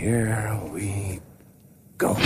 here 0.00 0.58
we 0.72 1.20
go. 1.98 2.16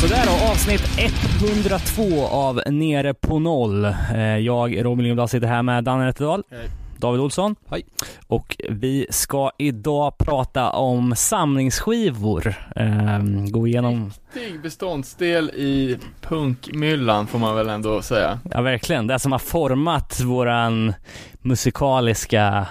Sådär 0.00 0.22
då, 0.26 0.52
avsnitt 0.52 0.82
102 1.64 2.26
av 2.26 2.60
Nere 2.66 3.14
på 3.14 3.38
noll. 3.38 3.84
Eh, 3.84 4.38
Jag, 4.38 4.84
Robin 4.84 5.04
Lindblad, 5.04 5.30
sitter 5.30 5.46
här 5.46 5.62
med 5.62 5.84
Danne 5.84 6.04
Nätterdal. 6.04 6.42
David 7.04 7.20
Olsson. 7.20 7.56
Hej. 7.70 7.82
Och 8.26 8.56
vi 8.68 9.06
ska 9.10 9.50
idag 9.58 10.18
prata 10.18 10.70
om 10.70 11.16
samlingsskivor. 11.16 12.54
Ehm, 12.76 13.50
Gå 13.50 13.66
igenom, 13.66 14.12
Viktig 14.34 14.62
beståndsdel 14.62 15.50
i 15.50 15.98
punkmyllan 16.20 17.26
får 17.26 17.38
man 17.38 17.56
väl 17.56 17.68
ändå 17.68 18.02
säga. 18.02 18.38
ja 18.50 18.60
verkligen, 18.62 19.06
det 19.06 19.18
som 19.18 19.32
har 19.32 19.38
format 19.38 20.20
våran 20.20 20.94
musikaliska 21.42 22.66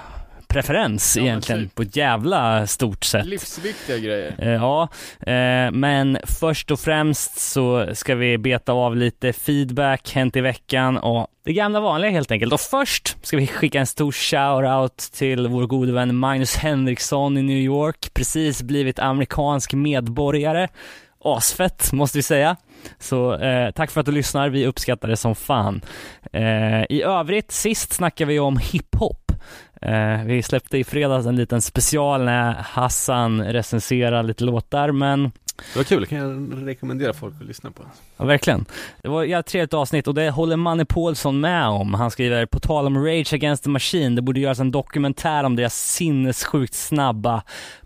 preferens 0.54 1.18
Ja, 1.18 1.24
egentligen 1.24 1.64
typ. 1.64 1.76
på 1.76 1.82
ett 1.82 1.96
jävla 1.96 2.68
stort 2.68 3.04
sätt. 3.04 3.26
Livsviktiga 3.26 3.98
grejer. 3.98 4.36
Eh, 4.40 4.50
Ja, 4.54 4.88
eh, 5.20 5.72
men 5.72 6.18
först 6.24 6.72
och 6.72 6.80
främst 6.80 7.40
så 7.40 7.88
ska 7.96 8.16
vi 8.16 8.38
beta 8.38 8.72
av 8.74 8.96
lite 8.98 9.34
feedback, 9.34 10.12
hänt 10.14 10.36
i 10.36 10.42
veckan 10.42 10.98
och 10.98 11.28
det 11.46 11.54
gamla 11.54 11.80
vanliga 11.80 12.12
helt 12.12 12.32
enkelt. 12.32 12.54
Och 12.54 12.60
först 12.62 13.18
ska 13.26 13.38
vi 13.38 13.48
skicka 13.48 13.80
en 13.80 13.88
stor 13.88 14.12
shout-out 14.12 15.12
till 15.14 15.48
vår 15.48 15.68
gode 15.68 15.92
vän 15.92 16.16
Magnus 16.16 16.56
Henriksson 16.56 17.38
i 17.38 17.42
New 17.42 17.58
York, 17.58 18.10
precis 18.14 18.62
blivit 18.62 19.00
amerikansk 19.00 19.74
medborgare. 19.74 20.68
Asfett 21.26 21.92
måste 21.94 22.18
vi 22.18 22.22
säga. 22.24 22.56
Så 23.00 23.34
eh, 23.36 23.72
tack 23.72 23.92
för 23.92 24.00
att 24.00 24.06
du 24.06 24.12
lyssnar, 24.12 24.50
vi 24.50 24.66
uppskattar 24.66 25.08
det 25.08 25.18
som 25.18 25.36
fan. 25.36 25.82
Eh, 26.34 26.84
I 26.90 27.02
övrigt, 27.06 27.52
sist 27.52 27.94
snackade 27.94 28.28
vi 28.34 28.40
om 28.40 28.58
hiphop. 28.58 29.23
Eh, 29.86 30.24
vi 30.26 30.44
släppte 30.44 30.78
i 30.78 30.84
fredags 30.84 31.26
en 31.26 31.36
liten 31.36 31.62
special 31.62 32.24
när 32.24 32.54
Hassan 32.54 33.44
recenserar 33.44 34.24
lite 34.24 34.44
låtar, 34.44 34.92
men 34.92 35.32
Det 35.74 35.80
var 35.80 35.84
kul, 35.84 36.02
det 36.02 36.08
kan 36.08 36.18
jag 36.18 36.68
rekommendera 36.68 37.14
folk 37.14 37.34
att 37.42 37.48
lyssna 37.48 37.72
på. 37.72 37.84
ja, 38.18 38.26
verkligen. 38.26 38.66
Det 39.02 39.08
var 39.10 39.40
ett 39.40 39.46
trevligt 39.46 39.74
avsnitt 39.74 40.08
och 40.08 40.14
det 40.14 40.30
håller 40.30 40.56
Manne 40.56 40.86
Paulsson 40.86 41.40
med 41.40 41.68
om. 41.68 41.94
Han 41.94 42.12
skriver, 42.12 42.46
på 42.46 42.60
tal 42.60 42.88
om 42.88 43.06
Rage 43.06 43.34
Against 43.34 43.64
the 43.64 43.70
Machine, 43.70 44.16
det 44.16 44.22
borde 44.22 44.40
göras 44.40 44.60
en 44.60 44.72
dokumentär 44.72 45.44
om 45.44 45.56
deras 45.56 45.76
sinnessjukt 45.76 46.74
snabba 46.74 47.44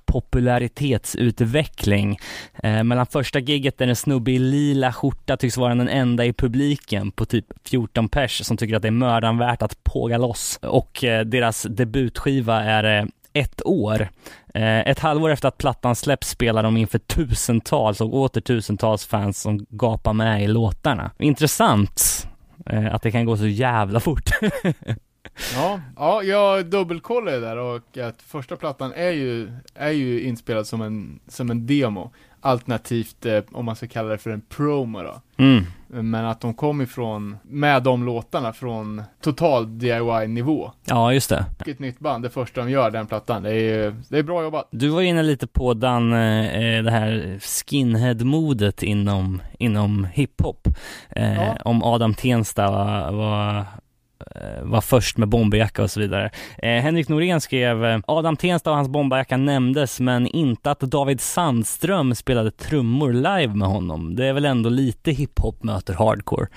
popularitetsutveckling. 0.07 2.19
Eh, 2.63 2.83
mellan 2.83 3.05
första 3.05 3.39
giget, 3.39 3.77
där 3.77 3.87
en 3.87 3.95
snubbe 3.95 4.31
i 4.31 4.39
lila 4.39 4.93
skjorta 4.93 5.37
tycks 5.37 5.57
vara 5.57 5.75
den 5.75 5.89
enda 5.89 6.25
i 6.25 6.33
publiken 6.33 7.11
på 7.11 7.25
typ 7.25 7.45
14 7.63 8.09
pers 8.09 8.45
som 8.45 8.57
tycker 8.57 8.75
att 8.75 8.81
det 8.81 8.87
är 8.87 8.91
mödan 8.91 9.37
värt 9.37 9.61
att 9.61 9.83
påga 9.83 10.17
loss. 10.17 10.59
Och 10.61 11.03
eh, 11.03 11.25
deras 11.25 11.63
debutskiva 11.63 12.63
är 12.63 12.99
eh, 12.99 13.05
ett 13.33 13.61
år. 13.65 14.09
Eh, 14.53 14.79
ett 14.79 14.99
halvår 14.99 15.29
efter 15.29 15.47
att 15.47 15.57
plattan 15.57 15.95
släpps 15.95 16.29
spelar 16.29 16.63
de 16.63 16.77
inför 16.77 16.99
tusentals 16.99 18.01
och 18.01 18.13
åter 18.13 18.41
tusentals 18.41 19.05
fans 19.05 19.41
som 19.41 19.65
gapar 19.69 20.13
med 20.13 20.43
i 20.43 20.47
låtarna. 20.47 21.11
Intressant 21.19 22.27
eh, 22.65 22.95
att 22.95 23.01
det 23.01 23.11
kan 23.11 23.25
gå 23.25 23.37
så 23.37 23.47
jävla 23.47 23.99
fort. 23.99 24.29
Ja, 25.55 25.81
ja 25.95 26.23
jag 26.23 26.65
dubbelkollade 26.65 27.39
där 27.39 27.57
och 27.57 27.97
att 27.97 28.21
första 28.21 28.55
plattan 28.55 28.93
är 28.95 29.11
ju, 29.11 29.51
är 29.75 29.91
ju 29.91 30.21
inspelad 30.21 30.67
som 30.67 30.81
en, 30.81 31.19
som 31.27 31.51
en 31.51 31.67
demo. 31.67 32.11
Alternativt, 32.41 33.25
eh, 33.25 33.43
om 33.51 33.65
man 33.65 33.75
ska 33.75 33.87
kalla 33.87 34.09
det 34.09 34.17
för 34.17 34.29
en 34.29 34.41
promo 34.41 35.01
då. 35.01 35.21
Mm. 35.43 35.65
Men 35.87 36.25
att 36.25 36.41
de 36.41 36.53
kom 36.53 36.81
ifrån, 36.81 37.37
med 37.43 37.83
de 37.83 38.05
låtarna, 38.05 38.53
från 38.53 39.03
total 39.21 39.79
DIY-nivå. 39.79 40.71
Ja, 40.85 41.13
just 41.13 41.29
det. 41.29 41.45
Och 41.59 41.67
ett 41.67 41.79
nytt 41.79 41.99
band, 41.99 42.23
det 42.23 42.29
första 42.29 42.61
de 42.61 42.69
gör, 42.71 42.91
den 42.91 43.07
plattan. 43.07 43.43
Det 43.43 43.53
är, 43.53 43.95
det 44.09 44.17
är 44.17 44.23
bra 44.23 44.43
jobbat. 44.43 44.67
Du 44.71 44.89
var 44.89 45.01
inne 45.01 45.23
lite 45.23 45.47
på 45.47 45.73
Dan, 45.73 46.13
eh, 46.13 46.83
det 46.83 46.91
här 46.91 47.39
skinhead-modet 47.39 48.83
inom, 48.83 49.41
inom 49.59 50.05
hiphop. 50.13 50.67
Eh, 51.09 51.33
Ja. 51.35 51.57
Om 51.65 51.83
Adam 51.83 52.13
Tensta 52.13 52.71
var, 52.71 53.11
var 53.11 53.57
eh, 53.57 53.65
var 54.61 54.81
först 54.81 55.17
med 55.17 55.27
bomberjacka 55.29 55.83
och 55.83 55.91
så 55.91 55.99
vidare. 55.99 56.31
Eh, 56.57 56.69
Henrik 56.69 57.09
Norén 57.09 57.41
skrev 57.41 57.85
eh, 57.85 57.99
Adam 58.07 58.37
Tensta 58.37 58.69
och 58.69 58.75
hans 58.75 58.89
bomberjacka 58.89 59.37
nämndes 59.37 59.99
men 59.99 60.27
inte 60.27 60.71
att 60.71 60.79
David 60.79 61.21
Sandström 61.21 62.15
spelade 62.15 62.51
trummor 62.51 63.13
live 63.13 63.53
med 63.55 63.67
honom. 63.67 64.15
Det 64.15 64.25
är 64.25 64.33
väl 64.33 64.45
ändå 64.45 64.69
lite 64.69 65.11
hiphop 65.11 65.63
möter 65.63 65.93
hardcore. 65.93 66.47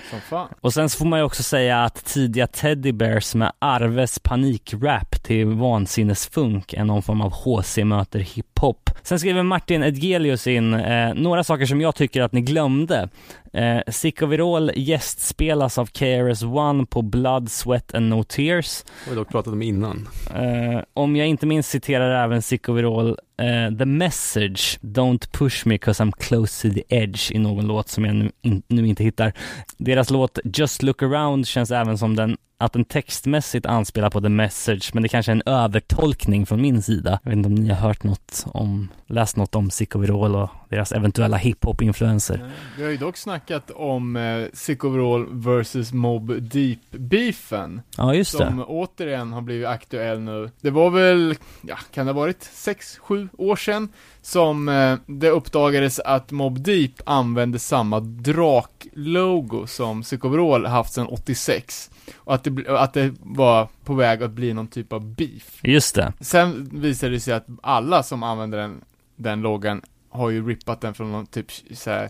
Och 0.61 0.73
sen 0.73 0.89
så 0.89 0.97
får 0.97 1.05
man 1.05 1.19
ju 1.19 1.25
också 1.25 1.43
säga 1.43 1.83
att 1.83 2.05
tidiga 2.05 2.47
Teddy 2.47 2.91
Bears 2.91 3.35
med 3.35 3.51
Arves 3.59 4.19
panikrap 4.19 5.23
till 5.23 5.45
vansinnesfunk 5.45 6.73
är 6.73 6.83
någon 6.83 7.01
form 7.01 7.21
av 7.21 7.31
HC 7.31 7.77
möter 7.77 8.19
hiphop. 8.19 8.90
Sen 9.03 9.19
skriver 9.19 9.43
Martin 9.43 9.83
Edgelius 9.83 10.47
in 10.47 10.73
eh, 10.73 11.13
några 11.13 11.43
saker 11.43 11.65
som 11.65 11.81
jag 11.81 11.95
tycker 11.95 12.21
att 12.21 12.31
ni 12.31 12.41
glömde. 12.41 13.09
Eh, 13.53 13.79
Sick 13.87 14.21
of 14.21 14.33
It 14.33 14.39
All 14.39 14.71
gästspelas 14.75 15.77
av 15.77 15.85
KRS-One 15.85 16.85
på 16.85 17.01
Blood, 17.01 17.51
Sweat 17.51 17.93
and 17.93 18.09
No 18.09 18.23
Tears. 18.23 18.83
Det 18.83 18.91
har 19.05 19.09
vi 19.09 19.15
dock 19.15 19.29
pratat 19.29 19.53
om 19.53 19.61
innan. 19.61 20.07
Eh, 20.35 20.81
om 20.93 21.15
jag 21.15 21.27
inte 21.27 21.45
minns 21.45 21.69
citerar 21.69 22.23
även 22.23 22.41
Sick 22.41 22.69
of 22.69 22.79
It 22.79 22.85
All 22.85 23.09
eh, 23.09 23.77
The 23.77 23.85
Message, 23.85 24.79
Don't 24.81 25.31
Push 25.31 25.67
Me 25.67 25.77
Cause 25.77 26.03
I'm 26.03 26.11
Close 26.19 26.69
to 26.69 26.75
the 26.75 26.83
Edge 26.89 27.31
i 27.31 27.39
någon 27.39 27.67
låt 27.67 27.89
som 27.89 28.05
jag 28.05 28.15
nu, 28.15 28.31
in, 28.41 28.61
nu 28.67 28.87
inte 28.87 29.03
hittar. 29.03 29.33
Deras 29.77 30.09
låt 30.09 30.39
Just 30.43 30.83
Look 30.83 31.03
Around 31.03 31.47
känns 31.47 31.71
även 31.71 31.97
som 31.97 32.15
den 32.15 32.37
att 32.61 32.73
den 32.73 32.85
textmässigt 32.85 33.65
anspelar 33.65 34.09
på 34.09 34.21
The 34.21 34.29
Message, 34.29 34.89
men 34.93 35.03
det 35.03 35.09
kanske 35.09 35.31
är 35.31 35.35
en 35.35 35.43
övertolkning 35.45 36.45
från 36.45 36.61
min 36.61 36.81
sida. 36.81 37.19
Jag 37.23 37.29
vet 37.29 37.37
inte 37.37 37.47
om 37.47 37.55
ni 37.55 37.69
har 37.69 37.87
hört 37.87 38.03
något 38.03 38.45
om, 38.45 38.89
läst 39.07 39.37
något 39.37 39.55
om 39.55 39.71
Sick 39.71 39.95
of 39.95 40.03
It 40.03 40.09
All 40.09 40.35
och 40.35 40.49
deras 40.69 40.91
eventuella 40.91 41.37
hiphop-influenser. 41.37 42.51
Vi 42.77 42.83
har 42.83 42.89
ju 42.89 42.97
dock 42.97 43.17
snackat 43.17 43.71
om 43.71 44.15
eh, 44.15 44.45
Sick 44.53 44.83
Overall 44.83 45.25
vs 45.31 45.93
Mob 45.93 46.31
Deep-beefen. 46.31 47.81
Ja, 47.97 48.13
just 48.13 48.37
det. 48.37 48.45
Som 48.45 48.65
återigen 48.67 49.33
har 49.33 49.41
blivit 49.41 49.67
aktuell 49.67 50.19
nu. 50.19 50.49
Det 50.61 50.69
var 50.69 50.89
väl, 50.89 51.35
ja, 51.61 51.77
kan 51.93 52.05
det 52.05 52.11
ha 52.13 52.19
varit 52.19 52.49
6-7 52.53 53.29
år 53.37 53.55
sedan 53.55 53.89
som 54.21 54.69
eh, 54.69 54.95
det 55.05 55.29
uppdagades 55.29 55.99
att 55.99 56.31
Mob 56.31 56.63
Deep 56.63 56.91
använde 57.05 57.59
samma 57.59 57.99
drak-logo 57.99 59.65
som 59.67 60.03
Sick 60.03 60.25
Overall 60.25 60.65
haft 60.65 60.93
sedan 60.93 61.07
86. 61.07 61.91
Och 62.15 62.33
att 62.33 62.43
det, 62.43 62.67
att 62.67 62.93
det 62.93 63.13
var 63.19 63.67
på 63.83 63.93
väg 63.93 64.23
att 64.23 64.31
bli 64.31 64.53
någon 64.53 64.67
typ 64.67 64.93
av 64.93 65.05
beef. 65.05 65.59
Just 65.63 65.95
det. 65.95 66.13
Sen 66.19 66.69
visade 66.71 67.11
det 67.11 67.19
sig 67.19 67.33
att 67.33 67.45
alla 67.63 68.03
som 68.03 68.23
använder 68.23 68.57
den, 68.57 68.81
den 69.15 69.41
loggan 69.41 69.81
har 70.09 70.29
ju 70.29 70.47
rippat 70.49 70.81
den 70.81 70.93
från 70.93 71.11
någon 71.11 71.25
typ 71.25 71.47
såhär 71.73 72.09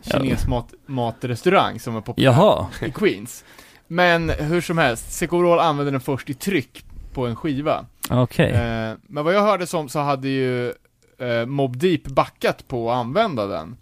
kines 0.00 0.48
mat, 0.48 0.74
matrestaurang 0.86 1.80
som 1.80 1.96
är 1.96 2.00
populär 2.00 2.26
Jaha. 2.26 2.66
i 2.82 2.90
Queens. 2.90 3.44
Men 3.86 4.30
hur 4.30 4.60
som 4.60 4.78
helst, 4.78 5.12
Sekorol 5.12 5.58
använde 5.58 5.90
den 5.90 6.00
först 6.00 6.30
i 6.30 6.34
tryck 6.34 6.84
på 7.12 7.26
en 7.26 7.36
skiva. 7.36 7.84
Okej. 8.10 8.50
Eh, 8.50 8.94
men 9.02 9.24
vad 9.24 9.34
jag 9.34 9.42
hörde 9.42 9.66
som 9.66 9.88
så 9.88 9.98
hade 9.98 10.28
ju 10.28 10.68
eh, 11.18 11.46
Mob 11.46 11.76
Deep 11.76 12.04
backat 12.04 12.68
på 12.68 12.92
att 12.92 12.96
använda 12.96 13.46
den. 13.46 13.76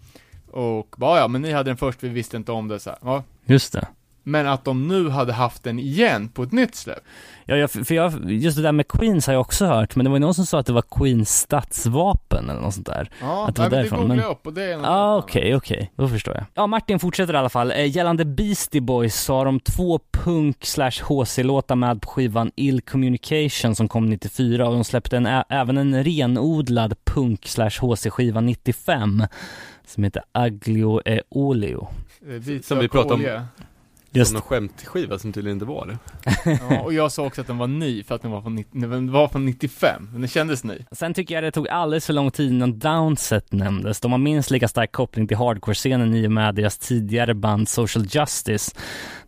Och 0.51 0.95
bara 0.97 1.19
ja, 1.19 1.27
men 1.27 1.41
ni 1.41 1.51
hade 1.51 1.69
den 1.69 1.77
först, 1.77 2.03
vi 2.03 2.09
visste 2.09 2.37
inte 2.37 2.51
om 2.51 2.67
det 2.67 2.79
så 2.79 2.89
här. 2.89 2.99
Ja. 3.01 3.23
Just 3.45 3.73
det. 3.73 3.87
Men 4.23 4.47
att 4.47 4.65
de 4.65 4.87
nu 4.87 5.09
hade 5.09 5.33
haft 5.33 5.63
den 5.63 5.79
igen 5.79 6.29
på 6.29 6.43
ett 6.43 6.51
nytt 6.51 6.75
släpp. 6.75 7.03
Ja, 7.45 7.55
jag, 7.55 7.71
för 7.71 7.93
jag, 7.93 8.31
just 8.31 8.57
det 8.57 8.63
där 8.63 8.71
med 8.71 8.87
Queens 8.87 9.27
har 9.27 9.33
jag 9.33 9.41
också 9.41 9.65
hört, 9.65 9.95
men 9.95 10.03
det 10.03 10.09
var 10.09 10.17
ju 10.17 10.21
någon 10.21 10.33
som 10.33 10.45
sa 10.45 10.59
att 10.59 10.65
det 10.65 10.73
var 10.73 10.81
Queens 10.81 11.39
stadsvapen 11.39 12.49
eller 12.49 12.61
något 12.61 12.73
sånt 12.73 12.85
där. 12.85 13.09
Ja, 13.21 13.47
Att 13.47 13.55
det 13.55 13.61
var 13.61 13.69
nej, 13.69 13.69
men 13.69 13.69
det 13.69 13.75
därifrån, 13.75 13.99
googlade 13.99 14.21
jag 14.21 14.31
upp 14.31 14.47
och 14.47 14.53
det 14.53 14.63
är 14.63 14.77
något 14.77 14.85
Ja, 14.85 14.91
ah, 14.91 15.17
okej, 15.17 15.55
okej. 15.55 15.91
Då 15.95 16.07
förstår 16.07 16.35
jag. 16.35 16.45
Ja, 16.53 16.67
Martin 16.67 16.99
fortsätter 16.99 17.33
i 17.33 17.37
alla 17.37 17.49
fall. 17.49 17.71
Eh, 17.71 17.95
gällande 17.97 18.25
Beastie 18.25 18.81
Boys 18.81 19.15
så 19.15 19.33
har 19.35 19.45
de 19.45 19.59
två 19.59 19.99
punk 20.11 20.65
slash 20.65 20.91
HC-låtar 21.03 21.75
med 21.75 22.01
på 22.01 22.09
skivan 22.09 22.51
Ill 22.55 22.81
Communication 22.81 23.75
som 23.75 23.87
kom 23.87 24.05
94 24.05 24.67
och 24.67 24.73
de 24.73 24.83
släppte 24.83 25.17
en, 25.17 25.43
även 25.49 25.77
en 25.77 26.03
renodlad 26.03 26.93
punk 27.05 27.47
slash 27.47 27.69
HC-skiva 27.69 28.41
95 28.41 29.23
som 29.85 30.03
heter 30.03 30.23
Aglio 30.31 31.01
e 31.05 31.21
Olio. 31.29 31.87
Eh, 32.27 32.61
Som 32.61 32.79
vi 32.79 32.89
pratade 32.89 33.35
om. 33.35 33.45
Just 34.15 34.31
Som 34.31 34.33
någon 34.33 34.41
skämtskiva 34.41 35.19
som 35.19 35.33
tydligen 35.33 35.55
inte 35.55 35.65
var 35.65 35.87
det. 35.87 35.97
Ja, 36.69 36.81
och 36.81 36.93
jag 36.93 37.11
sa 37.11 37.25
också 37.25 37.41
att 37.41 37.47
den 37.47 37.57
var 37.57 37.67
ny 37.67 38.03
för 38.03 38.15
att 38.15 38.21
den 38.21 38.31
var 38.31 38.41
från, 38.41 38.55
90, 38.55 38.79
den 38.81 39.11
var 39.11 39.27
från 39.27 39.45
95, 39.45 40.09
men 40.11 40.21
den 40.21 40.27
kändes 40.27 40.63
ny. 40.63 40.77
Sen 40.91 41.13
tycker 41.13 41.35
jag 41.35 41.43
det 41.43 41.51
tog 41.51 41.69
alldeles 41.69 42.05
för 42.05 42.13
lång 42.13 42.31
tid 42.31 42.49
innan 42.51 42.79
Downset 42.79 43.51
nämndes. 43.51 43.99
De 43.99 44.11
har 44.11 44.19
minst 44.19 44.51
lika 44.51 44.67
stark 44.67 44.91
koppling 44.91 45.27
till 45.27 45.37
hardcore-scenen 45.37 46.15
i 46.15 46.27
och 46.27 46.31
med 46.31 46.55
deras 46.55 46.77
tidigare 46.77 47.33
band 47.33 47.69
Social 47.69 48.05
Justice. 48.09 48.75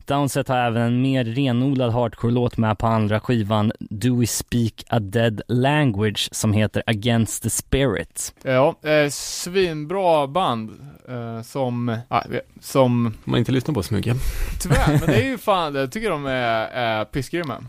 Downset 0.07 0.47
har 0.47 0.57
även 0.57 0.81
en 0.81 1.01
mer 1.01 1.23
renodlad 1.23 1.93
hardcore-låt 1.93 2.57
med 2.57 2.77
på 2.77 2.87
andra 2.87 3.19
skivan 3.19 3.71
Do 3.79 4.19
We 4.19 4.27
Speak 4.27 4.83
A 4.89 4.99
Dead 4.99 5.41
Language 5.47 6.29
som 6.31 6.53
heter 6.53 6.83
Against 6.85 7.43
the 7.43 7.49
Spirit. 7.49 8.35
Ja, 8.43 8.75
eh, 8.83 9.09
svinbra 9.09 10.27
band, 10.27 10.69
eh, 11.09 11.41
som, 11.41 11.97
ah, 12.07 12.23
som, 12.61 13.05
Om 13.05 13.13
man 13.23 13.39
inte 13.39 13.51
lyssnar 13.51 13.73
på 13.73 13.83
smyga. 13.83 14.15
tyvärr, 14.61 14.99
men 14.99 15.07
det 15.07 15.21
är 15.21 15.25
ju 15.25 15.37
fan, 15.45 15.75
jag 15.75 15.91
tycker 15.91 16.09
de 16.09 16.25
är, 16.25 16.67
är 16.67 17.05
pissgrymma. 17.05 17.63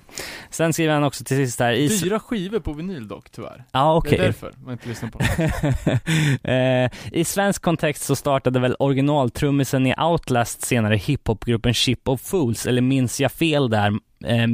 Sen 0.50 0.72
skriver 0.72 0.94
han 0.94 1.04
också 1.04 1.24
till 1.24 1.36
sist 1.36 1.60
här 1.60 1.72
i... 1.72 1.88
Dyra 1.88 2.20
skivor 2.20 2.58
på 2.58 2.72
vinyl 2.72 3.08
dock, 3.08 3.30
tyvärr. 3.30 3.64
Ja, 3.72 3.96
okej. 3.96 4.18
Det 4.18 4.24
är 4.24 4.26
därför 4.26 4.52
man 4.64 4.72
inte 4.72 4.88
lyssnar 4.88 5.10
på 5.10 5.18
dem. 5.18 5.28
eh, 6.54 6.90
I 7.12 7.24
svensk 7.24 7.62
kontext 7.62 8.02
så 8.02 8.16
startade 8.16 8.60
väl 8.60 8.76
originaltrummisen 8.78 9.86
i 9.86 9.94
Outlast 9.98 10.62
senare 10.62 10.96
hiphopgruppen 10.96 11.74
Ship 11.74 12.08
of 12.08 12.20
Fools, 12.26 12.66
eller 12.66 12.82
minns 12.82 13.20
jag 13.20 13.32
fel 13.32 13.70
där? 13.70 13.92
Eh, 14.24 14.44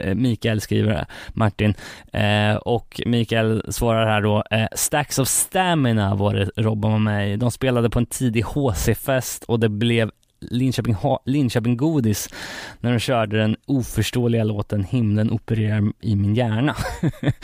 eh 0.00 0.14
Mikael 0.14 0.60
skriver 0.60 0.92
det, 0.92 1.06
Martin. 1.28 1.74
Eh, 2.12 2.56
och 2.56 3.00
Mikael 3.06 3.62
svarar 3.68 4.06
här 4.06 4.22
då, 4.22 4.44
eh, 4.50 4.66
Stacks 4.76 5.18
of 5.18 5.28
Stamina 5.28 6.14
var 6.14 6.34
det 6.34 6.50
Robban 6.56 6.92
var 6.92 6.98
med 6.98 7.32
i. 7.32 7.36
De 7.36 7.50
spelade 7.50 7.90
på 7.90 7.98
en 7.98 8.06
tidig 8.06 8.44
HC-fest 8.44 9.44
och 9.44 9.60
det 9.60 9.68
blev 9.68 10.10
Linköping, 10.50 10.94
ha- 10.94 11.22
Linköping 11.24 11.76
Godis 11.76 12.28
när 12.80 12.92
de 12.92 12.98
körde 12.98 13.38
den 13.38 13.56
oförståeliga 13.66 14.44
låten 14.44 14.84
Himlen 14.84 15.30
opererar 15.30 15.92
i 16.00 16.16
min 16.16 16.34
hjärna. 16.34 16.76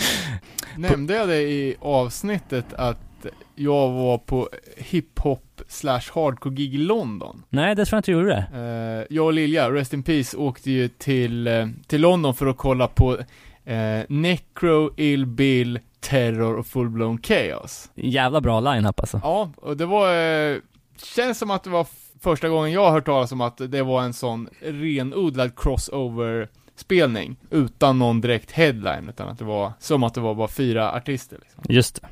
Nämnde 0.77 1.15
jag 1.15 1.29
det 1.29 1.43
i 1.43 1.77
avsnittet 1.81 2.73
att 2.73 3.08
jag 3.55 3.91
var 3.91 4.19
på 4.19 4.49
hiphop 4.77 5.63
slash 5.69 6.01
hardcore 6.15 6.55
gig 6.55 6.75
i 6.75 6.79
London? 6.79 7.43
Nej, 7.49 7.75
det 7.75 7.85
tror 7.85 7.97
jag 7.97 7.99
inte 7.99 8.11
du 8.11 8.19
gjorde. 8.19 8.47
Eh, 8.55 9.17
jag 9.17 9.27
och 9.27 9.33
Lilja, 9.33 9.71
Rest 9.71 9.93
in 9.93 10.03
Peace, 10.03 10.37
åkte 10.37 10.71
ju 10.71 10.89
till, 10.89 11.47
eh, 11.47 11.67
till 11.87 12.01
London 12.01 12.35
för 12.35 12.47
att 12.47 12.57
kolla 12.57 12.89
på 12.89 13.19
eh, 13.65 14.01
Necro, 14.09 14.91
Ill 14.97 15.27
Bill, 15.27 15.79
Terror 16.01 16.57
och 16.57 16.67
Full 16.67 16.89
Blown 16.89 17.23
Chaos. 17.23 17.91
Jävla 17.95 18.41
bra 18.41 18.61
line-up 18.61 19.01
alltså. 19.01 19.21
Ja, 19.25 19.51
och 19.57 19.77
det 19.77 19.87
var, 19.87 20.15
eh, 20.15 20.57
känns 21.03 21.39
som 21.39 21.51
att 21.51 21.65
det 21.65 21.71
var 21.71 21.87
första 22.21 22.49
gången 22.49 22.73
jag 22.73 22.85
har 22.85 22.91
hört 22.91 23.07
talas 23.07 23.33
om 23.33 23.41
att 23.41 23.61
det 23.71 23.83
var 23.83 24.03
en 24.03 24.13
sån 24.13 24.49
renodlad 24.61 25.53
crossover 25.57 26.49
spelning 26.77 27.37
utan 27.51 27.99
någon 27.99 28.21
direkt 28.21 28.51
headline, 28.51 29.09
utan 29.09 29.29
att 29.29 29.39
det 29.39 29.45
var 29.45 29.73
som 29.79 30.03
att 30.03 30.15
det 30.15 30.21
var 30.21 30.35
bara 30.35 30.49
fyra 30.49 30.93
artister 30.93 31.39
liksom. 31.43 31.65
Just 31.69 32.03
det. 32.03 32.09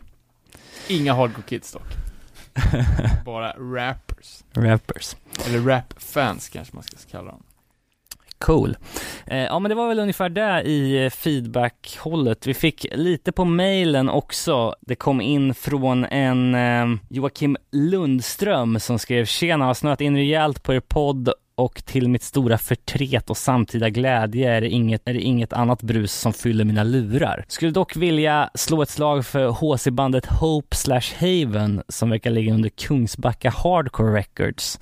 Inga 0.89 1.15
hardcore 1.15 1.43
kids 1.47 1.73
dock. 1.73 1.89
Bara 3.25 3.53
rappers. 3.53 4.45
Rappers. 4.53 5.17
Eller 5.47 5.59
rap-fans 5.59 6.49
kanske 6.49 6.75
man 6.75 6.83
ska 6.83 6.97
kalla 7.11 7.31
dem. 7.31 7.43
Cool. 8.39 8.77
Eh, 9.27 9.39
ja 9.39 9.59
men 9.59 9.69
det 9.69 9.75
var 9.75 9.89
väl 9.89 9.99
ungefär 9.99 10.29
det 10.29 10.63
i 10.63 11.05
eh, 11.05 11.11
feedback-hållet. 11.11 12.47
Vi 12.47 12.55
fick 12.55 12.87
lite 12.93 13.33
på 13.33 13.45
mailen 13.45 14.09
också. 14.09 14.75
Det 14.81 14.95
kom 14.95 15.21
in 15.21 15.55
från 15.55 16.05
en 16.05 16.55
eh, 16.55 16.99
Joakim 17.09 17.57
Lundström 17.73 18.81
som 18.81 18.99
skrev 18.99 19.25
Tjena, 19.25 19.65
har 19.65 19.75
snöat 19.75 20.01
in 20.01 20.17
rejält 20.17 20.63
på 20.63 20.75
er 20.75 20.81
podd 20.81 21.33
och 21.57 21.85
till 21.85 22.09
mitt 22.09 22.23
stora 22.23 22.59
förtret 22.59 23.31
och 23.31 23.37
samtida 23.37 23.91
glädje 23.91 24.53
är 24.53 24.61
det, 24.61 24.69
inget, 24.69 25.09
är 25.09 25.15
det 25.15 25.21
inget 25.21 25.53
annat 25.53 25.83
brus 25.83 26.13
som 26.13 26.33
fyller 26.33 26.65
mina 26.65 26.85
lurar. 26.85 27.45
Skulle 27.49 27.71
dock 27.71 27.97
vilja 27.97 28.51
slå 28.55 28.83
ett 28.83 28.91
slag 28.91 29.27
för 29.27 29.49
HC-bandet 29.49 30.27
Hope 30.27 30.77
slash 30.77 31.15
Haven 31.19 31.83
som 31.89 32.11
verkar 32.11 32.31
ligga 32.31 32.55
under 32.55 32.69
Kungsbacka 32.69 33.51
Hardcore 33.51 34.19
Records. 34.19 34.81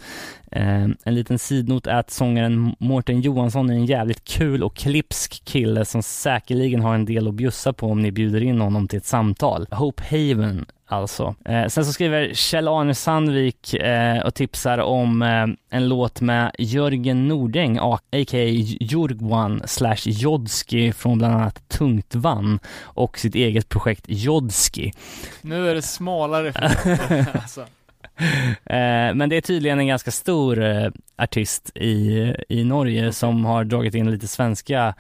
Eh, 0.51 0.85
en 1.05 1.15
liten 1.15 1.39
sidnot 1.39 1.87
är 1.87 1.95
att 1.95 2.11
sångaren 2.11 2.77
Mårten 2.79 3.21
Johansson 3.21 3.71
är 3.71 3.75
en 3.75 3.87
jävligt 3.87 4.25
kul 4.25 4.63
och 4.63 4.77
klipsk 4.77 5.45
kille 5.45 5.85
som 5.85 6.03
säkerligen 6.03 6.81
har 6.81 6.95
en 6.95 7.05
del 7.05 7.29
att 7.29 7.35
bjussa 7.35 7.73
på 7.73 7.87
om 7.87 8.03
ni 8.03 8.13
bjuder 8.13 8.43
in 8.43 8.61
honom 8.61 8.89
till 8.89 8.99
ett 8.99 9.05
samtal. 9.05 9.67
Hope 9.71 10.03
Haven 10.11 10.67
alltså. 10.95 11.35
Eh, 11.45 11.67
sen 11.67 11.85
så 11.85 11.93
skriver 11.93 12.29
Kjell-Arne 12.35 12.95
Sandvik 12.95 13.75
eh, 13.75 14.19
och 14.27 14.35
tipsar 14.35 14.79
om 14.79 15.23
eh, 15.23 15.47
en 15.79 15.89
låt 15.89 16.21
med 16.21 16.51
Jörgen 16.59 17.29
Nordeng, 17.29 17.79
a- 17.81 17.99
a.k.a. 18.13 18.45
Jurgwan 18.81 19.63
slash 19.67 19.97
Jodski 20.07 20.93
från 20.93 21.19
bland 21.19 21.35
annat 21.35 21.69
Tungt 21.69 22.15
Vann 22.15 22.59
och 22.83 23.19
sitt 23.19 23.35
eget 23.35 23.69
projekt 23.69 24.05
Jodski. 24.09 24.93
Nu 25.43 25.71
är 25.71 25.75
det 25.75 25.83
smalare 25.83 26.53
för 26.53 27.27
alltså. 27.39 27.61
Eh, 28.65 29.15
men 29.15 29.29
det 29.29 29.37
är 29.37 29.41
tydligen 29.41 29.79
en 29.79 29.87
ganska 29.87 30.11
stor 30.11 30.63
eh, 30.63 30.89
artist 31.19 31.71
i, 31.77 32.35
i 32.49 32.65
Norge 32.65 33.13
som 33.13 33.45
har 33.45 33.65
dragit 33.65 33.95
in 33.95 34.11
lite 34.11 34.29
svenska 34.29 34.95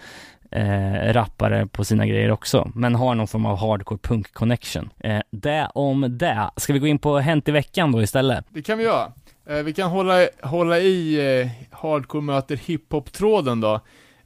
eh, 0.54 1.12
rappare 1.12 1.66
på 1.66 1.84
sina 1.84 2.06
grejer 2.06 2.30
också, 2.30 2.70
men 2.74 2.94
har 2.94 3.14
någon 3.14 3.28
form 3.28 3.46
av 3.46 3.56
hardcore 3.56 3.98
punk 3.98 4.32
connection. 4.32 4.90
Eh, 5.00 5.20
det 5.30 5.68
om 5.74 6.18
det. 6.18 6.50
Ska 6.56 6.72
vi 6.72 6.78
gå 6.78 6.86
in 6.86 6.98
på 6.98 7.18
Hänt 7.18 7.48
i 7.48 7.52
veckan 7.52 7.92
då 7.92 8.02
istället? 8.02 8.44
Det 8.48 8.62
kan 8.62 8.78
vi 8.78 8.84
göra. 8.84 9.12
Eh, 9.48 9.56
vi 9.62 9.72
kan 9.72 9.90
hålla, 9.90 10.28
hålla 10.42 10.78
i 10.78 11.14
eh, 11.40 11.48
hardcore 11.70 12.22
möter 12.22 12.56
hiphop-tråden 12.56 13.60
då. 13.60 13.74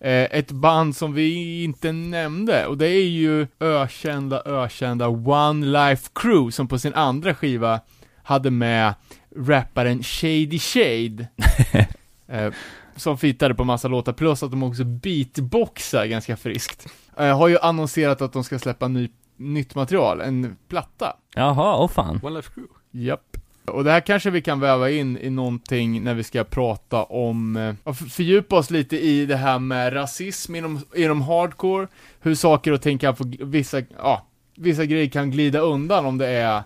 Eh, 0.00 0.22
ett 0.24 0.50
band 0.50 0.96
som 0.96 1.14
vi 1.14 1.62
inte 1.64 1.92
nämnde, 1.92 2.66
och 2.66 2.78
det 2.78 2.88
är 2.88 3.08
ju 3.08 3.46
ökända, 3.60 4.42
ökända 4.46 5.08
One 5.08 5.66
Life 5.66 6.10
Crew, 6.14 6.50
som 6.50 6.68
på 6.68 6.78
sin 6.78 6.94
andra 6.94 7.34
skiva 7.34 7.80
hade 8.22 8.50
med 8.50 8.94
rapparen 9.36 10.02
Shady 10.02 10.58
Shade. 10.58 11.26
som 12.98 13.18
fitade 13.18 13.54
på 13.54 13.64
massa 13.64 13.88
låtar, 13.88 14.12
plus 14.12 14.42
att 14.42 14.50
de 14.50 14.62
också 14.62 14.84
beatboxar 14.84 16.06
ganska 16.06 16.36
friskt. 16.36 16.86
Eh, 17.16 17.38
har 17.38 17.48
ju 17.48 17.58
annonserat 17.58 18.22
att 18.22 18.32
de 18.32 18.44
ska 18.44 18.58
släppa 18.58 18.88
ny, 18.88 19.08
nytt 19.36 19.74
material, 19.74 20.20
en 20.20 20.56
platta. 20.68 21.16
Jaha, 21.34 21.76
åh 21.76 21.88
fan. 21.88 22.20
One 22.22 22.36
Life 22.36 22.50
Crew. 22.54 22.72
Japp. 22.90 23.36
Och 23.64 23.84
det 23.84 23.90
här 23.90 24.00
kanske 24.00 24.30
vi 24.30 24.42
kan 24.42 24.60
väva 24.60 24.90
in 24.90 25.18
i 25.18 25.30
någonting 25.30 26.04
när 26.04 26.14
vi 26.14 26.22
ska 26.22 26.44
prata 26.44 27.02
om, 27.02 27.56
eh, 27.56 27.94
fördjupa 27.94 28.56
oss 28.56 28.70
lite 28.70 28.98
i 28.98 29.26
det 29.26 29.36
här 29.36 29.58
med 29.58 29.94
rasism 29.94 30.54
inom, 30.54 30.80
inom 30.96 31.22
hardcore, 31.22 31.86
hur 32.20 32.34
saker 32.34 32.72
och 32.72 32.82
ting 32.82 32.98
kan 32.98 33.16
få, 33.16 33.24
vissa, 33.40 33.82
ja, 33.96 34.26
vissa 34.56 34.84
grejer 34.84 35.08
kan 35.08 35.30
glida 35.30 35.58
undan 35.58 36.06
om 36.06 36.18
det 36.18 36.26
är 36.26 36.62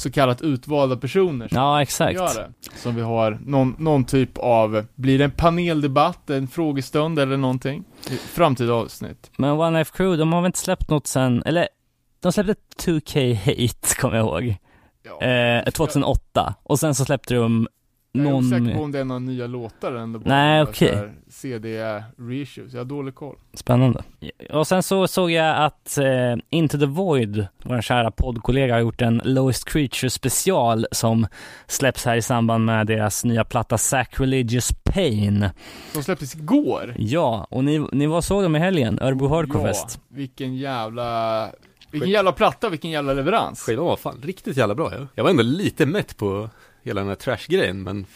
så 0.00 0.10
kallat 0.10 0.42
utvalda 0.42 0.96
personer 0.96 1.48
som 1.48 1.56
Ja, 1.58 1.82
exakt. 1.82 2.14
gör 2.14 2.34
det. 2.34 2.50
Som 2.76 2.94
vi 2.94 3.02
har 3.02 3.38
någon, 3.46 3.74
någon 3.78 4.04
typ 4.04 4.38
av, 4.38 4.84
blir 4.94 5.18
det 5.18 5.24
en 5.24 5.30
paneldebatt, 5.30 6.30
en 6.30 6.48
frågestund 6.48 7.18
eller 7.18 7.36
någonting? 7.36 7.84
Framtida 8.32 8.72
avsnitt. 8.72 9.30
Men 9.36 9.50
One 9.50 9.78
Life 9.78 9.92
Crew, 9.96 10.16
de 10.18 10.32
har 10.32 10.40
väl 10.40 10.46
inte 10.46 10.58
släppt 10.58 10.90
något 10.90 11.06
sen, 11.06 11.42
eller 11.46 11.68
de 12.22 12.32
släppte 12.32 12.54
2K 12.90 13.34
Hate, 13.34 13.94
kommer 14.00 14.16
jag 14.16 14.26
ihåg. 14.26 14.56
Ja. 15.20 15.26
Eh, 15.26 15.64
2008. 15.70 16.54
Och 16.62 16.78
sen 16.78 16.94
så 16.94 17.04
släppte 17.04 17.34
de 17.34 17.68
Jag 18.12 18.26
är 18.26 18.30
någon... 18.30 18.44
osäker 18.44 18.74
på 18.74 18.82
om 18.82 18.92
det 18.92 18.98
är 18.98 19.04
några 19.04 19.18
nya 19.18 19.46
låtar 19.46 19.92
eller 19.92 20.06
bara 20.18 20.22
Nej, 20.24 20.62
okej. 20.62 20.94
här 20.94 21.12
CD-reissues, 21.28 22.72
jag 22.72 22.80
har 22.80 22.84
dålig 22.84 23.14
koll. 23.14 23.36
Spännande. 23.54 24.02
Och 24.50 24.66
sen 24.66 24.82
så 24.82 25.08
såg 25.08 25.30
jag 25.30 25.64
att 25.64 25.98
eh, 25.98 26.36
Into 26.50 26.78
the 26.78 26.86
Void, 26.86 27.46
vår 27.64 27.80
kära 27.80 28.10
poddkollega, 28.10 28.74
har 28.74 28.80
gjort 28.80 29.02
en 29.02 29.20
Lowest 29.24 29.64
Creature 29.64 30.10
special 30.10 30.86
som 30.92 31.26
släpps 31.66 32.04
här 32.04 32.16
i 32.16 32.22
samband 32.22 32.64
med 32.64 32.86
deras 32.86 33.24
nya 33.24 33.44
platta 33.44 33.78
Sacrilegious 33.78 34.72
Pain. 34.84 35.48
De 35.94 36.02
släpptes 36.02 36.34
igår. 36.34 36.94
Ja, 36.98 37.46
och 37.50 37.64
ni, 37.64 37.86
ni 37.92 38.06
var 38.06 38.20
såg 38.20 38.42
dem 38.42 38.56
i 38.56 38.58
helgen, 38.58 38.98
Örebro 39.02 39.28
Hardcore 39.28 39.68
Fest. 39.68 40.00
Ja, 40.08 40.16
vilken 40.16 40.56
jävla, 40.56 41.48
vilken 41.90 42.10
jävla 42.10 42.32
platta, 42.32 42.68
vilken 42.68 42.90
jävla 42.90 43.12
leverans. 43.12 43.60
Skivan 43.60 43.84
var 43.84 43.96
fan 43.96 44.20
riktigt 44.22 44.56
jävla 44.56 44.74
bra 44.74 44.92
ja. 44.92 45.06
Jag 45.14 45.24
var 45.24 45.30
ändå 45.30 45.42
lite 45.42 45.86
mätt 45.86 46.16
på 46.16 46.48
hela 46.82 47.00
den 47.00 47.08
här 47.08 47.14
trash-grejen, 47.16 47.82
men 47.82 48.06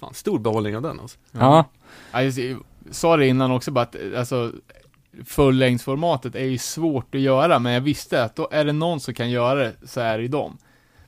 fan 0.00 0.14
stor 0.14 0.38
behållning 0.38 0.76
av 0.76 0.82
den 0.82 1.00
alltså. 1.00 1.18
Ja, 1.32 1.64
Ja, 2.12 2.22
jag 2.22 2.56
sa 2.90 3.16
det 3.16 3.26
innan 3.26 3.50
också 3.50 3.70
bara 3.70 3.82
att, 3.82 3.96
alltså, 4.16 4.52
fullängdsformatet 5.24 6.34
är 6.34 6.44
ju 6.44 6.58
svårt 6.58 7.14
att 7.14 7.20
göra, 7.20 7.58
men 7.58 7.72
jag 7.72 7.80
visste 7.80 8.24
att 8.24 8.36
då 8.36 8.48
är 8.52 8.64
det 8.64 8.72
någon 8.72 9.00
som 9.00 9.14
kan 9.14 9.30
göra 9.30 9.54
det, 9.54 9.72
så 9.86 10.00
är 10.00 10.16
det 10.16 10.22
ju 10.22 10.28
dem. 10.28 10.58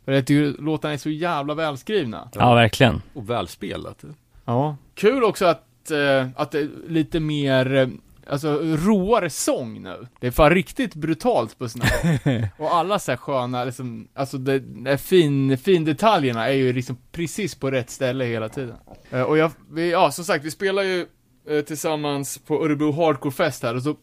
För 0.04 0.12
jag 0.12 0.26
tycker 0.26 0.62
låtarna 0.62 0.94
är 0.94 0.98
så 0.98 1.10
jävla 1.10 1.54
välskrivna. 1.54 2.28
ja 2.34 2.54
verkligen. 2.54 3.02
Och 3.14 3.30
välspelat. 3.30 4.04
Ja. 4.44 4.76
Kul 4.94 5.24
också 5.24 5.44
att, 5.46 5.90
eh, 5.90 6.28
att 6.36 6.50
det 6.50 6.58
är 6.58 6.68
lite 6.88 7.20
mer, 7.20 7.74
eh, 7.74 7.88
alltså 8.26 8.58
råare 8.62 9.30
sång 9.30 9.82
nu. 9.82 10.06
Det 10.20 10.26
är 10.26 10.30
fan 10.30 10.50
riktigt 10.50 10.94
brutalt 10.94 11.58
på 11.58 11.68
sina. 11.68 11.84
Och 12.58 12.74
alla 12.74 12.98
så 12.98 13.12
här 13.12 13.16
sköna, 13.16 13.64
liksom, 13.64 14.08
alltså 14.14 14.38
det, 14.38 14.58
det 14.58 14.98
fin, 14.98 15.58
fin 15.58 15.84
detaljerna 15.84 16.48
är 16.48 16.52
ju 16.52 16.72
liksom 16.72 16.96
precis 17.12 17.54
på 17.54 17.70
rätt 17.70 17.90
ställe 17.90 18.24
hela 18.24 18.48
tiden. 18.48 18.76
Eh, 19.10 19.22
och 19.22 19.38
jag, 19.38 19.50
vi, 19.72 19.90
ja 19.90 20.10
som 20.10 20.24
sagt, 20.24 20.44
vi 20.44 20.50
spelar 20.50 20.82
ju 20.82 21.06
eh, 21.50 21.60
tillsammans 21.60 22.38
på 22.38 22.64
Örebro 22.64 22.92
Hardcore 22.92 23.32
Fest 23.34 23.62
här 23.62 23.74
och 23.76 23.82
så 23.82 23.96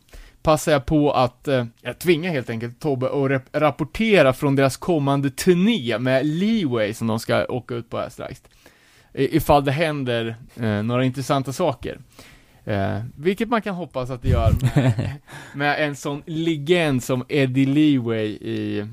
passar 0.44 0.72
jag 0.72 0.86
på 0.86 1.12
att, 1.12 1.48
eh, 1.48 1.66
jag 1.82 2.00
tvingar 2.00 2.32
helt 2.32 2.50
enkelt 2.50 2.80
Tobbe 2.80 3.36
att 3.36 3.42
rapportera 3.62 4.34
från 4.34 4.56
deras 4.56 4.78
kommande 4.78 5.30
turné 5.30 5.98
med 6.00 6.26
Leeway 6.26 6.94
som 6.94 7.08
de 7.08 7.20
ska 7.20 7.46
åka 7.46 7.76
ut 7.76 7.90
på 7.90 7.98
här 7.98 8.10
strax. 8.10 8.42
I- 9.14 9.38
Ifall 9.38 9.66
det 9.66 9.72
händer 9.72 10.36
eh, 10.56 10.84
några 10.84 11.04
intressanta 11.06 11.54
saker. 11.54 12.00
Eh, 12.66 13.00
vilket 13.16 13.50
man 13.50 13.62
kan 13.62 13.76
hoppas 13.76 14.10
att 14.10 14.22
det 14.22 14.30
gör 14.30 14.54
med, 14.76 15.12
med 15.56 15.88
en 15.88 15.96
sån 15.96 16.24
legend 16.26 17.04
som 17.04 17.26
Eddie 17.30 17.66
Leeway 17.66 18.28
i, 18.28 18.88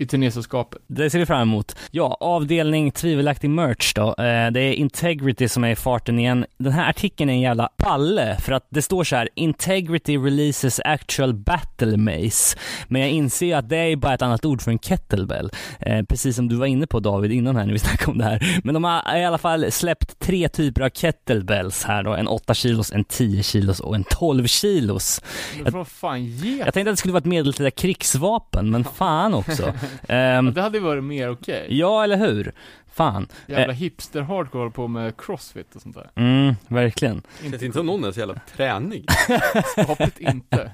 i 0.00 0.06
turnésällskapet. 0.06 0.82
Det 0.86 1.10
ser 1.10 1.18
vi 1.18 1.26
fram 1.26 1.42
emot. 1.42 1.76
Ja, 1.90 2.16
avdelning 2.20 2.90
tvivelaktig 2.90 3.50
merch 3.50 3.94
då. 3.94 4.08
Eh, 4.08 4.50
det 4.50 4.60
är 4.60 4.72
Integrity 4.72 5.48
som 5.48 5.64
är 5.64 5.70
i 5.70 5.76
farten 5.76 6.18
igen. 6.18 6.46
Den 6.58 6.72
här 6.72 6.90
artikeln 6.90 7.30
är 7.30 7.34
en 7.34 7.40
jävla 7.40 7.68
palle 7.76 8.36
för 8.40 8.52
att 8.52 8.66
det 8.70 8.82
står 8.82 9.04
så 9.04 9.16
här 9.16 9.28
Integrity 9.34 10.16
releases 10.18 10.80
actual 10.84 11.34
battle 11.34 11.96
mace. 11.96 12.58
Men 12.88 13.00
jag 13.00 13.10
inser 13.10 13.46
ju 13.46 13.52
att 13.52 13.68
det 13.68 13.76
är 13.76 13.96
bara 13.96 14.14
ett 14.14 14.22
annat 14.22 14.44
ord 14.44 14.62
för 14.62 14.70
en 14.70 14.78
kettlebell. 14.78 15.50
Eh, 15.80 16.04
precis 16.04 16.36
som 16.36 16.48
du 16.48 16.56
var 16.56 16.66
inne 16.66 16.86
på 16.86 17.00
David 17.00 17.32
innan 17.32 17.56
här 17.56 17.66
när 17.66 17.72
vi 17.72 17.78
snackade 17.88 18.10
om 18.10 18.18
det 18.18 18.24
här. 18.24 18.60
Men 18.64 18.74
de 18.74 18.84
har 18.84 19.16
i 19.16 19.24
alla 19.24 19.38
fall 19.38 19.72
släppt 19.72 20.18
tre 20.18 20.48
typer 20.48 20.82
av 20.82 20.90
kettlebells 20.90 21.84
här 21.84 22.02
då. 22.02 22.14
En 22.14 22.28
8 22.28 22.54
kilos, 22.54 22.92
en 22.92 23.04
10 23.04 23.42
kilos 23.42 23.80
och 23.80 23.94
en 23.94 24.04
12 24.04 24.46
kilos. 24.46 25.22
Men 25.62 25.72
vad 25.72 25.88
fan 25.88 26.24
ge 26.24 26.58
Jag 26.58 26.74
tänkte 26.74 26.90
att 26.90 26.96
det 26.96 26.96
skulle 26.96 27.12
vara 27.12 27.20
ett 27.20 27.24
medeltida 27.24 27.70
krigsvapen, 27.70 28.70
men 28.70 28.84
fan 28.84 29.34
också. 29.34 29.72
Ehm, 30.08 30.54
Det 30.54 30.62
hade 30.62 30.78
ju 30.78 30.84
varit 30.84 31.04
mer 31.04 31.30
okej. 31.30 31.66
ja, 31.70 32.04
eller 32.04 32.16
hur? 32.16 32.52
Fan. 32.92 33.28
Jävla 33.46 33.72
hipster 33.72 34.20
hardcore 34.20 34.58
håller 34.60 34.70
på 34.70 34.88
med 34.88 35.16
crossfit 35.16 35.74
och 35.76 35.82
sånt 35.82 35.94
där. 35.94 36.10
Mm, 36.14 36.54
verkligen. 36.68 37.22
Känns 37.42 37.62
inte 37.62 37.76
som 37.78 37.86
någon 37.86 38.04
är 38.04 38.12
så 38.12 38.20
jävla 38.20 38.40
tränig. 38.56 39.04
Skapligt 39.84 40.18
inte. 40.18 40.70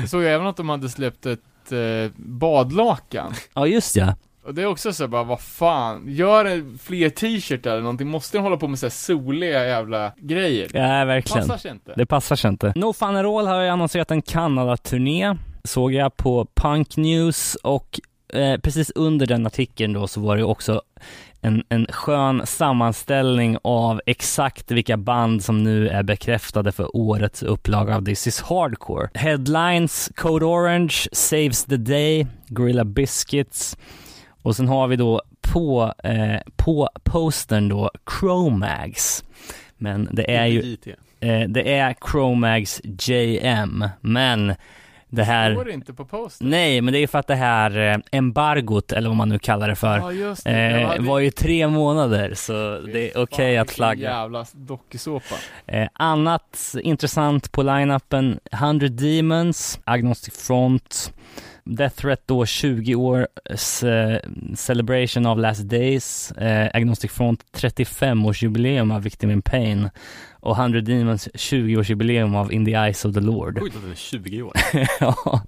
Jag 0.00 0.08
såg 0.08 0.24
även 0.24 0.46
att 0.46 0.56
de 0.56 0.68
hade 0.68 0.88
släppt 0.88 1.26
ett 1.26 1.72
eh, 1.72 2.12
badlakan. 2.16 3.32
Ja, 3.54 3.66
just 3.66 3.96
ja. 3.96 4.14
Och 4.46 4.54
det 4.54 4.62
är 4.62 4.66
också 4.66 4.92
så 4.92 5.08
bara, 5.08 5.24
vad 5.24 5.40
fan, 5.40 6.04
gör 6.06 6.44
en 6.44 6.78
fler 6.82 7.10
t-shirt 7.10 7.66
eller 7.66 7.80
någonting, 7.80 8.08
måste 8.08 8.36
den 8.36 8.44
hålla 8.44 8.56
på 8.56 8.68
med 8.68 8.78
så 8.78 8.86
här 8.86 8.90
soliga 8.90 9.66
jävla 9.66 10.12
grejer? 10.16 10.70
Ja, 10.74 11.04
verkligen. 11.04 11.48
Passar 11.48 11.58
sig 11.58 11.70
inte. 11.70 11.92
Det 11.96 12.06
passar 12.06 12.36
sig 12.36 12.48
inte. 12.48 12.72
No 12.76 12.92
Fun 12.92 13.16
All 13.16 13.46
har 13.46 13.62
ju 13.62 13.68
annonserat 13.68 14.10
en 14.10 14.22
Kanada-turné, 14.22 15.36
såg 15.64 15.92
jag 15.92 16.16
på 16.16 16.46
Punk 16.54 16.96
News 16.96 17.54
och 17.54 18.00
eh, 18.34 18.60
precis 18.60 18.92
under 18.94 19.26
den 19.26 19.46
artikeln 19.46 19.92
då 19.92 20.06
så 20.06 20.20
var 20.20 20.36
det 20.36 20.44
också 20.44 20.82
en, 21.40 21.64
en 21.68 21.86
skön 21.90 22.46
sammanställning 22.46 23.56
av 23.62 24.00
exakt 24.06 24.70
vilka 24.70 24.96
band 24.96 25.44
som 25.44 25.62
nu 25.64 25.88
är 25.88 26.02
bekräftade 26.02 26.72
för 26.72 26.96
årets 26.96 27.42
upplaga 27.42 27.96
av 27.96 28.04
This 28.04 28.26
is 28.26 28.40
Hardcore. 28.40 29.08
Headlines, 29.14 30.10
Code 30.16 30.44
Orange, 30.44 30.94
Saves 31.12 31.64
the 31.64 31.76
Day, 31.76 32.26
Gorilla 32.48 32.84
Biscuits 32.84 33.76
och 34.44 34.56
sen 34.56 34.68
har 34.68 34.88
vi 34.88 34.96
då 34.96 35.22
på, 35.40 35.94
eh, 36.04 36.40
på 36.56 36.88
postern 37.04 37.68
då 37.68 37.90
Chromags. 38.20 39.24
Men 39.76 40.08
det 40.12 40.30
är 40.30 40.46
ju. 40.46 40.76
Eh, 41.20 41.48
det 41.48 41.74
är 41.74 41.94
Chromags 42.10 42.80
JM, 42.84 43.88
men 44.00 44.54
det 45.14 45.24
här... 45.24 45.54
Står 45.54 45.64
det 45.64 45.72
inte 45.72 45.92
på 45.94 46.04
posten? 46.04 46.50
Nej, 46.50 46.80
men 46.80 46.92
det 46.94 46.98
är 46.98 47.06
för 47.06 47.18
att 47.18 47.26
det 47.26 47.34
här 47.34 47.92
eh, 47.92 47.96
embargot, 48.12 48.92
eller 48.92 49.08
vad 49.08 49.16
man 49.16 49.28
nu 49.28 49.38
kallar 49.38 49.68
det 49.68 49.74
för, 49.76 49.96
Ja, 49.98 50.34
det. 50.44 50.50
Eh, 50.50 50.90
det- 50.94 51.02
var 51.02 51.18
ju 51.18 51.30
tre 51.30 51.68
månader, 51.68 52.34
så 52.34 52.52
det 52.92 53.10
är 53.16 53.22
okej 53.22 53.56
Fan, 53.56 53.62
att 53.62 53.70
flagga. 53.70 54.10
jävla 54.10 54.46
dokusåpa. 54.52 55.34
Eh, 55.66 55.88
annat 55.92 56.74
intressant 56.82 57.52
på 57.52 57.62
line-upen, 57.62 58.38
100 58.52 58.88
Demons, 58.88 59.80
Agnostic 59.84 60.46
Front, 60.46 61.12
Death 61.64 61.96
Threat 61.96 62.22
då 62.26 62.46
20 62.46 62.94
års 62.94 63.82
eh, 63.82 64.18
celebration 64.54 65.26
of 65.26 65.38
last 65.38 65.62
days, 65.68 66.32
eh, 66.32 66.70
Agnostic 66.74 67.12
Front 67.12 67.44
35 67.52 68.26
års 68.26 68.42
jubileum 68.42 68.90
av 68.90 69.02
Victim 69.02 69.30
in 69.30 69.42
Pain 69.42 69.90
och 70.40 70.56
100 70.56 70.80
Demons 70.80 71.28
20 71.34 71.76
års 71.76 71.90
jubileum 71.90 72.34
av 72.34 72.52
In 72.52 72.64
the 72.64 72.72
Eyes 72.72 73.04
of 73.04 73.14
the 73.14 73.20
Lord. 73.20 73.60
Sjukt 73.60 73.76
att 73.76 73.82
den 73.82 73.90
är 73.90 73.96
20 73.96 74.42
år. 74.42 74.52
ja. 75.00 75.42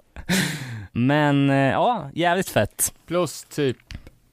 Men 0.92 1.50
eh, 1.50 1.56
ja, 1.56 2.10
jävligt 2.14 2.48
fett. 2.48 2.94
Plus 3.06 3.44
typ 3.44 3.76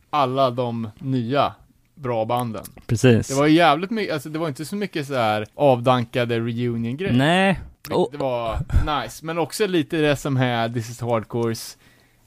alla 0.10 0.52
de 0.52 0.90
nya 1.00 1.54
bra 1.96 2.26
banden. 2.26 2.66
Precis. 2.88 3.28
Det 3.28 3.36
var 3.36 3.48
jävligt 3.48 3.90
mycket, 3.92 4.14
alltså 4.14 4.30
det 4.30 4.40
var 4.40 4.48
inte 4.48 4.66
så 4.66 4.76
mycket 4.76 5.08
så 5.08 5.16
här 5.16 5.46
avdankade 5.56 6.40
reunion-grejer. 6.40 7.14
Nej. 7.14 7.60
Och, 7.92 8.10
Det 8.12 8.18
var 8.18 8.58
nice, 9.02 9.26
men 9.26 9.38
också 9.38 9.68
lite 9.68 9.98
det 9.98 10.16
som 10.16 10.38
är 10.38 10.70
This 10.70 10.90
is 10.90 11.02
Hardcores 11.02 11.78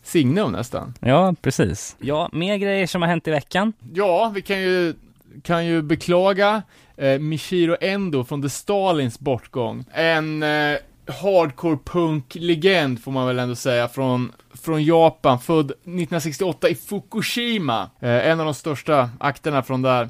signum 0.03 0.53
nästan. 0.53 0.95
ja, 1.01 1.35
precis. 1.43 1.97
Ja, 2.01 2.29
mer 2.33 2.57
grejer 2.57 2.87
som 2.87 3.03
har 3.03 3.09
hänt 3.09 3.29
i 3.29 3.31
veckan. 3.31 3.73
Ja, 3.95 4.33
vi 4.35 4.43
kan 4.43 4.61
ju, 4.61 4.95
kan 5.43 5.67
ju 5.67 5.83
beklaga 5.83 6.63
eh, 6.97 7.19
Michiro 7.19 7.77
Endo 7.81 8.25
från 8.25 8.43
The 8.43 8.49
Stalins 8.49 9.19
bortgång. 9.19 9.85
En 9.93 10.43
eh, 10.43 10.77
hardcore 11.23 11.79
punk-legend 11.85 13.03
får 13.03 13.13
man 13.13 13.27
väl 13.27 13.39
ändå 13.39 13.55
säga, 13.55 13.89
från, 13.89 14.33
från 14.55 14.85
Japan, 14.85 15.39
född 15.39 15.71
1968 15.71 16.69
i 16.69 16.75
Fukushima. 16.75 17.91
Eh, 18.01 18.29
en 18.29 18.41
av 18.41 18.47
de 18.47 18.55
största 18.55 19.11
akterna 19.21 19.63
från 19.63 19.83
där. 19.83 20.09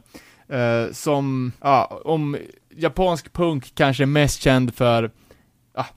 Eh, 0.48 0.92
som, 0.92 1.52
ja, 1.60 2.00
om 2.04 2.36
japansk 2.76 3.32
punk 3.32 3.72
kanske 3.74 4.04
är 4.04 4.06
mest 4.06 4.42
känd 4.42 4.74
för 4.74 5.10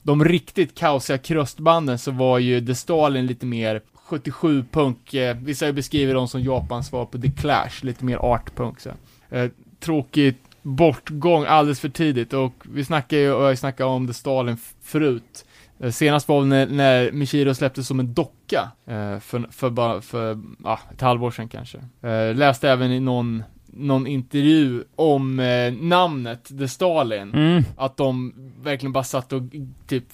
de 0.02 0.24
riktigt 0.24 0.78
kaosiga 0.78 1.18
kröstbanden 1.18 1.98
så 1.98 2.10
var 2.10 2.38
ju 2.38 2.66
The 2.66 2.74
Stalin 2.74 3.26
lite 3.26 3.46
mer 3.46 3.80
77 3.94 4.64
punk, 4.70 5.14
eh, 5.14 5.36
vissa 5.36 5.64
har 5.64 5.68
ju 5.68 5.72
beskrivit 5.72 6.14
dem 6.14 6.28
som 6.28 6.40
Japans 6.40 6.86
svar 6.86 7.04
på 7.04 7.18
The 7.18 7.30
Clash, 7.30 7.84
lite 7.84 8.04
mer 8.04 8.16
art 8.16 8.56
punk 8.56 8.80
så. 8.80 8.90
Eh, 9.30 9.50
tråkigt 9.80 10.38
bortgång 10.62 11.44
alldeles 11.44 11.80
för 11.80 11.88
tidigt 11.88 12.32
och 12.32 12.52
vi 12.62 12.84
snackar 12.84 13.16
ju, 13.16 13.32
och 13.32 13.44
jag 13.44 13.58
snackade 13.58 13.90
om 13.90 14.06
The 14.06 14.14
Stalin 14.14 14.56
förut. 14.82 15.44
Eh, 15.80 15.90
senast 15.90 16.28
var 16.28 16.40
väl 16.40 16.48
när, 16.48 16.66
när 16.66 17.12
Michiro 17.12 17.54
släpptes 17.54 17.86
som 17.86 18.00
en 18.00 18.14
docka, 18.14 18.70
eh, 18.86 19.18
för, 19.18 19.46
för 19.50 19.70
bara, 19.70 20.00
för, 20.00 20.38
ja, 20.64 20.80
ett 20.94 21.00
halvår 21.00 21.30
sedan 21.30 21.48
kanske. 21.48 21.78
Eh, 22.02 22.34
läste 22.34 22.70
även 22.70 22.92
i 22.92 23.00
någon, 23.00 23.42
någon 23.72 24.06
intervju 24.06 24.84
om 24.96 25.40
eh, 25.40 25.72
namnet 25.72 26.58
The 26.58 26.68
Stalin. 26.68 27.34
Mm. 27.34 27.64
Att 27.76 27.96
de 27.96 28.34
verkligen 28.62 28.92
bara 28.92 29.04
satt 29.04 29.32
och 29.32 29.42
typ 29.86 30.04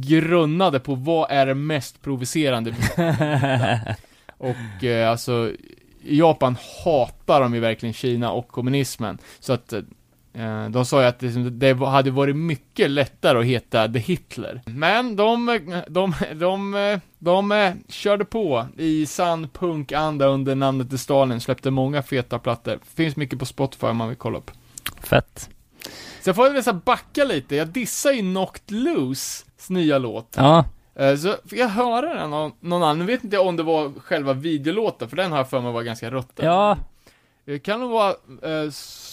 grunnade 0.00 0.80
på 0.80 0.94
vad 0.94 1.30
är 1.30 1.46
det 1.46 1.54
mest 1.54 2.02
provocerande 2.02 2.74
Och 4.38 4.84
eh, 4.84 5.10
alltså, 5.10 5.52
Japan 6.02 6.56
hatar 6.84 7.40
de 7.40 7.54
ju 7.54 7.60
verkligen 7.60 7.92
Kina 7.92 8.32
och 8.32 8.48
kommunismen. 8.48 9.18
Så 9.40 9.52
att 9.52 9.72
eh, 9.72 9.80
de 10.70 10.84
sa 10.84 11.00
ju 11.00 11.06
att 11.06 11.18
det, 11.18 11.50
det 11.50 11.86
hade 11.86 12.10
varit 12.10 12.36
mycket 12.36 12.90
lättare 12.90 13.38
att 13.38 13.44
heta 13.44 13.88
The 13.88 13.98
Hitler. 13.98 14.62
Men 14.66 15.16
de, 15.16 15.46
de, 15.88 16.14
de, 16.34 17.00
de, 17.18 17.52
eh, 17.52 17.74
körde 17.88 18.24
på 18.24 18.66
i 18.76 19.06
sann 19.06 19.48
punkanda 19.48 20.26
under 20.26 20.54
namnet 20.54 20.90
The 20.90 20.98
Stalin, 20.98 21.40
släppte 21.40 21.70
många 21.70 22.02
feta 22.02 22.38
plattor. 22.38 22.78
Finns 22.94 23.16
mycket 23.16 23.38
på 23.38 23.46
Spotify 23.46 23.86
om 23.86 23.96
man 23.96 24.08
vill 24.08 24.16
kolla 24.18 24.38
upp. 24.38 24.50
Fett. 25.00 25.50
Sen 26.20 26.34
får 26.34 26.46
jag 26.46 26.62
väl 26.64 26.74
backa 26.74 27.24
lite, 27.24 27.56
jag 27.56 27.68
dissar 27.68 28.12
ju 28.12 28.20
Knocked 28.20 28.70
Loose 28.70 29.44
nya 29.68 29.98
låt. 29.98 30.34
Ja, 30.36 30.64
Eh, 30.94 31.16
Så 31.16 31.36
fick 31.46 31.58
jag 31.58 31.68
höra 31.68 32.14
den 32.14 32.30
någon, 32.30 32.52
någon 32.60 32.82
annan, 32.82 32.98
nu 32.98 33.04
vet 33.04 33.24
inte 33.24 33.36
jag 33.36 33.46
om 33.46 33.56
det 33.56 33.62
var 33.62 33.92
själva 34.00 34.32
videolåten, 34.32 35.08
för 35.08 35.16
den 35.16 35.30
har 35.30 35.38
jag 35.38 35.50
för 35.50 35.60
mig 35.60 35.72
var 35.72 35.82
ganska 35.82 36.10
rutten. 36.10 36.46
ja, 36.46 36.76
Det 37.44 37.58
kan 37.58 37.80
nog 37.80 37.90
vara 37.90 38.10
eh, 38.42 38.70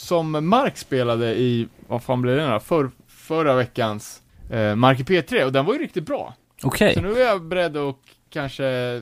som 0.09 0.47
Mark 0.47 0.77
spelade 0.77 1.35
i, 1.35 1.67
vad 1.87 2.03
fan 2.03 2.21
blev 2.21 2.37
det 2.37 2.53
nu? 2.53 2.59
För, 2.59 2.91
förra 3.07 3.55
veckans 3.55 4.21
eh, 4.49 4.75
Mark 4.75 4.99
i 4.99 5.03
P3, 5.03 5.43
och 5.43 5.51
den 5.51 5.65
var 5.65 5.73
ju 5.73 5.79
riktigt 5.79 6.05
bra. 6.05 6.33
okej. 6.63 6.93
Så 6.93 7.01
nu 7.01 7.13
är 7.13 7.25
jag 7.25 7.43
beredd 7.43 7.77
att 7.77 7.95
kanske 8.29 9.01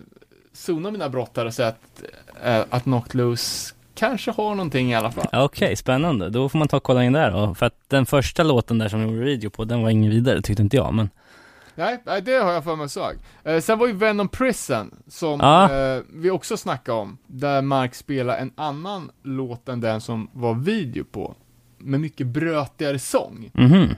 zona 0.54 0.92
mina 0.92 1.10
brott 1.10 1.32
här 1.38 1.46
och 1.46 1.54
säga 1.54 1.68
att, 1.68 2.04
eh, 2.44 2.64
att 2.70 2.84
Knocked 2.84 3.16
Loose 3.16 3.74
kanske 3.96 4.32
har 4.32 4.56
någonting 4.56 4.92
i 4.92 4.96
alla 4.96 5.12
fall. 5.12 5.28
Okej, 5.34 5.76
spännande. 5.76 6.30
Då 6.30 6.50
får 6.50 6.60
man 6.60 6.68
ta 6.68 6.78
och 6.78 6.84
kolla 6.84 7.04
in 7.04 7.14
där 7.14 7.32
då. 7.32 7.56
För 7.56 7.66
att 7.66 7.80
den 7.88 8.06
första 8.06 8.44
låten 8.44 8.78
där 8.78 8.90
som 8.90 9.00
jag 9.00 9.12
gjorde 9.12 9.26
video 9.26 9.50
på, 9.50 9.66
den 9.66 9.82
var 9.82 9.90
ingen 9.90 10.12
vidare 10.12 10.42
tyckte 10.42 10.64
inte 10.64 10.78
jag, 10.78 10.94
men 10.94 11.10
Nej, 11.77 12.00
nej, 12.05 12.22
det 12.22 12.31
har 12.36 12.51
jag 12.51 12.63
för 12.63 12.75
mig 12.75 12.89
såg. 12.89 13.13
Eh, 13.43 13.60
sen 13.62 13.79
var 13.79 13.88
ju 13.88 13.93
Venom 13.93 14.27
Prison, 14.27 14.91
som 15.07 15.39
Ja. 15.39 15.74
eh, 15.96 16.01
vi 16.13 16.29
också 16.29 16.57
snackade 16.57 16.98
om, 16.98 17.17
där 17.27 17.62
Mark 17.62 17.96
spelar 17.96 18.38
en 18.38 18.51
annan 18.55 19.12
låt 19.24 19.69
än 19.69 19.81
den 19.81 20.01
som 20.01 20.29
var 20.34 20.53
video 20.53 21.03
på, 21.12 21.36
med 21.77 22.00
mycket 22.00 22.27
brötigare 22.27 23.00
sång. 23.00 23.50
mhm, 23.53 23.96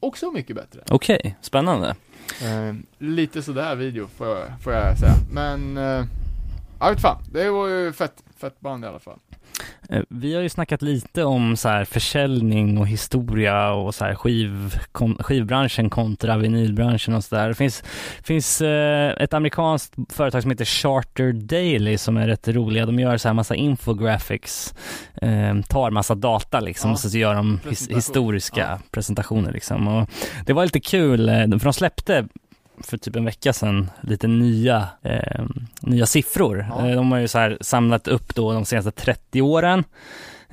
Också 0.00 0.30
mycket 0.30 0.56
bättre. 0.56 0.80
okej, 0.90 1.36
spännande. 1.40 1.94
Eh, 2.42 2.74
lite 2.98 3.42
sådär 3.42 3.74
video, 3.76 4.06
får 4.16 4.26
jag, 4.28 4.46
får 4.62 4.72
jag 4.72 4.98
säga. 4.98 5.12
Men, 5.32 5.76
eh, 5.76 6.04
jag 6.80 6.90
vet 6.90 7.00
fan, 7.00 7.22
det 7.32 7.50
var 7.50 7.68
ju 7.68 7.92
fett, 7.92 8.22
fett 8.40 8.60
band 8.60 8.84
i 8.84 8.88
alla 8.88 8.98
fall. 8.98 9.18
Eh, 9.88 10.02
Vi 10.08 10.34
har 10.34 10.42
ju 10.42 10.48
snackat 10.48 10.82
lite 10.82 11.24
om 11.24 11.56
så 11.56 11.68
här 11.68 11.84
försäljning 11.84 12.78
och 12.78 12.88
historia 12.88 13.72
och 13.72 13.94
så 13.94 14.04
här 14.04 14.14
skiv, 14.14 14.74
kon, 14.92 15.16
skivbranschen 15.20 15.90
kontra 15.90 16.36
vinylbranschen 16.36 17.14
och 17.14 17.24
sådär. 17.24 17.48
Det 17.48 17.54
finns, 17.54 17.84
finns 18.22 18.60
eh, 18.60 19.10
ett 19.22 19.34
amerikanskt 19.34 19.94
företag 20.08 20.42
som 20.42 20.50
heter 20.50 20.64
Charter 20.64 21.32
Daily 21.32 21.98
som 21.98 22.16
är 22.16 22.26
rätt 22.26 22.48
roliga. 22.48 22.86
De 22.86 22.98
gör 22.98 23.16
så 23.16 23.28
här 23.28 23.34
massa 23.34 23.54
infographics, 23.54 24.74
eh, 25.22 25.60
tar 25.68 25.90
massa 25.90 26.14
data 26.14 26.60
liksom 26.60 26.90
Ja. 26.90 26.92
och 26.94 27.00
så 27.00 27.18
gör 27.18 27.34
de 27.34 27.60
his, 27.68 27.88
historiska 27.88 28.60
Ja. 28.60 28.78
presentationer 28.90 29.52
liksom. 29.52 29.88
Och 29.88 30.08
det 30.46 30.52
var 30.52 30.64
lite 30.64 30.80
kul, 30.80 31.26
för 31.26 31.64
de 31.64 31.72
släppte 31.72 32.28
för 32.80 32.96
typ 32.96 33.16
en 33.16 33.24
vecka 33.24 33.52
sedan 33.52 33.90
lite 34.00 34.26
nya, 34.26 34.88
eh, 35.02 35.44
nya 35.80 36.06
siffror. 36.06 36.66
Ja. 36.70 36.88
Eh, 36.88 36.96
de 36.96 37.12
har 37.12 37.18
ju 37.18 37.28
så 37.28 37.38
här 37.38 37.58
samlat 37.60 38.08
upp 38.08 38.34
då 38.34 38.52
de 38.52 38.64
senaste 38.64 38.90
30 38.90 39.42
åren. 39.42 39.84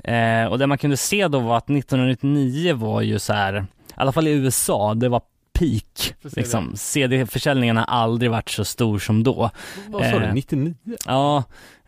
Eh, 0.04 0.46
och 0.46 0.60
det 0.60 0.68
man 0.68 0.78
kunde 0.78 0.98
se 0.98 1.28
då 1.28 1.40
var 1.40 1.58
att 1.58 1.70
1999 1.70 2.74
var 2.76 3.02
ju 3.02 3.20
så 3.20 3.34
här, 3.34 3.56
i 3.62 3.64
alla 3.96 4.12
fall 4.12 4.28
i 4.28 4.32
USA, 4.32 4.94
det 4.94 5.10
var 5.10 5.22
peak. 5.60 6.14
CD. 6.22 6.30
Liksom. 6.42 6.72
CD-försäljningen 6.76 7.78
har 7.78 7.86
aldrig 7.86 8.32
varit 8.32 8.50
så 8.50 8.66
stor 8.66 9.00
som 9.00 9.24
då. 9.24 9.50
Vad 9.88 10.06
sa 10.06 10.20
du, 10.20 10.26
Eh. 10.26 10.34
99? 10.34 10.76
Ja, 11.06 11.44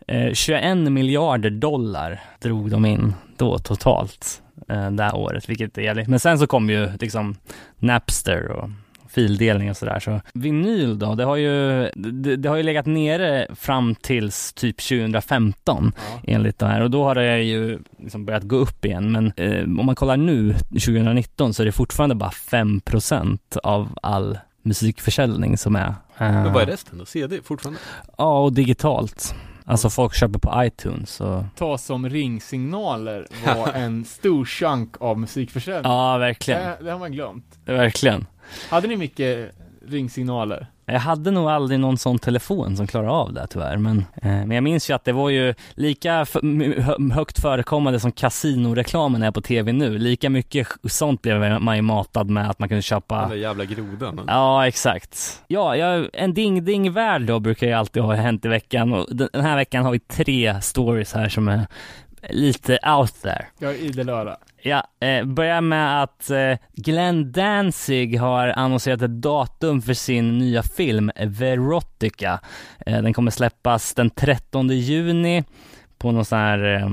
eh, 0.08 0.32
21 0.32 0.78
miljarder 0.92 1.50
dollar 1.50 2.20
drog 2.40 2.70
de 2.70 2.84
in 2.84 3.14
då 3.36 3.58
totalt 3.58 4.42
eh, 4.68 4.90
det 4.90 5.02
här 5.02 5.16
året, 5.16 5.48
vilket 5.48 5.78
är 5.78 5.82
jävligt. 5.82 6.08
Men 6.08 6.20
sen 6.20 6.38
så 6.38 6.46
kom 6.46 6.70
ju 6.70 6.90
liksom 7.00 7.36
Napster 7.78 8.50
och 8.50 8.70
fildelning 9.16 9.70
och 9.70 9.76
sådär. 9.76 10.00
Så 10.00 10.20
vinyl 10.34 10.98
då, 10.98 11.14
det 11.14 11.24
har 11.24 11.36
ju, 11.36 11.88
det, 11.94 12.36
det 12.36 12.48
har 12.48 12.56
ju 12.56 12.62
legat 12.62 12.86
nere 12.86 13.46
fram 13.54 13.94
tills 13.94 14.52
typ 14.52 14.76
2015 14.76 15.92
Ja. 15.96 16.20
enligt 16.26 16.58
det 16.58 16.66
här 16.66 16.80
och 16.80 16.90
då 16.90 17.04
har 17.04 17.14
det 17.14 17.42
ju 17.42 17.78
liksom 17.98 18.24
börjat 18.24 18.42
gå 18.42 18.56
upp 18.56 18.84
igen. 18.84 19.12
Men 19.12 19.32
eh, 19.36 19.62
om 19.62 19.86
man 19.86 19.94
kollar 19.94 20.16
nu, 20.16 20.54
2019, 20.54 21.54
så 21.54 21.62
är 21.62 21.66
det 21.66 21.72
fortfarande 21.72 22.14
bara 22.14 22.30
5% 22.30 23.38
av 23.62 23.98
all 24.02 24.38
musikförsäljning 24.62 25.58
som 25.58 25.76
är. 25.76 25.86
eh, 25.88 25.94
Men 26.18 26.52
vad 26.52 26.62
är 26.62 26.66
resten 26.66 26.98
då? 26.98 27.04
CD 27.04 27.38
fortfarande? 27.44 27.80
Ja, 28.18 28.38
och 28.40 28.52
digitalt. 28.52 29.34
Alltså 29.68 29.90
folk 29.90 30.14
köper 30.14 30.38
på 30.38 30.64
iTunes 30.64 31.20
och... 31.20 31.42
Ta 31.58 31.78
som 31.78 32.08
ringsignaler 32.08 33.26
var 33.46 33.72
en 33.74 34.04
stor 34.04 34.44
chunk 34.44 34.94
av 35.00 35.18
musikförsäljning. 35.18 35.92
Ja, 35.92 36.18
verkligen. 36.18 36.60
Det, 36.62 36.76
det 36.84 36.90
har 36.90 36.98
man 36.98 37.12
glömt. 37.12 37.44
Verkligen. 37.64 38.26
Hade 38.68 38.88
ni 38.88 38.96
mycket 38.96 39.52
ringsignaler? 39.88 40.66
Jag 40.88 41.00
hade 41.00 41.30
nog 41.30 41.50
aldrig 41.50 41.80
någon 41.80 41.98
sån 41.98 42.18
telefon 42.18 42.76
som 42.76 42.86
klarade 42.86 43.10
av 43.10 43.32
det 43.32 43.46
tyvärr, 43.50 43.76
men, 43.76 43.98
eh, 43.98 44.28
men 44.28 44.50
jag 44.50 44.64
minns 44.64 44.90
ju 44.90 44.94
att 44.94 45.04
det 45.04 45.12
var 45.12 45.30
ju 45.30 45.54
lika 45.74 46.26
högt 47.12 47.40
förekommande 47.40 48.00
som 48.00 48.12
kasinoreklamen 48.12 49.22
är 49.22 49.30
på 49.30 49.40
tv 49.40 49.72
nu. 49.72 49.98
Lika 49.98 50.30
mycket 50.30 50.68
sånt 50.84 51.22
blev 51.22 51.60
man 51.60 51.76
ju 51.76 51.82
matad 51.82 52.30
med 52.30 52.50
att 52.50 52.58
man 52.58 52.68
kunde 52.68 52.76
Den 52.76 52.82
köpa 52.82 53.28
där 53.28 53.36
jävla 53.36 53.64
grodan. 53.64 54.20
Ja, 54.26 54.66
exakt. 54.66 55.42
Ja, 55.46 55.76
jag, 55.76 56.08
en 56.12 56.34
ding-ding-värld 56.34 57.22
då 57.22 57.40
brukar 57.40 57.66
ju 57.66 57.72
alltid 57.72 58.02
ha 58.02 58.14
hänt 58.14 58.44
i 58.44 58.48
veckan 58.48 58.92
och 58.92 59.06
den 59.16 59.28
den 59.32 59.44
här 59.44 59.56
veckan 59.56 59.84
har 59.84 59.92
vi 59.92 59.98
tre 59.98 60.60
stories 60.60 61.12
här 61.12 61.28
som 61.28 61.48
är 61.48 61.66
lite 62.30 62.78
out 62.98 63.22
there. 63.22 63.46
Jag 63.58 63.70
är 63.70 63.78
idel 63.78 64.08
öra. 64.08 64.36
Ja, 64.66 64.82
eh, 65.00 65.24
börjar 65.24 65.60
med 65.60 66.02
att 66.02 66.30
eh, 66.30 66.58
Glenn 66.72 67.32
Danzig 67.32 68.18
har 68.18 68.48
annonserat 68.48 69.02
ett 69.02 69.22
datum 69.22 69.82
för 69.82 69.94
sin 69.94 70.38
nya 70.38 70.62
film 70.62 71.10
Verotica. 71.26 72.40
Eh, 72.86 73.02
den 73.02 73.12
kommer 73.12 73.30
släppas 73.30 73.94
den 73.94 74.10
13 74.10 74.68
juni 74.68 75.44
på 75.98 76.12
någon 76.12 76.24
sån 76.24 76.38
här 76.38 76.74
eh, 76.74 76.88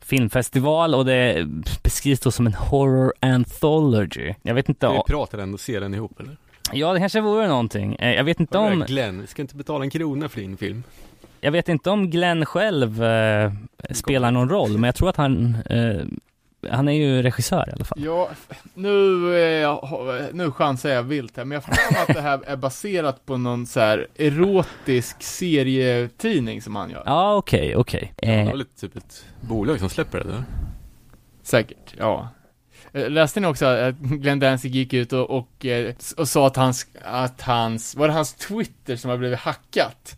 filmfestival 0.00 0.94
och 0.94 1.04
det 1.04 1.46
beskrivs 1.82 2.20
då 2.20 2.30
som 2.30 2.46
en 2.46 2.54
horror 2.54 3.12
anthology. 3.20 4.34
Jag 4.42 4.54
vet 4.54 4.68
inte 4.68 4.86
Ska 4.86 4.92
vi 4.92 4.98
om... 4.98 5.04
prata 5.06 5.36
den 5.36 5.54
och 5.54 5.60
se 5.60 5.80
den 5.80 5.94
ihop 5.94 6.20
eller? 6.20 6.36
Ja, 6.72 6.92
det 6.92 6.98
kanske 6.98 7.20
vore 7.20 7.48
någonting. 7.48 7.94
Eh, 7.94 8.14
jag 8.14 8.24
vet 8.24 8.40
inte 8.40 8.58
Hörru, 8.58 8.72
om... 8.72 8.84
Glenn, 8.86 9.20
vi 9.20 9.26
ska 9.26 9.42
inte 9.42 9.56
betala 9.56 9.84
en 9.84 9.90
krona 9.90 10.28
för 10.28 10.40
din 10.40 10.56
film. 10.56 10.82
Jag 11.40 11.52
vet 11.52 11.68
inte 11.68 11.90
om 11.90 12.10
Glenn 12.10 12.46
själv 12.46 13.04
eh, 13.04 13.52
spelar 13.90 14.30
någon 14.30 14.48
roll, 14.48 14.72
men 14.72 14.84
jag 14.84 14.94
tror 14.94 15.08
att 15.08 15.16
han, 15.16 15.56
eh, 15.70 16.04
han 16.70 16.88
är 16.88 16.92
ju 16.92 17.22
regissör 17.22 17.68
i 17.68 17.72
alla 17.72 17.84
fall. 17.84 17.98
Ja, 18.04 18.30
nu, 18.74 19.34
eh, 19.62 19.80
ha- 19.80 20.18
nu 20.32 20.52
chansar 20.52 20.90
jag 20.90 21.02
vilt 21.02 21.36
här, 21.36 21.44
men 21.44 21.54
jag 21.54 21.64
får 21.64 21.72
att 22.02 22.14
det 22.16 22.20
här 22.20 22.40
är 22.46 22.56
baserat 22.56 23.26
på 23.26 23.36
någon 23.36 23.66
så 23.66 23.80
här 23.80 24.06
erotisk 24.16 25.22
serietidning 25.22 26.62
som 26.62 26.76
han 26.76 26.90
gör. 26.90 27.02
Ja, 27.06 27.34
okej, 27.36 27.76
okej. 27.76 28.12
Det 28.16 28.26
Eh, 28.26 28.46
var 28.46 28.54
lite 28.54 28.80
typ 28.80 28.96
ett 28.96 29.24
bolag 29.40 29.78
som 29.80 29.88
släpper 29.88 30.18
det 30.18 30.24
där. 30.30 30.44
Säkert, 31.42 31.94
ja. 31.98 32.28
Eh, 32.92 33.10
Läste 33.10 33.40
ni 33.40 33.46
också 33.46 33.66
att 33.66 33.94
Glenn 33.98 34.40
Danzig 34.40 34.74
gick 34.74 34.92
ut 34.92 35.12
och, 35.12 35.30
och, 35.30 35.66
eh, 35.66 35.94
och 36.16 36.28
sa 36.28 36.46
att 36.46 36.56
hans, 36.56 36.86
att 37.04 37.40
hans, 37.40 37.94
var 37.94 38.08
det 38.08 38.14
hans 38.14 38.34
Twitter 38.34 38.96
som 38.96 39.10
har 39.10 39.16
blivit 39.18 39.38
hackat? 39.38 40.16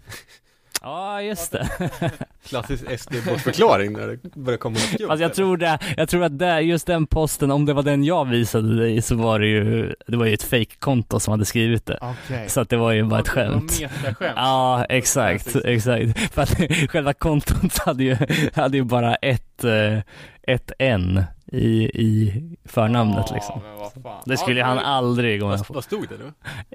Ja, 0.85 1.23
just 1.23 1.53
det. 1.53 1.69
Klassisk 2.49 2.85
SD-bortförklaring 2.99 3.93
när 3.93 4.07
det 4.07 4.35
börjar 4.35 4.59
komma 4.59 4.73
något 4.73 4.83
skumt. 4.83 5.11
Alltså 5.11 5.23
jag 5.23 5.35
tror 5.35 5.57
det, 5.57 5.79
jag 5.97 6.09
tror 6.09 6.25
att 6.25 6.39
det, 6.39 6.61
just 6.61 6.87
den 6.87 7.07
posten, 7.07 7.51
om 7.51 7.67
det 7.67 7.73
var 7.73 7.83
den 7.83 8.05
jag 8.05 8.25
visade 8.25 8.77
dig 8.77 9.03
så 9.03 9.17
var 9.17 9.39
det 9.39 9.47
ju, 9.47 9.95
det 10.07 10.17
var 10.17 10.27
ju 10.27 10.35
ett 10.35 10.43
fake-konto 10.43 11.21
som 11.21 11.31
hade 11.31 11.45
skrivit 11.45 11.87
det. 11.87 11.99
Okej. 12.01 12.49
Så 12.49 12.61
att 12.61 12.69
det 12.69 12.77
var 12.77 12.93
ju 12.93 13.03
bara 13.03 13.21
ett 13.21 13.29
skämt. 13.29 13.79
Det 13.79 13.85
var 13.85 13.93
metaskämt. 14.03 14.33
Ja, 14.37 14.85
exakt, 14.85 15.57
exakt. 15.65 16.33
För 16.35 16.43
att 16.43 16.57
själva 16.91 17.13
kontot 17.13 17.79
hade 17.79 18.05
ju, 18.05 18.17
hade 18.55 18.77
ju 18.77 18.85
bara 18.85 19.15
ett, 19.15 19.65
eh, 19.65 19.99
ett 20.43 20.73
N 20.79 21.25
i, 21.55 21.91
i 21.95 22.43
förnamnet 22.65 23.31
liksom. 23.35 23.61
men 23.63 23.79
vad 23.79 23.93
fan. 24.03 24.23
Det 24.27 24.37
skulle 24.37 24.61
Ja, 24.61 24.67
han 24.67 24.77
men- 24.77 24.85
aldrig 24.85 25.41
gå 25.41 25.47
med 25.49 25.59
Vad, 25.59 25.67
på. 25.67 25.73
vad 25.75 25.85
stod 25.85 26.09
det 26.09 26.17
då? 26.17 26.33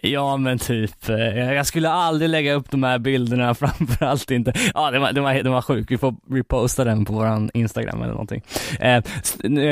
Ja 0.10 0.38
men 0.38 0.60
typ, 0.60 1.10
eh, 1.10 1.16
jag 1.54 1.66
skulle 1.66 1.90
aldrig 1.90 2.30
lägga 2.30 2.54
upp 2.54 2.72
de 2.72 2.84
här 2.84 3.00
bilderna, 3.00 3.56
framförallt 3.56 4.32
inte. 4.32 4.54
Ja 4.74 4.92
det 4.92 5.00
var, 5.00 5.12
det 5.14 5.22
var, 5.22 5.34
det 5.34 5.50
var 5.50 5.62
sjukt, 5.62 5.92
vi 5.92 5.98
får 5.98 6.16
reposta 6.36 6.84
den 6.84 7.06
på 7.06 7.14
våran 7.14 7.50
Instagram 7.54 8.02
eller 8.02 8.12
någonting. 8.14 8.42
Eh, 8.80 9.04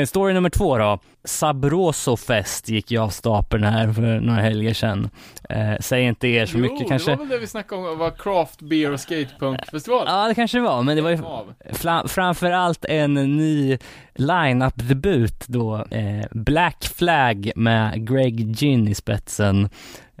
story 0.06 0.34
nummer 0.34 0.50
två 0.50 0.78
då. 0.78 0.98
Sabroso 1.24 2.16
Fest 2.16 2.68
gick 2.68 2.90
ju 2.90 2.98
av 2.98 3.08
stapeln 3.08 3.64
här 3.64 3.92
för 3.92 4.20
några 4.20 4.40
helger 4.40 4.74
sedan. 4.74 5.10
Eh, 5.48 5.72
säger 5.80 6.08
inte 6.08 6.28
er 6.28 6.46
så 6.46 6.58
jo, 6.58 6.62
mycket 6.62 6.88
kanske. 6.88 7.10
det 7.10 7.16
var 7.16 7.24
väl 7.24 7.28
det 7.32 7.38
vi 7.38 7.46
snackade 7.46 7.88
om, 7.90 7.98
var 7.98 8.10
craft 8.10 8.62
beer 8.62 8.92
och 8.92 9.00
skatepunk-festival? 9.00 10.04
Ja 10.06 10.28
det 10.28 10.34
kanske 10.34 10.58
det 10.58 10.62
var, 10.62 10.82
men 10.82 10.96
det 10.96 11.02
var 11.02 11.10
ju 11.10 11.18
framförallt 12.08 12.84
en 12.84 13.14
ny 13.14 13.78
debut 15.02 15.44
då, 15.46 15.84
eh, 15.90 16.26
Black 16.30 16.84
Flag 16.96 17.52
med 17.56 18.08
Greg 18.08 18.50
Ginn 18.50 18.88
i 18.88 18.94
spetsen. 18.94 19.68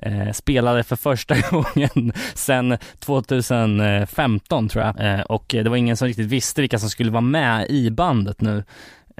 Eh, 0.02 0.32
spelade 0.32 0.84
för 0.84 0.96
första 0.96 1.34
gången 1.50 2.12
sedan 2.34 2.78
2015 2.98 4.68
tror 4.68 4.84
jag. 4.84 5.00
Eh, 5.00 5.20
och 5.20 5.44
det 5.48 5.68
var 5.68 5.76
ingen 5.76 5.96
som 5.96 6.08
riktigt 6.08 6.26
visste 6.26 6.60
vilka 6.60 6.78
som 6.78 6.90
skulle 6.90 7.10
vara 7.10 7.20
med 7.20 7.66
i 7.70 7.90
bandet 7.90 8.40
nu. 8.40 8.64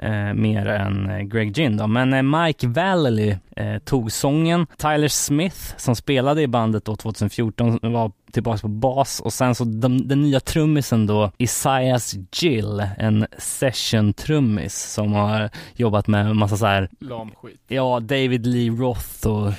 Eh, 0.01 0.33
mer 0.33 0.65
än 0.65 1.09
eh, 1.09 1.19
Greg 1.19 1.57
Ginn 1.57 1.77
då. 1.77 1.87
Men 1.87 2.13
eh, 2.13 2.21
Mike 2.21 2.67
Vallely 2.67 3.35
eh, 3.55 3.77
tog 3.79 4.11
sången. 4.11 4.67
Tyler 4.77 5.07
Smith 5.07 5.77
som 5.77 5.95
spelade 5.95 6.41
i 6.41 6.47
bandet 6.47 6.85
då 6.85 6.95
2014 6.95 7.79
var 7.81 8.11
tillbaka 8.31 8.61
på 8.61 8.67
bas 8.67 9.19
och 9.19 9.33
sen 9.33 9.55
så 9.55 9.63
den, 9.63 10.07
den 10.07 10.21
nya 10.21 10.39
trummisen 10.39 11.05
då 11.05 11.31
Isaias 11.37 12.15
Gill, 12.31 12.83
en 12.97 13.27
session-trummis 13.37 14.93
som 14.93 15.13
har 15.13 15.49
jobbat 15.75 16.07
med 16.07 16.35
massa 16.35 16.57
så 16.57 16.65
här 16.65 16.89
Lam 16.99 17.31
skit. 17.41 17.61
ja, 17.67 17.99
David 17.99 18.45
Lee 18.45 18.69
Roth 18.69 19.27
och 19.27 19.53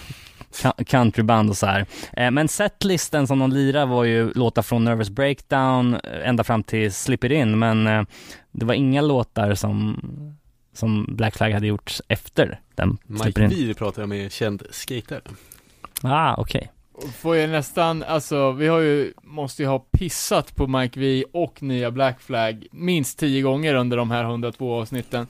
countryband 0.86 1.50
och 1.50 1.56
så 1.56 1.66
här. 1.66 1.86
Eh, 2.12 2.30
Men 2.30 2.48
setlisten 2.48 3.26
som 3.26 3.38
de 3.38 3.52
lirar 3.52 3.86
var 3.86 4.04
ju 4.04 4.32
låtar 4.32 4.62
från 4.62 4.84
Nervous 4.84 5.10
Breakdown 5.10 5.94
eh, 5.94 6.28
ända 6.28 6.44
fram 6.44 6.62
till 6.62 6.92
Slip 6.92 7.24
It 7.24 7.32
In, 7.32 7.58
men 7.58 7.86
eh, 7.86 8.02
det 8.52 8.64
var 8.64 8.74
inga 8.74 9.00
låtar 9.00 9.54
som, 9.54 10.00
som 10.72 11.06
Black 11.08 11.36
Flag 11.36 11.50
hade 11.50 11.66
gjort 11.66 11.98
efter 12.08 12.60
den 12.74 12.98
Slip 13.22 13.38
Mike. 13.38 13.40
Weir 13.54 13.74
pratar 13.74 14.06
med 14.06 14.32
känd 14.32 14.62
skater. 14.70 15.22
Ah, 16.02 16.34
okej. 16.38 16.70
Får 17.18 17.36
jag 17.36 17.50
nästan, 17.50 18.02
alltså, 18.02 18.52
vi 18.52 18.66
har 18.68 18.80
ju, 18.80 19.12
måste 19.22 19.62
ju 19.62 19.68
ha 19.68 19.78
pissat 19.78 20.56
på 20.56 20.66
Mike 20.66 21.00
V 21.00 21.24
och 21.32 21.62
nya 21.62 21.90
Black 21.90 22.20
Flag 22.20 22.66
minst 22.72 23.18
tio 23.18 23.42
gånger 23.42 23.74
under 23.74 23.96
de 23.96 24.10
här 24.10 24.24
102 24.24 24.80
avsnitten. 24.80 25.26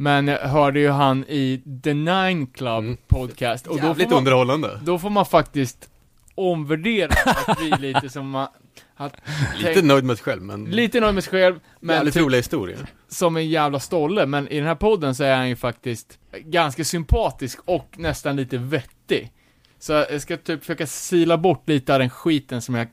Men 0.00 0.28
jag 0.28 0.38
hörde 0.38 0.80
ju 0.80 0.90
han 0.90 1.24
i 1.28 1.62
The 1.84 1.94
Nine 1.94 2.46
Club 2.46 2.84
Mm. 2.84 2.96
podcast, 3.08 3.66
och 3.66 3.74
då 3.76 3.80
får, 3.80 3.88
Jävligt 3.88 4.10
man, 4.10 4.18
underhållande. 4.18 4.80
då 4.84 4.98
får 4.98 5.10
man 5.10 5.26
faktiskt 5.26 5.88
omvärdera 6.34 7.08
Mike 7.26 7.70
V 7.70 7.76
lite 7.92 8.08
som 8.08 8.30
man, 8.30 8.48
att, 8.96 9.12
Lite 9.58 9.82
nöjd 9.82 10.04
med 10.04 10.16
sig 10.18 10.24
själv 10.24 10.42
men 10.42 10.64
lite 10.64 11.00
nöjd 11.00 11.14
med 11.14 11.24
sig 11.24 11.30
själv, 11.30 11.60
men 11.80 11.96
jävligt 11.96 12.14
typ 12.14 12.22
roliga 12.22 12.38
historier. 12.38 12.78
som 13.08 13.36
en 13.36 13.48
jävla 13.48 13.80
stolle, 13.80 14.26
men 14.26 14.48
i 14.48 14.56
den 14.58 14.66
här 14.66 14.74
podden 14.74 15.14
så 15.14 15.24
är 15.24 15.36
han 15.36 15.48
ju 15.48 15.56
faktiskt 15.56 16.18
ganska 16.38 16.84
sympatisk 16.84 17.58
och 17.64 17.94
nästan 17.96 18.36
lite 18.36 18.58
vettig. 18.58 19.32
Så 19.80 19.92
jag 19.92 20.20
ska 20.22 20.36
typ 20.36 20.60
försöka 20.60 20.86
sila 20.86 21.38
bort 21.38 21.68
lite 21.68 21.92
av 21.92 21.98
den 21.98 22.10
skiten 22.10 22.62
som 22.62 22.74
jag 22.74 22.88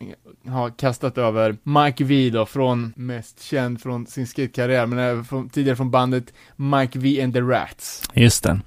har 0.48 0.70
kastat 0.70 1.18
över 1.18 1.58
Mike 1.64 2.04
V 2.04 2.30
då, 2.30 2.46
från, 2.46 2.94
mest 2.96 3.44
känd 3.44 3.82
från 3.82 4.08
sin 4.08 4.28
skatekarriär, 4.28 4.86
men 4.86 5.00
även 5.00 5.26
från, 5.26 5.50
tidigare 5.50 5.76
från 5.76 5.92
bandet 5.92 6.34
Mike 6.56 7.00
V 7.00 7.22
and 7.24 7.34
the 7.34 7.42
Rats. 7.42 8.04
Just 8.14 8.44
det. 8.44 8.60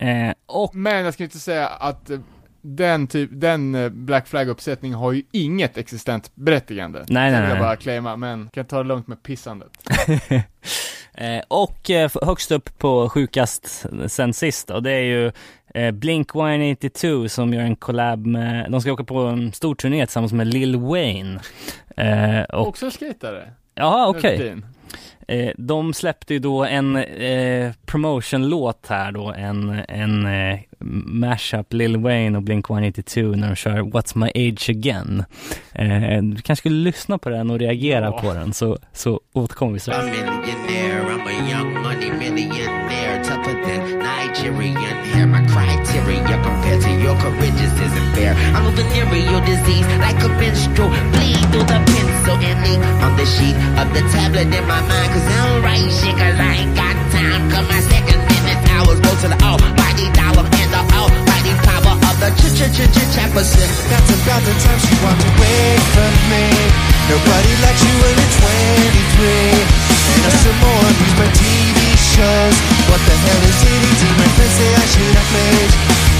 Eh, 0.00 0.34
och 0.46 0.74
Men 0.74 1.04
jag 1.04 1.14
ska 1.14 1.24
inte 1.24 1.38
säga 1.38 1.68
att 1.68 2.10
eh, 2.10 2.18
den 2.62 3.06
typ, 3.06 3.30
den 3.32 3.74
eh, 3.74 3.88
Black 3.88 4.28
Flag-uppsättningen 4.28 4.98
har 4.98 5.12
ju 5.12 5.22
inget 5.32 5.78
existent 5.78 6.30
berättigande. 6.34 6.98
Nej, 6.98 7.06
Så 7.06 7.14
nej, 7.14 7.30
vill 7.30 7.40
jag 7.48 7.48
nej. 7.48 7.60
bara 7.62 7.76
claima, 7.76 8.16
men 8.16 8.48
kan 8.48 8.64
ta 8.64 8.78
det 8.82 8.88
lugnt 8.88 9.06
med 9.06 9.22
pissandet. 9.22 9.70
Eh, 11.18 11.42
och 11.48 11.90
eh, 11.90 12.10
högst 12.22 12.50
upp 12.50 12.78
på 12.78 13.08
sjukast 13.08 13.86
sen 14.06 14.34
sist 14.34 14.68
då, 14.68 14.80
det 14.80 14.90
är 14.90 15.02
ju 15.02 15.32
eh, 15.76 15.90
Blink 15.90 16.34
182 16.34 17.28
som 17.28 17.54
gör 17.54 17.62
en 17.62 17.76
collab 17.76 18.26
med, 18.26 18.70
de 18.70 18.80
ska 18.80 18.92
åka 18.92 19.04
på 19.04 19.18
en 19.18 19.52
stor 19.52 19.74
turné 19.74 20.06
tillsammans 20.06 20.32
med 20.32 20.46
Lil 20.46 20.76
Wayne. 20.76 21.40
Eh, 21.96 22.40
och, 22.42 22.68
Också 22.68 22.90
skatare. 22.90 23.48
ja 23.74 24.06
okej. 24.08 24.38
Fin. 24.38 24.66
Eh, 25.28 25.50
de 25.58 25.94
släppte 25.94 26.34
ju 26.34 26.38
då 26.40 26.64
en 26.64 26.96
eh, 26.96 27.72
promotion-låt 27.86 28.86
här 28.88 29.12
då, 29.12 29.32
en, 29.32 29.80
en 29.88 30.26
eh, 30.26 30.58
mashup 30.78 31.72
Lil 31.72 31.96
Wayne 31.96 32.36
och 32.38 32.42
Blink 32.42 32.70
182 32.70 33.20
när 33.20 33.48
de 33.48 33.56
kör 33.56 33.78
What's 33.82 34.18
My 34.18 34.26
Age 34.50 34.70
Again. 34.70 35.24
Eh, 35.72 36.22
du 36.22 36.36
kanske 36.42 36.56
skulle 36.56 36.84
lyssna 36.84 37.18
på 37.18 37.28
den 37.28 37.50
och 37.50 37.58
reagera 37.58 38.04
Ja. 38.04 38.18
på 38.20 38.34
den 38.34 38.52
så, 38.52 38.78
så 38.92 39.20
återkommer 39.32 39.72
vi 39.72 39.78
strax. 39.80 40.06
Tougher 43.26 43.58
than 43.58 43.98
Nigerian 43.98 44.98
hair. 45.10 45.26
My 45.26 45.42
criteria 45.50 46.22
compared 46.46 46.80
to 46.86 46.92
your 47.02 47.18
courageous 47.18 47.74
isn't 47.74 48.08
fair. 48.14 48.38
I'm 48.54 48.70
a 48.70 48.70
venereal 48.70 49.42
disease, 49.42 49.82
like 49.98 50.22
a 50.22 50.30
menstrual 50.38 50.94
bleed 51.10 51.42
through 51.50 51.66
the 51.66 51.80
pencil 51.90 52.38
and 52.38 52.58
ink 52.62 52.78
on 53.02 53.18
the 53.18 53.26
sheet 53.26 53.58
of 53.82 53.90
the 53.90 54.02
tablet 54.14 54.46
in 54.46 54.64
my 54.70 54.78
mind. 54.78 55.10
Cause 55.10 55.26
I 55.26 55.36
don't 55.42 55.58
write 55.66 55.90
shit, 55.90 56.14
cause 56.14 56.38
I 56.38 56.52
ain't 56.54 56.74
got 56.78 56.94
time. 57.10 57.50
Cause 57.50 57.66
my 57.66 57.80
second 57.90 58.20
minute 58.30 58.62
hours 58.78 59.00
go 59.02 59.10
to 59.10 59.26
the 59.34 59.38
almighty 59.42 60.06
dollar 60.14 60.46
and 60.46 60.70
the 60.70 60.82
almighty 60.94 61.54
power 61.66 61.98
of 61.98 62.14
the 62.22 62.30
ch-ch-ch-ch-chapperson. 62.30 63.68
That's 63.90 64.10
about 64.22 64.42
the 64.46 64.54
time 64.54 64.78
she 64.86 64.94
walked 65.02 65.26
away 65.34 65.74
from 65.98 66.14
me. 66.30 66.46
Nobody 67.10 67.52
likes 67.58 67.82
you 67.82 67.94
when 68.06 68.14
you're 68.22 68.34
23. 69.18 70.14
And 70.14 70.20
I 70.22 70.30
still 70.30 70.54
more 70.62 70.78
abuse 70.94 71.16
my 71.18 71.26
TV 71.34 71.75
shows. 72.16 72.56
What 72.88 73.00
the 73.04 73.12
hell 73.12 73.42
is 73.44 73.60
eating 73.60 73.96
to 74.00 74.08
my 74.16 74.28
friends 74.36 74.54
say 74.56 74.70
I 74.72 74.84
should 74.88 75.14
have 75.20 75.28
played. 75.32 75.72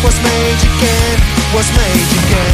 What's 0.05 0.21
made 0.21 0.61
you 0.61 0.73
again? 0.77 1.19
What's 1.57 1.71
my 1.73 1.89
age 1.97 2.13
again? 2.21 2.53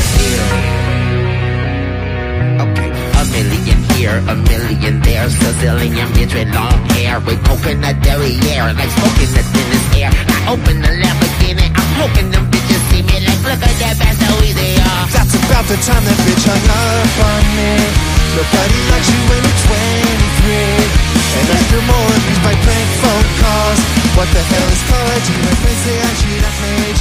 Okay, 2.62 2.90
a 3.18 3.22
million 3.34 3.80
here, 3.98 4.18
a 4.30 4.36
million 4.46 4.94
there, 5.02 5.26
Sicilian 5.26 6.08
bitch 6.14 6.32
with 6.38 6.54
long 6.54 6.86
hair, 6.94 7.18
with 7.26 7.42
coconut 7.42 7.98
derriere, 8.06 8.70
like 8.78 8.92
smoking 8.94 9.32
the 9.34 9.42
thinnest 9.50 9.88
air. 9.98 10.10
I 10.14 10.38
open 10.54 10.76
the 10.78 10.92
Lamborghini, 11.02 11.66
I'm 11.66 11.90
hoping 11.98 12.30
them 12.30 12.46
bitches 12.46 12.82
see 12.94 13.02
me 13.02 13.26
like, 13.26 13.42
look 13.42 13.58
at 13.58 13.74
that 13.82 13.94
bad 13.98 14.16
how 14.22 14.38
easy 14.38 14.54
they 14.54 14.78
are. 14.78 15.06
That's 15.10 15.34
about 15.34 15.66
the 15.66 15.78
time 15.82 16.04
that 16.06 16.18
bitch 16.22 16.46
hung 16.46 16.66
up 16.78 17.18
on 17.26 17.42
me. 17.58 18.21
Nobody 18.36 18.78
likes 18.92 19.08
you 19.12 19.20
when 19.28 19.40
you're 19.46 19.60
23. 19.68 20.52
And 21.38 21.46
I 21.56 21.58
still 21.66 21.84
more 21.92 22.08
abuse 22.18 22.40
by 22.46 22.54
prank 22.64 22.88
phone 23.02 23.28
calls. 23.42 23.80
What 24.16 24.28
the 24.36 24.42
hell 24.52 24.68
is 24.76 24.82
college? 24.92 25.26
And 25.32 25.40
my 25.48 25.54
friends 25.62 25.80
say 25.86 25.96
I 26.10 26.12
should 26.20 26.42
have 26.48 26.56
played. 26.60 26.98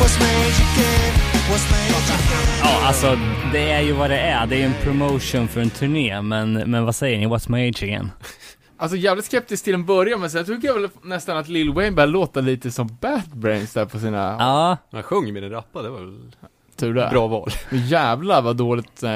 What's 0.00 0.16
my 0.22 0.30
age 0.44 0.60
again? 0.68 1.12
What's 1.50 1.66
my 1.74 1.82
age 1.96 2.10
again? 2.18 2.46
Ja, 2.62 2.86
alltså 2.86 3.18
det 3.52 3.70
är 3.70 3.80
ju 3.80 3.92
vad 3.92 4.10
det 4.10 4.18
är. 4.18 4.46
Det 4.46 4.54
är 4.56 4.58
ju 4.58 4.64
en 4.64 4.74
promotion 4.82 5.48
för 5.48 5.60
en 5.60 5.70
turné, 5.70 6.22
men, 6.22 6.52
men 6.52 6.84
vad 6.84 6.94
säger 6.94 7.18
ni? 7.18 7.26
What's 7.26 7.50
my 7.50 7.68
age 7.68 7.82
again? 7.82 8.10
Alltså 8.76 8.96
jävligt 8.96 9.24
skeptisk 9.26 9.64
till 9.64 9.74
en 9.74 9.84
början, 9.86 10.20
men 10.20 10.30
sen 10.30 10.44
tycker 10.44 10.68
jag 10.68 10.74
väl 10.74 10.88
nästan 11.02 11.36
att 11.36 11.48
Lil 11.48 11.72
Wayne 11.72 11.92
börjar 11.92 12.06
låta 12.08 12.40
lite 12.40 12.70
som 12.70 12.96
Bad 13.00 13.22
Brains 13.34 13.72
där 13.72 13.84
på 13.84 13.98
sina 13.98 14.36
Ja, 14.38 14.76
Han 14.92 15.02
sjöng 15.02 15.32
med 15.32 15.42
den 15.42 15.50
rappa, 15.50 15.82
det 15.82 15.88
var 15.88 15.98
väl 16.00 16.18
tur 16.76 16.94
där. 16.94 17.10
bra 17.10 17.26
val. 17.26 17.50
Men 17.70 17.86
jävlar 17.86 18.42
vad 18.42 18.56
dåligt 18.56 19.02
eh, 19.02 19.10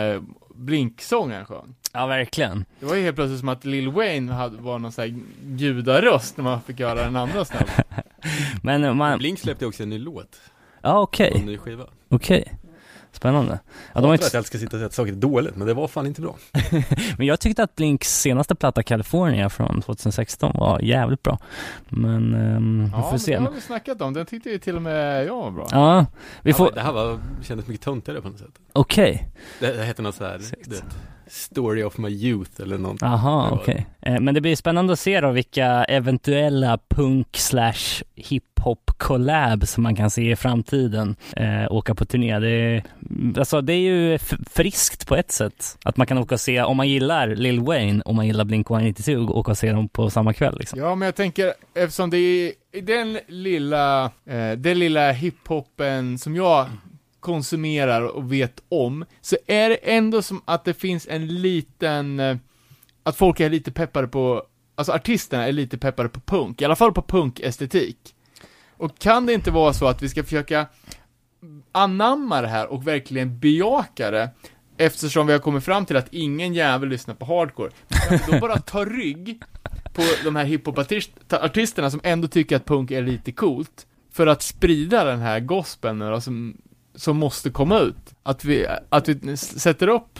Blink-sången 0.56 1.44
sjöng. 1.44 1.74
ja 1.92 2.06
verkligen. 2.06 2.64
Det 2.80 2.86
var 2.86 2.94
ju 2.94 3.02
helt 3.02 3.16
plötsligt 3.16 3.40
som 3.40 3.48
att 3.48 3.64
Lil 3.64 3.88
Wayne 3.88 4.32
hade, 4.32 4.56
var 4.56 4.78
någon 4.78 4.92
sån 4.92 5.02
här 5.02 5.18
gudaröst 5.42 6.36
när 6.36 6.44
man 6.44 6.62
fick 6.62 6.80
göra 6.80 6.94
den 7.04 7.16
andra 7.16 7.44
snabbt. 7.44 7.70
Men 8.62 8.96
man, 8.96 9.18
Blink 9.18 9.38
släppte 9.38 9.66
också 9.66 9.82
en 9.82 9.90
ny 9.90 9.98
låt, 9.98 10.40
ja 10.82 11.00
okej, 11.00 11.30
och 11.30 11.40
en 11.40 11.46
ny 11.46 11.58
skiva. 11.58 11.84
okej. 12.08 12.52
Spännande. 13.16 13.59
Ja, 13.94 14.00
de 14.00 14.11
Jag 14.11 14.20
tror 14.20 14.26
att 14.26 14.35
jag 14.35 14.44
ska 14.46 14.59
sitta 14.59 14.76
och 14.76 14.79
säga 14.81 14.87
att 14.87 14.92
saker 14.92 15.12
är 15.12 15.16
dåligt, 15.16 15.57
men 15.57 15.66
det 15.66 15.74
var 15.74 15.88
fan 15.88 16.07
inte 16.07 16.20
bra. 16.20 16.37
men 17.18 17.26
jag 17.26 17.40
tyckte 17.40 17.62
att 17.62 17.76
Blinks 17.76 18.20
senaste 18.20 18.55
platta 18.55 18.83
California 18.83 19.48
från 19.50 19.83
2016 19.83 20.52
var 20.59 20.81
jävligt 20.81 21.22
bra. 21.22 21.38
Men 21.88 22.33
vi 22.85 22.90
Ja, 22.92 23.02
får 23.02 23.11
men 23.11 23.18
se. 23.20 23.37
det 23.38 23.42
har 23.44 23.50
vi 23.52 23.61
snackat 23.61 24.00
om. 24.00 24.12
Den 24.14 24.26
tyckte 24.26 24.50
ju 24.50 24.59
till 24.59 24.76
och 24.76 24.83
med 24.83 25.26
jag 25.26 25.35
var 25.37 25.50
bra. 25.50 25.68
Ja, 25.70 26.07
vi 26.42 26.50
Ja, 26.50 26.57
får, 26.57 26.64
men 26.64 26.74
Det 26.74 26.81
här 26.81 26.92
var, 26.92 27.18
kändes 27.42 27.66
mycket 27.66 27.85
töntigare 27.85 28.20
på 28.20 28.29
något 28.29 28.38
sätt. 28.38 28.59
okej. 28.72 29.29
Det, 29.61 29.72
det 29.72 29.85
hette 29.85 30.02
något 30.02 30.14
så 30.14 30.24
här, 30.24 30.40
Story 31.28 31.82
of 31.82 31.98
my 31.98 32.08
youth 32.08 32.60
eller 32.62 32.78
något. 32.78 33.02
Aha, 33.02 33.44
Det 33.44 33.50
var- 33.50 33.62
okej. 33.62 33.86
Eh, 34.02 34.20
Men 34.20 34.34
det 34.34 34.40
blir 34.40 34.56
spännande 34.56 34.92
att 34.92 34.98
se 34.98 35.20
då 35.20 35.30
vilka 35.30 35.84
eventuella 35.84 36.78
punk 36.88 37.36
slash 37.36 38.02
hiphop 38.14 38.90
collabs 38.98 39.70
som 39.70 39.82
man 39.82 39.96
kan 39.96 40.10
se 40.10 40.30
i 40.30 40.36
framtiden 40.36 41.16
eh, 41.36 41.72
åka 41.72 41.94
på 41.94 42.04
turné. 42.04 42.38
Det 42.38 42.48
är, 42.50 42.82
alltså, 43.38 43.60
det 43.60 43.72
är 43.72 43.78
ju 43.80 44.14
f- 44.14 44.34
friskt 44.50 45.06
på 45.08 45.16
ett 45.16 45.32
sätt. 45.32 45.78
Att 45.84 45.96
man 45.96 46.06
kan 46.06 46.18
åka 46.18 46.34
och 46.34 46.40
se, 46.40 46.62
om 46.62 46.76
man 46.76 46.88
gillar 46.88 47.28
Lil 47.28 47.60
Wayne 47.60 48.02
och 48.02 48.14
man 48.14 48.26
gillar 48.26 48.44
Blink-182, 48.44 49.30
åka 49.30 49.50
och 49.50 49.58
se 49.58 49.72
dem 49.72 49.88
på 49.88 50.10
samma 50.10 50.32
kväll 50.32 50.56
liksom. 50.58 50.78
Ja, 50.80 50.94
men 50.94 51.06
jag 51.06 51.14
tänker, 51.14 51.52
eftersom 51.74 52.10
det 52.10 52.16
är 52.18 52.52
i 52.72 52.80
den 52.80 53.18
lilla, 53.28 54.04
eh, 54.04 54.52
den 54.56 54.78
lilla 54.78 55.12
hiphopen 55.12 56.18
som 56.18 56.36
jag 56.36 56.66
konsumerar 57.26 58.02
och 58.02 58.32
vet 58.32 58.62
om, 58.68 59.04
så 59.20 59.36
är 59.46 59.68
det 59.68 59.76
ändå 59.76 60.22
som 60.22 60.42
att 60.44 60.64
det 60.64 60.74
finns 60.74 61.06
en 61.10 61.26
liten, 61.26 62.20
eh, 62.20 62.36
att 63.02 63.16
folk 63.16 63.40
är 63.40 63.50
lite 63.50 63.72
peppade 63.72 64.08
på, 64.08 64.42
alltså 64.74 64.92
artisterna 64.92 65.48
är 65.48 65.52
lite 65.52 65.78
peppade 65.78 66.08
på 66.08 66.20
punk, 66.20 66.62
i 66.62 66.64
alla 66.64 66.76
fall 66.76 66.92
på 66.92 67.02
punkestetik. 67.02 68.14
Och 68.76 68.98
kan 68.98 69.26
det 69.26 69.32
inte 69.32 69.50
vara 69.50 69.72
så 69.72 69.86
att 69.86 70.02
vi 70.02 70.08
ska 70.08 70.24
försöka 70.24 70.66
anamma 71.72 72.42
det 72.42 72.48
här 72.48 72.66
och 72.66 72.86
verkligen 72.86 73.38
bejaka 73.38 74.10
det, 74.10 74.30
eftersom 74.76 75.26
vi 75.26 75.32
har 75.32 75.40
kommit 75.40 75.64
fram 75.64 75.86
till 75.86 75.96
att 75.96 76.14
ingen 76.14 76.54
jävel 76.54 76.88
lyssnar 76.88 77.14
på 77.14 77.24
hardcore. 77.24 77.70
Men 78.10 78.18
vi 78.26 78.32
då 78.32 78.40
bara 78.40 78.58
ta 78.58 78.84
rygg 78.84 79.42
på 79.92 80.02
de 80.24 80.36
här 80.36 80.44
hiphop-artisterna 80.44 81.90
som 81.90 82.00
ändå 82.02 82.28
tycker 82.28 82.56
att 82.56 82.64
punk 82.64 82.90
är 82.90 83.02
lite 83.02 83.32
coolt, 83.32 83.86
för 84.12 84.26
att 84.26 84.42
sprida 84.42 85.04
den 85.04 85.18
här 85.18 85.40
gospeln 85.40 85.98
nu 85.98 86.10
då, 86.10 86.20
som, 86.96 87.16
måste 87.16 87.50
komma 87.50 87.78
ut. 87.78 88.14
Att 88.22 88.44
vi, 88.44 88.66
att 88.88 89.09
vi 89.09 89.37
sätter 89.37 89.88
upp, 89.88 90.18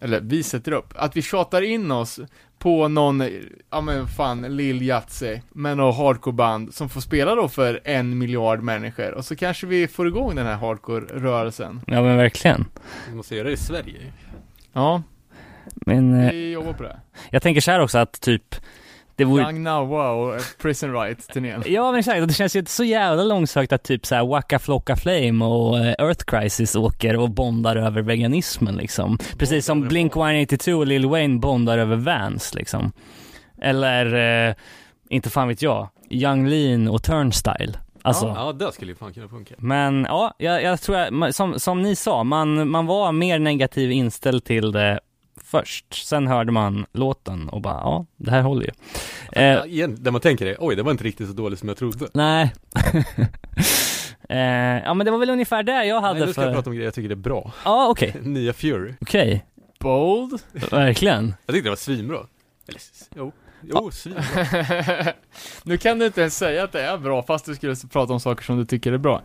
eller 0.00 0.20
vi 0.20 0.42
sätter 0.42 0.72
upp, 0.72 0.92
att 0.96 1.16
vi 1.16 1.22
tjatar 1.22 1.62
in 1.62 1.90
oss 1.90 2.20
på 2.58 2.88
någon, 2.88 3.22
ja 3.70 3.80
men 3.80 4.06
fan, 4.08 4.56
Lil 4.56 4.82
Yatzy, 4.82 5.40
med 5.52 5.76
något 5.76 5.96
hardcore-band 5.96 6.74
som 6.74 6.88
får 6.88 7.00
spela 7.00 7.34
då 7.34 7.48
för 7.48 7.80
en 7.84 8.18
miljard 8.18 8.62
människor, 8.62 9.14
och 9.14 9.24
så 9.24 9.36
kanske 9.36 9.66
vi 9.66 9.88
får 9.88 10.08
igång 10.08 10.34
den 10.34 10.46
här 10.46 10.56
hardcore-rörelsen. 10.56 11.80
Ja 11.86 12.02
men 12.02 12.16
verkligen. 12.16 12.64
Vi 13.08 13.14
måste 13.14 13.36
göra 13.36 13.46
det 13.46 13.52
i 13.52 13.56
Sverige. 13.56 14.12
Ja, 14.72 15.02
Men 15.86 16.20
eh, 16.24 16.30
vi 16.30 16.50
jobbar 16.52 16.72
på 16.72 16.82
det. 16.82 17.00
jag 17.30 17.42
tänker 17.42 17.60
så 17.60 17.70
här 17.70 17.80
också 17.80 17.98
att 17.98 18.20
typ, 18.20 18.54
det 19.16 19.24
vore... 19.24 19.42
Young 19.42 19.62
Now 19.62 19.88
Wow, 19.88 20.38
Prison 20.62 20.92
Riot-turnén. 20.92 21.62
Ja 21.66 21.90
men 21.90 21.98
exakt, 21.98 22.28
det 22.28 22.34
känns 22.34 22.56
ju 22.56 22.58
inte 22.58 22.70
så 22.70 22.84
jävla 22.84 23.24
långsökt 23.24 23.72
att 23.72 23.82
typ 23.82 24.06
såhär 24.06 24.26
Waka 24.26 24.58
Flocka 24.58 24.96
Flame 24.96 25.44
och 25.44 25.78
eh, 25.78 25.94
Earth 25.98 26.24
Crisis 26.24 26.76
åker 26.76 27.16
och 27.16 27.30
bondar 27.30 27.76
över 27.76 28.02
veganismen 28.02 28.76
liksom. 28.76 29.18
Precis 29.38 29.66
som 29.66 29.88
Blink-182 29.88 30.72
och 30.72 30.86
Lil 30.86 31.06
Wayne 31.06 31.38
bondar 31.38 31.78
över 31.78 31.96
Vans 31.96 32.54
liksom. 32.54 32.92
Eller, 33.62 34.14
eh, 34.48 34.54
inte 35.08 35.30
fan 35.30 35.48
vet 35.48 35.62
jag, 35.62 35.88
Young 36.10 36.48
Lean 36.48 36.88
och 36.88 37.02
Turnstyle. 37.02 37.72
Alltså. 38.02 38.26
Ja, 38.26 38.52
det 38.52 38.72
skulle 38.72 38.90
ju 38.92 38.96
fan 38.96 39.12
kunna 39.12 39.28
funka. 39.28 39.54
Men 39.58 40.06
ja, 40.08 40.34
jag, 40.38 40.62
jag 40.62 40.80
tror 40.80 40.96
att, 40.96 41.36
som, 41.36 41.60
som 41.60 41.82
ni 41.82 41.96
sa, 41.96 42.24
man, 42.24 42.68
man 42.68 42.86
var 42.86 43.12
mer 43.12 43.38
negativ 43.38 43.92
inställd 43.92 44.44
till 44.44 44.72
det 44.72 45.00
först. 45.36 46.06
Sen 46.06 46.26
hörde 46.26 46.52
man 46.52 46.86
låten 46.92 47.48
och 47.48 47.60
bara, 47.60 47.74
ja, 47.74 48.06
det 48.16 48.30
här 48.30 48.42
håller 48.42 48.62
ju. 48.64 48.70
Eh, 49.32 49.64
igen, 49.66 49.96
där 50.00 50.10
man 50.10 50.20
tänker 50.20 50.44
det, 50.44 50.56
oj 50.58 50.76
det 50.76 50.82
var 50.82 50.90
inte 50.90 51.04
riktigt 51.04 51.26
så 51.28 51.32
dåligt 51.32 51.58
som 51.58 51.68
jag 51.68 51.78
trodde. 51.78 52.08
Nej. 52.14 52.52
eh, 54.28 54.38
ja 54.84 54.94
men 54.94 55.04
det 55.04 55.10
var 55.10 55.18
väl 55.18 55.30
ungefär 55.30 55.62
det 55.62 55.84
jag 55.84 56.00
hade 56.00 56.18
Nej, 56.18 56.26
nu 56.26 56.32
ska 56.32 56.42
för... 56.42 56.48
jag 56.48 56.56
prata 56.56 56.70
om 56.70 56.74
grejer 56.76 56.86
jag 56.86 56.94
tycker 56.94 57.08
det 57.08 57.14
är 57.14 57.16
bra. 57.16 57.52
Ja 57.64 57.88
okej, 57.88 58.14
Nya 58.22 58.52
Fury. 58.52 58.94
okej. 59.00 59.44
Bold. 59.80 60.40
Verkligen. 60.70 61.34
Jag 61.46 61.54
tyckte 61.54 61.66
det 61.66 61.70
var 61.70 61.76
svinbra. 61.76 62.18
Eller, 62.68 62.80
jo, 63.16 63.32
jo, 63.62 63.90
svinbra. 63.90 64.22
nu 65.62 65.78
kan 65.78 65.98
du 65.98 66.06
inte 66.06 66.20
ens 66.20 66.36
säga 66.38 66.64
att 66.64 66.72
det 66.72 66.82
är 66.82 66.98
bra, 66.98 67.22
fast 67.22 67.46
du 67.46 67.54
skulle 67.54 67.76
prata 67.92 68.12
om 68.12 68.20
saker 68.20 68.44
som 68.44 68.56
du 68.58 68.64
tycker 68.64 68.92
är 68.92 68.98
bra. 68.98 69.22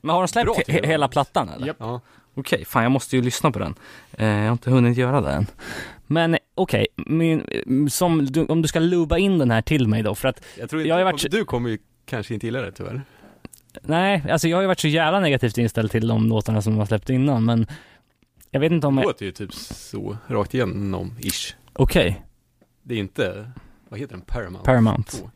Men 0.00 0.14
har 0.14 0.22
de 0.22 0.28
släppt 0.28 0.44
Bra, 0.46 0.54
he- 0.54 0.86
hela 0.86 1.08
plattan 1.08 1.48
eller? 1.48 1.66
Japp. 1.66 1.76
Ja. 1.80 2.00
Okej, 2.34 2.64
fan 2.64 2.82
jag 2.82 2.92
måste 2.92 3.16
ju 3.16 3.22
lyssna 3.22 3.50
på 3.50 3.58
den. 3.58 3.74
Eh, 4.12 4.26
jag 4.26 4.44
har 4.44 4.52
inte 4.52 4.70
hunnit 4.70 4.98
göra 4.98 5.20
det 5.20 5.30
än. 5.32 5.46
Men 6.06 6.38
okej, 6.54 6.86
som 7.90 8.26
du, 8.26 8.44
om 8.44 8.62
du 8.62 8.68
ska 8.68 8.78
luba 8.78 9.18
in 9.18 9.38
den 9.38 9.50
här 9.50 9.62
till 9.62 9.88
mig 9.88 10.02
då, 10.02 10.14
för 10.14 10.28
att 10.28 10.44
Jag 10.58 10.70
tror 10.70 10.82
inte, 10.82 10.88
Jag 10.88 10.96
har 10.96 11.04
varit 11.04 11.20
kommer- 11.22 11.30
du 11.38 11.44
kommer 11.44 11.70
ju 11.70 11.78
kanske 12.06 12.34
inte 12.34 12.46
gilla 12.46 12.60
det 12.62 12.72
tyvärr. 12.72 13.02
nej, 13.82 14.24
alltså 14.30 14.48
jag 14.48 14.56
har 14.56 14.62
ju 14.62 14.66
varit 14.66 14.80
så 14.80 14.88
jävla 14.88 15.20
negativt 15.20 15.58
inställd 15.58 15.90
till 15.90 16.08
de 16.08 16.28
låtarna 16.28 16.62
som 16.62 16.72
de 16.72 16.78
har 16.78 16.86
släppt 16.86 17.10
innan, 17.10 17.44
men 17.44 17.66
jag 18.50 18.60
vet 18.60 18.72
inte 18.72 18.86
om 18.86 18.96
Det 18.96 19.02
jag, 19.02 19.06
låter 19.08 19.26
ju 19.26 19.32
typ 19.32 19.54
så, 19.54 20.16
rakt 20.26 20.54
igenom, 20.54 21.14
ish. 21.20 21.54
okej, 21.72 22.22
Det 22.82 22.94
är 22.94 22.98
inte, 22.98 23.50
vad 23.88 24.00
heter 24.00 24.12
den, 24.16 24.20
Paramount? 24.24 24.64
Paramount. 24.64 25.10
Två. 25.18 25.30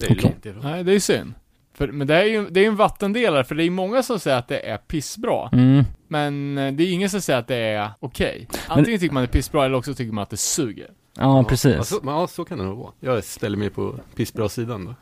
Det 0.00 0.06
är 0.06 0.12
Okej. 0.12 0.22
långt 0.22 0.46
ifrån. 0.46 0.62
Nej, 0.62 0.84
det 0.84 0.92
är 0.94 1.00
synd. 1.00 1.34
För, 1.74 1.88
men 1.88 2.06
det 2.06 2.14
är 2.14 2.24
ju 2.24 2.48
det 2.50 2.60
är 2.60 2.66
en 2.68 2.76
vattendelare, 2.76 3.44
för 3.44 3.54
det 3.54 3.64
är 3.64 3.70
många 3.70 4.02
som 4.02 4.20
säger 4.20 4.38
att 4.38 4.48
det 4.48 4.58
är 4.68 4.76
pissbra. 4.76 5.48
Mm. 5.52 5.84
Men 6.08 6.58
eh, 6.58 6.72
det 6.72 6.82
är 6.84 6.92
ingen 6.92 7.10
som 7.10 7.20
säger 7.20 7.38
att 7.38 7.48
det 7.48 7.56
är 7.56 7.90
okej. 8.00 8.48
Antingen 8.66 9.00
tycker 9.00 9.14
man 9.14 9.22
det 9.22 9.26
är 9.26 9.32
pissbra, 9.32 9.64
eller 9.64 9.76
också 9.76 9.94
tycker 9.94 10.12
man 10.12 10.22
att 10.22 10.30
det 10.30 10.36
suger. 10.36 10.90
Ja, 11.16 11.44
precis. 11.44 11.76
Ja, 11.76 11.84
så, 11.84 12.00
men 12.02 12.14
ja, 12.14 12.26
så 12.26 12.44
kan 12.44 12.58
det 12.58 12.64
nog 12.64 12.78
vara. 12.78 12.92
Jag 13.00 13.24
ställer 13.24 13.56
mig 13.56 13.70
på 13.70 13.94
pissbra-sidan 14.14 14.84
då. 14.84 14.94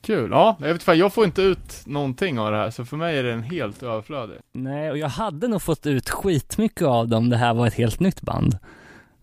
Kul. 0.00 0.30
Ja, 0.30 0.56
jag 0.60 0.72
vet 0.72 0.82
fan, 0.82 0.98
jag 0.98 1.12
får 1.12 1.24
inte 1.24 1.42
ut 1.42 1.86
någonting 1.86 2.38
av 2.38 2.52
det 2.52 2.56
här, 2.56 2.70
så 2.70 2.84
för 2.84 2.96
mig 2.96 3.18
är 3.18 3.22
den 3.22 3.42
helt 3.42 3.82
överflödig. 3.82 4.36
Nej, 4.52 4.90
och 4.90 4.98
jag 4.98 5.08
hade 5.08 5.48
nog 5.48 5.62
fått 5.62 5.86
ut 5.86 6.10
skitmycket 6.10 6.86
av 6.86 7.08
dem 7.08 7.30
det 7.30 7.36
här 7.36 7.54
var 7.54 7.66
ett 7.66 7.74
helt 7.74 8.00
nytt 8.00 8.22
band 8.22 8.58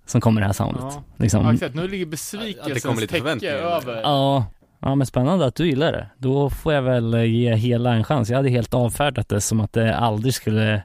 som 0.06 0.22
kommer 0.22 0.42
det 0.42 0.48
här 0.48 0.54
soundet. 0.54 0.82
Ja. 0.82 1.04
Liksom. 1.18 1.46
Ja, 1.46 1.54
exakt. 1.54 1.76
Nu 1.76 1.88
ligger 1.88 2.06
Att 2.06 2.12
det 2.12 2.12
besvikelsens 2.12 3.08
täcke 3.08 3.52
över. 3.52 4.02
Ja, 4.02 4.46
ja 4.86 4.96
men 4.96 5.08
spännande 5.08 5.46
att 5.46 5.56
du 5.56 5.68
gillar 5.68 5.92
det. 5.92 6.08
Då 6.18 6.50
får 6.50 6.74
jag 6.74 6.82
väl 6.82 7.14
eh, 7.14 7.24
ge 7.24 7.56
hela 7.56 7.94
en 7.94 8.04
chans. 8.04 8.30
Jag 8.30 8.38
hade 8.38 8.50
helt 8.50 8.74
avfärdat 8.74 9.30
det 9.30 9.42
som 9.42 9.60
att 9.60 9.74
det 9.74 9.96
aldrig 9.96 10.34
skulle 10.34 10.84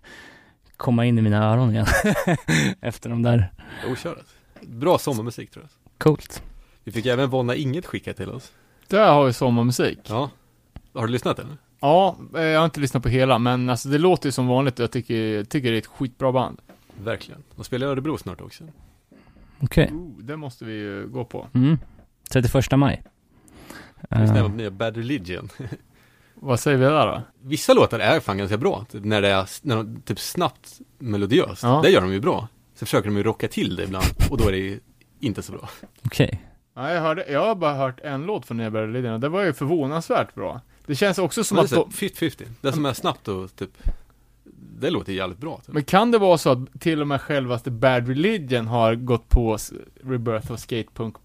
komma 0.76 1.06
in 1.06 1.18
i 1.18 1.22
mina 1.22 1.44
öron 1.52 1.70
igen. 1.70 1.86
Efter 2.80 3.10
de 3.10 3.22
där. 3.22 3.52
Okörat. 3.92 4.26
Bra 4.60 4.98
sommarmusik 4.98 5.50
tror 5.50 5.64
jag. 5.64 5.98
Coolt. 5.98 6.42
Vi 6.84 6.92
fick 6.92 7.06
även 7.06 7.30
Vonna 7.30 7.54
Inget 7.54 7.86
skickat 7.86 8.16
till 8.16 8.30
oss. 8.30 8.52
Där 8.88 9.12
har 9.12 9.24
vi 9.24 9.32
sommarmusik. 9.32 9.98
Ja. 10.08 10.30
Har 10.94 11.06
du 11.06 11.12
lyssnat 11.12 11.38
eller? 11.38 11.56
Ja, 11.80 12.16
eh, 12.36 12.42
jag 12.42 12.58
har 12.60 12.64
inte 12.64 12.80
lyssnat 12.80 13.02
på 13.02 13.08
hela, 13.08 13.38
men 13.38 13.70
alltså 13.70 13.88
det 13.88 13.98
låter 13.98 14.28
ju 14.28 14.32
som 14.32 14.46
vanligt 14.46 14.78
och 14.78 14.82
jag 14.82 14.90
tycker, 14.90 15.44
tycker 15.44 15.70
det 15.70 15.76
är 15.76 15.78
ett 15.78 15.86
skitbra 15.86 16.32
band. 16.32 16.60
Verkligen. 17.04 17.42
De 17.56 17.64
spelar 17.64 17.86
i 17.86 17.90
Örebro 17.90 18.18
snart 18.18 18.40
också. 18.40 18.64
Okej. 19.60 19.90
Oh, 19.92 20.22
det 20.22 20.36
måste 20.36 20.64
vi 20.64 20.72
ju 20.72 21.08
gå 21.08 21.24
på. 21.24 21.46
Mm. 21.54 21.78
31 22.30 22.70
maj. 22.76 23.02
Eh, 24.10 24.34
det, 24.34 24.40
uh. 24.40 24.50
nya 24.50 24.70
Bad 24.70 24.96
Religion. 24.96 25.48
Vad 26.34 26.60
säger 26.60 26.78
vi 26.78 26.84
där 26.84 27.06
då? 27.06 27.22
Vissa 27.42 27.74
låtar 27.74 27.98
är 27.98 28.20
fan 28.20 28.38
ganska 28.38 28.56
bra, 28.56 28.86
typ 28.90 29.04
när 29.04 29.22
det 29.22 29.28
är, 29.28 29.48
när 29.62 29.76
de, 29.76 30.02
typ 30.02 30.20
snabbt 30.20 30.80
melodiöst. 30.98 31.62
Ja. 31.62 31.80
Det 31.84 31.90
gör 31.90 32.00
de 32.00 32.12
ju 32.12 32.20
bra. 32.20 32.48
Så 32.74 32.86
försöker 32.86 33.08
de 33.08 33.16
ju 33.16 33.22
rocka 33.22 33.48
till 33.48 33.76
det 33.76 33.84
ibland, 33.84 34.04
och 34.30 34.38
då 34.38 34.48
är 34.48 34.52
det 34.52 34.58
ju 34.58 34.80
inte 35.20 35.42
så 35.42 35.52
bra. 35.52 35.68
Okej. 36.04 36.40
Ja, 36.74 36.92
jag, 36.92 37.00
hörde, 37.00 37.24
jag 37.28 37.46
har 37.46 37.54
bara 37.54 37.74
hört 37.74 38.00
en 38.00 38.22
låt 38.22 38.46
från 38.46 38.56
Nya 38.56 38.70
Berlin 38.70 39.06
och 39.06 39.20
det 39.20 39.28
var 39.28 39.42
ju 39.42 39.52
förvånansvärt 39.52 40.34
bra. 40.34 40.60
Det 40.86 40.94
känns 40.94 41.18
också 41.18 41.44
som 41.44 41.58
att 41.58 41.70
det 41.70 41.76
är 41.76 41.84
de, 41.84 41.92
så 41.92 42.04
här 42.04 42.28
50-50. 42.30 42.48
Det 42.60 42.72
som 42.72 42.86
är 42.86 42.92
snabbt 42.92 43.28
och 43.28 43.56
typ, 43.56 43.70
det 44.80 44.90
låter 44.90 45.12
jävligt 45.12 45.38
bra. 45.38 45.60
Typ. 45.66 45.74
Men 45.74 45.84
kan 45.84 46.10
det 46.10 46.18
vara 46.18 46.38
så 46.38 46.50
att 46.50 46.80
till 46.80 47.00
och 47.00 47.08
med 47.08 47.20
självaste 47.20 47.70
Bad 47.70 48.08
Religion 48.08 48.66
har 48.66 48.94
gått 48.94 49.28
på 49.28 49.58
Rebirth 50.04 50.52
of 50.52 50.60
Skatepunk 50.60 51.24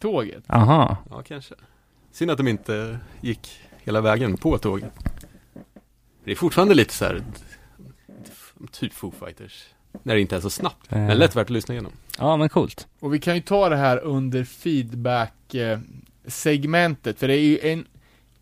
Pride-tåget? 0.00 0.44
Aha. 0.48 0.96
Ja, 1.10 1.22
kanske. 1.22 1.54
Synd 2.12 2.30
att 2.30 2.38
de 2.38 2.48
inte 2.48 2.98
gick 3.20 3.60
hela 3.84 4.00
vägen 4.00 4.36
på 4.36 4.58
tåget. 4.58 4.92
Det 6.24 6.30
är 6.30 6.36
fortfarande 6.36 6.74
lite 6.74 6.94
så 6.94 7.04
här, 7.04 7.22
typ 8.72 8.92
Foo 8.92 9.10
Fighters. 9.10 9.64
När 10.02 10.14
det 10.14 10.20
inte 10.20 10.36
är 10.36 10.40
så 10.40 10.50
snabbt. 10.50 10.92
Eh. 10.92 10.98
Men 10.98 11.18
lätt 11.18 11.36
värt 11.36 11.46
att 11.46 11.50
lyssna 11.50 11.74
igenom. 11.74 11.92
Ja, 12.18 12.36
men 12.36 12.48
coolt. 12.48 12.86
Och 13.00 13.14
vi 13.14 13.20
kan 13.20 13.34
ju 13.34 13.40
ta 13.40 13.68
det 13.68 13.76
här 13.76 13.98
under 13.98 14.44
feedback-segmentet, 14.44 17.18
för 17.18 17.28
det 17.28 17.36
är 17.36 17.44
ju 17.44 17.58
en 17.62 17.86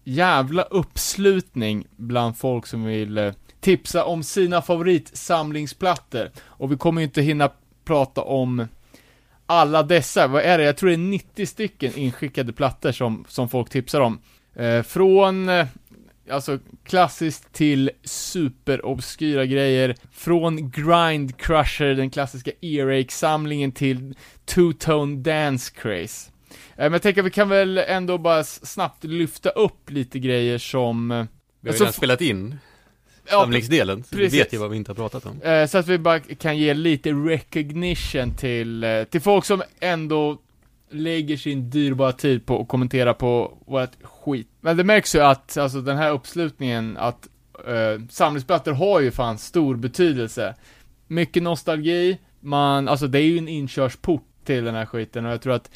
jävla 0.04 0.62
uppslutning 0.62 1.86
bland 1.96 2.36
folk 2.36 2.66
som 2.66 2.84
vill 2.84 3.18
eh, 3.18 3.32
tipsa 3.60 4.04
om 4.04 4.22
sina 4.22 4.62
favoritsamlingsplattor. 4.62 6.30
Och 6.42 6.72
vi 6.72 6.76
kommer 6.76 7.00
ju 7.00 7.04
inte 7.04 7.22
hinna 7.22 7.50
prata 7.84 8.22
om 8.22 8.68
alla 9.46 9.83
dessa, 9.83 10.26
vad 10.26 10.42
är 10.42 10.59
det? 10.59 10.64
Jag 10.64 10.76
tror 10.76 10.88
det 10.90 10.94
är 10.94 10.98
90 10.98 11.46
stycken 11.46 11.92
inskickade 11.96 12.52
plattor 12.52 12.92
som, 12.92 13.24
som 13.28 13.48
folk 13.48 13.70
tipsar 13.70 14.00
om. 14.00 14.18
Eh, 14.57 14.83
från, 14.83 15.48
eh, 15.48 15.66
alltså 16.30 16.59
klassiskt 16.85 17.52
till 17.52 17.90
superobskyra 18.04 19.46
grejer. 19.46 19.96
Från 20.12 20.70
Grind 20.70 21.37
Crusher, 21.38 21.94
den 21.94 22.11
klassiska 22.11 22.50
Earache-samlingen 22.61 23.72
till 23.72 24.14
Two-Tone 24.46 25.22
Dance 25.22 25.72
Craze. 25.74 26.30
Eh, 26.50 26.57
men 26.76 26.92
jag 26.92 27.02
tänker 27.02 27.20
att 27.20 27.26
vi 27.26 27.30
kan 27.30 27.48
väl 27.48 27.78
ändå 27.78 28.18
bara 28.18 28.44
snabbt 28.44 29.04
lyfta 29.04 29.48
upp 29.50 29.90
lite 29.90 30.18
grejer 30.18 30.59
som... 30.59 31.11
eh, 31.11 31.16
Vi 31.16 31.20
har 31.20 31.26
ju 31.62 31.68
Alltså, 31.68 31.85
redan 31.85 31.92
spelat 31.92 32.20
in 32.20 32.57
samlingsdelen, 33.26 34.04
så 34.04 34.16
vi 34.16 34.28
vet 34.28 34.54
ju 34.54 34.58
vad 34.58 34.70
vi 34.70 34.76
inte 34.76 34.90
har 34.90 34.96
pratat 34.96 35.26
om. 35.26 35.42
Eh, 35.42 35.66
så 35.66 35.78
att 35.78 35.88
vi 35.88 35.98
bara 35.98 36.20
kan 36.20 36.58
ge 36.58 36.74
lite 36.74 37.10
recognition 37.10 38.34
till, 38.37 38.84
eh, 38.84 39.04
till 39.04 39.20
folk 39.20 39.44
som 39.44 39.62
ändå 39.80 40.38
lägger 40.90 41.37
sin 41.37 41.70
dyrbara 41.70 42.12
tid 42.12 42.46
på 42.46 42.60
att 42.60 42.68
kommentera 42.68 43.14
på 43.14 43.58
vårt 43.66 44.02
skit. 44.02 44.48
Men 44.60 44.76
det 44.76 44.84
märks 44.84 45.14
ju 45.14 45.20
att, 45.20 45.56
alltså 45.56 45.80
den 45.80 45.96
här 45.96 46.10
uppslutningen, 46.10 46.96
att 46.96 47.28
eh, 47.66 48.06
samlingsplattor 48.10 48.72
har 48.72 49.00
ju 49.00 49.10
fan 49.10 49.38
stor 49.38 49.76
betydelse. 49.76 50.54
Mycket 51.06 51.42
nostalgi, 51.42 52.18
man, 52.40 52.88
alltså 52.88 53.06
det 53.06 53.18
är 53.18 53.22
ju 53.22 53.38
en 53.38 53.48
inkörsport 53.48 54.26
till 54.44 54.64
den 54.64 54.74
här 54.74 54.87
skiten 54.87 55.26
och 55.26 55.32
jag 55.32 55.42
tror 55.42 55.52
att 55.52 55.70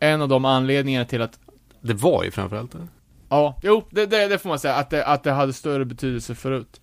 en 0.00 0.22
av 0.22 0.28
de 0.28 0.44
anledningarna 0.44 1.04
till 1.04 1.22
att 1.22 1.38
Det 1.80 1.94
var 1.94 2.24
ju 2.24 2.30
framförallt 2.30 2.72
det. 2.72 2.88
Ja, 3.28 3.60
jo, 3.62 3.84
det, 3.90 4.06
det, 4.06 4.28
det 4.28 4.38
får 4.38 4.48
man 4.48 4.58
säga, 4.58 4.74
att 4.74 4.90
det, 4.90 5.06
att 5.06 5.22
det 5.22 5.32
hade 5.32 5.52
större 5.52 5.84
betydelse 5.84 6.34
förut. 6.34 6.80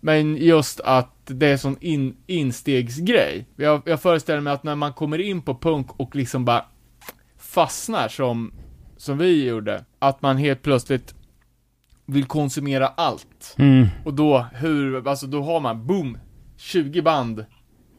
Men 0.00 0.36
just 0.36 0.80
att 0.80 1.14
det 1.24 1.46
är 1.46 1.56
sån 1.56 1.76
in, 1.80 2.16
instegsgrej. 2.26 3.46
Jag, 3.56 3.82
jag 3.84 4.02
föreställer 4.02 4.40
mig 4.40 4.52
att 4.52 4.62
när 4.62 4.74
man 4.74 4.92
kommer 4.92 5.18
in 5.18 5.42
på 5.42 5.54
punk 5.54 6.00
och 6.00 6.16
liksom 6.16 6.44
bara 6.44 6.64
fastnar 7.38 8.08
som, 8.08 8.52
som 8.96 9.18
vi 9.18 9.46
gjorde, 9.48 9.84
att 9.98 10.22
man 10.22 10.36
helt 10.36 10.62
plötsligt 10.62 11.14
vill 12.06 12.24
konsumera 12.24 12.88
allt. 12.88 13.54
Mm. 13.58 13.86
Och 14.04 14.14
då, 14.14 14.46
hur, 14.52 15.08
alltså 15.08 15.26
då 15.26 15.42
har 15.42 15.60
man, 15.60 15.86
boom, 15.86 16.18
20 16.56 17.02
band 17.02 17.44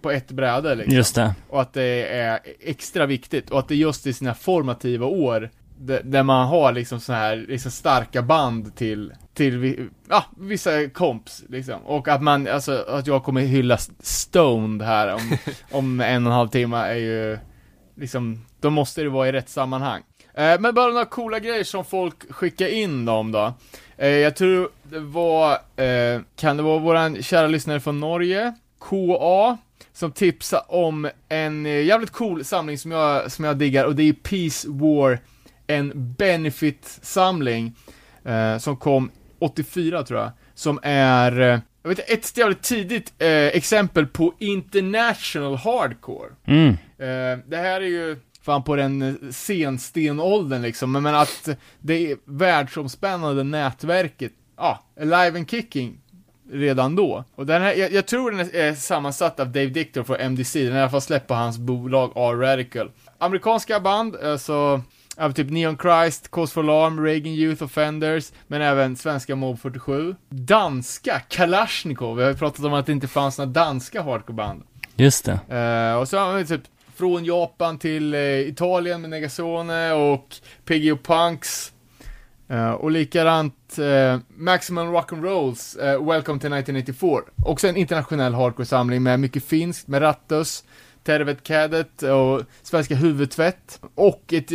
på 0.02 0.12
ett 0.12 0.32
bräde 0.32 0.76
liksom. 0.76 0.96
Just 0.96 1.16
det. 1.16 1.36
Och 1.50 1.62
att 1.62 1.74
det 1.74 2.08
är 2.08 2.40
extra 2.60 3.06
viktigt 3.06 3.50
och 3.50 3.60
att 3.60 3.68
det 3.68 3.76
just 3.76 4.08
i 4.08 4.14
sina 4.14 4.34
formativa 4.34 5.06
år 5.06 5.50
där, 5.80 6.24
man 6.24 6.48
har 6.48 6.72
liksom 6.72 7.00
så 7.00 7.14
här 7.14 7.46
liksom 7.48 7.72
starka 7.72 8.22
band 8.22 8.76
till, 8.76 9.14
till 9.34 9.90
ja, 10.10 10.26
vissa 10.38 10.90
komps 10.90 11.44
liksom. 11.50 11.82
Och 11.86 12.08
att 12.08 12.22
man, 12.22 12.48
alltså 12.48 12.86
att 12.88 13.08
jag 13.08 13.24
kommer 13.24 13.42
hylla 13.42 13.78
Stoned 14.00 14.82
här 14.82 15.14
om, 15.14 15.38
om 15.72 16.02
en 16.02 16.26
och 16.26 16.32
en 16.32 16.38
halv 16.38 16.50
timme 16.50 16.78
är 16.78 16.96
ju 16.96 17.38
liksom, 17.96 18.46
då 18.60 18.70
måste 18.70 19.02
det 19.02 19.10
vara 19.10 19.28
i 19.28 19.32
rätt 19.32 19.50
sammanhang. 19.50 20.02
Eh, 20.34 20.60
men 20.60 20.76
bara 20.76 20.92
några 20.92 21.06
coola 21.06 21.40
grejer 21.40 21.64
som 21.64 21.86
folk 21.86 22.34
skickar 22.34 22.68
in 22.68 23.06
dem 23.06 23.32
då. 23.32 23.54
Eh, 23.98 24.10
jag 24.10 24.36
tror 24.36 24.70
det 24.84 25.00
var, 25.00 25.52
eh, 25.76 26.22
kan 26.36 26.58
det 26.58 26.64
vara 26.64 26.80
våran 26.80 27.24
kära 27.24 27.48
lyssnare 27.48 27.80
från 27.80 28.00
Norge, 28.00 28.54
KA, 28.80 29.58
som 29.94 30.12
tipsade 30.12 30.64
om 30.68 31.10
en 31.30 31.66
eh, 31.66 31.86
jävligt 31.86 32.12
cool 32.12 32.46
samling 32.46 32.78
som 32.78 32.92
jag, 32.92 33.32
som 33.32 33.46
jag 33.46 33.58
diggar 33.58 33.86
och 33.86 33.96
det 33.96 34.04
är 34.04 34.14
Peace 34.14 34.68
War, 34.70 35.20
en 35.70 36.14
benefit-samling 36.18 37.76
eh, 38.26 38.58
som 38.58 38.78
kom 38.78 39.12
84 39.40 40.04
tror 40.04 40.20
jag, 40.20 40.32
som 40.54 40.80
är, 40.84 41.40
eh, 41.40 41.60
jag 41.82 41.90
vet 41.90 42.10
ett 42.10 42.38
jävligt 42.38 42.62
tidigt 42.62 43.14
eh, 43.20 43.30
exempel 43.30 44.08
på 44.08 44.34
international 44.40 45.56
hardcore. 45.56 46.30
Mm. 46.46 46.70
Eh, 46.98 47.46
det 47.48 47.58
här 47.58 47.82
är 47.82 47.88
ju 47.88 48.18
fan 48.42 48.64
på 48.64 48.76
den 48.76 49.02
eh, 49.02 49.14
senstenåldern 49.32 50.62
liksom, 50.62 50.92
men, 50.92 51.04
men 51.04 51.16
att 51.16 51.50
det 51.80 52.12
är 52.12 52.18
världsomspännande 52.26 53.44
nätverket, 53.44 54.32
ja, 54.58 54.84
Alive 55.02 55.38
and 55.38 55.50
Kicking 55.50 56.02
redan 56.52 56.96
då. 56.96 57.24
Och 57.36 57.46
den 57.46 57.62
här, 57.62 57.74
jag, 57.74 57.92
jag 57.92 58.08
tror 58.08 58.32
den 58.32 58.40
är, 58.40 58.56
är 58.56 58.74
sammansatt 58.74 59.40
av 59.40 59.48
Dave 59.48 59.66
Dictor 59.66 60.04
från 60.04 60.18
MDC, 60.20 60.64
den 60.64 60.74
är 60.74 60.78
i 60.78 60.82
alla 60.82 60.90
fall 60.90 61.02
släppt 61.02 61.28
på 61.28 61.34
hans 61.34 61.58
bolag 61.58 62.12
R-Radical. 62.16 62.92
Amerikanska 63.18 63.80
band, 63.80 64.16
alltså 64.16 64.82
Ja, 65.22 65.32
typ 65.32 65.50
Neon 65.50 65.78
Christ, 65.78 66.32
Cause 66.32 66.54
for 66.54 66.64
Alarm, 66.64 67.04
Reagan 67.04 67.34
Youth 67.34 67.64
Offenders, 67.64 68.32
men 68.48 68.62
även 68.62 68.96
svenska 68.96 69.36
Mob 69.36 69.60
47. 69.60 70.16
Danska, 70.30 71.20
Kalashnikov, 71.20 72.18
vi 72.18 72.24
har 72.24 72.30
ju 72.30 72.38
pratat 72.38 72.66
om 72.66 72.74
att 72.74 72.86
det 72.86 72.92
inte 72.92 73.08
fanns 73.08 73.38
några 73.38 73.52
danska 73.52 74.02
hardcoreband. 74.02 74.64
Just 74.96 75.26
det. 75.26 75.32
Eh, 75.58 76.00
och 76.00 76.08
så 76.08 76.18
har 76.18 76.38
vi 76.38 76.46
typ 76.46 76.62
från 76.96 77.26
Japan 77.26 77.78
till 77.78 78.14
eh, 78.14 78.40
Italien 78.40 79.02
med 79.02 79.10
Negasone 79.10 79.94
och 79.94 80.36
PGO 80.66 80.98
Punks. 80.98 81.72
Eh, 82.50 82.72
och 82.72 82.92
likadant 82.92 83.80
uh, 83.80 84.20
Maximum 84.38 84.96
Rock'n'Rolls, 84.96 85.78
uh, 85.78 86.08
Welcome 86.08 86.40
to 86.40 86.48
1984. 86.48 87.22
Också 87.46 87.68
en 87.68 87.76
internationell 87.76 88.34
hardcore-samling 88.34 89.04
med 89.04 89.20
mycket 89.20 89.44
finskt, 89.44 89.88
med 89.88 90.02
Rattus, 90.02 90.64
Tervet 91.04 91.44
Cadet 91.44 92.04
och 92.04 92.42
Svenska 92.62 92.96
Huvudtvätt. 92.96 93.80
Och 93.96 94.34
ett, 94.34 94.52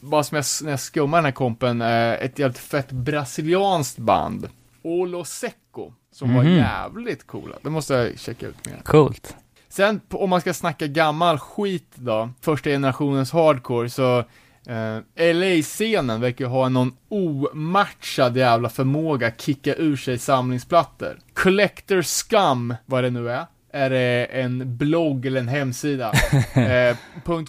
bara 0.00 0.22
som 0.24 0.36
jag, 0.36 0.44
när 0.62 0.70
jag 0.70 0.80
skummar 0.80 1.18
den 1.18 1.24
här 1.24 1.32
kompen, 1.32 1.82
uh, 1.82 2.12
ett 2.12 2.38
jävligt 2.38 2.58
fett 2.58 2.92
brasilianskt 2.92 3.98
band. 3.98 4.48
Olo 4.82 5.24
Secco, 5.24 5.92
som 6.12 6.34
var 6.34 6.42
Mhm. 6.42 6.52
jävligt 6.52 7.26
coola. 7.26 7.56
Det 7.62 7.70
måste 7.70 7.94
jag 7.94 8.18
checka 8.18 8.46
ut 8.46 8.66
mer. 8.66 8.80
Coolt. 8.84 9.36
Sen 9.68 10.00
om 10.10 10.30
man 10.30 10.40
ska 10.40 10.54
snacka 10.54 10.86
gammal 10.86 11.38
skit 11.38 11.90
då, 11.94 12.30
första 12.40 12.70
generationens 12.70 13.32
hardcore, 13.32 13.90
så 13.90 14.18
eh, 14.66 14.98
LA-scenen 15.34 16.20
verkar 16.20 16.44
ju 16.44 16.48
ha 16.50 16.68
någon 16.68 16.92
omatchad 17.08 18.36
jävla 18.36 18.68
förmåga 18.68 19.26
att 19.26 19.40
kicka 19.40 19.74
ur 19.74 19.96
sig 19.96 20.18
samlingsplattor. 20.18 21.18
Collector 21.34 22.02
Scum, 22.02 22.74
vad 22.86 23.04
det 23.04 23.10
nu 23.10 23.30
är, 23.30 23.46
är 23.74 23.90
det 23.90 24.24
en 24.24 24.76
blogg 24.76 25.26
eller 25.26 25.40
en 25.40 25.48
hemsida. 25.48 26.12
eh, 26.54 26.96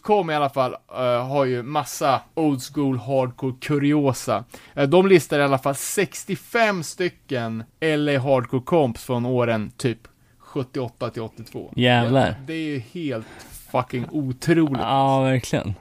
.com 0.01 0.29
i 0.29 0.35
alla 0.35 0.49
fall 0.49 0.75
eh, 0.91 1.27
har 1.27 1.45
ju 1.45 1.63
massa 1.63 2.21
old 2.33 2.61
school 2.73 2.97
hardcore 2.97 3.55
kuriosa. 3.61 4.43
Eh, 4.73 4.89
de 4.89 5.07
listar 5.07 5.39
i 5.39 5.43
alla 5.43 5.57
fall 5.57 5.75
65 5.75 6.83
stycken 6.83 7.63
LA 7.81 8.19
hardcore 8.19 8.63
comps 8.65 9.03
från 9.03 9.25
åren 9.25 9.71
typ 9.77 9.99
78 10.39 11.09
till 11.09 11.21
82. 11.21 11.73
Jävlar. 11.75 12.35
Det 12.47 12.53
är 12.53 12.57
ju 12.57 12.79
helt 12.79 13.27
fucking 13.71 14.05
otroligt. 14.11 14.81
Ja, 14.81 15.21
verkligen. 15.21 15.73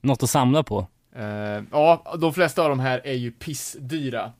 Något 0.00 0.22
att 0.22 0.30
samla 0.30 0.62
på. 0.62 0.86
Eh, 1.16 1.62
ja, 1.72 2.16
de 2.20 2.34
flesta 2.34 2.62
av 2.62 2.68
de 2.68 2.80
här 2.80 3.00
är 3.04 3.14
ju 3.14 3.30
pissdyra. 3.30 4.32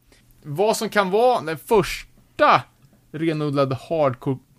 Vad 0.43 0.77
som 0.77 0.89
kan 0.89 1.11
vara 1.11 1.41
den 1.41 1.59
första 1.59 2.63
renodlade 3.13 3.75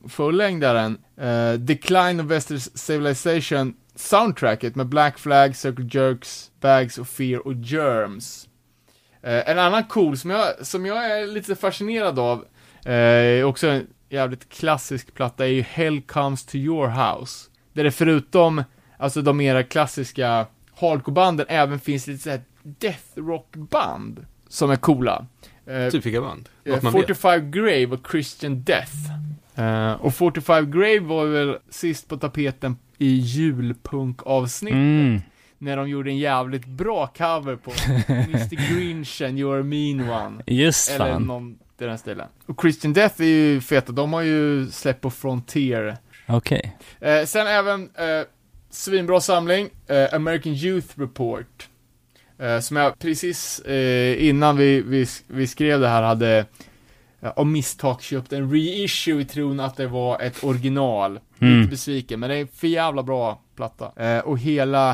hardcore-fullängdaren, 0.07 0.97
eh, 1.17 1.53
Decline 1.59 2.19
of 2.19 2.25
Western 2.25 2.59
Civilization 2.59 3.73
soundtracket 3.95 4.75
med 4.75 4.87
Black 4.87 5.17
Flag, 5.19 5.55
Circle 5.55 5.89
Jerks, 5.91 6.51
Bags 6.59 6.97
of 6.97 7.09
Fear 7.09 7.47
och 7.47 7.53
Germs. 7.53 8.47
Eh, 9.21 9.49
en 9.49 9.59
annan 9.59 9.83
cool 9.83 10.17
som 10.17 10.29
jag, 10.29 10.65
som 10.65 10.85
jag 10.85 11.05
är 11.05 11.27
lite 11.27 11.55
fascinerad 11.55 12.19
av, 12.19 12.45
eh, 12.85 13.45
också 13.45 13.67
en 13.67 13.87
jävligt 14.09 14.49
klassisk 14.49 15.13
platta, 15.13 15.45
är 15.45 15.49
ju 15.49 15.61
Hell 15.61 16.01
Comes 16.01 16.45
to 16.45 16.55
Your 16.55 16.87
House. 16.87 17.49
Där 17.73 17.83
det 17.83 17.91
förutom, 17.91 18.63
alltså 18.97 19.21
de 19.21 19.37
mera 19.37 19.63
klassiska 19.63 20.45
hardcore-banden 20.79 21.45
även 21.49 21.79
finns 21.79 22.07
lite 22.07 22.23
såhär 22.23 22.41
death 22.63 23.03
rock-band 23.15 24.25
som 24.49 24.71
är 24.71 24.75
coola. 24.75 25.25
Eh, 25.65 25.89
Typ 25.89 26.05
vilka 26.05 26.21
band? 26.21 26.49
Vet. 26.63 26.81
45 26.81 27.51
Grave 27.51 27.85
och 27.85 28.07
Christian 28.11 28.63
Death. 28.63 28.93
Eh, 29.57 29.91
och 29.91 30.15
45 30.15 30.71
Grave 30.71 30.99
var 30.99 31.25
väl 31.25 31.57
sist 31.69 32.07
på 32.07 32.17
tapeten 32.17 32.77
i 32.97 33.07
julpunk-avsnittet. 33.07 34.75
Mm. 34.75 35.21
När 35.57 35.77
de 35.77 35.89
gjorde 35.89 36.09
en 36.09 36.17
jävligt 36.17 36.65
bra 36.65 37.07
cover 37.07 37.55
på 37.55 37.71
Mr 38.07 38.73
Grinchen, 38.73 39.37
You're 39.37 39.59
a 39.59 39.63
mean 39.63 40.09
one. 40.09 40.43
Just 40.47 40.89
Eller 40.91 41.11
fan. 41.11 41.23
någon 41.23 41.57
i 41.79 41.83
den 41.83 41.97
stilen. 41.97 42.27
Och 42.45 42.61
Christian 42.61 42.93
Death 42.93 43.21
är 43.21 43.25
ju 43.25 43.61
feta, 43.61 43.91
de 43.91 44.13
har 44.13 44.21
ju 44.21 44.67
släppt 44.71 45.01
på 45.01 45.09
Frontier. 45.09 45.97
Okej. 46.27 46.77
Eh, 46.99 47.25
sen 47.25 47.47
även, 47.47 47.81
eh, 47.81 48.27
svinbra 48.69 49.21
samling, 49.21 49.69
American 50.11 50.53
Youth 50.53 50.99
Report. 50.99 51.69
Som 52.61 52.77
jag 52.77 52.99
precis 52.99 53.61
innan 54.17 54.57
vi, 54.57 54.81
vi, 54.81 55.05
vi 55.27 55.47
skrev 55.47 55.79
det 55.79 55.87
här 55.87 56.03
hade 56.03 56.45
av 57.21 57.47
misstag 57.47 58.01
köpt 58.01 58.33
en 58.33 58.51
reissue 58.51 59.21
i 59.21 59.25
tron 59.25 59.59
att 59.59 59.75
det 59.75 59.87
var 59.87 60.21
ett 60.21 60.43
original. 60.43 61.19
Mm. 61.39 61.59
Lite 61.59 61.69
besviken, 61.69 62.19
men 62.19 62.29
det 62.29 62.35
är 62.35 62.47
för 62.53 62.67
jävla 62.67 63.03
bra 63.03 63.41
platta. 63.55 64.03
Eh, 64.03 64.19
och 64.19 64.39
hela, 64.39 64.91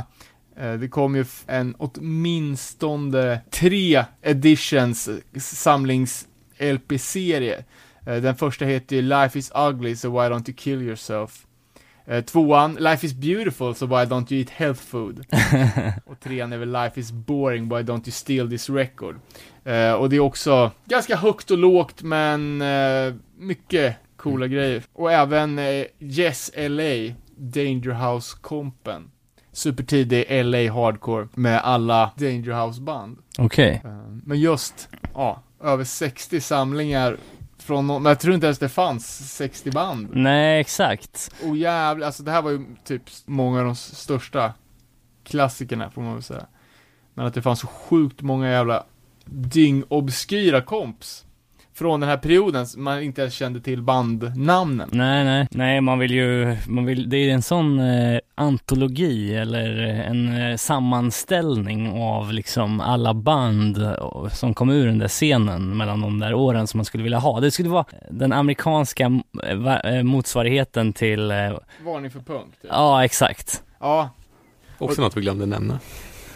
eh, 0.58 0.74
det 0.74 0.88
kom 0.88 1.16
ju 1.16 1.26
en 1.48 1.76
åtminstone 1.78 3.40
tre 3.52 4.06
editions 4.22 5.10
samlings-LP-serie. 5.36 7.64
Eh, 8.06 8.16
den 8.16 8.36
första 8.36 8.66
heter 8.66 8.96
ju 8.96 9.02
Life 9.02 9.40
is 9.40 9.52
ugly, 9.56 9.96
so 9.96 10.10
why 10.10 10.30
don't 10.30 10.50
you 10.50 10.56
kill 10.58 10.82
yourself? 10.82 11.46
Eh, 12.06 12.24
tvåan, 12.24 12.76
Life 12.80 13.06
is 13.06 13.14
beautiful, 13.14 13.76
so 13.76 13.86
why 13.86 14.06
don't 14.06 14.32
you 14.34 14.40
eat 14.42 14.50
health 14.50 14.82
food? 14.82 15.26
och 16.06 16.20
trean 16.20 16.54
är 16.54 16.58
väl 16.58 16.72
Life 16.72 17.00
is 17.00 17.12
boring, 17.12 17.70
why 17.70 17.76
don't 17.82 18.02
you 18.06 18.12
steal 18.12 18.50
this 18.50 18.70
record? 18.70 19.16
Eh, 19.66 19.92
och 19.94 20.10
det 20.10 20.16
är 20.16 20.20
också 20.20 20.72
ganska 20.86 21.16
högt 21.16 21.52
och 21.52 21.58
lågt, 21.58 22.02
men 22.02 22.62
eh, 22.62 23.14
mycket 23.38 23.96
coola 24.18 24.48
grejer. 24.48 24.84
Och 24.94 25.12
även 25.12 25.60
eh, 25.60 25.86
Yes 26.00 26.52
LA, 26.58 27.14
Danger 27.38 28.12
House-kompen. 28.12 29.10
Supertidig 29.52 30.46
LA 30.46 30.72
hardcore 30.74 31.28
med 31.34 31.62
alla 31.64 32.12
Danger 32.16 32.66
House-band. 32.66 33.18
Okej. 33.38 33.82
Eh, 33.86 33.92
Men 34.24 34.40
just, 34.40 34.90
ja, 35.14 35.44
över 35.64 35.84
60 35.84 36.42
samlingar 36.42 37.18
från, 37.64 37.88
nå- 37.88 38.00
men 38.00 38.10
jag 38.10 38.20
tror 38.20 38.34
inte 38.36 38.46
ens 38.48 38.60
det 38.60 38.70
fanns 38.70 39.34
60 39.36 39.72
band. 39.72 40.08
Nej, 40.14 40.60
exakt. 40.62 41.32
Och 41.44 41.58
jävlar, 41.58 42.06
alltså 42.06 42.24
det 42.24 42.32
här 42.32 42.42
var 42.42 42.52
ju 42.52 42.66
typ 42.86 43.02
många 43.26 43.60
av 43.60 43.66
de 43.66 43.76
största 43.76 44.54
klassikerna 45.24 45.90
får 45.92 46.02
man 46.02 46.14
väl 46.14 46.24
säga. 46.24 46.46
Men 47.14 47.26
att 47.26 47.34
det 47.34 47.42
fanns 47.42 47.60
så 47.60 47.68
sjukt 47.68 48.22
många 48.22 48.50
jävla 48.50 48.84
dyngobskyra 49.26 50.62
komps. 50.62 51.23
Från 51.76 52.00
den 52.00 52.10
här 52.10 52.18
perioden, 52.18 52.68
som 52.68 52.84
man 52.84 53.02
inte 53.04 53.22
ens 53.22 53.34
kände 53.34 53.62
till 53.62 53.82
bandnamnen. 53.82 54.90
Nej, 54.92 55.24
nej. 55.24 55.48
Nej, 55.52 55.82
man 55.82 56.00
vill 56.00 56.12
ju, 56.12 56.58
man 56.68 56.86
vill, 56.86 57.10
det 57.10 57.18
är 57.18 57.34
en 57.34 57.42
sån 57.42 57.80
eh, 57.80 58.20
antologi 58.36 59.36
eller 59.36 59.78
en 59.80 60.42
eh, 60.52 60.56
sammanställning 60.58 62.02
av 62.04 62.34
liksom 62.34 62.80
alla 62.80 63.14
band 63.14 63.78
eh, 63.84 64.28
som 64.32 64.54
kom 64.54 64.70
ur 64.70 64.86
den 64.88 65.00
där 65.00 65.08
scenen 65.08 65.78
mellan 65.78 66.02
de 66.02 66.20
där 66.20 66.34
åren 66.34 66.68
som 66.68 66.78
man 66.78 66.86
skulle 66.86 67.04
vilja 67.04 67.20
ha. 67.20 67.40
Det 67.40 67.52
skulle 67.52 67.70
vara 67.70 67.86
den 68.10 68.34
amerikanska 68.34 69.22
eh, 69.44 69.56
va- 69.56 69.80
eh, 69.80 70.04
motsvarigheten 70.04 70.94
till, 70.94 71.32
eh, 71.32 71.38
Varning 71.86 72.12
för 72.12 72.20
punk. 72.20 72.46
Typ. 72.62 72.72
ja 72.74 73.06
exakt. 73.06 73.64
Ja, 73.80 74.10
Också 74.78 75.02
något 75.02 75.18
vi 75.18 75.22
glömde 75.22 75.46
nämna. 75.46 75.80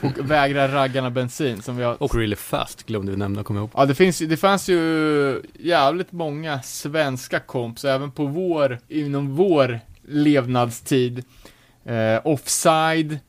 Och 0.02 0.32
vägra 0.32 0.68
raggarna 0.68 1.10
bensin 1.10 1.62
som 1.62 1.78
vi 1.78 1.84
har 1.84 2.04
Och 2.04 2.16
Really 2.16 2.36
Fast 2.36 2.86
glömde 2.86 3.12
vi 3.12 3.18
nämna, 3.18 3.44
kommer 3.44 3.60
jag 3.60 3.64
ihåg. 3.64 3.72
Ja, 3.74 3.86
det 3.86 3.96
finns 3.96 4.20
det 4.20 4.38
fanns 4.38 4.70
ju 4.70 5.42
jävligt 5.60 6.12
många 6.12 6.62
svenska 6.62 7.40
komps, 7.40 7.86
även 7.86 8.12
på 8.12 8.26
vår, 8.26 8.80
inom 8.88 9.36
vår 9.36 9.80
levnadstid. 10.08 11.24
Eh, 11.86 12.20
offside, 12.24 13.20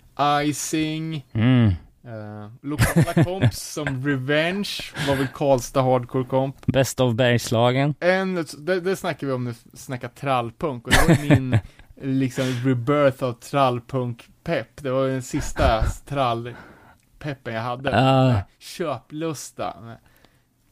icing, 0.45 1.25
Mm. 1.33 1.67
eh, 2.05 2.51
lokala 2.63 3.25
komps 3.25 3.73
som 3.73 4.07
Revenge, 4.07 4.69
var 5.09 5.17
väl 5.17 5.27
Karlstad 5.35 5.83
Hardcore 5.83 6.25
Comp. 6.25 6.67
Best 6.67 7.01
of 7.01 7.15
Bergslagen. 7.15 7.95
En, 8.01 8.47
det, 8.59 8.81
det 8.81 8.97
snackar 8.97 9.27
vi 9.27 9.33
om 9.33 9.45
när 9.45 9.51
vi 9.73 9.79
snackar 9.79 10.09
trallpunk, 10.09 10.87
och 10.87 10.93
det 10.93 11.09
var 11.09 11.29
min, 11.37 11.59
liksom, 12.03 12.45
rebirth 12.65 13.25
av 13.25 13.33
trallpunk-pepp. 13.33 14.69
Det 14.83 14.91
var 14.91 15.09
den 15.09 15.23
sista 15.23 15.83
trallpeppen 16.07 17.55
jag 17.55 17.63
hade. 17.63 17.91
Ja. 17.91 18.43
Köplusta. 18.59 19.75
med 19.81 19.97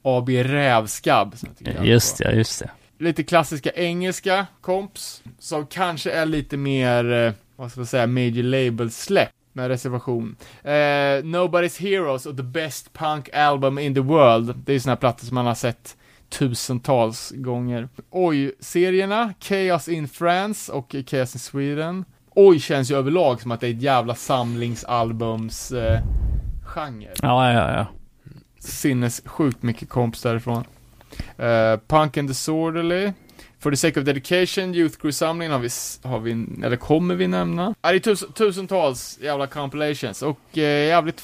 AB 0.02 0.28
Rävskabb. 0.28 1.38
som 1.38 1.48
jag 1.58 1.86
Just 1.86 2.18
bra. 2.18 2.30
det, 2.30 2.36
just 2.36 2.58
det. 2.62 2.70
Lite 2.98 3.22
klassiska 3.24 3.70
engelska 3.70 4.46
komps, 4.60 5.22
som 5.38 5.66
kanske 5.66 6.10
är 6.10 6.26
lite 6.26 6.56
mer, 6.56 7.12
eh, 7.12 7.32
vad 7.56 7.70
ska 7.70 7.80
man 7.80 7.86
säga, 7.86 8.06
major 8.06 8.42
label 8.42 8.90
släpp 8.90 9.30
med 9.52 9.68
reservation. 9.68 10.36
Eh, 10.62 10.70
Nobody's 11.22 11.80
Heroes 11.80 12.26
och 12.26 12.36
The 12.36 12.42
Best 12.42 12.92
Punk 12.92 13.34
Album 13.34 13.78
in 13.78 13.94
the 13.94 14.00
World. 14.00 14.54
Det 14.56 14.72
är 14.72 14.74
ju 14.74 14.80
såna 14.80 14.90
här 14.90 14.96
plattor 15.00 15.26
som 15.26 15.34
man 15.34 15.46
har 15.46 15.54
sett 15.54 15.96
tusentals 16.28 17.32
gånger. 17.36 17.88
Oj-serierna, 18.10 19.34
Chaos 19.40 19.88
in 19.88 20.08
France 20.08 20.72
och 20.72 20.94
Chaos 21.06 21.34
in 21.34 21.40
Sweden. 21.40 22.04
Oj 22.34 22.60
känns 22.60 22.90
ju 22.90 22.96
överlag 22.96 23.42
som 23.42 23.50
att 23.50 23.60
det 23.60 23.66
är 23.66 23.70
ett 23.74 23.82
jävla 23.82 24.14
samlingsalbums 24.14 25.72
eh, 25.72 26.00
genre 26.62 27.10
Ja, 27.22 27.52
ja, 27.52 27.72
ja. 27.76 27.86
sinnessjukt 28.58 29.62
mycket 29.62 29.88
komps 29.88 30.22
därifrån. 30.22 30.64
Uh, 31.40 31.80
Punk 31.88 32.16
and 32.16 32.28
Disorderly. 32.28 33.12
For 33.58 33.70
the 33.70 33.76
sake 33.76 34.00
of 34.00 34.06
dedication, 34.06 34.74
Youth 34.74 34.98
Crew-samlingen 34.98 35.52
har 35.52 35.58
vi, 35.58 35.68
har 36.08 36.20
vi, 36.20 36.46
eller 36.64 36.76
kommer 36.76 37.14
vi 37.14 37.26
nämna. 37.26 37.74
Ja, 37.82 37.90
det 37.90 37.96
är 37.96 38.00
tus, 38.00 38.24
tusentals 38.34 39.18
jävla 39.22 39.46
compilations 39.46 40.22
och 40.22 40.40
uh, 40.56 40.62
jävligt 40.62 41.20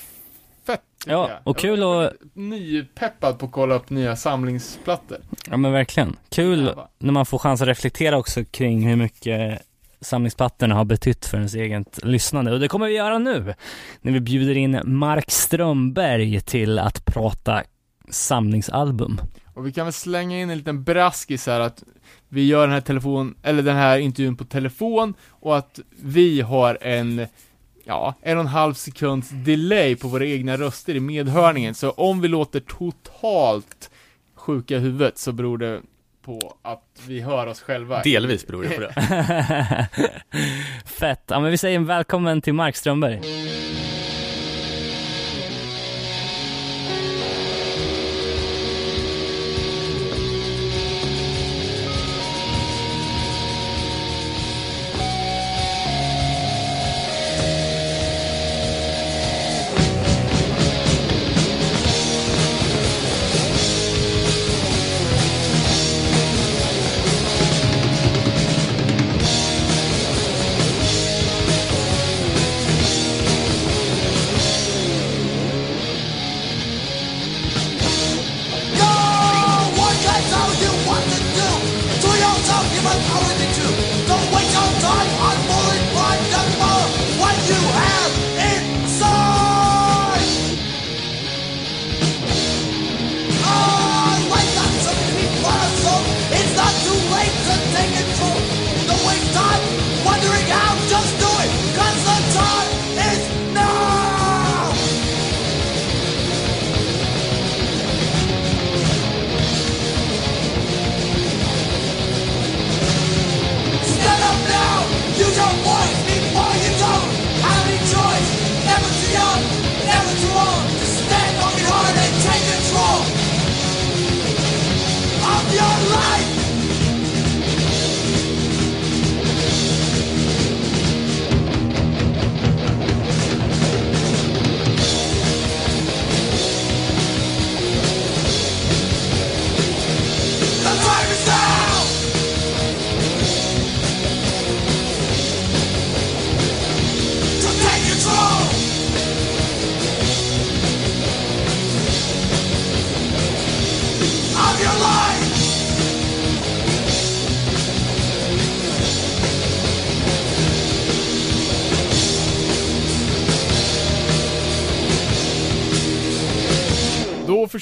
fett. 0.67 0.81
Ja, 1.07 1.29
jag. 1.31 1.39
och 1.45 1.59
kul 1.59 1.83
att- 1.83 2.13
Nypeppad 2.35 3.39
på 3.39 3.47
att 3.47 3.53
kolla 3.53 3.75
upp 3.75 3.91
nya 3.91 4.17
samlingsplattor. 4.17 5.19
Ja 5.51 5.57
men 5.57 5.73
verkligen. 5.73 6.17
Kul 6.29 6.59
Jävlar. 6.65 6.89
när 6.99 7.13
man 7.13 7.27
får 7.27 7.39
chans 7.39 7.63
att 7.63 7.69
reflektera 7.69 8.19
också 8.19 8.45
kring 8.45 8.89
hur 8.89 8.97
mycket 8.97 9.63
samlingsplattorna 10.01 10.75
har 10.75 10.85
betytt 10.85 11.27
för 11.27 11.37
ens 11.37 11.55
eget 11.55 12.05
lyssnande. 12.05 12.53
Och 12.53 12.61
det 12.61 12.69
kommer 12.69 12.87
vi 12.87 12.95
göra 12.95 13.19
nu, 13.19 13.55
när 14.01 14.13
vi 14.13 14.21
bjuder 14.21 14.57
in 14.57 14.81
Mark 14.85 15.31
Strömberg 15.31 16.41
till 16.41 16.79
att 16.79 17.05
prata 17.05 17.63
samlingsalbum. 18.11 19.21
Och 19.55 19.67
vi 19.67 19.73
kan 19.73 19.87
väl 19.87 19.93
slänga 19.93 20.41
in 20.41 20.51
en 20.51 20.59
liten 20.59 20.85
braskis 20.85 21.47
här 21.47 21.61
att 21.61 21.83
vi 22.29 22.47
gör 22.47 22.61
den 22.67 22.73
här 22.75 22.81
telefon, 22.81 23.35
eller 23.43 23.63
den 23.63 23.77
här 23.77 23.99
intervjun 23.99 24.37
på 24.37 24.45
telefon 24.45 25.15
och 25.31 25.57
att 25.59 25.81
vi 26.03 26.41
har 26.41 26.79
en, 26.81 27.27
ja, 27.85 28.15
en 28.23 28.37
och 28.37 28.41
en 28.41 28.49
halv 28.49 28.75
sekunds 28.75 29.29
delay 29.31 29.97
på 29.97 30.09
våra 30.09 30.27
egna 30.27 30.57
röster 30.57 30.95
i 30.95 31.01
medhörningen. 31.01 31.75
Så 31.75 31.91
om 31.91 32.21
vi 32.21 32.29
låter 32.29 32.61
totalt 32.61 33.91
sjuka 34.35 34.77
i 34.77 34.79
huvudet 34.79 35.19
så 35.19 35.33
beror 35.33 35.59
det 35.59 35.81
på 36.25 36.57
att 36.63 37.03
vi 37.07 37.21
hör 37.21 37.47
oss 37.47 37.61
själva. 37.61 38.03
Delvis 38.03 38.47
beror 38.47 38.63
det 38.63 38.69
på 38.69 38.81
det. 38.81 39.89
Fett. 40.85 41.23
Ja 41.27 41.41
men 41.41 41.51
vi 41.51 41.59
säger 41.59 41.79
välkommen 41.79 42.41
till 42.41 42.55
Mark 42.55 42.77
Strömberg. 42.77 43.21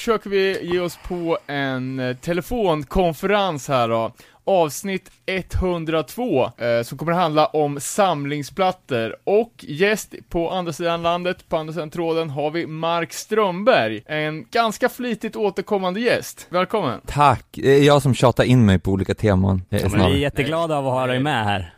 Försöker 0.00 0.30
vi 0.30 0.58
ge 0.62 0.80
oss 0.80 0.98
på 1.08 1.38
en 1.46 2.00
eh, 2.00 2.16
telefonkonferens 2.16 3.68
här 3.68 3.88
då. 3.88 4.12
Avsnitt 4.44 5.10
102, 5.26 6.44
eh, 6.44 6.82
som 6.82 6.98
kommer 6.98 7.12
att 7.12 7.18
handla 7.18 7.46
om 7.46 7.80
samlingsplattor. 7.80 9.16
Och 9.24 9.52
gäst 9.58 10.14
på 10.28 10.50
andra 10.50 10.72
sidan 10.72 11.02
landet, 11.02 11.48
på 11.48 11.56
andra 11.56 11.72
sidan 11.72 11.90
tråden, 11.90 12.30
har 12.30 12.50
vi 12.50 12.66
Mark 12.66 13.12
Strömberg. 13.12 14.02
En 14.06 14.46
ganska 14.50 14.88
flitigt 14.88 15.36
återkommande 15.36 16.00
gäst. 16.00 16.46
Välkommen! 16.50 17.00
Tack, 17.06 17.46
det 17.50 17.70
är 17.70 17.82
jag 17.82 18.02
som 18.02 18.14
tjatar 18.14 18.44
in 18.44 18.66
mig 18.66 18.78
på 18.78 18.90
olika 18.90 19.14
teman. 19.14 19.62
Ja, 19.68 19.78
men 19.82 20.06
vi 20.06 20.12
är 20.12 20.18
jätteglada 20.18 20.76
av 20.76 20.86
att 20.86 20.92
ha 20.92 21.06
dig 21.06 21.20
med 21.20 21.44
här. 21.44 21.74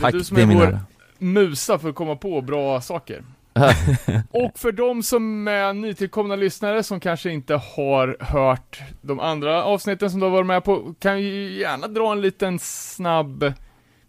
Tack, 0.00 0.12
du 0.12 0.24
som 0.24 0.34
det 0.34 0.40
är 0.40 0.42
är 0.42 0.46
min 0.46 0.58
vår-. 0.58 0.80
Musa 1.18 1.78
för 1.78 1.88
att 1.88 1.94
komma 1.94 2.16
på 2.16 2.40
bra 2.40 2.80
saker. 2.80 3.22
Och 4.30 4.58
för 4.58 4.72
de 4.72 5.02
som 5.02 5.48
är 5.48 5.72
nytillkomna 5.72 6.36
lyssnare 6.36 6.82
som 6.82 7.00
kanske 7.00 7.30
inte 7.30 7.54
har 7.54 8.16
hört 8.20 8.80
de 9.00 9.20
andra 9.20 9.64
avsnitten 9.64 10.10
som 10.10 10.20
du 10.20 10.26
har 10.26 10.30
varit 10.30 10.46
med 10.46 10.64
på, 10.64 10.94
kan 10.98 11.22
ju 11.22 11.58
gärna 11.58 11.88
dra 11.88 12.12
en 12.12 12.20
liten 12.20 12.58
snabb 12.58 13.52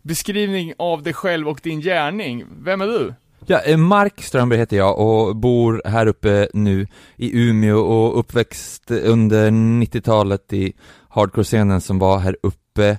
beskrivning 0.01 0.73
av 0.77 1.03
dig 1.03 1.13
själv 1.13 1.47
och 1.47 1.59
din 1.63 1.81
gärning. 1.81 2.45
Vem 2.63 2.81
är 2.81 2.87
du? 2.87 3.13
Ja, 3.45 3.59
eh, 3.59 3.77
Mark 3.77 4.21
Strömberg 4.21 4.59
heter 4.59 4.77
jag 4.77 4.99
och 4.99 5.35
bor 5.35 5.81
här 5.85 6.07
uppe 6.07 6.47
nu 6.53 6.87
i 7.15 7.39
Umeå 7.39 7.77
och 7.79 8.19
uppväxt 8.19 8.91
under 8.91 9.51
90-talet 9.51 10.53
i 10.53 10.73
hardcore-scenen 11.09 11.81
som 11.81 11.99
var 11.99 12.19
här 12.19 12.37
uppe. 12.43 12.97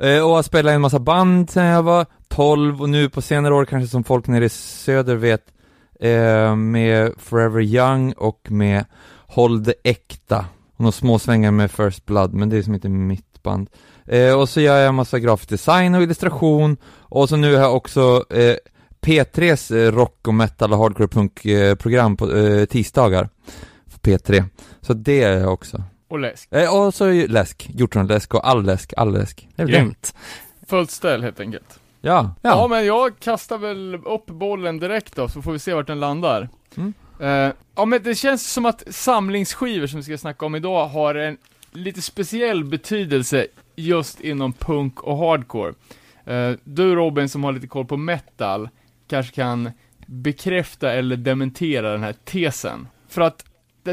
Eh, 0.00 0.20
Och 0.20 0.34
har 0.34 0.42
spelat 0.42 0.70
i 0.70 0.74
en 0.74 0.80
massa 0.80 0.98
band 0.98 1.50
sen 1.50 1.64
jag 1.64 1.82
var 1.82 2.06
12 2.28 2.82
och 2.82 2.88
nu 2.88 3.08
på 3.08 3.22
senare 3.22 3.54
år 3.54 3.64
kanske 3.64 3.88
som 3.88 4.04
folk 4.04 4.26
nere 4.26 4.44
i 4.44 4.48
söder 4.48 5.16
vet 5.16 5.42
eh, 6.00 6.56
med 6.56 7.12
Forever 7.18 7.60
Young 7.60 8.12
och 8.12 8.50
med 8.50 8.84
Håll 9.26 9.62
det 9.62 9.74
Äkta. 9.84 10.44
Och 10.76 10.80
några 10.80 10.92
små 10.92 11.18
svängar 11.18 11.50
med 11.50 11.70
First 11.70 12.06
Blood, 12.06 12.34
men 12.34 12.48
det 12.48 12.56
är 12.56 12.62
som 12.62 12.74
inte 12.74 12.88
mitt 12.88 13.42
band. 13.42 13.70
Eh, 14.06 14.40
och 14.40 14.48
så 14.48 14.60
gör 14.60 14.76
jag 14.78 14.88
en 14.88 14.94
massa 14.94 15.18
grafisk 15.18 15.50
design 15.50 15.94
och 15.94 16.02
illustration 16.02 16.76
och 16.86 17.28
så 17.28 17.36
nu 17.36 17.54
har 17.54 17.62
jag 17.62 17.76
också 17.76 18.24
eh, 18.30 18.56
P3s 19.00 19.76
eh, 19.76 19.92
rock 19.92 20.28
och 20.28 20.34
metal 20.34 20.72
och 20.72 20.78
hardcore 20.78 21.08
punk 21.08 21.44
eh, 21.44 21.74
program 21.74 22.16
på 22.16 22.36
eh, 22.36 22.64
tisdagar 22.64 23.28
för 23.86 23.98
P3. 23.98 24.44
Så 24.80 24.94
det 24.94 25.22
är 25.22 25.38
jag 25.38 25.52
också. 25.52 25.82
Och 26.08 26.18
läsk. 26.18 26.52
Eh, 26.52 26.76
och 26.76 26.94
så 26.94 27.12
läsk, 27.12 27.70
hjortronläsk 27.74 28.34
och 28.34 28.48
all 28.48 28.64
läsk, 28.64 28.94
all 28.96 29.12
läsk. 29.12 29.48
Det 29.56 29.62
är. 29.62 29.66
Grymt. 29.66 30.14
Fullt 30.66 30.90
ställ 30.90 31.22
helt 31.22 31.40
enkelt. 31.40 31.79
Ja, 32.00 32.34
Ja. 32.42 32.50
ja. 32.50 32.68
men 32.68 32.86
jag 32.86 33.18
kastar 33.18 33.58
väl 33.58 33.94
upp 33.94 34.26
bollen 34.26 34.78
direkt 34.78 35.16
då, 35.16 35.28
så 35.28 35.42
får 35.42 35.52
vi 35.52 35.58
se 35.58 35.74
vart 35.74 35.86
den 35.86 36.00
landar. 36.00 36.48
Mm. 36.76 36.92
Eh, 37.20 37.54
ja 37.76 37.84
men 37.84 38.02
det 38.02 38.14
känns 38.14 38.52
som 38.52 38.66
att 38.66 38.82
samlingsskivor 38.94 39.86
som 39.86 39.96
vi 39.96 40.02
ska 40.02 40.18
snacka 40.18 40.46
om 40.46 40.54
idag 40.54 40.86
har 40.86 41.14
en 41.14 41.36
lite 41.72 42.02
speciell 42.02 42.64
betydelse 42.64 43.46
just 43.76 44.20
inom 44.20 44.52
punk 44.52 45.00
och 45.02 45.16
hardcore. 45.16 45.74
Eh, 46.24 46.52
du 46.64 46.94
Robin 46.94 47.28
som 47.28 47.44
har 47.44 47.52
lite 47.52 47.66
koll 47.66 47.86
på 47.86 47.96
metal, 47.96 48.68
kanske 49.08 49.34
kan 49.34 49.70
bekräfta 50.06 50.92
eller 50.92 51.16
dementera 51.16 51.92
den 51.92 52.02
här 52.02 52.14
tesen. 52.24 52.88
För 53.08 53.20
att 53.20 53.44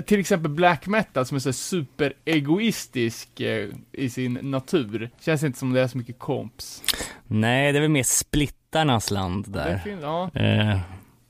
till 0.05 0.19
exempel 0.19 0.51
black 0.51 0.87
metal 0.87 1.25
som 1.25 1.35
är 1.35 1.39
så 1.39 1.49
här 1.49 1.53
superegoistisk 1.53 3.39
eh, 3.41 3.67
i 3.91 4.09
sin 4.09 4.33
natur, 4.41 5.09
känns 5.19 5.43
inte 5.43 5.59
som 5.59 5.73
det 5.73 5.81
är 5.81 5.87
så 5.87 5.97
mycket 5.97 6.19
komps. 6.19 6.83
Nej, 7.27 7.71
det 7.71 7.77
är 7.79 7.81
väl 7.81 7.89
mer 7.89 8.03
splittarnas 8.03 9.11
land 9.11 9.45
Det 9.47 9.51
där. 9.59 9.77
fin- 9.77 9.99
ja. 10.01 10.31
Eh, 10.33 10.79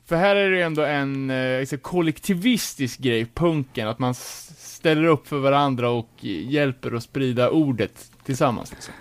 För 0.06 0.16
här 0.16 0.36
är 0.36 0.52
det 0.52 0.62
ändå 0.62 0.82
en 0.84 1.30
eh, 1.30 1.66
så 1.66 1.78
kollektivistisk 1.78 3.00
grej, 3.00 3.26
punken, 3.34 3.88
att 3.88 4.00
man 4.00 4.14
ställer 4.14 5.04
upp 5.04 5.28
för 5.28 5.40
varandra 5.40 5.90
och 5.90 6.10
hjälper 6.24 6.96
att 6.96 7.04
sprida 7.04 7.50
ordet 7.50 8.12
tillsammans. 8.24 8.72
Liksom. 8.72 8.94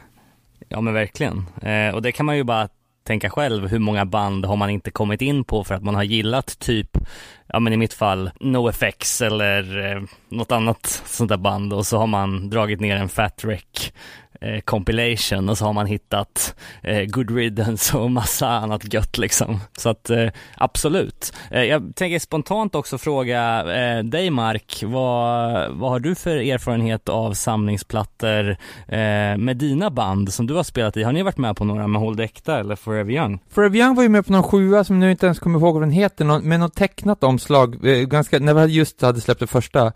Ja 0.69 0.81
men 0.81 0.95
verkligen. 0.95 1.47
Eh, 1.63 1.95
och 1.95 2.03
det 2.03 2.13
kan 2.13 2.27
man 2.27 2.37
ju 2.37 2.45
bara 2.45 2.69
tänka 3.07 3.31
själv, 3.31 3.69
hur 3.69 3.79
många 3.79 4.05
band 4.05 4.45
har 4.47 4.57
man 4.57 4.71
inte 4.71 4.91
kommit 4.91 5.23
in 5.23 5.45
på 5.45 5.65
för 5.65 5.75
att 5.75 5.83
man 5.83 5.95
har 5.95 6.03
gillat 6.03 6.59
typ, 6.59 6.99
ja 7.47 7.61
men 7.61 7.73
i 7.73 7.77
mitt 7.77 7.95
fall, 7.95 8.31
NoFX 8.41 9.23
eller 9.23 9.93
eh, 9.93 10.03
något 10.29 10.53
annat 10.53 11.03
sånt 11.07 11.29
där 11.29 11.37
band 11.37 11.73
och 11.73 11.87
så 11.87 11.99
har 11.99 12.07
man 12.07 12.51
dragit 12.51 12.81
ner 12.81 12.97
en 12.97 13.09
Fat 13.09 13.45
Wreck 13.45 13.95
eh, 14.41 14.61
compilation 14.61 15.49
och 15.49 15.59
så 15.59 15.65
har 15.65 15.73
man 15.73 15.87
hittat 15.87 16.55
eh, 16.83 17.05
Good 17.05 17.31
Riddance 17.31 17.97
och 17.97 18.11
massa 18.11 18.49
annat 18.49 18.95
gött 18.95 19.19
liksom. 19.19 19.61
Så 19.79 19.89
att 19.89 20.11
eh, 20.11 20.29
absolut. 20.57 21.33
Eh, 21.51 21.63
jag 21.63 21.93
tänker 21.97 22.19
spontant 22.19 22.75
också 22.75 22.99
fråga 22.99 23.65
eh, 23.77 24.05
dig 24.05 24.31
Mark, 24.31 24.83
vad, 24.87 25.71
vad 25.73 25.91
har 25.91 26.01
du 26.01 26.15
för 26.15 26.37
erfarenhet 26.37 27.09
av 27.09 27.33
samlingsplattor 27.33 28.51
eh, 28.89 29.37
med 29.39 29.57
dina 29.57 29.91
band 29.91 30.33
som 30.33 30.47
du 30.47 30.55
har 30.55 30.63
spelat 30.63 30.97
i? 30.97 31.03
Har 31.03 31.13
ni 31.13 31.23
varit 31.23 31.39
med 31.39 31.57
på 31.57 31.65
några 31.65 31.87
med 31.87 32.01
Hold 32.01 32.21
Äkta 32.21 32.59
eller 32.59 32.77
Forever 32.77 33.13
Young? 33.13 33.41
Forever 33.51 33.79
Young 33.79 33.95
var 33.95 34.03
ju 34.03 34.09
med 34.09 34.27
på 34.27 34.33
någon 34.33 34.43
sjua 34.43 34.85
som 34.85 35.01
nu 35.01 35.11
inte 35.11 35.27
ens 35.27 35.39
kommer 35.39 35.59
ihåg 35.59 35.75
vad 35.75 35.83
den 35.83 35.91
heter, 35.91 36.25
någon, 36.25 36.49
med 36.49 36.61
något 36.61 36.75
tecknat 36.75 37.25
omslag, 37.25 37.87
eh, 37.87 38.07
ganska, 38.07 38.39
när 38.39 38.55
vi 38.55 38.73
just 38.73 39.03
hade 39.03 39.21
släppt 39.21 39.41
det 39.41 39.47
första, 39.47 39.87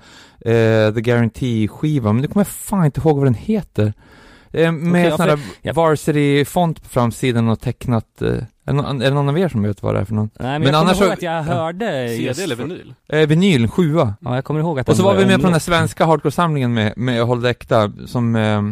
eh, 0.41 0.95
The 0.95 1.01
Guarantee-skivan, 1.01 2.15
men 2.15 2.23
nu 2.23 2.29
kommer 2.29 2.41
jag 2.41 2.49
fan 2.49 2.85
inte 2.85 3.01
ihåg 3.01 3.17
vad 3.17 3.27
den 3.27 3.35
heter. 3.35 3.93
Eh, 4.53 4.73
med 4.73 5.11
ja, 5.13 5.17
för- 5.17 5.27
där 5.27 5.39
ja. 5.63 5.73
varsity-font 5.73 6.83
på 6.83 6.89
framsidan 6.89 7.49
och 7.49 7.61
tecknat, 7.61 8.23
eh, 8.23 8.29
är, 8.29 8.47
det 8.65 8.73
någon, 8.73 9.03
är 9.03 9.05
det 9.05 9.15
någon 9.15 9.29
av 9.29 9.39
er 9.39 9.49
som 9.49 9.63
vet 9.63 9.83
vad 9.83 9.95
det 9.95 10.01
är 10.01 10.05
för 10.05 10.15
någon? 10.15 10.31
Nej 10.41 10.51
men, 10.51 10.63
Men 10.63 10.73
jag 10.73 10.81
annars 10.81 10.93
kommer 10.93 11.07
ihåg 11.07 11.13
att 11.13 11.23
jag 11.23 11.35
ja. 11.35 11.43
hörde 11.43 12.15
just 12.15 12.41
CD 12.41 12.45
eller 12.53 12.65
vinyl? 12.65 12.95
Eh, 13.09 13.29
vinyl, 13.29 13.69
sjua. 13.69 14.15
Ja, 14.21 14.35
jag 14.35 14.45
kommer 14.45 14.61
ihåg 14.61 14.81
att 14.81 14.89
Och 14.89 14.97
så 14.97 15.03
var 15.03 15.15
vi 15.15 15.27
med 15.27 15.37
på 15.37 15.43
den 15.43 15.53
här 15.53 15.61
svenska 15.61 16.05
hardcore-samlingen 16.05 16.75
med, 16.75 16.93
med 16.97 17.23
Håll 17.23 17.45
Äkta, 17.45 17.93
som, 18.07 18.37
eh, 18.37 18.63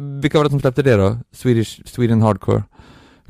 vilka 0.00 0.38
var 0.38 0.44
det 0.44 0.50
som 0.50 0.60
släppte 0.60 0.82
det 0.82 0.96
då? 0.96 1.16
Swedish, 1.32 1.80
Sweden 1.84 2.22
Hardcore 2.22 2.62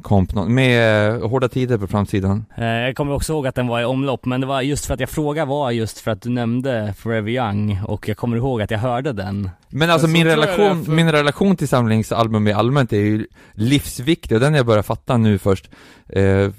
Comp, 0.02 0.34
nå- 0.34 0.44
med 0.48 1.08
eh, 1.14 1.28
Hårda 1.28 1.48
Tider 1.48 1.78
på 1.78 1.86
framsidan. 1.86 2.44
Eh, 2.56 2.64
Jag 2.66 2.96
kommer 2.96 3.12
också 3.12 3.32
ihåg 3.32 3.46
att 3.46 3.54
den 3.54 3.66
var 3.66 3.80
i 3.80 3.84
omlopp, 3.84 4.24
men 4.24 4.40
det 4.40 4.46
var 4.46 4.60
just 4.62 4.86
för 4.86 4.94
att 4.94 5.00
jag 5.00 5.08
frågade 5.08 5.48
var 5.48 5.70
just 5.70 5.98
för 5.98 6.10
att 6.10 6.22
du 6.22 6.30
nämnde 6.30 6.94
Forever 6.98 7.30
Young 7.30 7.80
och 7.86 8.08
jag 8.08 8.16
kommer 8.16 8.36
ihåg 8.36 8.62
att 8.62 8.70
jag 8.70 8.78
hörde 8.78 9.12
den. 9.12 9.50
Men 9.68 9.90
alltså 9.90 10.06
så 10.06 10.12
min 10.12 10.26
relation, 10.26 10.84
för- 10.84 10.92
min 10.92 11.12
relation 11.12 11.56
till 11.56 11.68
samlingsalbum 11.68 12.46
i 12.48 12.52
allmänt 12.52 12.92
är 12.92 12.96
ju 12.96 13.26
livsviktig 13.52 14.34
och 14.36 14.40
den 14.40 14.52
har 14.52 14.56
jag 14.58 14.66
börjat 14.66 14.86
fatta 14.86 15.16
nu 15.16 15.38
först, 15.38 15.70
eh, 16.08 16.50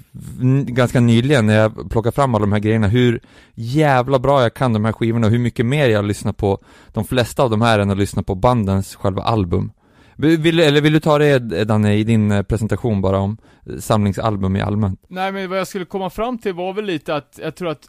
ganska 0.66 1.00
nyligen 1.00 1.46
när 1.46 1.54
jag 1.56 1.90
plockar 1.90 2.10
fram 2.10 2.34
alla 2.34 2.42
de 2.42 2.52
här 2.52 2.58
grejerna, 2.60 2.88
hur 2.88 3.20
jävla 3.54 4.18
bra 4.18 4.42
jag 4.42 4.54
kan 4.54 4.72
de 4.72 4.84
här 4.84 4.92
skivorna 4.92 5.26
och 5.26 5.30
hur 5.32 5.38
mycket 5.38 5.66
mer 5.66 5.88
jag 5.88 6.04
lyssnar 6.04 6.32
på 6.32 6.58
de 6.92 7.04
flesta 7.04 7.42
av 7.42 7.50
de 7.50 7.62
här 7.62 7.78
än 7.78 7.90
att 7.90 7.98
lyssna 7.98 8.22
på 8.22 8.34
bandens 8.34 8.94
själva 8.96 9.22
album. 9.22 9.72
Vill, 10.20 10.60
eller 10.60 10.80
vill 10.80 10.92
du 10.92 11.00
ta 11.00 11.18
det 11.18 11.64
Danne 11.64 11.94
i 11.94 12.04
din 12.04 12.30
eh, 12.30 12.42
presentation 12.42 13.00
bara 13.00 13.18
om 13.18 13.36
eh, 13.66 13.76
samlingsalbum 13.76 14.56
i 14.56 14.60
allmänt? 14.60 15.00
Nej 15.08 15.32
men 15.32 15.50
vad 15.50 15.58
jag 15.58 15.68
skulle 15.68 15.84
komma 15.84 16.10
fram 16.10 16.38
till 16.38 16.52
var 16.52 16.72
väl 16.72 16.84
lite 16.84 17.14
att, 17.14 17.38
jag 17.42 17.54
tror 17.54 17.68
att 17.68 17.88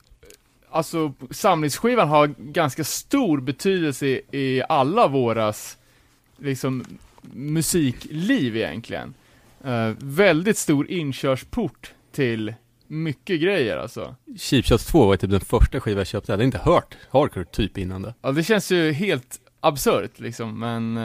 Alltså 0.73 1.13
samlingsskivan 1.31 2.09
har 2.09 2.27
ganska 2.37 2.83
stor 2.83 3.41
betydelse 3.41 4.07
i, 4.07 4.21
i 4.31 4.63
alla 4.69 5.07
våras 5.07 5.77
liksom 6.37 6.83
musikliv 7.33 8.57
egentligen. 8.57 9.13
Eh, 9.63 9.89
väldigt 9.99 10.57
stor 10.57 10.91
inkörsport 10.91 11.93
till 12.11 12.53
mycket 12.87 13.41
grejer 13.41 13.77
alltså. 13.77 14.15
Cheap 14.37 14.65
Shots 14.65 14.85
2 14.85 15.05
var 15.05 15.17
typ 15.17 15.31
den 15.31 15.41
första 15.41 15.79
skivan 15.79 15.97
jag 15.97 16.07
köpte, 16.07 16.31
jag 16.31 16.33
hade 16.33 16.45
inte 16.45 16.61
hört 16.63 16.97
hardcore 17.09 17.45
typ 17.45 17.77
innan 17.77 18.01
det. 18.01 18.13
Ja, 18.21 18.31
det 18.31 18.43
känns 18.43 18.71
ju 18.71 18.91
helt 18.91 19.39
absurt 19.59 20.19
liksom, 20.19 20.59
men 20.59 20.97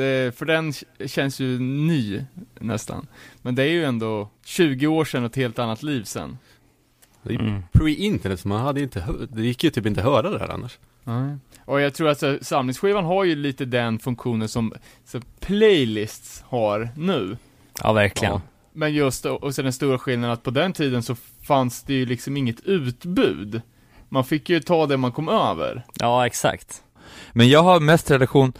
det, 0.00 0.36
för 0.38 0.46
den 0.46 0.72
känns 1.08 1.40
ju 1.40 1.58
ny 1.58 2.24
nästan. 2.60 3.06
Men 3.42 3.54
det 3.54 3.62
är 3.62 3.68
ju 3.68 3.84
ändå 3.84 4.28
20 4.44 4.86
år 4.86 5.04
sedan 5.04 5.24
och 5.24 5.30
ett 5.30 5.36
helt 5.36 5.58
annat 5.58 5.82
liv 5.82 6.02
sen. 6.04 6.38
Det 7.22 7.34
är 7.34 7.40
Mm. 7.40 7.62
pre-internet, 7.72 8.40
så 8.40 8.48
man 8.48 8.60
hade 8.60 8.80
inte 8.80 9.04
det 9.32 9.42
gick 9.42 9.64
ju 9.64 9.70
typ 9.70 9.86
inte 9.86 10.00
att 10.00 10.06
höra 10.06 10.30
det 10.30 10.38
här 10.38 10.48
annars. 10.48 10.78
Och 11.64 11.80
jag 11.80 11.94
tror 11.94 12.08
att 12.08 12.18
så, 12.18 12.38
samlingsskivan 12.42 13.04
har 13.04 13.24
ju 13.24 13.34
lite 13.36 13.64
den 13.64 13.98
funktionen 13.98 14.48
som 14.48 14.72
så, 15.04 15.20
playlists 15.40 16.44
har 16.46 16.88
nu. 16.96 17.36
Ja, 17.82 17.92
verkligen. 17.92 18.32
Ja. 18.32 18.40
Men 18.72 18.94
just, 18.94 19.26
och 19.26 19.42
och 19.42 19.54
sen 19.54 19.64
den 19.64 19.72
stora 19.72 19.98
skillnaden 19.98 20.32
att 20.34 20.42
på 20.42 20.50
den 20.50 20.72
tiden 20.72 21.02
så 21.02 21.14
fanns 21.42 21.82
det 21.82 21.94
ju 21.94 22.06
liksom 22.06 22.36
inget 22.36 22.60
utbud. 22.60 23.62
Man 24.08 24.24
fick 24.24 24.48
ju 24.50 24.60
ta 24.60 24.86
det 24.86 24.96
man 24.96 25.12
kom 25.12 25.28
över. 25.28 25.86
Ja, 25.94 26.26
exakt. 26.26 26.82
Men 27.32 27.48
jag 27.48 27.62
har 27.62 27.80
mest 27.80 28.10
relation, 28.10 28.52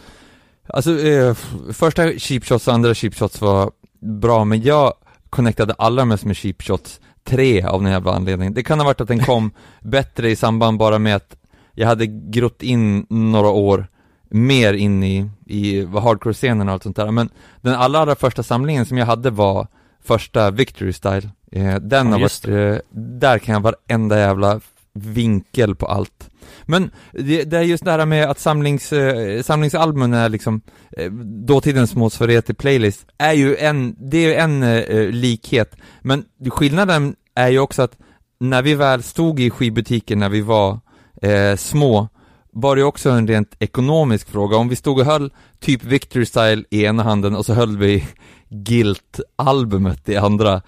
alltså 0.73 0.99
eh, 0.99 1.33
första 1.73 2.11
cheap 2.11 2.45
shots 2.45 2.67
och 2.67 2.73
andra 2.73 2.93
cheap 2.93 3.15
shots 3.15 3.41
var 3.41 3.71
bra, 3.99 4.45
men 4.45 4.61
jag 4.61 4.93
connectade 5.29 5.73
allra 5.73 6.05
mest 6.05 6.25
med 6.25 6.37
cheap 6.37 6.61
shots 6.61 6.99
3 7.23 7.63
av 7.63 7.83
någon 7.83 7.91
jävla 7.91 8.11
anledning. 8.11 8.53
Det 8.53 8.63
kan 8.63 8.79
ha 8.79 8.85
varit 8.85 9.01
att 9.01 9.07
den 9.07 9.23
kom 9.23 9.51
bättre 9.81 10.29
i 10.29 10.35
samband 10.35 10.77
bara 10.77 10.99
med 10.99 11.15
att 11.15 11.35
jag 11.73 11.87
hade 11.87 12.05
grott 12.07 12.63
in 12.63 13.05
några 13.09 13.49
år 13.49 13.87
mer 14.29 14.73
in 14.73 15.03
i, 15.03 15.29
i 15.45 15.85
hardcore-scenen 15.85 16.67
och 16.67 16.73
allt 16.73 16.83
sånt 16.83 16.95
där, 16.95 17.11
men 17.11 17.29
den 17.61 17.75
allra, 17.75 17.99
allra 17.99 18.15
första 18.15 18.43
samlingen 18.43 18.85
som 18.85 18.97
jag 18.97 19.05
hade 19.05 19.29
var 19.29 19.67
första 20.03 20.51
Victory 20.51 20.93
Style. 20.93 21.29
Eh, 21.51 21.75
den 21.75 22.07
Ja, 22.07 22.13
har 22.13 22.19
varit, 22.19 22.47
eh, 22.47 22.81
där 22.99 23.39
kan 23.39 23.53
jag 23.53 23.61
varenda 23.61 24.19
jävla 24.19 24.61
vinkel 24.93 25.75
på 25.75 25.85
allt. 25.85 26.29
Men 26.65 26.91
det, 27.11 27.43
det 27.43 27.57
är 27.57 27.61
just 27.61 27.85
det 27.85 27.91
här 27.91 28.05
med 28.05 28.29
att 28.29 28.39
samlings, 28.39 28.93
eh, 28.93 29.41
samlingsalbumen 29.41 30.13
är 30.13 30.29
liksom 30.29 30.61
eh, 30.97 31.11
dåtidens 31.45 31.95
motsvarighet 31.95 32.45
till 32.45 32.55
playlist, 32.55 33.05
är 33.17 33.33
ju 33.33 33.55
en, 33.55 33.95
det 33.99 34.17
är 34.17 34.27
ju 34.27 34.35
en 34.35 34.63
eh, 34.63 35.09
likhet, 35.09 35.75
men 36.01 36.25
skillnaden 36.49 37.15
är 37.35 37.49
ju 37.49 37.59
också 37.59 37.81
att 37.81 37.97
när 38.39 38.61
vi 38.61 38.75
väl 38.75 39.03
stod 39.03 39.39
i 39.39 39.49
skivbutiken 39.49 40.19
när 40.19 40.29
vi 40.29 40.41
var 40.41 40.79
eh, 41.21 41.55
små, 41.55 42.07
var 42.53 42.75
det 42.75 42.83
också 42.83 43.09
en 43.09 43.27
rent 43.27 43.55
ekonomisk 43.59 44.29
fråga. 44.29 44.57
Om 44.57 44.69
vi 44.69 44.75
stod 44.75 44.99
och 44.99 45.05
höll 45.05 45.33
typ 45.59 45.83
Victory 45.83 46.25
Style 46.25 46.63
i 46.69 46.83
ena 46.83 47.03
handen 47.03 47.35
och 47.35 47.45
så 47.45 47.53
höll 47.53 47.77
vi 47.77 48.07
Guilt-albumet 48.49 50.09
i 50.09 50.17
andra, 50.17 50.61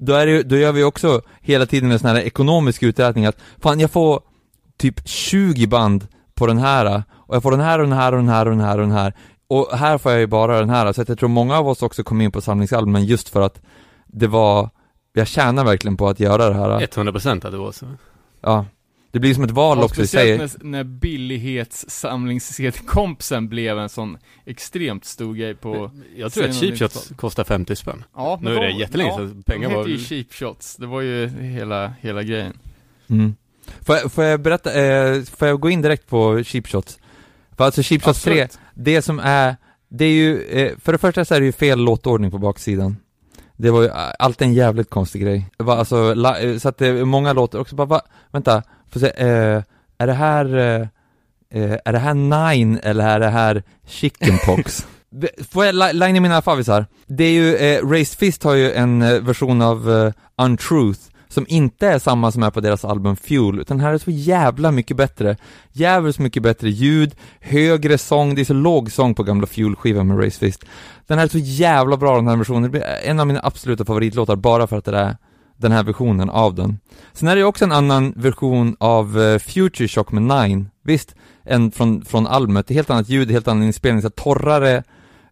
då, 0.00 0.12
är 0.12 0.26
det, 0.26 0.42
då 0.42 0.56
gör 0.56 0.72
vi 0.72 0.84
också 0.84 1.20
hela 1.40 1.66
tiden 1.66 1.92
en 1.92 1.98
sån 1.98 2.10
här 2.10 2.16
ekonomisk 2.16 2.82
uträkning 2.82 3.26
att 3.26 3.36
fan 3.58 3.80
jag 3.80 3.90
får 3.90 4.20
typ 4.78 5.08
20 5.08 5.66
band 5.66 6.06
på 6.34 6.46
den 6.46 6.58
här 6.58 7.02
och 7.10 7.34
jag 7.34 7.42
får 7.42 7.50
den 7.50 7.60
här 7.60 7.78
och 7.78 7.84
den 7.84 7.98
här 7.98 8.12
och 8.12 8.18
den 8.18 8.28
här 8.28 8.46
och 8.46 8.50
den 8.50 8.60
här 8.60 8.78
och 8.78 8.82
den 8.82 8.96
här. 8.96 9.14
Och 9.48 9.68
här 9.72 9.98
får 9.98 10.12
jag 10.12 10.20
ju 10.20 10.26
bara 10.26 10.58
den 10.58 10.70
här. 10.70 10.92
Så 10.92 11.04
jag 11.08 11.18
tror 11.18 11.28
många 11.28 11.58
av 11.58 11.68
oss 11.68 11.82
också 11.82 12.02
kom 12.02 12.20
in 12.20 12.32
på 12.32 12.40
samlingsalbumen 12.40 13.04
just 13.04 13.28
för 13.28 13.40
att 13.40 13.60
det 14.06 14.26
var 14.26 14.70
jag 15.12 15.26
tjänar 15.26 15.64
verkligen 15.64 15.96
på 15.96 16.08
att 16.08 16.20
göra 16.20 16.48
det 16.48 16.54
här. 16.54 16.80
100% 16.80 17.46
att 17.46 17.52
det 17.52 17.58
var 17.58 17.72
så. 17.72 17.86
Ja 18.40 18.64
Det 19.12 19.18
blir 19.18 19.34
som 19.34 19.44
ett 19.44 19.50
val 19.50 19.78
också 19.78 19.94
speciellt 19.94 20.52
sig 20.52 20.60
när, 20.62 20.70
när 20.70 20.84
billighetssamlings-CD-kompsen 20.84 23.48
blev 23.48 23.78
en 23.78 23.88
sån 23.88 24.18
extremt 24.46 25.04
stor 25.04 25.34
grej 25.34 25.54
på 25.54 25.90
Jag 26.16 26.32
tror 26.32 26.44
att 26.44 26.54
Cheap 26.54 26.78
Shots 26.78 27.12
kostar 27.16 27.44
50 27.44 27.76
spänn. 27.76 28.04
Ja, 28.16 28.38
Nu 28.42 28.54
är 28.56 28.60
det 28.60 28.70
jättelänge 28.70 29.12
sedan 29.16 29.42
pengar 29.46 29.68
de 29.68 29.74
var- 29.74 29.80
hette 29.82 29.90
ju 29.90 29.98
cheap 29.98 30.26
shots, 30.32 30.76
det 30.76 30.86
var 30.86 31.00
ju 31.00 31.28
hela, 31.28 31.92
hela 32.00 32.22
grejen. 32.22 32.58
mm. 33.10 33.34
får, 33.80 33.96
jag, 33.96 34.12
får 34.12 34.24
jag 34.24 34.40
berätta, 34.40 34.80
eh, 34.82 35.22
får 35.22 35.48
jag 35.48 35.60
gå 35.60 35.70
in 35.70 35.82
direkt 35.82 36.06
på 36.08 36.42
Cheap 36.44 36.66
Shots? 36.68 36.98
För 37.56 37.64
alltså 37.64 37.82
Cheap 37.82 38.02
Shots 38.02 38.22
3, 38.22 38.42
Absolut. 38.42 38.58
det 38.74 39.02
som 39.02 39.18
är, 39.18 39.56
det 39.88 40.04
är 40.04 40.12
ju, 40.12 40.42
eh, 40.42 40.72
för 40.78 40.92
det 40.92 40.98
första 40.98 41.24
så 41.24 41.34
är 41.34 41.40
det 41.40 41.46
ju 41.46 41.52
fel 41.52 41.78
låtordning 41.78 42.30
på 42.30 42.38
baksidan 42.38 42.96
Det 43.56 43.70
var 43.70 43.82
ju 43.82 43.88
eh, 43.88 43.94
alltid 44.18 44.48
en 44.48 44.54
jävligt 44.54 44.90
konstig 44.90 45.22
grej. 45.22 45.48
Det 45.58 45.64
var 45.64 45.76
alltså, 45.76 46.14
la, 46.14 46.38
eh, 46.38 46.58
så 46.58 46.68
att 46.68 46.78
det 46.78 46.86
är 46.86 47.04
många 47.04 47.32
låtar 47.32 47.58
också 47.58 47.74
bara, 47.74 47.86
va, 47.86 48.00
vänta, 48.32 48.62
får 48.92 49.00
se, 49.00 49.06
eh, 49.06 49.62
är 49.98 50.06
det 50.06 50.12
här, 50.12 50.56
eh, 50.56 50.86
eh, 51.62 51.78
är 51.84 51.92
det 51.92 51.98
här 51.98 52.14
Nine 52.14 52.78
eller 52.82 53.08
är 53.08 53.20
det 53.20 53.28
här 53.28 53.62
Chickenpox? 53.86 54.86
Får 55.50 55.64
jag 55.66 55.74
li- 55.74 55.92
linea 55.92 56.20
mina 56.20 56.42
favvisar? 56.42 56.86
Det 57.06 57.24
är 57.24 57.30
ju, 57.32 57.56
eh, 57.56 57.86
Raised 57.88 58.18
Fist 58.18 58.42
har 58.44 58.54
ju 58.54 58.72
en 58.72 59.02
eh, 59.02 59.20
version 59.20 59.62
av 59.62 59.90
eh, 59.90 60.12
Untruth 60.44 61.00
som 61.28 61.46
inte 61.48 61.88
är 61.88 61.98
samma 61.98 62.32
som 62.32 62.42
är 62.42 62.50
på 62.50 62.60
deras 62.60 62.84
album 62.84 63.16
Fuel, 63.16 63.60
utan 63.60 63.80
här 63.80 63.92
är 63.92 63.98
så 63.98 64.10
jävla 64.10 64.70
mycket 64.70 64.96
bättre. 64.96 65.36
Jävligt 65.72 66.18
mycket 66.18 66.42
bättre 66.42 66.70
ljud, 66.70 67.14
högre 67.40 67.98
sång, 67.98 68.34
det 68.34 68.40
är 68.40 68.44
så 68.44 68.52
låg 68.54 68.92
sång 68.92 69.14
på 69.14 69.22
gamla 69.22 69.46
Fuel-skivan 69.46 70.06
med 70.08 70.18
Raised 70.18 70.40
Fist. 70.40 70.64
Den 71.06 71.18
här 71.18 71.24
är 71.24 71.28
så 71.28 71.38
jävla 71.38 71.96
bra 71.96 72.16
den 72.16 72.28
här 72.28 72.36
versionen, 72.36 72.62
det 72.62 72.68
blir 72.68 72.82
en 73.04 73.20
av 73.20 73.26
mina 73.26 73.40
absoluta 73.42 73.84
favoritlåtar 73.84 74.36
bara 74.36 74.66
för 74.66 74.76
att 74.78 74.84
det 74.84 74.96
är 74.98 75.16
den 75.60 75.72
här 75.72 75.82
versionen 75.82 76.30
av 76.30 76.54
den. 76.54 76.78
Sen 77.12 77.28
är 77.28 77.34
det 77.34 77.40
ju 77.40 77.46
också 77.46 77.64
en 77.64 77.72
annan 77.72 78.12
version 78.16 78.76
av 78.80 79.20
eh, 79.20 79.38
Future 79.38 79.88
Shock 79.88 80.12
med 80.12 80.22
Nine, 80.22 80.70
visst, 80.82 81.14
en 81.44 81.70
från, 81.70 82.04
från 82.04 82.26
albumet, 82.26 82.66
det 82.66 82.72
är 82.72 82.76
helt 82.76 82.90
annat 82.90 83.08
ljud, 83.08 83.30
helt 83.30 83.48
annan 83.48 83.62
inspelning, 83.62 84.02
så 84.02 84.10
torrare, 84.10 84.82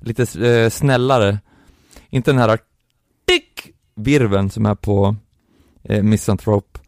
lite 0.01 0.49
eh, 0.49 0.71
snällare. 0.71 1.39
Inte 2.11 2.31
den 2.31 2.41
här 2.41 2.59
tick 3.27 3.75
virveln 3.95 4.51
som 4.51 4.67
är 4.67 4.75
på 4.75 5.17
eh, 5.85 6.03
Misanthrope 6.03 6.79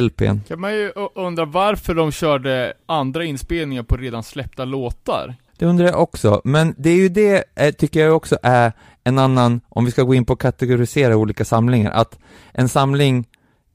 LPn. 0.00 0.40
Kan 0.48 0.60
man 0.60 0.74
ju 0.74 0.92
undra 1.14 1.44
varför 1.44 1.94
de 1.94 2.12
körde 2.12 2.72
andra 2.86 3.24
inspelningar 3.24 3.82
på 3.82 3.96
redan 3.96 4.22
släppta 4.22 4.64
låtar. 4.64 5.34
Det 5.58 5.66
undrar 5.66 5.86
jag 5.86 6.02
också, 6.02 6.40
men 6.44 6.74
det 6.78 6.90
är 6.90 6.96
ju 6.96 7.08
det, 7.08 7.44
eh, 7.54 7.72
tycker 7.72 8.00
jag 8.00 8.16
också 8.16 8.38
är 8.42 8.72
en 9.04 9.18
annan, 9.18 9.60
om 9.68 9.84
vi 9.84 9.90
ska 9.90 10.02
gå 10.02 10.14
in 10.14 10.24
på 10.24 10.32
att 10.32 10.38
kategorisera 10.38 11.16
olika 11.16 11.44
samlingar, 11.44 11.90
att 11.90 12.18
en 12.52 12.68
samling 12.68 13.26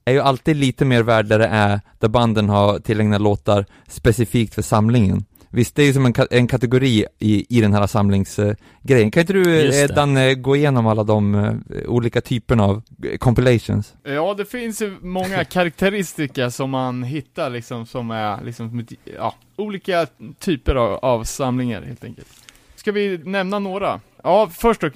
är 0.06 0.12
ju 0.12 0.20
alltid 0.20 0.56
lite 0.56 0.86
mer 0.86 1.04
värd 1.04 1.26
där 1.26 1.40
det 1.40 1.48
är, 1.48 1.82
där 2.00 2.08
banden 2.08 2.50
har 2.50 2.80
tillägnat 2.80 3.22
låtar 3.22 3.66
specifikt 3.88 4.56
för 4.56 4.62
samlingen. 4.62 5.26
Visst, 5.50 5.76
det 5.76 5.82
är 5.82 5.86
ju 5.86 5.94
som 5.94 6.06
en, 6.06 6.14
en 6.32 6.48
kategori 6.48 7.06
i, 7.20 7.58
i 7.58 7.62
den 7.62 7.74
här 7.74 7.88
samlingsgrejen. 7.88 9.12
kan 9.12 9.22
inte 9.22 9.34
du, 9.34 9.82
eh. 9.84 9.88
Danne, 9.88 10.36
gå 10.36 10.56
igenom 10.56 10.88
alla 10.88 11.04
de 11.04 11.36
eh, 11.36 11.54
olika 11.88 12.22
typerna 12.22 12.64
av 12.64 12.82
eh, 13.04 13.18
compilations? 13.18 13.94
Ja, 14.04 14.34
det 14.34 14.46
finns 14.46 14.82
ju 14.82 14.98
många 15.02 15.44
karaktäristika 15.46 16.52
som 16.52 16.70
man 16.70 17.04
hittar 17.04 17.50
liksom, 17.50 17.86
som 17.86 18.12
är 18.12 18.44
liksom, 18.44 18.88
ja, 19.18 19.36
olika 19.56 20.08
typer 20.40 20.76
av, 20.76 20.94
av 20.94 21.24
samlingar 21.24 21.82
helt 21.82 22.04
enkelt. 22.04 22.28
Ska 22.76 22.92
vi 22.92 23.18
nämna 23.18 23.60
några? 23.60 24.00
Ja, 24.24 24.50
först 24.54 24.82
då, 24.82 24.90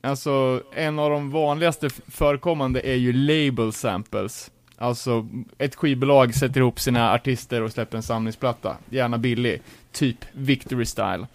alltså 0.00 0.62
en 0.74 0.98
av 0.98 1.10
de 1.10 1.30
vanligaste 1.30 1.90
förekommande 1.90 2.80
är 2.80 2.94
ju 2.94 3.12
label 3.12 3.72
samples. 3.72 4.50
Alltså, 4.78 5.28
ett 5.58 5.74
skivbolag 5.74 6.34
sätter 6.34 6.60
ihop 6.60 6.80
sina 6.80 7.12
artister 7.12 7.62
och 7.62 7.72
släpper 7.72 7.96
en 7.96 8.02
samlingsplatta, 8.02 8.76
gärna 8.90 9.18
billig, 9.18 9.62
typ 9.92 10.16
Victory 10.32 10.84
Style. 10.84 11.26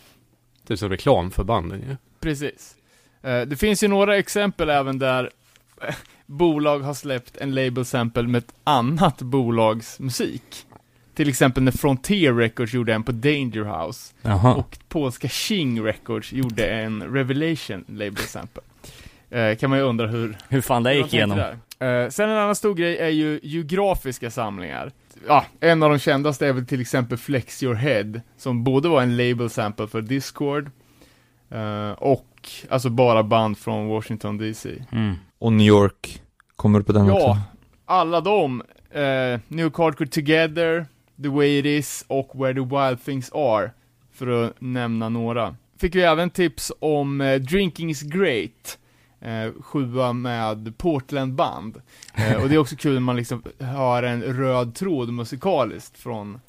Typ 0.68 0.80
som 0.80 0.90
reklam 0.90 1.32
för 1.32 1.44
banden 1.44 1.80
ju. 1.90 1.96
Precis. 2.20 2.76
Eh, 3.22 3.42
Det 3.42 3.56
finns 3.56 3.84
ju 3.84 3.88
några 3.88 4.18
exempel 4.18 4.70
även 4.70 5.00
där 5.00 5.30
bolag 6.26 6.80
har 6.80 6.94
släppt 6.94 7.38
en 7.38 7.56
label 7.56 7.86
sample 7.86 8.24
med 8.24 8.40
ett 8.40 8.54
annat 8.64 9.22
bolags 9.22 10.00
musik. 10.00 10.66
Till 11.16 11.30
exempel 11.30 11.64
när 11.64 11.72
Frontier 11.72 12.34
Records 12.34 12.74
gjorde 12.74 12.94
en 12.94 13.04
på 13.04 13.12
Danger 13.12 13.86
House 13.86 14.14
Jaha. 14.22 14.56
och 14.56 14.78
polska 14.90 15.28
King 15.28 15.84
Records 15.84 16.34
gjorde 16.34 16.68
en 16.68 17.04
Revelation 17.04 17.86
label 17.88 18.18
sample. 18.18 18.62
Eh, 19.30 19.56
kan 19.56 19.70
man 19.70 19.80
ju 19.80 19.86
undra 19.86 20.08
hur, 20.08 20.38
Hur 20.50 20.62
fan 20.62 20.84
det 20.84 20.94
gick 20.94 21.14
igenom. 21.14 21.40
Eh, 21.40 22.10
sen 22.10 22.30
en 22.30 22.38
annan 22.38 22.56
stor 22.56 22.76
grej 22.76 22.98
är 22.98 23.10
ju 23.10 23.40
geografiska 23.44 24.32
samlingar. 24.32 24.92
Ja, 25.28 25.46
en 25.60 25.84
av 25.84 25.90
de 25.90 26.00
kändaste 26.00 26.48
är 26.48 26.54
väl 26.54 26.66
till 26.66 26.82
exempel 26.82 27.18
Flex 27.18 27.64
Your 27.64 27.76
Head, 27.76 28.22
som 28.38 28.64
både 28.64 28.90
var 28.90 29.02
en 29.02 29.18
label 29.18 29.50
sample 29.50 29.88
för 29.88 30.02
Discord, 30.02 30.72
eh, 31.52 31.92
och 31.92 32.50
alltså 32.70 32.90
bara 32.90 33.24
band 33.24 33.58
från 33.58 33.88
Washington 33.88 34.38
DC. 34.38 34.70
Mm. 34.92 35.16
Och 35.40 35.54
New 35.54 35.68
York 35.68 36.22
kommer 36.56 36.82
på 36.82 36.92
den 36.92 37.12
också. 37.12 37.26
Ja, 37.26 37.42
alla 37.86 38.22
de, 38.22 38.62
eh, 38.92 39.40
New 39.48 39.72
Hardcore 39.78 40.08
Together, 40.08 40.86
The 41.24 41.30
Way 41.30 41.58
It 41.58 41.66
Is 41.66 42.06
och 42.08 42.32
Where 42.34 42.54
the 42.54 42.60
Wild 42.60 43.06
Things 43.06 43.32
Are, 43.34 43.72
för 44.14 44.28
att 44.28 44.54
nämna 44.60 45.10
några. 45.10 45.56
Fick 45.78 45.96
vi 45.96 46.02
även 46.02 46.30
tips 46.30 46.72
om 46.80 47.22
eh, 47.22 47.36
Drinking 47.36 47.90
is 47.90 48.02
Great, 48.02 48.78
eh, 49.22 49.62
sjua 49.62 50.14
med 50.14 50.78
Portland 50.78 51.34
band. 51.34 51.82
Eh, 52.14 52.44
och 52.44 52.50
det 52.50 52.56
är 52.56 52.60
också 52.60 52.76
kul 52.76 52.94
när 52.94 53.00
man 53.00 53.16
liksom 53.16 53.44
har 53.60 54.04
en 54.04 54.24
röd 54.24 54.76
tråd 54.76 55.14
musikaliskt 55.14 55.98
från, 55.98 56.40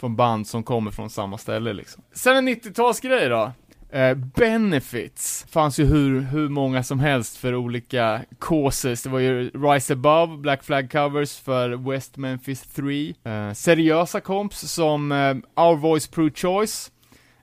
från 0.00 0.16
band 0.16 0.46
som 0.46 0.62
kommer 0.62 0.90
från 0.90 1.10
samma 1.10 1.38
ställe 1.38 1.72
liksom. 1.72 2.02
Sen 2.12 2.36
en 2.36 2.48
90-talsgrej 2.48 3.28
då. 3.28 3.52
Eh, 3.92 4.14
benefits 4.14 5.46
fanns 5.50 5.78
ju 5.78 5.84
hur, 5.84 6.20
hur 6.20 6.48
många 6.48 6.82
som 6.82 7.00
helst 7.00 7.36
för 7.36 7.54
olika 7.54 8.20
causes. 8.38 9.02
Det 9.02 9.08
var 9.08 9.18
ju 9.18 9.50
Rise 9.50 9.92
Above, 9.92 10.36
Black 10.36 10.64
Flag 10.64 10.90
covers 10.90 11.36
för 11.36 11.90
West 11.90 12.16
Memphis 12.16 12.62
3. 12.62 13.14
Eh, 13.24 13.52
seriösa 13.52 14.20
komps 14.20 14.58
som 14.58 15.12
eh, 15.12 15.64
Our 15.64 15.76
Voice 15.76 16.08
Pro 16.08 16.30
Choice. 16.34 16.90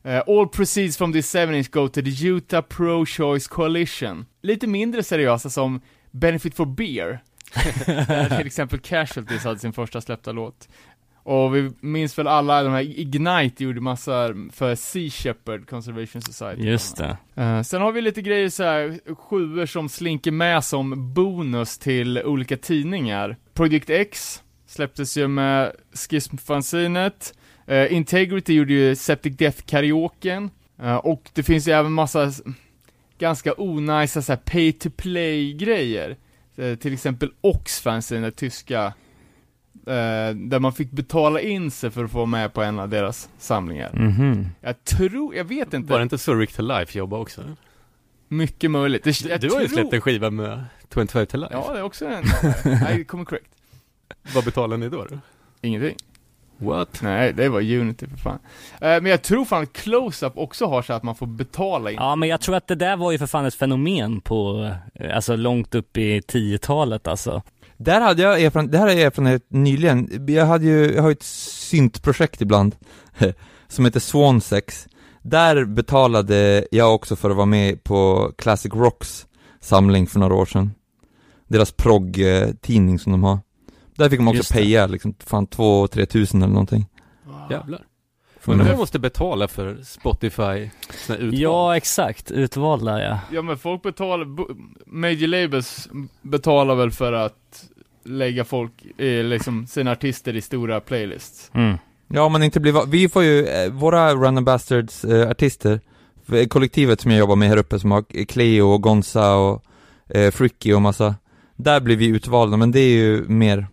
Eh, 0.04 0.22
all 0.28 0.48
proceeds 0.48 0.98
from 0.98 1.14
this 1.14 1.32
7 1.32 1.56
inch 1.56 1.72
go 1.72 1.88
to 1.88 2.02
the 2.02 2.28
Utah 2.28 2.62
Pro 2.62 3.06
Choice 3.06 3.48
Coalition. 3.48 4.26
Lite 4.42 4.68
mindre 4.68 5.04
seriösa 5.04 5.50
som 5.50 5.82
Benefit 6.12 6.56
for 6.56 6.66
Beer. 6.66 7.20
Där 7.86 8.38
till 8.38 8.48
exempel 8.48 8.80
Casualties 8.80 9.44
hade 9.44 9.60
sin 9.60 9.74
första 9.74 10.02
släppta 10.02 10.32
låt. 10.32 10.70
Och 11.24 11.56
vi 11.56 11.72
minns 11.80 12.18
väl 12.20 12.28
alla 12.28 12.64
de 12.64 12.74
här, 12.74 13.00
Ignite 13.00 13.64
gjorde 13.64 13.82
massa 13.82 14.34
för 14.54 14.76
Sea 14.76 15.10
Shepherd 15.10 15.70
Conservation 15.70 16.22
Society. 16.22 16.62
Just 16.62 16.98
det. 16.98 17.18
Eh, 17.36 17.62
sen 17.62 17.82
har 17.82 17.92
vi 17.92 18.02
lite 18.02 18.22
grejer 18.22 18.50
så 18.50 18.64
här, 18.64 19.16
sjuor 19.16 19.66
som 19.66 19.90
slinker 19.90 20.32
med 20.32 20.64
som 20.64 21.14
bonus 21.14 21.78
till 21.78 22.18
olika 22.18 22.58
tidningar. 22.58 23.38
Project 23.54 23.90
X 23.90 24.44
släpptes 24.68 25.18
ju 25.18 25.28
med 25.28 25.72
Schism-fanzinet. 25.94 27.34
Eh, 27.68 27.94
Integrity 27.94 28.54
gjorde 28.54 28.74
ju 28.74 28.96
Septic 28.96 29.38
Death 29.38 29.62
Karaoken. 29.62 30.50
Eh, 30.82 30.96
och 30.96 31.30
det 31.34 31.44
finns 31.44 31.68
ju 31.68 31.72
även 31.72 31.92
massa 31.92 32.32
ganska 33.20 33.54
onajsa 33.58 34.22
så 34.22 34.32
här 34.32 34.38
pay 34.38 34.72
to 34.72 34.90
play 34.90 35.54
grejer. 35.54 36.18
Eh, 36.58 36.76
till 36.76 36.94
exempel 36.94 37.32
Ox-fanzinet, 37.42 38.36
tyska. 38.36 38.94
Eh, 39.90 40.36
där 40.36 40.60
man 40.60 40.74
fick 40.74 40.92
betala 40.92 41.42
in 41.42 41.72
sig 41.72 41.92
för 41.92 42.04
att 42.06 42.12
få 42.12 42.18
vara 42.18 42.26
med 42.26 42.54
på 42.54 42.62
en 42.64 42.80
av 42.80 42.90
deras 42.90 43.30
samlingar. 43.38 43.92
Mhm. 43.94 44.48
Jag 44.62 44.84
tror, 44.84 45.36
jag 45.36 45.44
vet 45.46 45.74
inte. 45.74 45.92
Var 45.92 46.00
det 46.00 46.04
inte 46.04 46.18
så 46.18 46.34
Rick 46.36 46.54
to 46.54 46.62
Life 46.62 46.98
jobbar 46.98 47.18
också? 47.20 47.42
Mycket 48.28 48.72
möjligt. 48.72 49.04
Det, 49.04 49.24
Du, 49.24 49.30
jag 49.30 49.42
du 49.42 49.50
har 49.50 49.62
ju 49.62 49.68
tror- 49.68 49.76
släppt 49.78 49.94
en 49.94 50.02
skiva 50.02 50.30
med 50.30 50.64
25 50.94 51.08
to 51.26 51.38
Life. 51.38 51.54
Ja, 51.54 51.74
det 51.74 51.80
är 51.80 51.84
också 51.84 52.06
en, 52.06 52.24
nej, 52.64 52.98
det 52.98 53.04
kommer 53.04 53.26
correct. 53.26 53.46
Vad 54.36 54.46
betalar 54.46 54.78
ni 54.78 54.90
då? 54.90 55.06
då? 55.10 55.18
Ingenting. 55.62 55.96
What? 56.58 57.00
Nej, 57.02 57.34
det 57.34 57.50
var 57.50 57.60
Unity 57.62 58.08
för 58.08 58.18
fan. 58.18 58.40
Eh, 58.74 58.80
men 59.02 59.06
jag 59.06 59.22
tror 59.22 59.46
fan 59.46 59.64
att 59.64 59.74
Close-Up 59.74 60.34
också 60.36 60.66
har 60.66 60.82
så 60.82 60.94
att 60.94 61.04
man 61.04 61.16
får 61.16 61.26
betala 61.26 61.92
in. 61.92 61.98
Ja, 62.00 62.16
men 62.16 62.30
jag 62.30 62.42
tror 62.42 62.56
att 62.56 62.68
det 62.68 62.76
där 62.76 62.98
var 62.98 63.12
ju 63.12 63.18
för 63.18 63.28
fan 63.28 63.46
ett 63.46 63.56
fenomen 63.56 64.22
på, 64.22 64.72
eh, 64.94 65.16
alltså 65.16 65.36
långt 65.36 65.76
upp 65.76 65.98
i 65.98 66.20
10-talet 66.22 67.08
alltså. 67.08 67.42
Där 67.80 68.02
hade 68.02 68.22
jag 68.22 68.42
erfarenhet, 68.42 68.72
det 68.72 68.78
här 68.78 68.88
har 68.88 68.94
jag 68.94 69.02
erfarenhet 69.02 69.46
nyligen. 69.50 70.26
Jag 70.28 70.46
hade 70.46 70.66
ju, 70.66 70.94
jag 70.94 71.02
har 71.02 71.10
ju 71.10 71.14
ett 71.14 71.24
syntprojekt 71.24 72.42
ibland, 72.42 72.76
som 73.68 73.86
heter 73.86 74.00
Swansex. 74.00 74.88
Där 75.22 75.66
betalade 75.66 76.68
jag 76.72 76.96
också 76.96 77.16
för 77.16 77.30
att 77.30 77.36
vara 77.36 77.46
med 77.46 77.84
på 77.84 78.32
Classic 78.38 78.74
Rocks 78.74 79.28
samling 79.60 80.08
för 80.08 80.20
några 80.20 80.36
år 80.36 80.46
sedan. 80.46 80.72
Deras 81.48 81.72
progg-tidning 81.72 83.00
som 83.00 83.12
de 83.12 83.24
har. 83.24 83.40
Där 83.96 84.10
fick 84.10 84.20
man 84.20 84.38
också 84.38 84.54
peja 84.54 84.88
liksom, 84.88 85.14
fan 85.20 85.48
två, 85.48 85.88
tre 85.88 86.06
tusen 86.06 86.42
eller 86.44 86.54
någonting. 86.54 86.86
Jävlar. 87.50 87.86
Det. 88.46 88.64
du 88.64 88.76
måste 88.76 89.00
betala 89.00 89.48
för 89.48 89.78
Spotify. 89.84 90.70
Ja, 91.32 91.78
exakt. 91.78 92.32
Utvalda 92.32 93.02
ja. 93.02 93.20
Ja 93.32 93.42
men 93.42 93.58
folk 93.58 93.82
betalar, 93.82 94.28
major 94.86 95.28
labels 95.28 95.90
betalar 96.22 96.76
väl 96.76 96.92
för 96.92 97.14
att 97.14 97.64
lägga 98.06 98.46
folk, 98.46 99.00
eh, 99.00 99.24
liksom 99.24 99.68
sina 99.68 99.92
artister 99.92 100.36
i 100.36 100.42
stora 100.42 100.80
playlists. 100.80 101.52
Mm. 101.54 101.78
Ja, 102.08 102.30
men 102.30 102.44
inte 102.44 102.60
bli, 102.60 102.74
vi 102.88 103.10
får 103.10 103.24
ju, 103.24 103.46
eh, 103.46 103.72
våra 103.72 104.16
Random 104.16 104.46
Bastards 104.46 105.06
eh, 105.06 105.30
artister, 105.30 105.80
för 106.26 106.46
kollektivet 106.46 107.02
som 107.02 107.12
jag 107.12 107.20
jobbar 107.20 107.36
med 107.36 107.50
här 107.50 107.58
uppe 107.58 107.80
som 107.80 107.92
har 107.92 108.26
Cleo 108.26 108.68
och 108.68 108.84
Gonza 108.84 109.36
och 109.36 109.64
eh, 110.10 110.32
Fricky 110.32 110.74
och 110.74 110.82
massa, 110.82 111.16
där 111.56 111.80
blir 111.80 111.96
vi 111.96 112.08
utvalda, 112.08 112.58
men 112.58 112.72
det 112.72 112.80
är 112.80 112.98
ju 112.98 113.26
mer, 113.28 113.68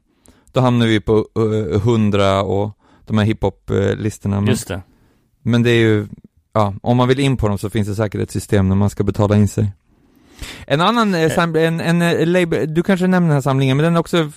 då 0.52 0.60
hamnar 0.60 0.86
vi 0.86 1.00
på 1.00 1.26
eh, 1.36 1.76
100 1.76 2.42
och 2.42 2.78
de 3.06 3.18
här 3.18 3.24
hiphop-listorna, 3.24 4.40
men, 4.40 4.48
Just 4.50 4.68
det. 4.68 4.82
men 5.42 5.62
det 5.62 5.70
är 5.70 5.80
ju, 5.80 6.06
ja, 6.52 6.74
om 6.82 6.96
man 6.96 7.08
vill 7.08 7.20
in 7.20 7.36
på 7.36 7.48
dem 7.48 7.58
så 7.58 7.70
finns 7.70 7.88
det 7.88 7.94
säkert 7.94 8.20
ett 8.20 8.30
system 8.30 8.68
när 8.68 8.76
man 8.76 8.90
ska 8.90 9.04
betala 9.04 9.36
in 9.36 9.48
sig. 9.48 9.72
En 10.66 10.80
annan 10.80 11.14
eh, 11.14 11.30
sam- 11.30 11.56
en, 11.56 11.80
en 11.80 12.02
eh, 12.02 12.26
label, 12.26 12.74
du 12.74 12.82
kanske 12.82 13.06
nämner 13.06 13.28
den 13.28 13.34
här 13.36 13.40
samlingen, 13.40 13.76
men 13.76 13.84
den 13.84 13.94
är 13.96 14.00
också, 14.00 14.30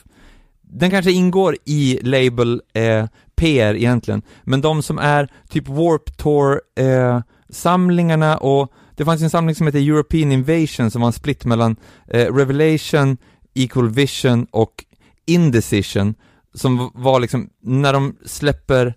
den 0.61 0.89
kanske 0.89 1.11
ingår 1.11 1.57
i 1.65 1.99
label 2.03 2.61
eh, 2.73 3.05
PR 3.35 3.75
egentligen, 3.75 4.21
men 4.43 4.61
de 4.61 4.83
som 4.83 4.97
är 4.97 5.29
typ 5.49 5.67
Warp 5.67 6.17
Tour 6.17 6.61
eh, 6.75 7.21
samlingarna 7.49 8.37
och 8.37 8.73
det 8.95 9.05
fanns 9.05 9.21
en 9.21 9.29
samling 9.29 9.55
som 9.55 9.67
heter 9.67 9.79
European 9.79 10.31
Invasion 10.31 10.91
som 10.91 11.01
var 11.01 11.07
en 11.07 11.13
split 11.13 11.45
mellan 11.45 11.75
eh, 12.07 12.33
Revelation, 12.35 13.17
Equal 13.53 13.89
Vision 13.89 14.45
och 14.51 14.85
Indecision 15.25 16.15
som 16.59 16.91
var 16.93 17.19
liksom, 17.19 17.49
när 17.61 17.93
de 17.93 18.15
släpper 18.25 18.93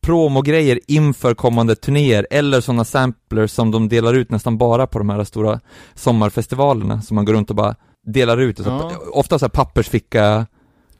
promogrejer 0.00 0.80
inför 0.86 1.34
kommande 1.34 1.76
turnéer 1.76 2.26
eller 2.30 2.60
sådana 2.60 2.84
samplers 2.84 3.50
som 3.50 3.70
de 3.70 3.88
delar 3.88 4.14
ut 4.14 4.30
nästan 4.30 4.58
bara 4.58 4.86
på 4.86 4.98
de 4.98 5.08
här 5.10 5.24
stora 5.24 5.60
sommarfestivalerna 5.94 7.02
som 7.02 7.14
man 7.14 7.24
går 7.24 7.32
runt 7.32 7.50
och 7.50 7.56
bara 7.56 7.74
delar 8.06 8.38
ut, 8.40 8.56
så, 8.58 8.62
Ja. 8.64 8.92
ofta 9.12 9.38
så 9.38 9.48
pappersficka 9.48 10.46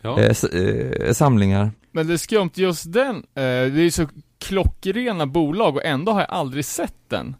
Ja. 0.02 0.18
eh, 0.20 0.36
eh, 0.60 1.12
samlingar. 1.12 1.70
Men 1.92 2.06
det 2.06 2.12
är 2.12 2.16
skumt, 2.16 2.50
just 2.54 2.92
den, 2.92 3.16
eh, 3.16 3.22
det 3.34 3.42
är 3.42 3.70
ju 3.70 3.90
så 3.90 4.06
klockrena 4.38 5.26
bolag 5.26 5.76
och 5.76 5.84
ändå 5.84 6.12
har 6.12 6.20
jag 6.20 6.30
aldrig 6.30 6.64
sett 6.64 6.94
den. 7.08 7.36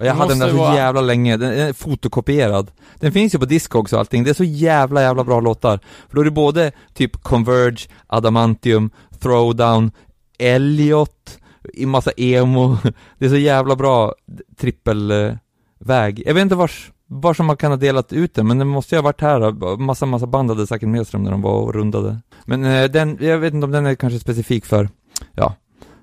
Och 0.00 0.06
jag 0.06 0.14
Det 0.14 0.18
hade 0.18 0.30
den 0.30 0.38
där 0.38 0.50
så 0.50 0.56
vara- 0.56 0.74
jävla 0.76 1.00
länge, 1.00 1.36
den 1.36 1.52
är 1.52 1.72
fotokopierad. 1.72 2.70
Den 2.96 3.12
finns 3.12 3.34
ju 3.34 3.38
på 3.38 3.44
Discogs 3.44 3.92
och 3.92 3.98
allting, 3.98 4.24
det 4.24 4.30
är 4.30 4.34
så 4.34 4.44
jävla 4.44 5.02
jävla 5.02 5.24
bra 5.24 5.40
låtar. 5.40 5.80
För 6.08 6.14
då 6.16 6.20
är 6.20 6.24
det 6.24 6.30
både 6.30 6.72
typ 6.94 7.22
Converge, 7.22 7.88
Adamantium, 8.06 8.90
Throwdown, 9.20 9.90
Elliot, 10.38 11.38
i 11.74 11.86
massa 11.86 12.10
emo. 12.16 12.76
Det 13.18 13.24
är 13.24 13.28
så 13.28 13.36
jävla 13.36 13.76
bra 13.76 14.14
trippelväg. 14.60 16.22
Jag 16.26 16.34
vet 16.34 16.42
inte 16.42 16.54
vars, 16.54 16.90
var 17.06 17.34
som 17.34 17.46
man 17.46 17.56
kan 17.56 17.70
ha 17.72 17.76
delat 17.76 18.12
ut 18.12 18.34
den, 18.34 18.46
men 18.46 18.58
det 18.58 18.64
måste 18.64 18.94
ju 18.94 18.98
ha 18.98 19.02
varit 19.04 19.20
här. 19.20 19.76
Massa, 19.76 20.06
massa 20.06 20.26
band 20.26 20.50
hade 20.50 20.66
säkert 20.66 20.88
med 20.88 21.06
sig 21.06 21.12
dem 21.18 21.24
när 21.24 21.30
de 21.30 21.42
var 21.42 21.52
och 21.52 21.74
rundade. 21.74 22.20
Men 22.44 22.64
eh, 22.64 22.84
den, 22.90 23.18
jag 23.20 23.38
vet 23.38 23.54
inte 23.54 23.64
om 23.64 23.70
den 23.70 23.86
är 23.86 23.94
kanske 23.94 24.18
specifik 24.20 24.66
för, 24.66 24.88
ja, 25.34 25.54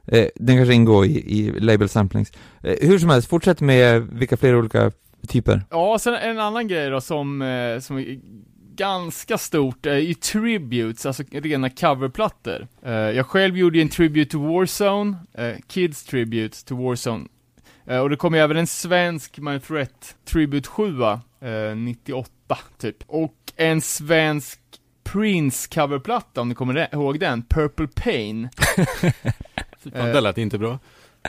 Eh, 0.07 0.27
den 0.35 0.57
kanske 0.57 0.73
ingår 0.73 1.05
i, 1.05 1.39
i 1.39 1.59
label 1.59 1.89
samplings. 1.89 2.31
Eh, 2.63 2.75
hur 2.81 2.99
som 2.99 3.09
helst, 3.09 3.29
fortsätt 3.29 3.61
med 3.61 4.07
vilka 4.11 4.37
fler 4.37 4.55
olika 4.55 4.91
typer. 5.27 5.61
Ja, 5.69 5.99
sen 5.99 6.13
en 6.13 6.39
annan 6.39 6.67
grej 6.67 6.89
då 6.89 7.01
som, 7.01 7.41
eh, 7.41 7.79
som 7.79 7.97
är 7.97 8.19
ganska 8.75 9.37
stort 9.37 9.85
är 9.85 9.97
ju 9.97 10.13
tributes, 10.13 11.05
alltså 11.05 11.23
rena 11.31 11.69
coverplattor. 11.69 12.67
Eh, 12.85 12.93
jag 12.93 13.25
själv 13.25 13.57
gjorde 13.57 13.77
ju 13.77 13.81
en 13.81 13.89
tribute 13.89 14.31
to 14.31 14.53
Warzone, 14.53 15.17
eh, 15.33 15.55
Kids 15.67 16.03
Tribute 16.03 16.65
to 16.65 16.75
Warzone. 16.75 17.25
Eh, 17.85 17.99
och 17.99 18.09
det 18.09 18.15
kom 18.15 18.33
ju 18.33 18.39
även 18.39 18.57
en 18.57 18.67
svensk 18.67 19.37
My 19.39 19.59
Threat 19.59 20.15
Tribute 20.25 20.69
7 20.69 21.01
eh, 21.01 21.75
98 21.75 22.57
typ. 22.77 22.97
Och 23.07 23.53
en 23.55 23.81
svensk 23.81 24.59
Prince 25.03 25.67
coverplatta 25.75 26.41
om 26.41 26.49
ni 26.49 26.55
kommer 26.55 26.93
ihåg 26.93 27.19
den, 27.19 27.43
Purple 27.43 27.87
Pain. 27.87 28.49
Fy 29.93 29.99
fan, 29.99 30.07
det 30.09 30.21
lät 30.21 30.37
inte 30.37 30.57
bra. 30.57 30.79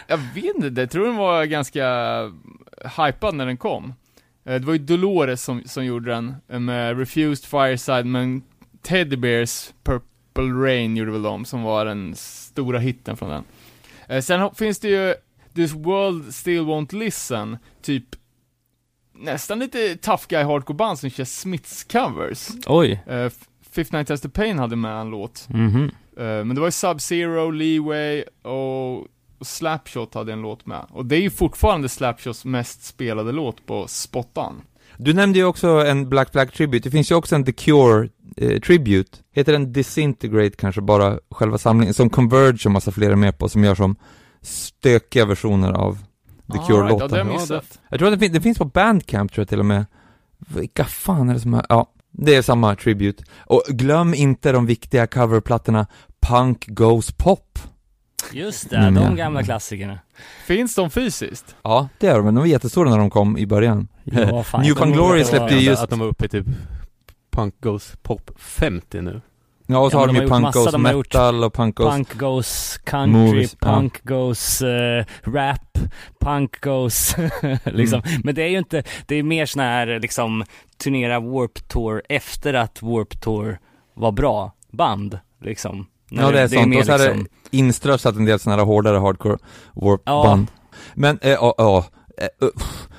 Jag 0.06 0.18
vet 0.34 0.56
inte, 0.56 0.80
jag 0.80 0.90
tror 0.90 1.04
den 1.06 1.16
var 1.16 1.44
ganska 1.44 1.86
hypad 2.98 3.34
när 3.34 3.46
den 3.46 3.56
kom. 3.56 3.94
Eh, 4.44 4.54
Det 4.61 4.66
var 4.66 4.72
ju 4.72 4.78
Dolores 4.78 5.42
som, 5.42 5.62
som 5.66 5.84
gjorde 5.84 6.11
den, 6.11 6.34
eh, 6.48 6.61
med 6.61 6.98
Refused 6.98 7.44
Fireside, 7.44 8.06
men 8.06 8.42
Teddy 8.82 9.16
Bears 9.16 9.72
Purple 9.84 10.52
Rain 10.66 10.96
gjorde 10.96 11.11
väl 11.11 11.22
de, 11.22 11.44
som 11.44 11.62
var 11.62 11.84
den 11.84 12.14
stora 12.16 12.78
hitten 12.78 13.16
från 13.16 13.30
den. 13.30 13.44
Eh, 14.09 14.20
Sen 14.22 14.54
finns 14.54 14.78
det 14.78 14.88
ju 14.88 15.14
This 15.54 15.72
World 15.72 16.34
Still 16.34 16.61
Won't 16.62 16.94
Listen, 16.94 17.59
typ 17.82 18.04
nästan 19.14 19.59
lite 19.59 19.96
tough 19.96 20.24
guy 20.28 20.42
hardcore 20.44 20.76
band 20.76 20.98
som 20.98 21.11
kör 21.11 21.24
Smiths 21.24 21.84
covers. 21.84 22.48
Oj. 22.66 23.02
F- 23.06 23.48
Fifth 23.70 23.92
Night 23.94 24.09
Test 24.09 24.24
of 24.24 24.32
Pain 24.32 24.59
hade 24.59 24.76
med 24.76 25.00
en 25.00 25.11
låt. 25.11 25.46
Mhm. 25.50 25.84
Eh, 25.84 25.90
Men 26.25 26.55
det 26.55 26.61
var 26.61 26.66
ju 26.69 26.71
Sub-Zero, 26.71 27.53
Leeway 27.53 28.23
och 28.43 29.07
Slapshot 29.41 30.14
hade 30.14 30.33
en 30.33 30.43
låt 30.43 30.66
med. 30.66 30.85
Och 30.91 31.07
det 31.07 31.16
är 31.16 31.21
ju 31.21 31.31
fortfarande 31.31 31.89
Slapshots 31.89 32.45
mest 32.45 32.85
spelade 32.85 33.33
låt 33.33 33.66
på 33.66 33.87
Spottan. 33.89 34.62
Du 34.97 35.12
nämnde 35.14 35.39
ju 35.39 35.45
också 35.45 35.69
en 35.69 36.09
Black 36.09 36.33
Black 36.33 36.53
Tribute, 36.53 36.89
det 36.89 36.91
finns 36.91 37.11
ju 37.11 37.14
också 37.14 37.35
en 37.35 37.45
The 37.45 37.53
Cure 37.53 38.09
eh, 38.37 38.61
Tribute. 38.61 39.19
Heter 39.33 39.53
den 39.53 39.73
Disintegrate 39.73 40.51
kanske, 40.57 40.81
bara 40.81 41.19
själva 41.31 41.59
samlingen, 41.59 41.95
som 41.95 42.11
Converge 42.11 42.59
och 42.64 42.71
massa 42.73 42.91
fler 42.91 43.11
är 43.11 43.16
med 43.16 43.39
på, 43.39 43.49
som 43.49 43.64
gör 43.64 43.75
som 43.75 43.97
stökiga 44.43 45.25
versioner 45.25 45.73
av 45.73 45.99
The 46.53 46.59
Ah, 46.59 46.66
Cure-låtar. 46.66 47.09
right, 47.25 47.41
Ja, 47.49 47.55
jag. 47.55 47.62
Jag 47.89 47.99
tror 47.99 48.09
att 48.12 48.21
det, 48.21 48.27
fin- 48.27 48.33
det 48.33 48.41
finns 48.41 48.59
på 48.59 48.64
Bandcamp 48.64 49.33
tror 49.33 49.43
jag 49.43 49.49
till 49.49 49.59
och 49.61 49.66
med. 49.66 49.87
Vilka 50.39 50.85
fan 50.85 51.29
är 51.29 51.35
det 51.35 51.41
som 51.41 51.55
är, 51.55 51.66
ja, 51.69 51.93
det 52.11 52.35
är 52.35 52.43
samma 52.43 52.75
tribute. 52.77 53.25
Och 53.39 53.62
glöm 53.69 54.14
inte 54.14 54.53
de 54.53 54.66
viktiga 54.66 55.07
coverplattorna 55.07 55.87
Punk 56.21 56.66
Goes 56.66 57.12
Pop. 57.12 57.59
Just 58.33 58.71
det, 58.71 58.77
Mm, 58.77 58.95
de 58.95 59.03
ja. 59.05 59.11
gamla 59.11 59.43
klassikerna. 59.43 59.99
Finns 60.47 60.75
de 60.75 60.91
fysiskt? 60.91 61.57
Ja, 61.62 61.89
det 61.99 62.07
är 62.07 62.14
de, 62.14 62.25
men 62.25 62.35
de 62.35 62.41
var 62.41 62.47
jättestora 62.47 62.91
när 62.91 62.99
de 62.99 63.11
kom 63.11 63.39
i 63.39 63.47
början. 63.47 63.89
Ja, 64.05 64.43
fan, 64.43 64.62
New 64.62 64.75
Found 64.75 64.93
Glory 64.95 65.25
släppte 65.25 65.55
ju 65.55 65.61
just, 65.61 65.83
Att 65.83 65.91
de 65.91 65.99
var 65.99 66.07
uppe 66.07 66.25
i 66.25 66.29
typ 66.29 66.47
Punk 67.31 67.55
Goes 67.61 67.97
Pop 68.03 68.31
50 68.37 69.01
nu. 69.01 69.21
ja 69.66 69.79
och 69.79 69.91
så 69.91 69.97
Ja, 69.97 70.01
har 70.01 70.07
de 70.07 70.14
de 70.16 70.23
ju 70.23 70.29
Punk 70.29 70.55
Goes 70.55 70.77
Metal 70.77 71.45
och 71.45 71.55
Punk 71.55 71.77
Goes, 71.77 71.95
Punk 71.95 72.14
goes 72.19 72.79
country, 72.85 73.12
Movies, 73.21 73.57
ja. 73.61 73.66
punk 73.75 74.05
goes 74.05 74.62
eh, 74.62 75.05
rap, 75.25 75.79
punk 76.21 76.61
goes 76.61 77.16
liksom. 77.64 78.03
Mm. 78.05 78.21
Men 78.25 78.35
det 78.35 78.43
är 78.43 78.49
ju 78.49 78.59
inte, 78.59 78.83
det 79.07 79.14
är 79.16 79.23
mer 79.23 79.47
sån 79.47 79.62
här 79.62 80.01
liksom 80.01 80.45
turnera 80.83 81.21
Warp 81.21 81.69
Tour 81.69 82.03
efter 82.09 82.55
att 82.55 82.83
Warp 82.83 83.21
Tour 83.21 83.59
var 83.95 84.12
bra 84.12 84.53
band 84.73 85.19
liksom. 85.41 85.87
När 86.11 86.22
Ja, 86.22 86.30
det 86.30 86.40
är 86.40 86.48
sånt. 86.48 86.68
mer 86.68 86.78
Och 86.80 86.86
så 86.86 86.92
är 86.92 86.98
det- 86.98 87.04
liksom, 87.09 87.26
inströssat 87.50 88.16
en 88.16 88.24
del 88.24 88.38
sådana 88.38 88.62
här 88.62 88.66
hårdare 88.66 88.98
hardcore 88.98 89.38
Ja. 89.74 89.80
warp-band. 89.82 90.46
Men, 90.94 91.18
eh, 91.22 91.30
ja, 91.30 91.54
ja, 91.59 91.84
eh, 92.18 92.46
uh, 92.46 92.50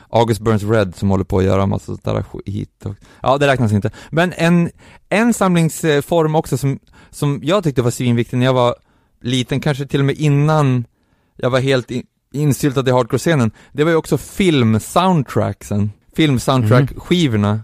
August 0.09 0.41
Burns 0.41 0.63
Red 0.63 0.95
som 0.95 1.09
håller 1.09 1.23
på 1.23 1.37
att 1.37 1.43
göra 1.43 1.65
massa 1.65 1.85
sånt 1.85 2.03
där 2.03 2.23
skit 2.23 2.85
och, 2.85 2.95
Ja, 3.21 3.37
det 3.37 3.47
räknas 3.47 3.71
inte. 3.71 3.91
Men 4.09 4.33
en, 4.37 4.69
en 5.09 5.33
samlingsform 5.33 6.35
också 6.35 6.57
som, 6.57 6.79
som 7.09 7.39
jag 7.43 7.63
tyckte 7.63 7.81
var 7.81 7.91
svinviktig 7.91 8.37
när 8.37 8.45
jag 8.45 8.53
var 8.53 8.75
liten, 9.21 9.59
kanske 9.59 9.85
till 9.85 9.99
och 9.99 10.05
med 10.05 10.15
innan 10.15 10.85
jag 11.35 11.49
var 11.49 11.59
helt 11.59 11.91
in, 11.91 12.03
insyltad 12.33 12.87
i 12.89 12.91
hardcore-scenen, 12.91 13.51
det 13.71 13.83
var 13.83 13.91
ju 13.91 13.97
också 13.97 14.17
film-soundtracksen. 14.17 15.91
Film-soundtrack-skivorna. 16.15 17.59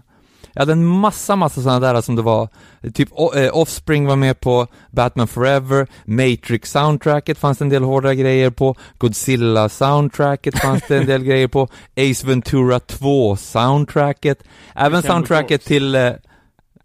Jag 0.56 0.62
hade 0.62 0.72
en 0.72 0.86
massa, 0.86 1.36
massa 1.36 1.62
sådana 1.62 1.92
där 1.92 2.00
som 2.00 2.16
det 2.16 2.22
var, 2.22 2.48
typ 2.94 3.08
eh, 3.36 3.56
Offspring 3.56 4.06
var 4.06 4.16
med 4.16 4.40
på, 4.40 4.66
Batman 4.90 5.28
Forever, 5.28 5.86
Matrix-soundtracket 6.04 7.38
fanns 7.38 7.58
det 7.58 7.64
en 7.64 7.68
del 7.68 7.82
hårda 7.82 8.14
grejer 8.14 8.50
på, 8.50 8.74
Godzilla-soundtracket 8.98 10.58
fanns 10.58 10.82
det 10.88 10.96
en 10.96 11.06
del 11.06 11.24
grejer 11.24 11.48
på, 11.48 11.68
Ace 11.96 12.26
Ventura 12.26 12.78
2-soundtracket, 12.78 14.36
även 14.74 15.02
soundtracket 15.02 15.64
till, 15.64 15.94
eh, 15.94 16.12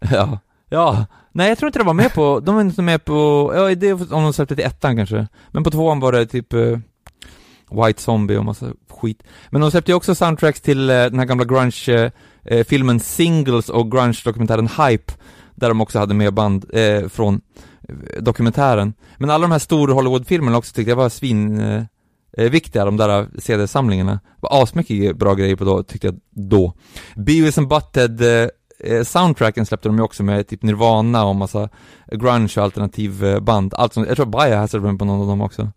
ja, 0.00 0.38
ja, 0.68 1.06
nej 1.32 1.48
jag 1.48 1.58
tror 1.58 1.68
inte 1.68 1.78
de 1.78 1.86
var 1.86 1.94
med 1.94 2.14
på, 2.14 2.40
de 2.40 2.54
var 2.54 2.62
inte 2.62 2.82
med 2.82 3.04
på, 3.04 3.52
ja 3.54 3.74
det 3.74 3.88
är 3.88 4.14
om 4.14 4.22
de 4.22 4.32
släppte 4.32 4.56
till 4.56 4.64
ettan 4.64 4.96
kanske, 4.96 5.26
men 5.50 5.64
på 5.64 5.70
tvåan 5.70 6.00
var 6.00 6.12
det 6.12 6.26
typ 6.26 6.52
eh, 6.52 6.78
White 7.70 8.02
Zombie 8.02 8.36
och 8.36 8.44
massa 8.44 8.72
skit. 8.90 9.22
Men 9.50 9.60
de 9.60 9.70
släppte 9.70 9.90
ju 9.90 9.96
också 9.96 10.14
soundtracks 10.14 10.60
till 10.60 10.90
eh, 10.90 10.96
den 10.96 11.18
här 11.18 11.26
gamla 11.26 11.44
eh, 12.44 12.64
filmen 12.64 13.00
Singles 13.00 13.68
och 13.68 13.92
grunge-dokumentären 13.92 14.68
Hype, 14.68 15.12
där 15.54 15.68
de 15.68 15.80
också 15.80 15.98
hade 15.98 16.14
med 16.14 16.34
band 16.34 16.64
eh, 16.72 17.08
från 17.08 17.40
eh, 17.88 18.22
dokumentären. 18.22 18.94
Men 19.18 19.30
alla 19.30 19.42
de 19.42 19.52
här 19.52 19.58
stora 19.58 19.92
Hollywood-filmerna 19.92 20.58
också 20.58 20.74
tyckte 20.74 20.90
jag 20.90 20.96
var 20.96 21.08
svin 21.08 21.60
eh, 21.60 21.82
eh 22.38 22.50
viktiga, 22.50 22.84
de 22.84 22.96
där 22.96 23.20
eh, 23.20 23.26
CD-samlingarna. 23.38 24.12
Det 24.12 24.48
var 24.50 24.62
asmycket 24.62 25.16
bra 25.16 25.34
grejer 25.34 25.56
på 25.56 25.64
då, 25.64 25.82
tyckte 25.82 26.06
jag 26.06 26.20
då. 26.30 26.72
Beavis 27.16 27.58
and 27.58 27.68
Butthead 27.68 28.48
eh, 28.80 29.02
soundtracken 29.04 29.66
släppte 29.66 29.88
de 29.88 29.96
ju 29.96 30.02
också 30.02 30.22
med 30.22 30.48
typ 30.48 30.62
Nirvana 30.62 31.24
och 31.24 31.36
massa 31.36 31.68
grunge 32.12 32.52
och 32.56 32.64
alternativ 32.64 33.40
band. 33.42 33.74
Allt 33.74 33.92
som, 33.92 34.04
jag 34.04 34.16
tror 34.16 34.26
Biohazard 34.26 34.80
var 34.80 34.90
med 34.90 34.98
på 34.98 35.04
någon 35.04 35.20
av 35.20 35.26
dem 35.26 35.40
också. 35.40 35.70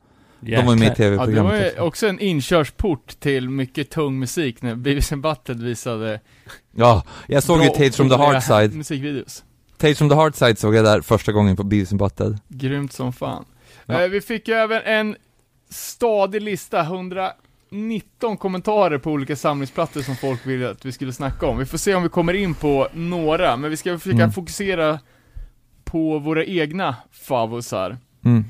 De 0.45 0.65
var 0.65 0.75
med 0.75 0.81
i 0.81 0.89
jäklar. 0.89 1.05
Ja, 1.05 1.11
det 1.11 1.17
var 1.17 1.25
tv-programmet 1.25 1.61
ju 1.65 1.69
också. 1.69 1.81
också 1.81 2.07
en 2.07 2.19
inkörsport 2.19 3.19
till 3.19 3.49
mycket 3.49 3.89
tung 3.89 4.19
musik 4.19 4.61
när 4.61 4.75
and 5.13 5.21
Butthead 5.21 5.55
visade 5.63 6.19
Ja, 6.75 7.03
jag 7.27 7.43
såg 7.43 7.63
ju 7.63 7.69
Tales 7.69 7.95
from 7.95 8.09
the 8.09 8.15
roliga 8.15 8.27
Hard 8.27 8.43
Side. 8.43 8.75
Musikvideos. 8.75 9.43
Tales 9.77 9.97
from 9.97 10.09
the 10.09 10.15
Hard 10.15 10.35
Side 10.35 10.59
såg 10.59 10.75
jag 10.75 10.85
där 10.85 11.01
första 11.01 11.31
gången 11.31 11.55
på 11.55 11.63
and 11.91 11.99
Butthead. 11.99 12.37
Grymt 12.47 12.93
som 12.93 13.13
fan. 13.13 13.45
Ja. 13.85 14.01
Eh, 14.01 14.07
vi 14.09 14.21
fick 14.21 14.47
ju 14.47 14.53
även 14.53 14.81
en 14.81 15.15
stadig 15.69 16.41
lista, 16.41 16.81
119 17.71 18.37
kommentarer 18.37 18.97
på 18.97 19.11
olika 19.11 19.35
samlingsplattor 19.35 20.01
som 20.01 20.15
folk 20.15 20.45
ville 20.47 20.69
att 20.69 20.85
vi 20.85 20.91
skulle 20.91 21.13
snacka 21.13 21.45
om. 21.47 21.57
Vi 21.57 21.65
får 21.65 21.77
se 21.77 21.95
om 21.95 22.03
vi 22.03 22.09
kommer 22.09 22.33
in 22.33 22.53
på 22.53 22.87
några, 22.93 23.57
men 23.57 23.69
vi 23.69 23.77
ska 23.77 23.97
försöka 23.99 24.17
Mm. 24.17 24.31
fokusera 24.31 24.99
på 25.83 26.19
våra 26.19 26.45
egna 26.45 26.95
favosar. 27.11 27.97
Mm. 28.25 28.45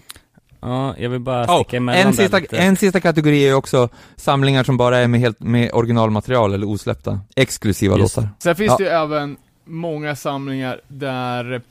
Ja, 0.65 0.95
jag 0.97 1.09
vill 1.09 1.19
bara 1.19 1.43
Oh, 1.45 1.61
sticka 1.63 1.77
emellan 1.77 2.07
en, 2.07 2.13
sista, 2.13 2.39
lite. 2.39 2.57
en 2.57 2.75
sista 2.77 2.99
kategori 2.99 3.47
är 3.47 3.53
också 3.53 3.89
samlingar 4.15 4.63
som 4.63 4.77
bara 4.77 4.97
är 4.97 5.07
med, 5.07 5.19
helt, 5.19 5.39
med 5.39 5.69
originalmaterial 5.73 6.53
eller 6.53 6.67
osläppta, 6.69 7.19
exklusiva 7.35 7.97
Just 7.97 8.17
låtar. 8.17 8.29
Sen 8.39 8.55
finns 8.55 8.69
Ja. 8.69 8.77
det 8.77 8.83
ju 8.83 8.89
även 8.89 9.37
många 9.65 10.15
samlingar 10.15 10.81
där 10.87 11.61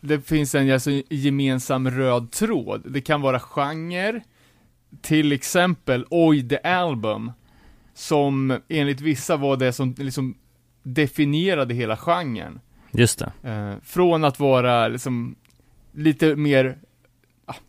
det 0.00 0.20
finns 0.20 0.54
en 0.54 0.72
alltså, 0.72 0.90
gemensam 1.10 1.90
röd 1.90 2.30
tråd. 2.30 2.82
Det 2.86 3.00
kan 3.00 3.20
vara 3.20 3.40
genre, 3.40 4.20
till 5.02 5.32
exempel 5.32 6.04
Oj 6.10 6.48
the 6.48 6.58
Album, 6.58 7.32
som 7.94 8.58
enligt 8.68 9.00
vissa 9.00 9.36
var 9.36 9.56
det 9.56 9.72
som 9.72 9.94
liksom 9.98 10.34
definierade 10.82 11.74
hela 11.74 11.96
genren. 11.96 12.60
Just 12.90 13.18
det. 13.42 13.50
Eh, 13.50 13.74
från 13.84 14.24
att 14.24 14.40
vara 14.40 14.88
liksom 14.88 15.34
lite 15.92 16.36
mer 16.36 16.78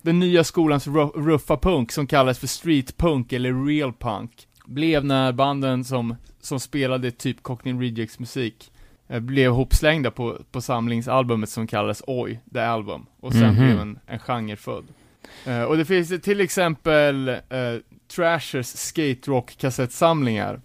den 0.02 0.20
nya 0.20 0.44
skolans 0.44 0.88
ru- 0.88 1.26
ruffa 1.26 1.58
punk 1.58 1.92
som 1.92 2.08
kallas 2.08 2.40
för 2.40 2.48
street 2.48 2.98
punk 2.98 3.34
eller 3.34 3.66
real 3.66 3.94
punk 3.94 4.48
blev 4.66 5.06
när 5.06 5.32
banden 5.32 5.84
som, 5.84 6.16
som 6.42 6.60
spelade 6.60 7.12
typ 7.12 7.44
Cockney 7.44 7.74
Rejects 7.74 8.20
musik 8.20 8.72
eh, 9.08 9.20
blev 9.20 9.52
hopslängda 9.52 10.12
på, 10.12 10.38
på 10.52 10.62
samlingsalbumet 10.62 11.50
som 11.50 11.68
kallades 11.68 12.04
Oj, 12.08 12.40
The 12.54 12.60
Album. 12.60 13.06
Och 13.20 13.32
sen 13.34 13.44
Mhm. 13.56 13.56
blev 13.66 13.80
en, 13.80 14.00
en 14.08 14.20
genre 14.20 14.56
född. 14.56 14.86
Eh, 15.46 15.64
och 15.64 15.78
det 15.78 15.86
finns 15.86 16.22
till 16.22 16.42
exempel 16.42 17.28
eh, 17.30 17.38
Trashers 18.16 18.68
skate 18.68 19.32
rock 19.32 19.58
kassettsamlingar 19.58 20.62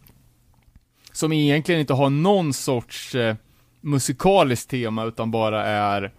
som 1.12 1.32
egentligen 1.32 1.80
inte 1.80 1.94
har 1.94 2.10
någon 2.10 2.52
sorts 2.52 3.14
eh, 3.14 3.36
musikaliskt 3.80 4.70
tema 4.70 5.04
utan 5.04 5.30
bara 5.30 5.66
är 5.66 6.12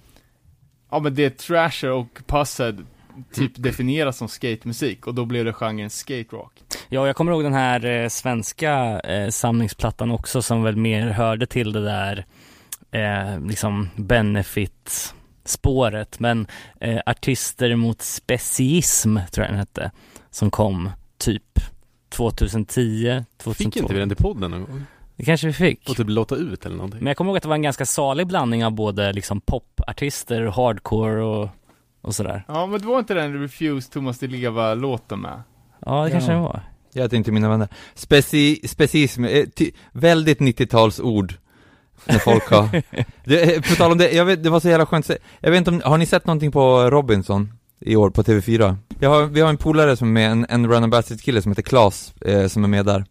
Ja 0.91 0.99
men 0.99 1.15
det 1.15 1.25
är 1.25 1.29
Trasher 1.29 1.91
och 1.91 2.19
Pussed 2.27 2.85
typ 3.33 3.51
definieras 3.55 4.17
som 4.17 4.27
skatemusik 4.27 5.07
och 5.07 5.15
då 5.15 5.25
blev 5.25 5.45
det 5.45 5.53
genren 5.53 5.89
skate 5.89 6.35
rock. 6.35 6.53
Ja, 6.89 7.07
jag 7.07 7.15
kommer 7.15 7.31
ihåg 7.31 7.43
den 7.43 7.53
här 7.53 7.85
eh, 7.85 8.07
svenska 8.07 8.99
eh, 8.99 9.29
samlingsplattan 9.29 10.11
också 10.11 10.41
som 10.41 10.63
väl 10.63 10.75
mer 10.75 11.07
hörde 11.07 11.45
till 11.45 11.71
det 11.71 11.83
där 11.83 12.25
eh, 12.91 13.39
liksom 13.47 13.89
benefit 13.95 15.13
spåret, 15.45 16.19
men 16.19 16.47
eh, 16.79 16.99
Artister 17.05 17.75
mot 17.75 18.01
speciism 18.01 19.17
tror 19.31 19.45
jag 19.45 19.53
den 19.53 19.59
hette, 19.59 19.91
som 20.29 20.51
kom 20.51 20.89
typ 21.17 21.59
2010, 22.09 23.23
2012. 23.37 23.53
Fick 23.53 23.77
inte 23.77 23.93
vi 23.93 23.99
den 23.99 24.09
till 24.09 24.17
podden 24.17 24.51
någon 24.51 24.65
gång? 24.65 24.85
Det 25.15 25.25
kanske 25.25 25.47
vi 25.47 25.53
fick. 25.53 25.89
Och 25.89 25.95
typ 25.95 26.09
låta 26.09 26.35
ut 26.35 26.65
eller 26.65 26.75
någonting? 26.75 26.99
Men 26.99 27.07
jag 27.07 27.17
kommer 27.17 27.29
ihåg 27.31 27.37
att 27.37 27.43
det 27.43 27.49
var 27.49 27.55
en 27.55 27.61
ganska 27.61 27.85
salig 27.85 28.27
blandning 28.27 28.65
av 28.65 28.71
både 28.71 29.13
liksom 29.13 29.41
popartister, 29.41 30.45
hardcore 30.45 31.23
och, 31.23 31.49
och 32.01 32.15
sådär. 32.15 32.43
Ja, 32.47 32.65
men 32.65 32.81
det 32.81 32.87
var 32.87 32.99
inte 32.99 33.13
den 33.13 33.41
Refuse 33.41 33.91
Thomas 33.91 34.19
Di 34.19 34.27
Leva-låten 34.27 35.19
med? 35.19 35.41
Ja, 35.85 36.03
det 36.03 36.11
kanske 36.11 36.31
Ja. 36.31 36.37
det 36.37 36.43
var. 36.43 36.61
Jag 36.93 37.13
inte 37.13 37.31
mina 37.31 37.49
vänner. 37.49 37.67
Speci, 37.93 38.67
specism, 38.67 39.25
eh, 39.25 39.45
ty, 39.55 39.71
väldigt 39.91 40.39
90-talsord. 40.39 41.33
När 42.05 42.19
folk 42.19 42.49
har, 42.49 42.69
det, 43.25 43.55
eh, 43.55 43.61
på 43.61 43.75
tal 43.75 43.91
om 43.91 43.97
det, 43.97 44.11
jag 44.11 44.25
vet, 44.25 44.43
det 44.43 44.49
var 44.49 44.59
så 44.59 44.69
jävla 44.69 44.85
skönt. 44.85 45.11
Jag 45.39 45.51
vet 45.51 45.57
inte 45.57 45.71
om, 45.71 45.81
har 45.85 45.97
ni 45.97 46.05
sett 46.05 46.25
någonting 46.25 46.51
på 46.51 46.89
Robinson? 46.89 47.53
I 47.85 47.95
år 47.95 48.09
på 48.09 48.23
TV4? 48.23 48.75
Jag 48.99 49.09
har, 49.09 49.25
vi 49.25 49.41
har 49.41 49.49
en 49.49 49.57
polare 49.57 49.97
som 49.97 50.07
är 50.07 50.11
med, 50.11 50.31
en, 50.31 50.45
en 50.49 50.67
Run 50.67 51.03
kille 51.03 51.41
som 51.41 51.51
heter 51.51 51.61
Klas, 51.61 52.13
eh, 52.21 52.47
som 52.47 52.63
är 52.63 52.67
med 52.67 52.85
där. 52.85 53.05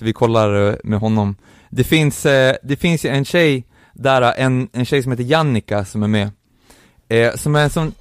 Så 0.00 0.04
vi 0.04 0.12
kollar 0.12 0.68
eh, 0.68 0.74
med 0.84 0.98
honom. 0.98 1.36
Det 1.70 1.84
finns, 1.84 2.26
eh, 2.26 2.56
det 2.62 2.76
finns 2.76 3.04
ju 3.04 3.08
en 3.08 3.24
tjej 3.24 3.64
där, 3.92 4.22
eh, 4.22 4.44
en, 4.44 4.68
en 4.72 4.84
tjej 4.84 5.02
som 5.02 5.12
heter 5.12 5.24
Jannica 5.24 5.84
som 5.84 6.02
är 6.02 6.08
med. 6.08 6.30
Som 7.34 7.56
är 7.56 7.62
en 7.62 7.70
sån 7.70 7.92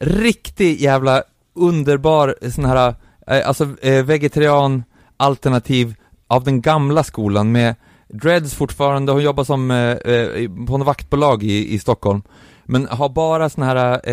riktig 0.00 0.80
jävla 0.80 1.22
underbar 1.54 2.34
sån 2.50 2.64
här, 2.64 2.94
alltså 3.26 3.68
vegetarian 4.04 4.84
alternativ 5.16 5.94
av 6.26 6.44
den 6.44 6.60
gamla 6.60 7.04
skolan 7.04 7.52
med 7.52 7.74
dreads 8.08 8.54
fortfarande, 8.54 9.12
hon 9.12 9.22
jobbar 9.22 9.44
som, 9.44 9.68
på 10.66 10.78
något 10.78 10.86
vaktbolag 10.86 11.42
i, 11.42 11.74
i 11.74 11.78
Stockholm. 11.78 12.22
Men 12.64 12.86
har 12.86 13.08
bara 13.08 13.48
såna 13.48 13.66
här 13.66 14.08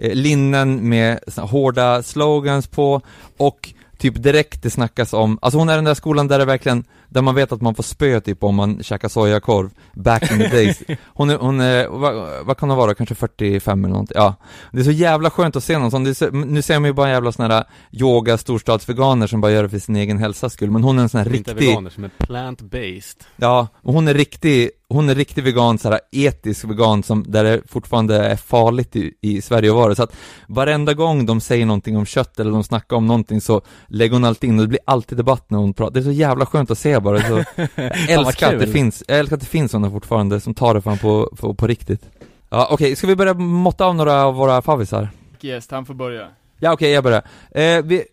eh, 0.00 0.14
linnen 0.14 0.88
med 0.88 1.18
såna 1.26 1.46
hårda 1.46 2.02
slogans 2.02 2.66
på 2.66 3.00
och 3.36 3.74
typ 4.00 4.22
direkt 4.22 4.62
det 4.62 4.70
snackas 4.70 5.12
om, 5.12 5.38
alltså 5.42 5.58
hon 5.58 5.68
är 5.68 5.74
den 5.74 5.84
där 5.84 5.94
skolan 5.94 6.28
där 6.28 6.38
det 6.38 6.44
verkligen, 6.44 6.84
där 7.08 7.22
man 7.22 7.34
vet 7.34 7.52
att 7.52 7.60
man 7.60 7.74
får 7.74 7.82
spö 7.82 8.20
typ 8.20 8.44
om 8.44 8.54
man 8.54 8.82
käkar 8.82 9.08
sojakorv, 9.08 9.70
back 9.92 10.30
in 10.32 10.38
the 10.38 10.48
days. 10.48 10.82
Hon 11.04 11.30
är, 11.30 11.36
hon 11.36 11.60
är, 11.60 11.88
vad, 11.88 12.44
vad 12.46 12.58
kan 12.58 12.70
hon 12.70 12.78
vara, 12.78 12.94
kanske 12.94 13.14
45 13.14 13.84
eller 13.84 13.92
någonting, 13.92 14.14
ja. 14.18 14.34
Det 14.72 14.80
är 14.80 14.84
så 14.84 14.90
jävla 14.90 15.30
skönt 15.30 15.56
att 15.56 15.64
se 15.64 15.78
någon 15.78 15.90
sån, 15.90 16.14
så, 16.14 16.30
nu 16.30 16.62
ser 16.62 16.78
man 16.78 16.88
ju 16.88 16.92
bara 16.92 17.10
jävla 17.10 17.32
såna 17.32 17.54
här 17.54 17.64
yoga 17.92 18.38
storstadsveganer 18.38 19.26
som 19.26 19.40
bara 19.40 19.52
gör 19.52 19.62
det 19.62 19.68
för 19.68 19.78
sin 19.78 19.96
egen 19.96 20.18
hälsas 20.18 20.52
skull, 20.52 20.70
men 20.70 20.84
hon 20.84 20.98
är 20.98 21.02
en 21.02 21.08
sån 21.08 21.18
här 21.18 21.30
riktig 21.30 21.54
veganer, 21.54 21.90
som 21.90 22.04
är 22.04 22.10
plant-based. 22.18 23.22
Ja, 23.36 23.68
och 23.82 23.94
hon 23.94 24.08
är 24.08 24.14
riktig, 24.14 24.70
hon 24.90 25.08
är 25.08 25.14
riktig 25.14 25.44
vegan, 25.44 25.78
så 25.78 25.90
här 25.90 26.00
etisk 26.12 26.64
vegan 26.64 27.02
som, 27.02 27.24
där 27.28 27.44
det 27.44 27.62
fortfarande 27.68 28.16
är 28.16 28.36
farligt 28.36 28.96
i, 28.96 29.14
i 29.20 29.42
Sverige 29.42 29.70
att 29.70 29.76
vara. 29.76 29.94
Så 29.94 30.02
att 30.02 30.16
varenda 30.46 30.94
gång 30.94 31.26
de 31.26 31.40
säger 31.40 31.66
någonting 31.66 31.96
om 31.96 32.06
kött 32.06 32.40
eller 32.40 32.50
de 32.50 32.64
snackar 32.64 32.96
om 32.96 33.06
någonting 33.06 33.40
så 33.40 33.62
lägger 33.86 34.12
hon 34.12 34.24
alltid 34.24 34.50
in 34.50 34.58
och 34.58 34.64
det 34.64 34.68
blir 34.68 34.80
alltid 34.84 35.18
debatt 35.18 35.50
när 35.50 35.58
hon 35.58 35.74
pratar, 35.74 35.94
det 35.94 36.00
är 36.00 36.04
så 36.04 36.10
jävla 36.10 36.46
skönt 36.46 36.70
att 36.70 36.78
se 36.78 37.00
bara, 37.00 37.22
så 37.22 37.44
jag 37.74 38.10
älskar 38.10 38.54
att 38.54 38.60
det 38.60 38.66
finns, 38.66 39.04
jag 39.08 39.18
älskar 39.18 39.36
att 39.36 39.42
det 39.42 39.48
finns 39.48 39.70
sådana 39.70 39.90
fortfarande 39.90 40.40
som 40.40 40.54
tar 40.54 40.74
det 40.74 40.80
fan 40.80 40.98
på, 40.98 41.32
på, 41.36 41.54
på 41.54 41.66
riktigt. 41.66 42.02
Ja 42.48 42.68
okej, 42.70 42.96
ska 42.96 43.06
vi 43.06 43.16
börja 43.16 43.34
måtta 43.34 43.84
av 43.84 43.94
några 43.94 44.24
av 44.24 44.34
våra 44.34 44.62
favvisar? 44.62 45.08
Yes, 45.42 45.70
han 45.70 45.86
får 45.86 45.94
börja. 45.94 46.28
Ja 46.58 46.72
okej, 46.72 46.90
jag 46.90 47.04
börjar. 47.04 47.22
Eh, 47.50 47.82
vi, 47.84 48.04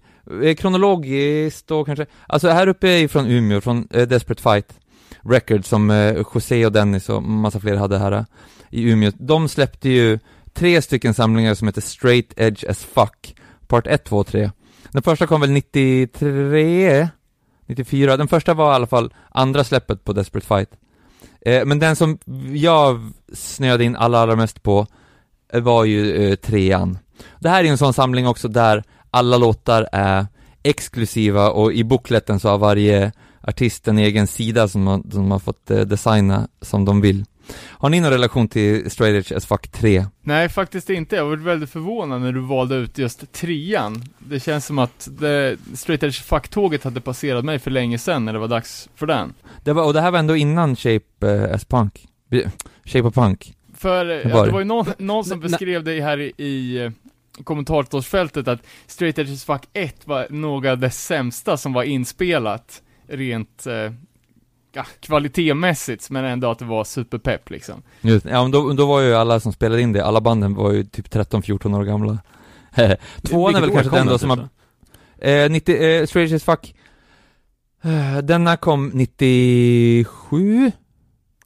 eh, 0.44 0.56
kronologiskt 0.56 1.68
då 1.68 1.86
kanske, 1.86 2.06
alltså 2.28 2.50
här 2.50 2.68
uppe 2.68 2.90
är 2.90 3.08
från 3.08 3.28
Umeå, 3.28 3.62
från 3.62 3.88
eh, 3.92 4.08
Desperate 4.08 4.42
Fight 4.42 4.74
Records 5.22 5.68
som 5.68 5.90
eh, 5.90 6.14
José 6.34 6.66
och 6.66 6.72
Dennis 6.72 7.10
och 7.10 7.24
massa 7.24 7.60
fler 7.60 7.76
hade 7.76 7.98
här 7.98 8.12
eh, 8.12 8.24
i 8.70 8.90
Umeå. 8.90 9.12
De 9.18 9.50
släppte 9.50 9.90
ju 9.90 10.20
tre 10.54 10.82
stycken 10.82 11.14
samlingar 11.14 11.54
som 11.54 11.68
heter 11.68 11.82
Straight 11.82 12.34
Edge 12.38 12.64
as 12.70 12.84
Fuck, 12.84 13.36
part 13.68 13.88
1, 13.88 14.04
2 14.04 14.18
och 14.18 14.28
3. 14.28 14.52
Den 14.92 15.02
första 15.02 15.28
kom 15.28 15.42
väl 15.42 15.52
93, 15.52 17.10
94, 17.66 18.18
den 18.18 18.28
första 18.28 18.54
var 18.54 18.72
i 18.72 18.76
alla 18.76 18.88
fall 18.88 19.14
andra 19.30 19.64
släppet 19.64 20.04
på 20.04 20.14
Desperate 20.14 20.48
Fight. 20.48 20.70
Eh, 21.42 21.66
men 21.66 21.80
den 21.80 21.96
som 21.96 22.18
jag 22.54 23.12
snöade 23.34 23.84
in 23.84 23.96
allra, 23.96 24.20
allra 24.20 24.36
mest 24.36 24.64
på 24.64 24.88
eh, 25.54 25.62
var 25.62 25.86
ju 25.86 26.16
eh, 26.16 26.36
trean. 26.36 26.98
Det 27.40 27.50
här 27.50 27.60
är 27.60 27.64
ju 27.64 27.70
en 27.70 27.78
sån 27.78 27.94
samling 27.94 28.28
också 28.28 28.48
där 28.48 28.84
alla 29.12 29.38
låtar 29.38 29.88
är 29.92 30.28
exklusiva 30.64 31.50
och 31.50 31.74
i 31.74 31.84
bookletten 31.84 32.40
så 32.40 32.50
har 32.50 32.58
varje 32.58 33.12
artist 33.42 33.88
en 33.88 33.98
egen 33.98 34.28
sida 34.28 34.68
som 34.68 34.84
man, 34.84 35.12
som 35.12 35.22
man 35.22 35.32
har 35.32 35.40
fått 35.40 35.72
eh, 35.72 35.80
designa 35.80 36.48
som 36.62 36.86
de 36.86 37.02
vill. 37.02 37.26
Har 37.60 37.90
ni 37.90 38.00
någon 38.00 38.12
relation 38.12 38.48
till 38.48 38.92
Straight 38.92 39.16
Edge 39.16 39.38
as 39.38 39.46
Fuck 39.46 39.68
3? 39.68 40.06
Nej, 40.22 40.50
faktiskt 40.50 40.90
inte. 40.90 41.16
Jag 41.16 41.26
var 41.26 41.36
väldigt 41.38 41.70
förvånad 41.70 42.22
när 42.22 42.32
du 42.32 42.40
valde 42.40 42.76
ut 42.76 42.98
just 42.98 43.32
trean. 43.34 44.04
Det 44.20 44.40
känns 44.40 44.66
som 44.66 44.80
att 44.80 45.08
det, 45.20 45.58
Straight 45.74 46.04
Edge 46.04 46.22
Fuck-tåget 46.24 46.84
hade 46.84 47.02
passerat 47.02 47.46
mig 47.46 47.60
för 47.60 47.72
länge 47.72 47.98
sedan 47.98 48.26
när 48.26 48.34
det 48.34 48.40
var 48.40 48.48
dags 48.48 48.90
för 48.96 49.06
den. 49.06 49.34
Det 49.64 49.74
var, 49.74 49.84
och 49.84 49.94
det 49.94 50.02
här 50.02 50.12
var 50.12 50.20
ändå 50.20 50.36
innan 50.36 50.76
Shape 50.76 51.04
eh, 51.22 51.54
as 51.56 51.66
Punk. 51.66 52.08
Shape 52.86 53.08
of 53.08 53.14
Punk. 53.14 53.54
För 53.78 54.06
Det 54.06 54.22
ja, 54.24 54.36
var 54.36 54.42
det 54.42 54.50
det. 54.50 54.54
var 54.54 54.60
ju 54.60 54.66
någon, 54.66 54.86
någon 54.98 55.26
som 55.26 55.40
beskrev 55.40 55.84
det 55.84 56.02
här 56.02 56.20
i, 56.20 56.32
i 56.38 56.78
eh, 56.86 56.92
kommentatorsfältet 57.44 58.48
att 58.48 58.60
Straight 58.88 59.18
Edge 59.20 59.46
Fuck 59.46 59.62
1 59.74 59.96
var 60.08 60.28
några 60.30 60.72
av 60.72 60.78
det 60.78 60.90
sämsta 60.90 61.58
som 61.58 61.74
var 61.74 61.84
inspelat 61.84 62.82
rent 63.08 63.68
eh, 63.68 63.92
ja, 64.74 64.86
kvalitetmässigt, 65.00 66.10
men 66.10 66.26
ändå 66.26 66.52
att 66.52 66.60
det 66.60 66.66
var 66.66 66.84
superpepp 66.84 67.50
liksom. 67.50 67.84
Just, 68.02 68.26
ja, 68.26 68.42
men 68.42 68.52
då, 68.52 68.74
då 68.74 68.86
var 68.86 69.02
ju 69.02 69.16
alla 69.16 69.40
som 69.40 69.54
spelade 69.54 69.82
in 69.82 69.94
det, 69.94 70.06
alla 70.06 70.22
banden 70.22 70.56
var 70.56 70.72
ju 70.72 70.84
typ 70.84 71.08
13-14 71.08 71.80
år 71.80 71.84
gamla. 71.84 72.18
Tvåan 73.22 73.56
är 73.56 73.62
väl 73.62 73.72
kanske 73.72 73.96
den 73.96 74.08
då 74.08 74.18
som 74.18 74.30
typ, 74.30 74.40
har, 75.24 75.30
eh, 75.30 75.50
90, 75.50 75.76
eh, 75.76 76.06
Straight 76.06 76.32
Edge 76.32 76.36
as 76.36 76.44
Fuck, 76.44 76.76
eh, 77.84 78.18
denna 78.18 78.58
kom 78.58 78.92
97? 78.94 80.72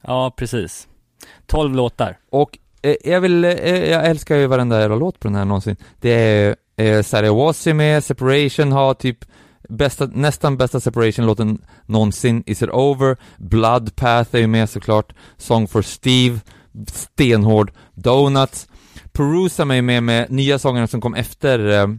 Ja, 0.01 0.33
precis. 0.37 0.87
12 1.45 1.75
låtar. 1.75 2.17
Och 2.29 2.57
eh, 2.81 2.95
jag 3.03 3.21
vill, 3.21 3.43
eh, 3.45 3.91
jag 3.91 4.05
älskar 4.05 4.35
ju 4.35 4.47
varenda 4.47 4.81
jävla 4.81 4.95
låt 4.95 5.19
på 5.19 5.27
den 5.27 5.35
här 5.35 5.45
någonsin. 5.45 5.75
Det 5.99 6.09
är, 6.09 6.55
eh, 6.77 7.01
Sarah 7.01 7.35
Wassi 7.35 7.73
med, 7.73 8.03
Separation 8.03 8.71
har 8.71 8.93
typ 8.93 9.25
bästa, 9.71 10.05
nästan 10.05 10.57
bästa 10.57 10.79
Separation-låten 10.79 11.61
någonsin, 11.85 12.43
Is 12.45 12.61
It 12.61 12.69
Over, 12.69 13.17
Bloodpath 13.37 14.35
är 14.35 14.39
ju 14.39 14.47
med 14.47 14.69
såklart, 14.69 15.13
Song 15.37 15.67
for 15.67 15.81
Steve, 15.81 16.39
stenhård, 16.87 17.71
Donuts, 17.93 18.67
Perusa 19.11 19.63
är 19.63 19.81
med 19.81 20.03
med 20.03 20.31
nya 20.31 20.59
sångerna 20.59 20.87
som 20.87 21.01
kom 21.01 21.15
efter 21.15 21.69
eh, 21.69 21.89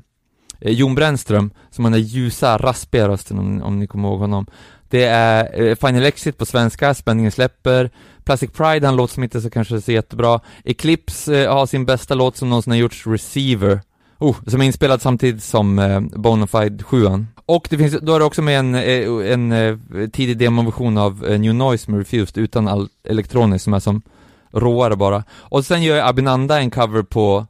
eh 0.60 0.72
Jon 0.72 0.94
Brännström, 0.94 1.50
som 1.70 1.84
har 1.84 1.90
den 1.90 2.00
där 2.00 2.08
ljusa, 2.08 2.58
raspiga 2.58 3.08
rösten 3.08 3.38
om, 3.38 3.62
om 3.62 3.78
ni 3.78 3.86
kommer 3.86 4.08
ihåg 4.08 4.20
honom. 4.20 4.46
Det 4.88 5.04
är 5.04 5.62
eh, 5.62 5.74
Final 5.74 6.04
Exit 6.04 6.38
på 6.38 6.46
svenska, 6.46 6.94
Spänningen 6.94 7.32
släpper, 7.32 7.90
Plastic 8.24 8.50
Pride 8.50 8.86
har 8.86 8.92
en 8.92 8.96
låt 8.96 9.10
som 9.10 9.22
inte 9.22 9.40
så 9.40 9.50
kanske 9.50 9.80
så 9.80 9.92
jättebra. 9.92 10.40
Eclipse 10.64 11.44
eh, 11.44 11.54
har 11.54 11.66
sin 11.66 11.84
bästa 11.84 12.14
låt 12.14 12.36
som 12.36 12.48
någonsin 12.48 12.70
har 12.70 12.78
gjorts, 12.78 13.06
Receiver. 13.06 13.80
Oh, 14.22 14.36
som 14.46 14.60
är 14.60 14.64
inspelad 14.64 15.02
samtidigt 15.02 15.42
som 15.42 15.78
eh, 15.78 16.00
Bonafide 16.00 16.82
7 16.82 17.06
Och 17.46 17.66
det 17.70 17.78
finns, 17.78 18.00
då 18.00 18.14
är 18.14 18.18
det 18.18 18.24
också 18.24 18.42
med 18.42 18.58
en, 18.58 18.74
eh, 18.74 19.32
en 19.32 19.52
eh, 19.52 19.76
tidig 20.12 20.38
demoversion 20.38 20.98
av 20.98 21.26
eh, 21.26 21.40
New 21.40 21.54
Noise 21.54 21.90
med 21.90 21.98
Refused 21.98 22.44
utan 22.44 22.68
all 22.68 22.88
elektroniskt 23.08 23.64
som 23.64 23.74
är 23.74 23.80
som 23.80 24.02
råare 24.50 24.96
bara. 24.96 25.24
Och 25.30 25.64
sen 25.64 25.82
gör 25.82 26.08
Abinanda 26.08 26.60
en 26.60 26.70
cover 26.70 27.02
på 27.02 27.46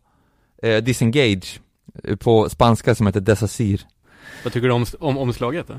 eh, 0.63 0.77
Disengage 0.77 1.61
på 2.19 2.49
spanska 2.49 2.95
som 2.95 3.07
heter 3.07 3.21
Desasir. 3.21 3.81
Vad 4.45 4.53
tycker 4.53 4.69
du 4.69 4.75
om, 4.75 4.87
om 5.01 5.19
omslaget 5.19 5.69
då? 5.69 5.75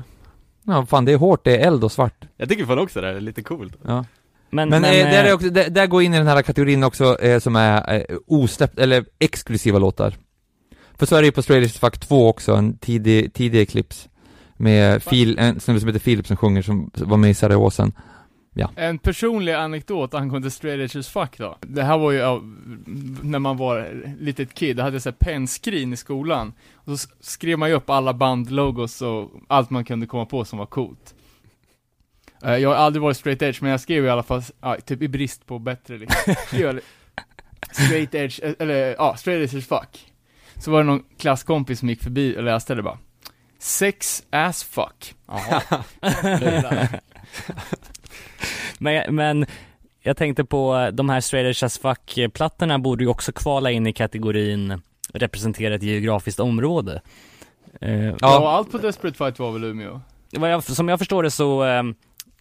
Ja, 0.62 0.86
fan 0.86 1.04
det 1.04 1.12
är 1.12 1.16
hårt, 1.16 1.44
det 1.44 1.56
är 1.56 1.66
eld 1.66 1.84
och 1.84 1.92
svart. 1.92 2.24
Jag 2.36 2.48
tycker 2.48 2.66
fan 2.66 2.78
också 2.78 3.00
det 3.00 3.08
är 3.08 3.20
lite 3.20 3.42
coolt. 3.42 3.76
Ja. 3.86 4.04
Men, 4.50 4.68
Men, 4.68 4.82
men, 4.82 4.94
eh, 4.94 5.10
där, 5.10 5.24
är 5.24 5.34
också, 5.34 5.50
där, 5.50 5.70
där 5.70 5.86
går 5.86 6.02
in 6.02 6.14
i 6.14 6.18
den 6.18 6.26
här 6.26 6.42
kategorin 6.42 6.84
också 6.84 7.20
eh, 7.20 7.38
som 7.40 7.56
är 7.56 7.94
eh, 7.94 8.16
osläppt, 8.26 8.78
eller 8.78 9.04
exklusiva 9.18 9.78
låtar. 9.78 10.14
För 10.98 11.06
så 11.06 11.16
är 11.16 11.20
det 11.22 11.26
ju 11.26 11.32
på 11.32 11.42
Straight 11.42 11.64
Edge 11.64 11.78
Fuck 11.80 11.98
2 11.98 12.28
också, 12.28 12.54
en 12.54 12.78
tidig, 12.78 13.32
tidig 13.32 13.60
Eclipse. 13.62 14.08
Med 14.56 15.04
Phil, 15.04 15.38
en 15.38 15.60
snubbe 15.60 15.80
som 15.80 15.86
heter 15.88 16.00
Philip 16.00 16.26
som 16.26 16.36
sjunger 16.36 16.62
som 16.62 16.90
var 16.94 17.16
med 17.16 17.30
i 17.30 17.34
Sarajevosen. 17.34 17.92
En 18.76 18.98
personlig 18.98 19.52
anekdot 19.52 20.14
angående 20.14 20.50
Straight 20.50 20.80
Edges 20.80 21.08
Fuck 21.08 21.38
då. 21.38 21.58
Det 21.60 21.82
här 21.82 21.98
var 21.98 22.12
ju 22.12 22.18
ja, 22.18 22.40
när 23.22 23.38
man 23.38 23.56
var 23.56 24.02
litet 24.20 24.54
kid, 24.54 24.78
jag 24.78 24.84
hade 24.84 25.00
så 25.00 25.08
här 25.08 25.16
pennskrin 25.20 25.92
i 25.92 25.96
skolan. 25.96 26.52
Och 26.74 27.00
så 27.00 27.08
skrev 27.20 27.58
man 27.58 27.68
ju 27.68 27.74
upp 27.74 27.90
alla 27.90 28.14
bandlogos 28.14 29.02
och 29.02 29.30
allt 29.48 29.70
man 29.70 29.84
kunde 29.84 30.06
komma 30.06 30.26
på 30.26 30.44
som 30.44 30.58
var 30.58 30.66
coolt. 30.66 31.14
Eh, 32.44 32.56
Jag 32.56 32.68
har 32.68 32.76
aldrig 32.76 33.02
varit 33.02 33.16
straight 33.16 33.42
edge, 33.42 33.62
men 33.62 33.70
jag 33.70 33.80
skrev 33.80 34.04
i 34.04 34.08
alla 34.10 34.22
fall, 34.22 34.42
ja, 34.60 34.76
typ 34.84 35.02
i 35.02 35.08
brist 35.08 35.46
på 35.46 35.58
bättre 35.58 35.98
liksom. 35.98 36.34
Jag 36.52 36.80
straight 37.72 38.14
edge, 38.14 38.40
eller 38.58 38.94
ja, 38.98 39.16
straight 39.16 39.54
edge 39.54 39.64
fuck. 39.64 40.13
Så 40.58 40.70
var 40.70 40.78
det 40.78 40.84
någon 40.84 41.02
klasskompis 41.18 41.78
som 41.78 41.88
gick 41.88 42.02
förbi 42.02 42.36
och 42.38 42.42
läste 42.42 42.74
det 42.74 42.82
bara. 42.82 42.98
Sex 43.58 44.22
as 44.30 44.64
fuck. 44.64 45.14
Jaha. 45.26 45.84
men, 48.78 49.14
men 49.14 49.46
jag 50.02 50.16
tänkte 50.16 50.44
på 50.44 50.90
de 50.92 51.08
här 51.08 51.20
Straight 51.20 51.62
as 51.62 51.78
Fuck-plattorna 51.78 52.78
borde 52.78 53.04
ju 53.04 53.10
också 53.10 53.32
kvala 53.32 53.70
in 53.70 53.86
i 53.86 53.92
kategorin 53.92 54.82
representera 55.12 55.74
ett 55.74 55.82
geografiskt 55.82 56.40
område. 56.40 57.02
Eh, 57.80 58.04
Ja, 58.20 58.40
och 58.40 58.50
allt 58.52 58.70
på 58.70 58.78
Desperate 58.78 59.16
Fight 59.18 59.38
var 59.38 59.52
väl 59.52 59.64
Umeå? 59.64 60.00
vad 60.30 60.52
jag, 60.52 60.64
som 60.64 60.88
jag 60.88 60.98
förstår 60.98 61.22
det 61.22 61.30
så, 61.30 61.62
ehm, 61.62 61.94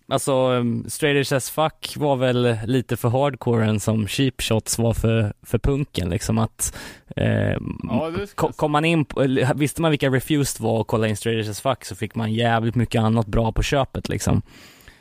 alltså 0.08 0.34
um, 0.34 0.86
Straight 0.90 1.32
as 1.32 1.50
Fuck 1.50 1.94
var 1.98 2.16
väl 2.16 2.58
lite 2.66 2.98
för 2.98 3.10
hardcoren 3.10 3.80
som 3.80 4.08
Cheap 4.08 4.42
Shots 4.42 4.78
var 4.80 4.94
för, 4.94 5.34
för 5.44 5.58
punken 5.60 6.10
liksom 6.10 6.38
att 6.38 6.76
ehm, 7.16 7.80
Ja, 7.84 8.10
det 8.18 8.28
ska 8.28 8.48
Ko- 8.48 8.54
Kom 8.54 8.72
man 8.72 8.86
in 8.86 9.06
på, 9.06 9.28
visste 9.56 9.82
man 9.82 9.92
vilka 9.92 10.10
Refused 10.10 10.64
var 10.64 10.80
och 10.80 10.88
kollade 10.88 11.10
in 11.10 11.18
Straight 11.18 11.50
as 11.50 11.62
Fuck 11.62 11.86
så 11.86 11.96
fick 11.96 12.16
man 12.16 12.34
jävligt 12.34 12.76
mycket 12.76 13.02
annat 13.02 13.28
bra 13.28 13.52
på 13.52 13.64
köpet 13.64 14.10
liksom. 14.10 14.42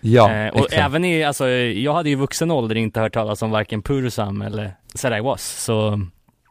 Ja, 0.00 0.32
eh, 0.32 0.52
och 0.52 0.58
exakt. 0.64 0.72
även 0.82 1.04
i, 1.04 1.24
alltså 1.24 1.48
jag 1.48 1.94
hade 1.94 2.08
ju 2.08 2.12
i 2.12 2.18
vuxen 2.18 2.50
ålder 2.50 2.74
inte 2.76 3.00
hört 3.00 3.14
talas 3.14 3.42
om 3.42 3.50
varken 3.50 3.82
Pursam 3.82 4.42
eller 4.42 4.74
Said 4.94 5.18
I 5.18 5.20
Was, 5.20 5.64
så 5.64 6.00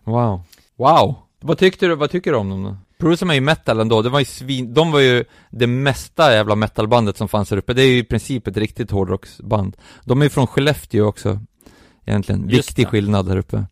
Wow. 0.03 0.41
Wow. 0.75 1.15
Vad 1.39 1.57
tyckte 1.57 1.87
du, 1.87 1.95
vad 1.95 2.11
tycker 2.11 2.31
du 2.31 2.37
om 2.37 2.49
dem 2.49 2.63
då? 2.63 2.77
Prusam 3.01 3.29
är 3.29 3.33
ju 3.33 3.41
metal 3.41 3.79
ändå, 3.79 4.01
det 4.01 4.09
var 4.09 4.19
ju 4.19 4.25
svin, 4.25 4.73
de 4.73 4.91
var 4.91 4.99
ju 4.99 5.25
det 5.49 5.67
mesta 5.67 6.33
jävla 6.33 6.55
metalbandet 6.55 7.17
som 7.17 7.27
fanns 7.27 7.51
här 7.51 7.57
uppe, 7.57 7.73
det 7.73 7.83
är 7.83 7.87
ju 7.87 7.97
i 7.97 8.03
princip 8.03 8.47
ett 8.47 8.57
riktigt 8.57 8.91
hårdrocksband. 8.91 9.77
De 10.05 10.21
är 10.21 10.25
ju 10.25 10.29
från 10.29 10.47
Skellefteå 10.47 11.05
också, 11.05 11.39
egentligen. 12.05 12.49
Just 12.49 12.69
Viktig 12.69 12.85
det. 12.85 12.89
skillnad 12.89 13.29
här 13.29 13.37
uppe. 13.37 13.65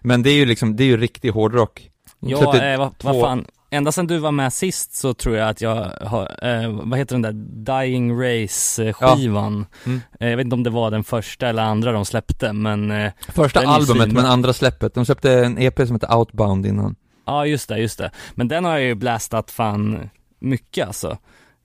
Men 0.00 0.22
det 0.22 0.30
är 0.30 0.34
ju 0.34 0.46
liksom, 0.46 0.76
det 0.76 0.84
är 0.84 0.86
ju 0.86 0.96
riktig 0.96 1.30
hårdrock. 1.30 1.90
De 2.20 2.30
ja, 2.30 2.62
eh, 2.62 2.78
vad, 2.78 2.98
två- 2.98 3.20
fan, 3.20 3.46
ända 3.70 3.92
sedan 3.92 4.06
du 4.06 4.18
var 4.18 4.32
med 4.32 4.52
sist 4.52 4.94
så 4.94 5.14
tror 5.14 5.36
jag 5.36 5.48
att 5.48 5.60
jag 5.60 5.74
har, 6.00 6.38
eh, 6.42 6.70
vad 6.70 6.98
heter 6.98 7.18
den 7.18 7.22
där, 7.22 7.82
Dying 7.82 8.22
Race 8.22 8.92
skivan. 8.92 9.66
Mm. 9.86 10.00
Eh, 10.20 10.28
jag 10.28 10.36
vet 10.36 10.44
inte 10.44 10.54
om 10.54 10.62
det 10.62 10.70
var 10.70 10.90
den 10.90 11.04
första 11.04 11.48
eller 11.48 11.62
andra 11.62 11.92
de 11.92 12.04
släppte, 12.04 12.52
men 12.52 12.90
eh, 12.90 13.12
Första 13.28 13.60
albumet, 13.60 14.12
men 14.12 14.26
andra 14.26 14.52
släppet. 14.52 14.94
De 14.94 15.04
släppte 15.06 15.32
en 15.32 15.58
EP 15.58 15.86
som 15.86 15.96
heter 15.96 16.16
Outbound 16.16 16.66
innan. 16.66 16.96
Ja 17.26 17.46
just 17.46 17.68
det, 17.68 17.78
just 17.78 17.98
det. 17.98 18.10
Men 18.34 18.48
den 18.48 18.64
har 18.64 18.72
jag 18.72 18.82
ju 18.82 18.94
blastat 18.94 19.50
fan 19.50 20.10
mycket 20.40 20.86
alltså. 20.86 21.18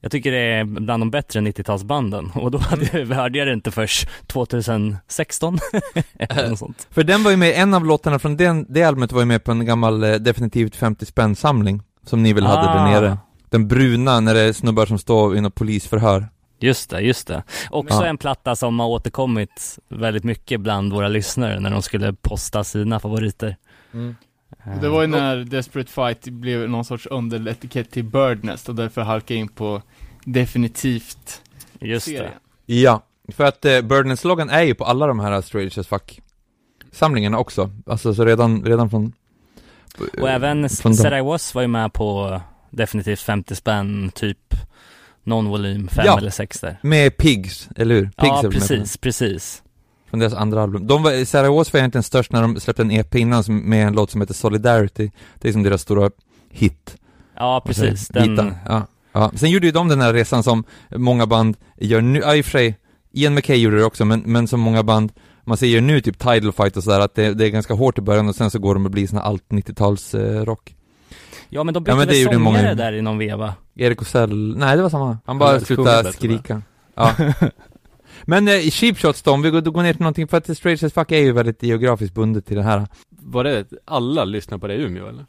Jag 0.03 0.11
tycker 0.11 0.31
det 0.31 0.37
är 0.37 0.63
bland 0.63 1.01
de 1.01 1.11
bättre 1.11 1.39
90-talsbanden 1.39 2.31
och 2.37 2.51
då 2.51 2.57
hade, 2.57 3.15
hörde 3.15 3.37
jag 3.37 3.47
det 3.47 3.53
inte 3.53 3.71
först 3.71 4.09
2016 4.27 5.57
eller 6.19 6.49
något 6.49 6.59
sånt. 6.59 6.87
För 6.89 7.03
den 7.03 7.23
var 7.23 7.31
ju 7.31 7.37
med, 7.37 7.53
en 7.61 7.73
av 7.73 7.85
låtarna 7.85 8.19
från 8.19 8.37
den, 8.37 8.65
det 8.69 8.83
albumet 8.83 9.11
var 9.11 9.19
ju 9.21 9.25
med 9.25 9.43
på 9.43 9.51
en 9.51 9.65
gammal 9.65 10.03
eh, 10.03 10.13
definitivt 10.15 10.75
50 10.75 11.05
spänn 11.05 11.35
samling 11.35 11.81
Som 12.05 12.23
ni 12.23 12.33
väl 12.33 12.45
hade 12.45 12.61
där 12.61 12.77
Ah. 12.79 12.89
nere 12.89 13.17
Den 13.49 13.67
bruna, 13.67 14.19
när 14.19 14.33
det 14.33 14.41
är 14.41 14.53
snubbar 14.53 14.85
som 14.85 14.97
står 14.97 15.37
i 15.37 15.41
något 15.41 15.55
polisförhör 15.55 16.27
Just 16.59 16.89
det, 16.89 17.01
just 17.01 17.27
det. 17.27 17.43
Också 17.69 17.95
Ja. 18.03 18.05
en 18.05 18.17
platta 18.17 18.55
som 18.55 18.79
har 18.79 18.87
återkommit 18.87 19.79
väldigt 19.89 20.23
mycket 20.23 20.61
bland 20.61 20.93
våra 20.93 21.07
lyssnare 21.07 21.59
när 21.59 21.69
de 21.71 21.81
skulle 21.81 22.13
posta 22.13 22.63
sina 22.63 22.99
favoriter. 22.99 23.55
Det 24.81 24.89
var 24.89 25.01
ju 25.01 25.07
när 25.07 25.37
Desperate 25.37 25.91
Fight 25.91 26.23
blev 26.23 26.69
någon 26.69 26.85
sorts 26.85 27.05
underetikett 27.05 27.91
till 27.91 28.03
Birdnest 28.03 28.69
och 28.69 28.75
därför 28.75 29.01
halkade 29.01 29.33
jag 29.33 29.39
in 29.41 29.47
på 29.47 29.81
definitivt 30.25 31.41
Just 31.79 32.05
det. 32.05 32.11
serien. 32.11 32.33
Ja, 32.65 33.03
för 33.27 33.43
att 33.43 33.65
eh, 33.65 33.81
Birdnest-loggan 33.81 34.49
är 34.49 34.61
ju 34.61 34.75
på 34.75 34.85
alla 34.85 35.07
de 35.07 35.19
här 35.19 35.41
Strange 35.41 35.71
as 35.77 35.87
Fuck 35.87 36.21
Samlingarna 36.91 37.37
också, 37.37 37.69
alltså 37.85 38.13
så 38.13 38.25
redan, 38.25 38.65
redan 38.65 38.89
från 38.89 39.13
Och 40.21 40.29
även 40.29 40.69
från. 40.69 40.95
Said 40.95 41.17
I 41.17 41.21
Was 41.21 41.55
var 41.55 41.61
ju 41.61 41.67
med 41.67 41.93
på 41.93 42.41
definitivt 42.69 43.19
50 43.19 43.55
spänn, 43.55 44.11
typ 44.15 44.55
någon 45.23 45.47
volym, 45.47 45.87
fem 45.87 46.05
Ja. 46.05 46.17
eller 46.17 46.29
sex 46.29 46.59
där. 46.59 46.77
Med 46.81 47.17
Pigs, 47.17 47.69
eller 47.75 47.95
hur? 47.95 48.05
Pigs 48.05 48.15
är 48.19 48.25
ja, 48.27 48.33
väl 48.41 48.43
med 48.43 48.51
på 48.51 48.67
den? 48.67 48.79
precis, 48.79 48.97
precis. 48.97 49.63
Från 50.11 50.19
deras 50.19 50.33
andra 50.33 50.63
album. 50.63 50.87
De 50.87 51.03
var, 51.03 51.25
Sarah 51.25 51.55
Wars 51.55 51.73
var 51.73 51.79
egentligen 51.79 52.03
störst 52.03 52.31
när 52.31 52.41
de 52.41 52.59
släppte 52.59 52.81
en 52.81 52.91
EP 52.91 53.15
innan 53.15 53.43
som, 53.43 53.57
med 53.57 53.87
en 53.87 53.93
låt 53.93 54.11
som 54.11 54.21
heter 54.21 54.33
Solidarity. 54.33 55.11
Det 55.41 55.47
är 55.49 55.51
som 55.53 55.63
deras 55.63 55.81
stora 55.81 56.11
hit. 56.49 56.97
Ja, 57.35 57.63
säger 57.73 57.91
precis. 57.91 58.11
jag? 58.13 58.35
Den. 58.35 58.55
Ja, 58.65 58.87
ja. 59.13 59.31
Sen 59.35 59.49
gjorde 59.49 59.65
ju 59.65 59.71
de 59.71 59.87
den 59.87 60.01
här 60.01 60.13
resan 60.13 60.43
som 60.43 60.63
många 60.95 61.25
band 61.25 61.57
gör 61.77 62.01
nu, 62.01 62.19
ja 62.19 62.35
i 62.35 62.41
och 62.41 62.45
för 62.45 62.51
sig, 62.51 62.77
Ian 63.11 63.33
McKay 63.33 63.57
gjorde 63.57 63.77
det 63.77 63.83
också, 63.85 64.05
men, 64.05 64.19
men 64.25 64.47
som 64.47 64.59
många 64.59 64.83
band, 64.83 65.11
man 65.43 65.57
säger 65.57 65.81
nu 65.81 66.01
typ 66.01 66.19
Tidal 66.19 66.51
Fight 66.51 66.77
och 66.77 66.83
sådär, 66.83 66.99
att 66.99 67.15
det, 67.15 67.33
det 67.33 67.45
är 67.45 67.49
ganska 67.49 67.73
hårt 67.73 67.97
i 67.97 68.01
början 68.01 68.29
och 68.29 68.35
sen 68.35 68.51
så 68.51 68.59
går 68.59 68.73
de 68.73 68.85
att 68.85 68.91
bli 68.91 69.07
sån 69.07 69.17
här 69.17 69.25
allt 69.25 69.43
90-tals 69.49 70.13
eh, 70.15 70.45
rock. 70.45 70.75
ja, 71.49 71.63
men 71.63 71.73
de 71.73 71.79
Ja, 71.87 71.95
bytte 71.95 71.97
men 71.97 72.07
det 72.07 72.13
väl 72.13 72.23
sångare 72.23 72.39
många- 72.39 72.73
där 72.75 72.93
i 72.93 73.01
någon 73.01 73.17
veva? 73.17 73.53
Erik 73.75 74.01
Osell, 74.01 74.57
nej 74.57 74.75
det 74.77 74.81
var 74.83 74.89
samma. 74.89 75.05
Han 75.05 75.19
Han 75.25 75.37
bara 75.37 75.59
slutade 75.59 76.13
skrika. 76.13 76.61
Ja. 76.95 77.15
men 78.25 78.47
eh, 78.47 78.59
Cheap 78.59 78.97
Shots 78.97 79.21
då, 79.21 79.31
om 79.31 79.41
vi 79.41 79.49
går, 79.49 79.61
går 79.61 79.83
ner 79.83 79.93
till 79.93 80.01
någonting, 80.01 80.27
för 80.27 80.37
att 80.37 80.57
Strange 80.57 80.79
as 80.85 80.93
Fuck 80.93 81.11
är 81.11 81.17
ju 81.17 81.31
väldigt 81.31 81.63
geografiskt 81.63 82.13
bundet 82.13 82.45
till 82.45 82.57
det 82.57 82.63
här. 82.63 82.87
Var 83.09 83.43
det, 83.43 83.65
alla 83.85 84.25
lyssnar 84.25 84.57
på 84.57 84.67
det 84.67 84.73
i 84.75 84.81
Umeå 84.83 85.07
eller? 85.07 85.25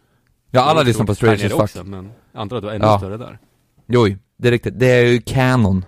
Ja, 0.51 0.61
alla 0.61 0.83
lyssnar 0.83 1.07
på 1.07 1.15
Strange 1.15 1.35
as 1.47 1.53
Fuck. 1.53 1.61
också, 1.61 1.85
men 1.85 2.11
antar 2.35 2.57
att 2.57 2.63
det 2.63 2.67
var 2.67 2.75
ännu 2.75 2.85
Ja. 2.85 2.99
större 2.99 3.17
där. 3.17 3.39
Jo, 3.87 4.07
det 4.37 4.49
är 4.49 4.53
riktigt. 4.53 4.79
Det 4.79 4.87
är 4.87 5.05
ju 5.07 5.21
canon. 5.21 5.85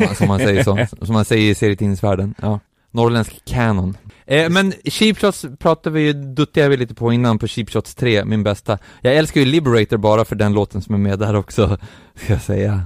Man, 0.00 0.14
som 0.14 0.28
man 0.28 0.38
säger 0.38 0.62
så. 0.62 0.86
Som 1.06 1.14
man 1.14 1.24
säger 1.24 1.50
i 1.50 1.54
serietidningsvärlden. 1.54 2.34
Ja. 2.42 2.60
Norrländsk 2.90 3.44
canon. 3.44 3.96
Eh, 4.26 4.50
men 4.50 4.72
Cheap 4.84 5.18
Shots 5.18 5.44
pratade 5.58 5.94
vi 5.94 6.00
ju, 6.00 6.12
duttade 6.12 6.68
vi 6.68 6.76
lite 6.76 6.94
på 6.94 7.12
innan 7.12 7.38
på 7.38 7.46
Cheap 7.46 7.70
Shots 7.70 7.94
3, 7.94 8.24
min 8.24 8.42
bästa. 8.42 8.78
Jag 9.00 9.16
älskar 9.16 9.40
ju 9.40 9.46
Liberator 9.46 9.96
bara 9.96 10.24
för 10.24 10.36
den 10.36 10.52
låten 10.52 10.82
som 10.82 10.94
är 10.94 10.98
med 10.98 11.18
där 11.18 11.34
också, 11.36 11.78
ska 12.14 12.32
jag 12.32 12.42
säga. 12.42 12.82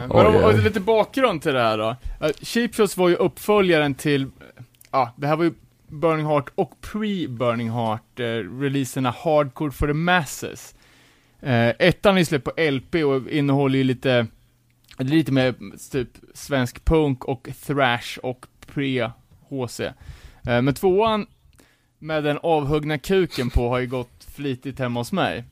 Eh, 0.00 0.08
Men 0.08 0.26
Oj, 0.26 0.36
oj. 0.36 0.44
och 0.44 0.58
lite 0.62 0.80
bakgrund 0.80 1.42
till 1.42 1.52
det 1.52 1.60
här 1.62 1.78
då. 1.78 1.96
Uh, 2.26 2.32
Cheap 2.42 2.74
Shots 2.74 2.96
var 2.96 3.08
ju 3.08 3.14
uppföljaren 3.14 3.94
till, 3.94 4.26
ja, 4.90 5.12
det 5.16 5.26
här 5.26 5.36
var 5.36 5.44
ju 5.44 5.52
Burning 5.88 6.26
Heart 6.26 6.50
och 6.54 6.72
pre-Burning 6.80 7.70
Heart, 7.72 8.20
uh, 8.20 8.60
releaserna 8.60 9.10
Hardcore 9.10 9.70
for 9.70 9.86
the 9.86 9.92
Masses. 9.94 10.74
Uh, 11.42 11.68
ettan 11.78 12.18
är 12.18 12.24
släppt 12.24 12.44
på 12.44 12.52
LP 12.70 12.94
och 13.04 13.28
innehåller 13.30 13.78
ju 13.78 13.84
lite, 13.84 14.26
lite 14.98 15.32
mer 15.32 15.54
typ 15.92 16.08
svensk 16.34 16.84
punk 16.84 17.24
och 17.24 17.48
thrash 17.66 18.18
och 18.22 18.46
pre-HC. 18.74 19.86
Uh, 19.86 19.92
men 20.62 20.74
tvåan 20.74 21.26
med 21.98 22.24
den 22.24 22.38
avhuggna 22.42 22.98
kuken 22.98 23.50
på 23.50 23.68
har 23.68 23.78
ju 23.78 23.86
gått 23.86 24.24
flitigt 24.34 24.78
hemma 24.78 25.00
hos 25.00 25.12
mig. 25.12 25.44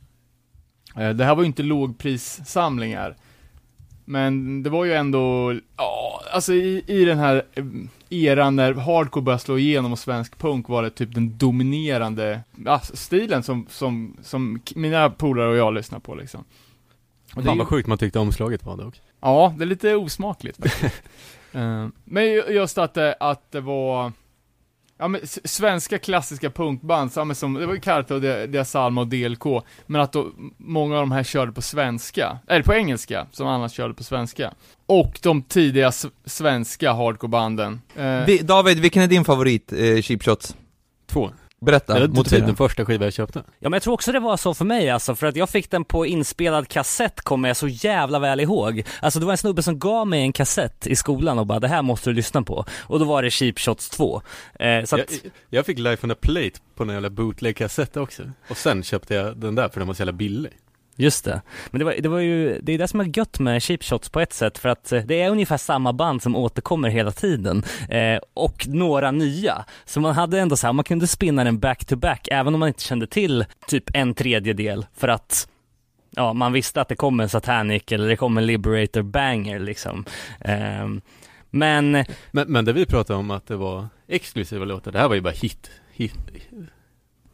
Eh, 0.97 1.11
Det 1.11 1.25
här 1.25 1.35
var 1.35 1.43
ju 1.43 1.47
inte 1.47 1.63
lågprissamlingar. 1.63 3.17
Men 4.09 4.63
det 4.63 4.71
var 4.71 4.85
ju 4.85 4.95
ändå, 4.95 5.55
ja, 5.77 6.23
alltså 6.33 6.53
i, 6.53 6.85
i 6.87 7.05
den 7.05 7.19
här 7.19 7.43
eran 8.11 8.57
när 8.57 8.75
hardcore 8.75 9.23
började 9.23 9.43
slå 9.43 9.59
igenom 9.59 9.93
och 9.93 9.99
svensk 9.99 10.39
punk 10.39 10.69
var 10.69 10.83
det 10.83 10.91
typ 10.91 11.15
den 11.15 11.39
dominerande 11.39 12.41
ja, 12.65 12.81
stilen 12.81 13.43
som, 13.43 13.67
som, 13.71 14.17
som 14.23 14.61
mina 14.75 15.11
polare 15.11 15.49
och 15.49 15.57
jag 15.57 15.75
lyssnar 15.75 15.99
på 15.99 16.15
liksom. 16.15 16.45
Och 17.35 17.45
Fan 17.45 17.59
vad 17.59 17.67
sjukt 17.67 17.89
man 17.89 17.99
tyckte 17.99 18.19
omslaget 18.19 18.65
var 18.65 18.77
dock. 18.77 19.01
Ja, 19.21 19.55
det 19.59 19.65
är 19.65 19.67
lite 19.67 19.95
osmakligt 19.95 20.57
faktiskt. 20.57 21.03
Eh, 21.53 21.89
Men 22.05 22.25
att 22.77 22.95
det, 22.95 23.17
att 23.21 23.53
det 23.53 23.61
var, 23.61 24.13
ja 24.99 25.09
men 25.09 25.21
svenska 25.45 25.99
klassiska 25.99 26.51
punkband, 26.51 27.13
samma 27.13 27.35
som, 27.35 27.55
det 27.55 27.67
var 27.67 27.75
ju 27.75 27.81
Carta, 27.81 28.15
Dia- 28.15 28.47
Diasalma 28.47 29.01
och 29.01 29.07
DLK, 29.09 29.45
men 29.87 30.01
att 30.01 30.13
då, 30.13 30.27
många 30.57 30.95
av 30.95 31.01
de 31.03 31.13
här 31.13 31.23
körde 31.23 31.53
på 31.53 31.63
svenska, 31.63 32.39
eller 32.49 32.63
på 32.63 32.75
engelska, 32.75 33.27
som 33.33 33.47
annars 33.47 33.73
körde 33.73 33.95
på 33.95 34.05
svenska. 34.05 34.53
Och 34.87 35.19
de 35.23 35.43
tidiga 35.43 35.93
svenska 36.25 36.93
hardcorebanden. 36.93 37.81
Eh, 37.97 38.25
Vi, 38.27 38.39
David, 38.39 38.79
vilken 38.81 39.03
är 39.03 39.07
din 39.07 39.25
favorit, 39.25 39.73
eh, 39.73 40.01
Cheap 40.03 40.23
Shots? 40.23 40.57
Två. 41.07 41.31
Berätta, 41.61 41.99
det 42.01 42.07
var 42.07 42.25
typ 42.25 42.47
den 42.47 42.57
första 42.57 42.85
skivan 42.85 43.05
jag 43.05 43.13
köpte. 43.13 43.39
Ja 43.39 43.69
men 43.69 43.73
jag 43.73 43.83
tror 43.83 43.95
också 43.95 44.13
det 44.13 44.21
var 44.21 44.37
så 44.37 44.55
för 44.55 44.65
mig 44.65 44.91
alltså, 44.91 45.15
för 45.15 45.27
att 45.27 45.37
jag 45.37 45.49
fick 45.51 45.71
den 45.71 45.85
på 45.85 46.07
inspelad 46.07 46.69
kassett 46.69 47.21
kommer 47.21 47.49
jag 47.49 47.57
så 47.57 47.69
jävla 47.69 48.19
väl 48.19 48.41
ihåg. 48.41 48.83
Alltså 49.03 49.21
det 49.21 49.27
var 49.27 49.33
en 49.33 49.39
snubbe 49.39 49.63
som 49.63 49.79
gav 49.79 50.07
mig 50.07 50.21
en 50.21 50.33
kassett 50.33 50.87
i 50.87 50.97
skolan 50.97 51.39
och 51.39 51.47
bara 51.47 51.61
det 51.61 51.69
här 51.69 51.83
måste 51.83 52.11
du 52.11 52.15
lyssna 52.15 52.43
på. 52.43 52.65
Och 52.81 52.99
då 52.99 53.05
var 53.05 53.23
det 53.23 53.31
Cheap 53.31 53.59
Shots 53.59 53.91
2. 53.91 54.23
Eh, 54.61 54.85
så 54.85 54.97
att, 54.97 55.13
Jag, 55.23 55.33
jag 55.51 55.67
fick 55.67 55.79
Life 55.79 56.07
on 56.07 56.11
a 56.11 56.17
Plate 56.21 56.61
på 56.75 56.83
en 56.83 56.89
jävla 56.89 57.11
bootleg-kassett 57.11 57.97
också. 57.97 58.23
Och 58.49 58.57
sen 58.57 58.83
köpte 58.83 59.15
jag 59.15 59.37
den 59.37 59.55
där 59.55 59.69
för 59.69 59.81
den 59.81 59.87
var 59.87 59.95
så 59.95 60.01
jävla 60.01 60.13
billig. 60.13 60.53
Just 60.99 61.25
det. 61.25 61.43
Men 61.71 61.79
det 61.79 61.85
var, 61.85 61.95
det 62.03 62.09
var 62.09 62.19
ju, 62.19 62.61
det 62.63 62.73
är 62.73 62.79
det 62.79 62.89
som 62.89 63.01
är 63.01 63.19
gött 63.19 63.39
med 63.39 63.63
Cheap 63.63 63.85
Shots 63.85 64.09
på 64.09 64.21
ett 64.21 64.33
sätt, 64.33 64.59
för 64.59 64.69
att 64.69 64.93
eh, 64.93 65.03
det 65.03 65.21
är 65.21 65.31
ungefär 65.31 65.57
samma 65.57 65.93
band 65.93 66.23
som 66.23 66.37
återkommer 66.37 66.89
hela 66.89 67.11
tiden. 67.11 67.63
Eh, 67.89 68.19
och 68.35 68.69
några 68.69 69.11
nya. 69.11 69.65
Så 69.85 70.01
man 70.01 70.15
hade 70.15 70.41
ändå 70.41 70.57
så 70.57 70.67
här, 70.67 70.73
man 70.73 70.85
kunde 70.85 71.07
spinna 71.07 71.45
den 71.45 71.59
back 71.59 71.85
to 71.85 71.97
back, 71.97 72.29
även 72.31 72.55
om 72.55 72.61
man 72.61 72.69
inte 72.69 72.83
kände 72.83 73.07
till 73.07 73.45
typ 73.67 73.85
en 73.95 74.15
tredjedel, 74.15 74.87
för 74.97 75.09
att 75.09 75.49
ja, 76.11 76.33
man 76.33 76.53
visste 76.53 76.81
att 76.81 76.89
det 76.89 76.97
kom 76.97 77.21
en 77.21 77.29
Satanic 77.29 77.83
eller 77.91 78.09
det 78.09 78.17
kom 78.17 78.39
en 78.39 78.47
Liberator 78.47 79.03
banger 79.03 79.59
liksom. 79.59 80.05
Ehm, 80.41 81.01
men 81.51 82.05
Men, 82.31 82.53
men 82.53 82.65
det 82.65 82.73
vi 82.73 82.87
pratade 82.87 83.19
om 83.19 83.31
att 83.31 83.47
det 83.47 83.57
var 83.57 83.89
exklusiva 84.09 84.65
låtar, 84.65 84.93
det 84.93 84.99
här 84.99 85.09
var 85.09 85.15
ju 85.15 85.21
bara 85.21 85.31
hit, 85.35 85.71
hit. 85.93 86.15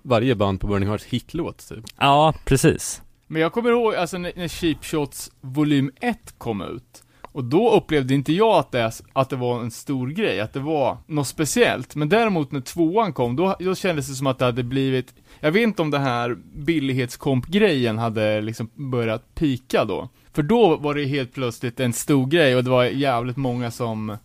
Varje 0.03 0.35
band 0.35 0.61
på 0.61 0.67
Burning 0.67 0.89
Hearts 0.89 1.05
hitlåt 1.05 1.69
typ. 1.69 1.85
ja, 1.99 2.35
precis. 2.45 3.03
Men 3.35 3.43
jag 3.43 3.53
kommer 3.53 3.71
ihåg, 3.71 3.95
alltså 3.95 4.19
när, 4.19 4.33
när 4.37 4.49
Cheap 4.49 4.85
Shots 4.85 5.31
volym 5.41 5.91
1 6.01 6.35
kom 6.39 6.63
ut, 6.63 7.03
Och 7.23 7.45
då 7.45 7.71
upplevde 7.71 8.15
inte 8.15 8.33
jag 8.33 8.59
att 8.59 8.73
det, 8.73 8.93
att 9.13 9.31
det 9.31 9.37
var 9.37 9.61
en 9.61 9.71
stor 9.71 10.09
grej, 10.09 10.41
att 10.41 10.53
det 10.53 10.61
var 10.61 10.99
något 11.07 11.27
speciellt. 11.27 11.95
Men 11.95 12.09
däremot 12.09 12.53
när 12.53 12.61
tvåan 12.61 13.13
kom, 13.13 13.37
då, 13.37 13.57
då 13.61 13.75
kändes 13.75 14.09
det 14.09 14.15
som 14.15 14.27
att 14.27 14.39
det 14.39 14.45
hade 14.45 14.63
blivit, 14.63 15.15
jag 15.41 15.53
vet 15.53 15.63
inte 15.63 15.83
om 15.83 15.91
det 15.91 15.99
här 15.99 16.37
billighetskomp-grejen 16.55 17.99
hade 17.99 18.41
liksom 18.41 18.71
börjat 18.75 19.35
pika 19.35 19.85
då. 19.85 20.09
För 20.33 20.43
då 20.43 20.77
var 20.77 20.95
det 20.95 21.05
helt 21.05 21.35
plötsligt 21.35 21.81
en 21.81 21.93
stor 21.93 22.27
grej 22.27 22.57
och 22.57 22.65
det 22.65 22.71
var 22.71 22.85
jävligt 22.85 23.37
många 23.37 23.71
som, 23.71 24.17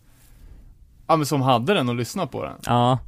ja 1.07 1.15
men 1.15 1.25
som 1.25 1.41
hade 1.41 1.73
den 1.73 1.89
och 1.89 1.95
lyssnade 1.95 2.27
på 2.31 2.43
den. 2.43 2.55
Ja, 2.65 2.99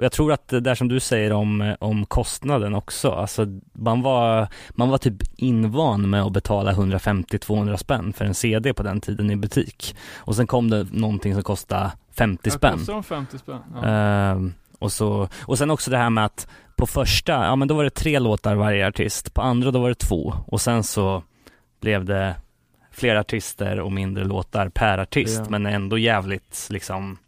och 0.00 0.04
jag 0.04 0.12
tror 0.12 0.32
att 0.32 0.48
det 0.48 0.60
där 0.60 0.74
som 0.74 0.88
du 0.88 1.00
säger 1.00 1.32
om, 1.32 1.74
om 1.80 2.06
kostnaden 2.06 2.74
också, 2.74 3.10
alltså 3.10 3.46
man 3.72 4.02
var, 4.02 4.48
man 4.70 4.88
var 4.88 4.98
typ 4.98 5.16
invan 5.36 6.10
med 6.10 6.22
att 6.22 6.32
betala 6.32 6.72
150-200 6.72 7.76
spänn 7.76 8.12
för 8.12 8.24
en 8.24 8.34
CD 8.34 8.74
på 8.74 8.82
den 8.82 9.00
tiden 9.00 9.30
i 9.30 9.36
butik. 9.36 9.96
Och 10.16 10.36
sen 10.36 10.46
kom 10.46 10.70
det 10.70 10.86
någonting 10.92 11.34
som 11.34 11.42
kostade 11.42 11.92
50 12.16 12.40
Ja, 12.44 12.50
spänn. 12.50 12.78
Kostar 12.78 12.92
de 12.92 13.02
50 13.02 13.38
spänn? 13.38 13.60
Ja. 13.74 13.86
Ehm, 13.86 14.52
och, 14.78 14.92
så, 14.92 15.28
och 15.46 15.58
sen 15.58 15.70
också 15.70 15.90
det 15.90 15.96
här 15.96 16.10
med 16.10 16.24
att 16.24 16.48
på 16.76 16.86
första, 16.86 17.32
ja 17.32 17.56
men 17.56 17.68
då 17.68 17.74
var 17.74 17.84
det 17.84 17.90
tre 17.90 18.18
låtar 18.18 18.54
varje 18.54 18.86
artist, 18.88 19.34
på 19.34 19.42
andra 19.42 19.70
då 19.70 19.80
var 19.80 19.88
det 19.88 19.94
två 19.94 20.34
och 20.46 20.60
sen 20.60 20.82
så 20.82 21.22
blev 21.80 22.04
det 22.04 22.34
fler 22.90 23.16
artister 23.16 23.80
och 23.80 23.92
mindre 23.92 24.24
låtar 24.24 24.68
per 24.68 24.98
artist 24.98 25.40
Ja. 25.44 25.50
men 25.50 25.66
ändå 25.66 25.98
jävligt 25.98 26.66
liksom 26.70 27.18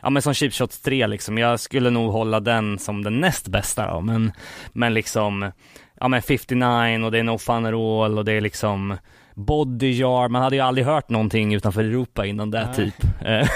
Ja 0.00 0.10
men 0.10 0.22
som 0.22 0.34
Cheap 0.34 0.52
Shots 0.52 0.80
3 0.80 1.06
liksom, 1.06 1.38
jag 1.38 1.60
skulle 1.60 1.90
nog 1.90 2.12
hålla 2.12 2.40
den 2.40 2.78
som 2.78 3.02
den 3.04 3.20
näst 3.20 3.48
bästa 3.48 3.94
då 3.94 4.00
men, 4.00 4.32
men 4.72 4.94
liksom 4.94 5.52
Ja 6.00 6.08
men 6.08 6.22
59 6.22 7.04
och 7.04 7.12
det 7.12 7.18
är 7.18 7.22
No 7.22 7.38
Fun 7.38 7.66
At 7.66 7.74
All 7.74 8.18
och 8.18 8.24
det 8.24 8.32
är 8.32 8.40
liksom 8.40 8.96
Body 9.34 9.90
Jar, 9.92 10.28
man 10.28 10.42
hade 10.42 10.56
ju 10.56 10.62
aldrig 10.62 10.86
hört 10.86 11.08
någonting 11.08 11.54
utanför 11.54 11.84
Europa 11.84 12.26
innan 12.26 12.50
det 12.50 12.66
Nej. 12.66 12.74
typ 12.74 12.94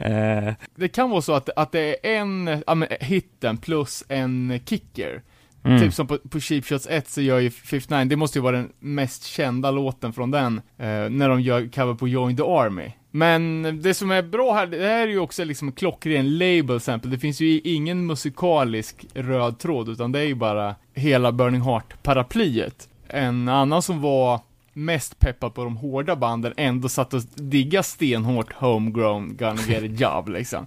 Eh, 0.00 0.52
Det 0.76 0.88
kan 0.88 1.10
vara 1.10 1.22
så 1.22 1.32
att, 1.32 1.48
att 1.56 1.72
det 1.72 2.06
är 2.06 2.18
en, 2.18 2.62
ja 2.66 2.74
men 2.74 2.88
hitten 3.00 3.56
plus 3.56 4.04
en 4.08 4.60
kicker. 4.66 5.22
Mm. 5.64 5.80
Typ 5.80 5.94
som 5.94 6.06
på, 6.06 6.18
på 6.18 6.40
Cheap 6.40 6.64
Shots 6.64 6.86
1 6.90 7.08
så 7.08 7.20
gör 7.20 7.38
ju 7.38 7.50
59, 7.50 8.04
det 8.04 8.16
måste 8.16 8.38
ju 8.38 8.42
vara 8.42 8.56
den 8.56 8.72
mest 8.78 9.24
kända 9.24 9.70
låten 9.70 10.12
från 10.12 10.30
den, 10.30 10.60
eh, 10.78 11.10
när 11.10 11.28
de 11.28 11.40
gör 11.40 11.68
cover 11.72 11.94
på 11.94 12.08
Join 12.08 12.36
the 12.36 12.42
Army. 12.42 12.92
Men 13.10 13.62
det 13.82 13.94
som 13.94 14.10
är 14.10 14.22
bra 14.22 14.54
här, 14.54 14.66
det 14.66 14.76
här 14.76 15.02
är 15.02 15.08
ju 15.08 15.18
också 15.18 15.44
liksom 15.44 15.68
en 15.68 15.72
klockren 15.72 16.38
label 16.38 16.80
sample, 16.80 17.10
det 17.10 17.18
finns 17.18 17.40
ju 17.40 17.60
ingen 17.60 18.06
musikalisk 18.06 19.06
röd 19.14 19.58
tråd, 19.58 19.88
utan 19.88 20.12
det 20.12 20.18
är 20.18 20.24
ju 20.24 20.34
bara 20.34 20.74
hela 20.94 21.32
Burning 21.32 21.60
Heart-paraplyet. 21.60 22.88
En 23.08 23.48
annan 23.48 23.82
som 23.82 24.00
var 24.02 24.40
mest 24.72 25.18
peppad 25.18 25.54
på 25.54 25.64
de 25.64 25.76
hårda 25.76 26.16
banden 26.16 26.54
ändå 26.56 26.88
satt 26.88 27.14
och 27.14 27.22
digga 27.34 27.82
stenhårt 27.82 28.52
homegrown 28.52 29.36
gonna 29.36 29.62
get 29.68 29.82
a 29.82 29.86
job 29.86 30.28
liksom. 30.28 30.66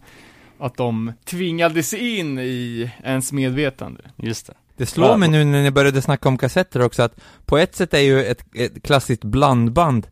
Att 0.60 0.78
de 0.78 1.14
tvingades 1.26 1.94
in 1.94 2.40
i 2.40 2.92
ens 3.04 3.32
medvetande. 3.32 4.02
Just 4.16 4.48
det. 4.48 4.54
Det 4.82 4.86
slår 4.88 5.18
mig 5.18 5.30
nu 5.30 5.44
när 5.46 5.64
ni 5.64 5.72
började 5.72 6.02
snacka 6.02 6.30
om 6.30 6.38
kassetter 6.38 6.82
också 6.82 7.04
att 7.04 7.16
på 7.46 7.58
ett 7.58 7.76
sätt 7.76 7.94
är 7.94 8.00
ju 8.00 8.24
ett, 8.26 8.44
ett 8.56 8.84
klassiskt 8.84 9.24
blandband 9.24 10.08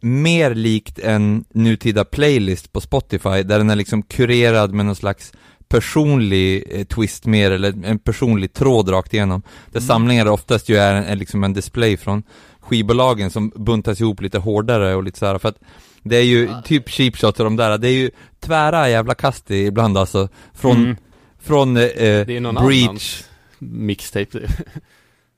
mer 0.00 0.54
likt 0.54 0.98
en 0.98 1.44
nutida 1.54 2.04
playlist 2.04 2.72
på 2.72 2.80
Spotify 2.80 3.42
där 3.42 3.58
den 3.58 3.70
är 3.70 3.76
liksom 3.76 4.02
kurerad 4.02 4.72
med 4.74 4.86
någon 4.86 4.96
slags 4.96 5.32
personlig 5.68 6.64
eh, 6.70 6.84
twist 6.84 7.26
mer 7.26 7.50
eller 7.50 7.74
en 7.84 7.98
personlig 7.98 8.52
tråd 8.52 8.90
rakt 8.90 9.14
igenom. 9.14 9.42
Där 9.70 9.80
Mm. 9.80 9.86
samlingar 9.88 10.26
oftast 10.26 10.68
ju 10.68 10.76
är, 10.76 10.94
en, 10.94 11.04
är 11.04 11.16
liksom 11.16 11.44
en 11.44 11.52
display 11.52 11.96
från 11.96 12.22
skivbolagen 12.60 13.30
som 13.30 13.52
buntas 13.56 14.00
ihop 14.00 14.20
lite 14.20 14.38
hårdare 14.38 14.94
och 14.94 15.02
lite 15.02 15.18
så 15.18 15.26
här 15.26 15.38
för 15.38 15.48
att 15.48 15.58
det 16.02 16.16
är 16.16 16.22
ju 16.24 16.50
typ 16.64 16.88
cheap 16.90 17.16
shot 17.16 17.38
och 17.40 17.44
de 17.44 17.56
där, 17.56 17.78
det 17.78 17.88
är 17.88 17.92
ju 17.92 18.10
tvära 18.40 18.88
jävla 18.88 19.14
kast 19.14 19.50
ibland 19.50 19.98
alltså 19.98 20.28
från, 20.54 20.76
Mm. 20.76 20.96
från 21.42 21.76
eh, 21.76 22.24
Breach 22.24 22.44
annans 22.88 23.28
mixtape. 23.70 24.38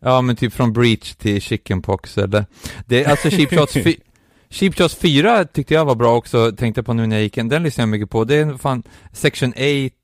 Ja 0.00 0.20
men 0.20 0.36
typ 0.36 0.52
från 0.52 0.72
Breach 0.72 1.14
till 1.14 1.40
Chickenpox 1.42 2.18
eller 2.18 2.46
Det 2.86 3.04
alltså 3.06 3.30
Cheap 3.30 3.50
Shots, 3.50 3.72
Cheap 4.50 4.74
Shots 4.78 4.94
4 4.94 5.44
tyckte 5.44 5.74
jag 5.74 5.84
var 5.84 5.94
bra 5.94 6.16
också, 6.16 6.52
tänkte 6.52 6.82
på 6.82 6.92
nu 6.92 7.06
när 7.06 7.16
jag 7.16 7.22
gick 7.22 7.38
in, 7.38 7.48
den 7.48 7.62
lyssnade 7.62 7.82
jag 7.82 7.90
mycket 7.90 8.10
på, 8.10 8.24
det 8.24 8.36
är 8.36 8.56
fan 8.56 8.82
Section 9.12 9.52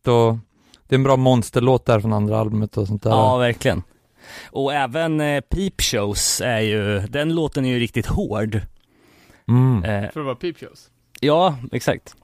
8 0.02 0.12
och 0.12 0.38
Det 0.88 0.94
är 0.94 0.98
en 0.98 1.02
bra 1.02 1.16
monsterlåt 1.16 1.86
där 1.86 2.00
från 2.00 2.12
andra 2.12 2.38
albumet 2.38 2.76
och 2.76 2.86
sånt 2.86 3.02
där 3.02 3.10
Ja, 3.10 3.36
verkligen. 3.36 3.82
Och 4.50 4.74
även 4.74 5.20
eh, 5.20 5.40
Peep 5.40 5.80
Shows 5.82 6.40
är 6.44 6.60
ju, 6.60 7.00
den 7.00 7.34
låten 7.34 7.64
är 7.64 7.70
ju 7.70 7.78
riktigt 7.78 8.06
hård. 8.06 8.60
mm. 9.48 9.84
Eh, 9.84 10.10
För 10.10 10.20
att 10.20 10.26
vara 10.26 10.34
peep 10.34 10.58
shows. 10.60 10.90
ja, 11.20 11.58
exakt. 11.72 12.14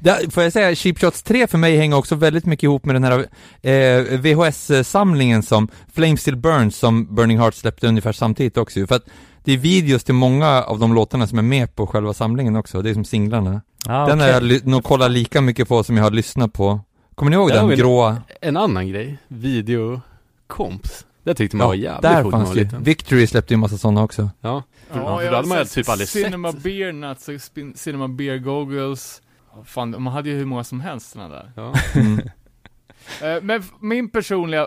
Där, 0.00 0.30
Får 0.30 0.42
jag 0.42 0.52
säga, 0.52 0.74
Cheap 0.74 0.98
Shots 0.98 1.22
3 1.22 1.46
för 1.46 1.58
mig 1.58 1.76
hänger 1.76 1.96
också 1.96 2.14
väldigt 2.14 2.46
mycket 2.46 2.62
ihop 2.64 2.84
med 2.84 2.94
den 2.94 3.04
här 3.04 3.26
eh, 3.62 4.18
VHS-samlingen 4.20 5.42
som 5.42 5.68
Flame 5.94 6.16
Still 6.16 6.36
Burns 6.36 6.76
som 6.76 7.14
Burning 7.14 7.38
Heart 7.38 7.54
släppte 7.54 7.86
ungefär 7.88 8.12
samtidigt 8.12 8.56
också 8.56 8.78
ju, 8.78 8.86
för 8.86 8.94
att 8.94 9.06
det 9.44 9.52
är 9.52 9.58
videos 9.58 10.04
till 10.04 10.14
många 10.14 10.62
av 10.62 10.78
de 10.78 10.94
låtarna 10.94 11.26
som 11.26 11.38
är 11.38 11.42
med 11.42 11.74
på 11.76 11.86
själva 11.86 12.14
samlingen 12.14 12.56
också, 12.56 12.82
det 12.82 12.90
är 12.90 12.94
som 12.94 13.04
singlarna. 13.04 13.60
Ja, 13.86 14.06
Den 14.06 14.20
har 14.20 14.36
okej. 14.38 14.52
jag 14.52 14.66
nog 14.66 14.84
kollat 14.84 15.10
lika 15.10 15.40
mycket 15.40 15.68
på 15.68 15.84
som 15.84 15.96
jag 15.96 16.04
har 16.04 16.10
lyssnat 16.10 16.52
på. 16.52 16.80
Kommer 17.14 17.30
ni 17.30 17.36
ihåg 17.36 17.50
Ja, 17.50 17.54
den 17.66 17.76
gråa? 17.78 18.22
En 18.40 18.56
annan 18.56 18.88
grej, 18.88 19.18
videokomps. 19.28 21.06
Det 21.24 21.34
tyckte 21.34 21.56
man 21.56 21.66
var 21.66 21.74
jävligt 21.74 22.02
där 22.02 22.22
coolt 22.22 22.34
fanns 22.34 22.54
liten. 22.54 22.82
Victory 22.82 23.26
släppte 23.26 23.54
ju 23.54 23.56
en 23.56 23.60
massa 23.60 23.78
sådana 23.78 24.02
också. 24.02 24.30
Ja, 24.40 24.62
för, 24.90 25.00
ja, 25.00 25.16
för 25.18 25.24
jag 25.24 25.32
då 25.32 25.36
hade 25.36 25.48
man 25.48 25.56
har 25.58 25.64
ju 25.64 25.68
typ 25.68 25.88
aldrig 25.88 26.08
Cinema 26.08 26.52
sett. 26.52 26.62
Beer 26.62 26.92
Nuts 26.92 27.28
och 27.28 27.34
Cinema 27.78 28.08
Beer 28.08 28.38
Goggles. 28.38 29.21
Fan, 29.64 30.02
man 30.02 30.12
hade 30.12 30.28
ju 30.30 30.36
hur 30.36 30.44
många 30.44 30.64
som 30.64 30.80
helst 30.80 31.10
såna 31.10 31.28
där. 31.28 31.52
Ja. 31.56 31.74
Mm. 31.94 32.20
Eh, 33.22 33.42
men 33.42 33.62
min 33.80 34.10
personliga 34.10 34.66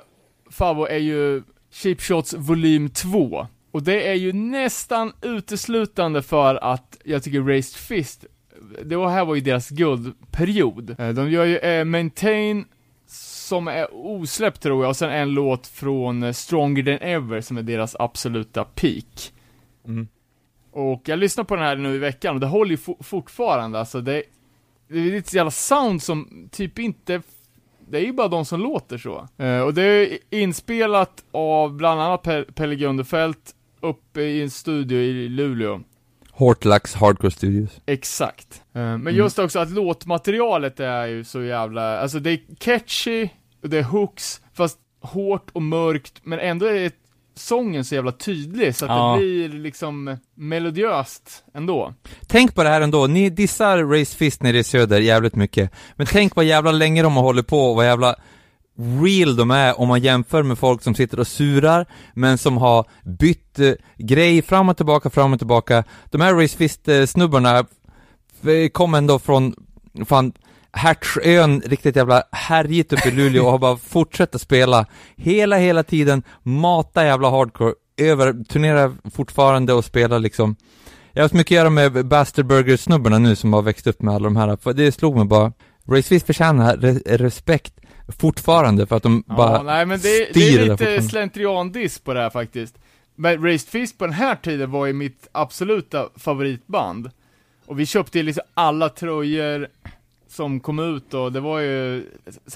favorit 0.51 0.91
är 0.91 0.97
ju 0.97 1.43
Cheap 1.71 2.01
Shots 2.01 2.33
volym 2.33 2.89
2. 2.89 3.47
Och 3.71 3.83
det 3.83 4.07
är 4.09 4.13
ju 4.13 4.33
nästan 4.33 5.13
uteslutande 5.21 6.21
för 6.21 6.55
att 6.55 6.97
jag 7.03 7.23
tycker 7.23 7.41
Raised 7.41 7.79
Fist, 7.79 8.25
det 8.85 8.95
var, 8.95 9.09
här 9.09 9.25
var 9.25 9.35
ju 9.35 9.41
deras 9.41 9.69
guldperiod. 9.69 10.99
Eh, 10.99 11.09
de 11.09 11.31
gör 11.31 11.45
ju 11.45 11.57
eh, 11.57 11.85
Maintain, 11.85 12.65
som 13.07 13.67
är 13.67 13.87
osläppt 13.93 14.61
tror 14.61 14.83
jag, 14.83 14.89
och 14.89 14.95
sen 14.95 15.09
en 15.11 15.29
låt 15.31 15.67
från 15.67 16.23
eh, 16.23 16.31
Stronger 16.31 16.83
Than 16.83 17.09
Ever, 17.09 17.41
som 17.41 17.57
är 17.57 17.63
deras 17.63 17.95
absoluta 17.99 18.63
peak. 18.63 19.33
Mm. 19.87 20.07
Och 20.71 21.01
jag 21.05 21.19
lyssnar 21.19 21.43
på 21.43 21.55
den 21.55 21.65
här 21.65 21.75
nu 21.75 21.95
i 21.95 21.97
veckan, 21.97 22.33
och 22.35 22.39
det 22.41 22.47
håller 22.47 22.71
ju 22.71 22.77
fo- 22.77 23.03
fortfarande, 23.03 23.79
alltså 23.79 24.01
det, 24.01 24.23
det 24.87 24.99
är 24.99 25.17
ett 25.17 25.33
jävla 25.33 25.51
sound 25.51 26.03
som 26.03 26.49
typ 26.51 26.79
inte 26.79 27.21
det 27.89 27.97
är 27.97 28.01
ju 28.01 28.13
bara 28.13 28.27
de 28.27 28.45
som 28.45 28.59
låter 28.59 28.97
så. 28.97 29.27
Eh, 29.37 29.59
och 29.59 29.73
det 29.73 29.83
är 29.83 30.17
inspelat 30.29 31.23
av 31.31 31.73
bland 31.73 32.01
annat 32.01 32.23
Pe- 32.23 32.51
Pelle 32.53 32.75
Gunderfelt 32.75 33.55
uppe 33.81 34.21
i 34.21 34.41
en 34.41 34.49
studio 34.49 34.97
i 34.97 35.29
Luleå. 35.29 35.81
Hortlax 36.31 36.93
Hardcore 36.95 37.31
Studios. 37.31 37.81
Exakt. 37.85 38.63
Eh, 38.73 38.97
men 38.97 39.15
just 39.15 39.39
också 39.39 39.59
att 39.59 39.69
låtmaterialet 39.71 40.79
är 40.79 41.05
ju 41.05 41.23
så 41.23 41.41
jävla, 41.41 41.99
alltså 41.99 42.19
det 42.19 42.31
är 42.31 42.39
catchy, 42.59 43.29
och 43.63 43.69
det 43.69 43.77
är 43.77 43.83
hooks, 43.83 44.41
fast 44.53 44.79
hårt 45.01 45.49
och 45.53 45.61
mörkt, 45.61 46.21
men 46.23 46.39
ändå 46.39 46.65
är 46.65 46.91
sången 47.35 47.85
så 47.85 47.95
jävla 47.95 48.11
tydlig 48.11 48.75
så 48.75 48.85
att 48.85 48.91
Ja. 48.91 49.11
det 49.13 49.17
blir 49.19 49.49
liksom 49.49 50.17
melodiöst 50.35 51.43
ändå. 51.53 51.93
Tänk 52.27 52.55
på 52.55 52.63
det 52.63 52.69
här 52.69 52.81
ändå, 52.81 53.07
ni 53.07 53.29
dissar 53.29 53.83
Race 53.99 54.17
Fist 54.17 54.43
nere 54.43 54.57
i 54.59 54.63
söder 54.63 54.99
jävligt 54.99 55.35
mycket, 55.35 55.71
men 55.95 56.07
tänk 56.07 56.35
vad 56.35 56.45
jävla 56.45 56.71
länge 56.71 57.03
de 57.03 57.15
har 57.15 57.23
hållit 57.23 57.47
på 57.47 57.59
och 57.69 57.75
vad 57.75 57.85
jävla 57.85 58.15
real 59.03 59.35
de 59.35 59.51
är 59.51 59.79
om 59.79 59.87
man 59.87 60.01
jämför 60.01 60.43
med 60.43 60.57
folk 60.59 60.81
som 60.81 60.95
sitter 60.95 61.19
och 61.19 61.27
surar, 61.27 61.85
men 62.13 62.37
som 62.37 62.57
har 62.57 62.85
bytt 63.03 63.59
eh, 63.59 63.71
grej 63.97 64.41
fram 64.41 64.69
och 64.69 64.77
tillbaka, 64.77 65.09
fram 65.09 65.33
och 65.33 65.39
tillbaka. 65.39 65.83
De 66.11 66.21
här 66.21 66.33
Race 66.33 66.57
Fist-snubbarna 66.57 67.57
eh, 67.59 68.69
kom 68.71 68.93
ändå 68.93 69.19
från, 69.19 69.55
fan, 70.05 70.33
Hertsön, 70.75 71.61
riktigt 71.65 71.95
jävla 71.95 72.23
härjigt 72.31 72.93
uppe 72.93 73.07
i 73.09 73.11
Luleå 73.11 73.45
och 73.45 73.51
har 73.51 73.59
bara 73.59 73.77
fortsatt 73.77 74.35
att 74.35 74.41
spela 74.41 74.85
hela, 75.15 75.57
hela 75.57 75.83
tiden, 75.83 76.23
mata 76.43 77.05
jävla 77.05 77.29
hardcore, 77.29 77.73
över, 77.97 78.43
turnerar 78.43 78.91
fortfarande 79.13 79.73
och 79.73 79.85
spelar 79.85 80.19
liksom. 80.19 80.55
Jag 81.13 81.21
har 81.21 81.25
haft 81.25 81.33
mycket 81.33 81.51
att 81.51 81.55
göra 81.57 81.69
med 81.69 82.05
Bastard 82.05 82.45
Burger-snubbarna 82.45 83.19
nu 83.19 83.35
som 83.35 83.53
har 83.53 83.61
växt 83.61 83.87
upp 83.87 84.01
med 84.01 84.15
alla 84.15 84.23
de 84.23 84.35
här, 84.35 84.57
för 84.57 84.73
det 84.73 84.91
slog 84.91 85.15
mig 85.15 85.25
bara, 85.25 85.53
Race 85.89 86.07
Fist 86.09 86.25
förtjänar 86.25 86.77
re- 86.77 87.17
respekt 87.17 87.73
fortfarande 88.19 88.85
för 88.87 88.95
att 88.95 89.03
de 89.03 89.23
bara 89.27 89.51
Ja, 89.51 89.63
nej 89.63 89.85
men 89.85 89.99
det, 89.99 90.19
det 90.19 90.29
styr 90.29 90.59
är 90.59 90.65
där 90.65 90.71
lite 90.71 91.09
slentriandiss 91.09 91.99
på 91.99 92.13
det 92.13 92.19
här 92.19 92.29
faktiskt. 92.29 92.75
Men 93.15 93.43
Raised 93.43 93.69
Fist 93.69 93.97
på 93.97 94.05
den 94.05 94.13
här 94.13 94.35
tiden 94.35 94.71
var 94.71 94.85
ju 94.85 94.93
mitt 94.93 95.27
absoluta 95.31 96.09
favoritband. 96.15 97.09
Och 97.65 97.79
vi 97.79 97.85
köpte 97.85 98.23
liksom 98.23 98.43
alla 98.53 98.89
tröjor 98.89 99.67
som 100.35 100.59
kom 100.59 100.79
ut 100.79 101.13
och 101.13 101.31
det 101.31 101.39
var 101.39 101.59
ju 101.59 102.03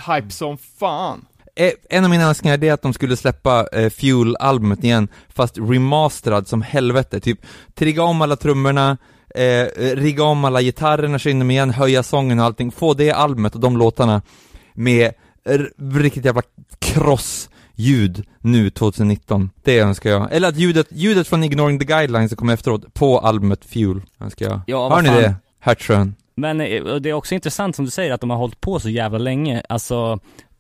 hype 0.07 0.29
som 0.29 0.57
fan. 0.57 1.25
Eh, 1.55 1.71
En 1.89 2.03
av 2.03 2.09
mina 2.09 2.23
önskningar 2.23 2.63
är 2.63 2.73
att 2.73 2.81
de 2.81 2.93
skulle 2.93 3.17
släppa 3.17 3.67
eh, 3.71 3.89
Fuel-albumet 3.89 4.83
igen, 4.83 5.07
fast 5.29 5.57
remasterad 5.57 6.47
som 6.47 6.61
helvete, 6.61 7.19
typ 7.19 7.39
trigga 7.75 8.03
om 8.03 8.21
alla 8.21 8.35
trummorna, 8.35 8.97
eh, 9.35 9.65
rigga 9.95 10.23
om 10.23 10.45
alla 10.45 10.61
gitarrerna, 10.61 11.19
köra 11.19 11.31
in 11.31 11.39
dem 11.39 11.51
igen, 11.51 11.69
höja 11.69 12.03
sången 12.03 12.39
och 12.39 12.45
allting, 12.45 12.71
få 12.71 12.93
det 12.93 13.11
albumet 13.11 13.55
och 13.55 13.61
de 13.61 13.77
låtarna 13.77 14.21
med 14.73 15.11
riktigt 15.93 16.25
jävla 16.25 16.41
kross 16.79 17.49
ljud 17.75 18.25
nu 18.39 18.69
2019. 18.69 19.49
Det 19.63 19.79
önskar 19.79 20.09
jag. 20.09 20.27
Eller 20.33 20.49
att 20.49 20.55
ljudet, 20.57 20.87
ljudet 20.91 21.27
från 21.27 21.43
Ignoring 21.43 21.79
the 21.79 21.85
Guidelines 21.85 22.29
som 22.31 22.37
kommer 22.37 22.53
efteråt 22.53 22.93
på 22.93 23.19
albumet 23.19 23.65
Fuel 23.65 24.01
önskar 24.19 24.45
jag. 24.45 24.61
Ja, 24.67 24.89
Hör 24.95 25.01
ni 25.01 25.07
fan. 25.09 25.17
det? 25.17 25.35
Hertzön. 25.59 26.15
Men 26.39 26.61
eh, 26.61 26.95
det 26.95 27.09
är 27.09 27.13
också 27.13 27.35
intressant 27.35 27.75
som 27.75 27.85
du 27.85 27.91
säger 27.91 28.13
att 28.13 28.21
de 28.21 28.29
har 28.29 28.37
hållit 28.37 28.61
på 28.61 28.79
så 28.79 28.89
jävla 28.89 29.17
länge. 29.17 29.63
Alltså, 29.69 30.19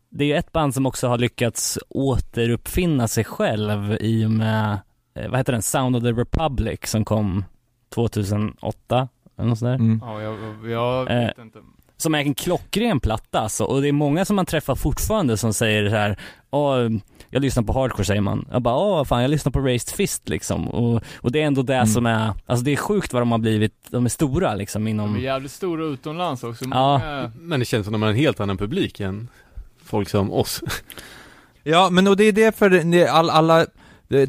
det 0.09 0.23
är 0.23 0.27
ju 0.27 0.35
ett 0.35 0.51
band 0.51 0.73
som 0.73 0.85
också 0.85 1.07
har 1.07 1.17
lyckats 1.17 1.79
återuppfinna 1.89 3.07
sig 3.07 3.23
själv 3.23 3.97
i 3.99 4.25
och 4.25 4.31
med, 4.31 4.79
eh, 5.15 5.29
vad 5.29 5.39
heter 5.39 5.53
den, 5.53 5.61
Sound 5.61 5.95
of 5.95 6.03
the 6.03 6.11
Republic 6.11 6.79
som 6.83 7.05
kom 7.05 7.45
2008, 7.93 9.07
eller 9.37 9.49
något 9.49 9.59
sånt 9.59 9.69
där. 9.69 9.75
Mm. 9.75 10.01
Ja, 10.05 10.21
jag, 10.21 10.71
jag 10.71 11.05
vet 11.05 11.37
inte. 11.37 11.59
Som 11.97 12.15
är 12.15 12.19
en 12.19 12.33
klockren 12.33 12.99
platta 12.99 13.39
alltså, 13.39 13.63
och 13.63 13.81
det 13.81 13.87
är 13.87 13.91
många 13.91 14.25
som 14.25 14.35
man 14.35 14.45
träffar 14.45 14.75
fortfarande 14.75 15.37
som 15.37 15.53
säger 15.53 15.89
så 15.89 15.95
här, 15.95 16.19
Åh, 16.51 16.89
jag 17.29 17.41
lyssnar 17.41 17.63
på 17.63 17.73
hardcore 17.73 18.05
säger 18.05 18.21
man. 18.21 18.45
Jag 18.51 18.61
bara, 18.61 18.75
åh 18.75 19.03
fan 19.03 19.21
jag 19.21 19.31
lyssnar 19.31 19.51
på 19.51 19.59
Raised 19.59 19.95
Fist 19.95 20.29
liksom. 20.29 20.67
Och, 20.67 21.03
och 21.17 21.31
det 21.31 21.41
är 21.41 21.45
ändå 21.47 21.61
det 21.61 21.75
Mm. 21.75 21.87
som 21.87 22.05
är, 22.05 22.33
alltså 22.45 22.63
det 22.65 22.71
är 22.71 22.75
sjukt 22.75 23.13
vad 23.13 23.21
de 23.21 23.31
har 23.31 23.39
blivit, 23.39 23.73
de 23.89 24.05
är 24.05 24.09
stora 24.09 24.55
liksom 24.55 24.83
De 24.83 24.87
är 24.87 24.91
inom, 24.91 25.19
jävligt 25.19 25.51
stora 25.51 25.85
utomlands 25.85 26.43
också. 26.43 26.65
Ja. 26.71 26.97
Många- 26.97 27.31
Men 27.39 27.59
det 27.59 27.65
känns 27.65 27.85
som 27.85 27.93
att 27.93 27.99
de 27.99 28.01
har 28.01 28.09
en 28.09 28.15
helt 28.15 28.39
annan 28.39 28.57
publik 28.57 28.99
än 28.99 29.27
folk 29.85 30.09
som 30.09 30.31
oss. 30.31 30.61
Ja, 31.63 31.89
men 31.89 32.07
och 32.07 32.17
det 32.17 32.23
är 32.23 32.31
det, 32.91 33.07
all, 33.07 33.29
alla 33.29 33.65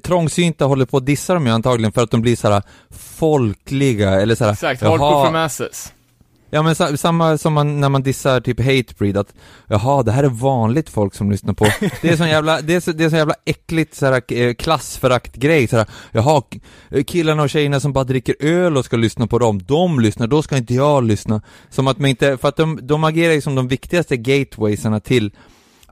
trångsynta 0.02 0.64
håller 0.64 0.86
på 0.86 0.96
att 0.96 1.06
dissa 1.06 1.34
dem 1.34 1.46
ju 1.46 1.52
antagligen 1.52 1.92
för 1.92 2.02
att 2.02 2.10
de 2.10 2.20
blir 2.22 2.36
såhär 2.36 2.62
folkliga, 2.90 4.10
eller 4.20 4.34
såhär 4.34 4.52
Exakt, 4.52 4.82
jaha, 4.82 4.90
hardcore 4.90 5.24
for 5.26 5.32
masses. 5.32 5.92
Ja 6.50 6.62
men 6.62 6.74
sa, 6.74 6.96
samma 6.96 7.38
som 7.38 7.52
man, 7.52 7.80
när 7.80 7.88
man 7.88 8.02
dissar 8.02 8.40
typ 8.40 8.60
Hatebreed, 8.60 9.16
att 9.16 9.34
jaha, 9.66 10.02
det 10.02 10.12
här 10.12 10.24
är 10.24 10.28
vanligt 10.28 10.90
folk 10.90 11.14
som 11.14 11.30
lyssnar 11.30 11.54
på. 11.54 11.66
Det 12.02 12.08
är 12.08 12.16
sån 12.16 12.28
jävla, 12.28 12.60
det 12.60 12.74
är 12.74 12.80
så, 12.80 12.92
det 12.92 13.04
är 13.04 13.08
sån 13.08 13.18
jävla 13.18 13.34
äckligt 13.44 13.94
såhär 13.94 14.32
eh, 14.32 14.54
klassförakt 14.54 15.36
grej, 15.36 15.68
såhär, 15.68 15.86
jaha, 16.12 16.42
killarna 17.06 17.42
och 17.42 17.50
tjejerna 17.50 17.80
som 17.80 17.92
bara 17.92 18.04
dricker 18.04 18.36
öl 18.40 18.76
och 18.76 18.84
ska 18.84 18.96
lyssna 18.96 19.26
på 19.26 19.38
dem, 19.38 19.62
de 19.62 20.00
lyssnar, 20.00 20.26
då 20.26 20.42
ska 20.42 20.56
inte 20.56 20.74
jag 20.74 21.04
lyssna. 21.04 21.42
Som 21.70 21.88
att 21.88 21.98
man 21.98 22.10
inte, 22.10 22.36
för 22.36 22.48
att 22.48 22.56
de, 22.56 22.78
de 22.82 23.04
agerar 23.04 23.32
ju 23.32 23.40
som 23.40 23.54
de 23.54 23.68
viktigaste 23.68 24.16
gatewaysarna 24.16 25.00
till 25.00 25.32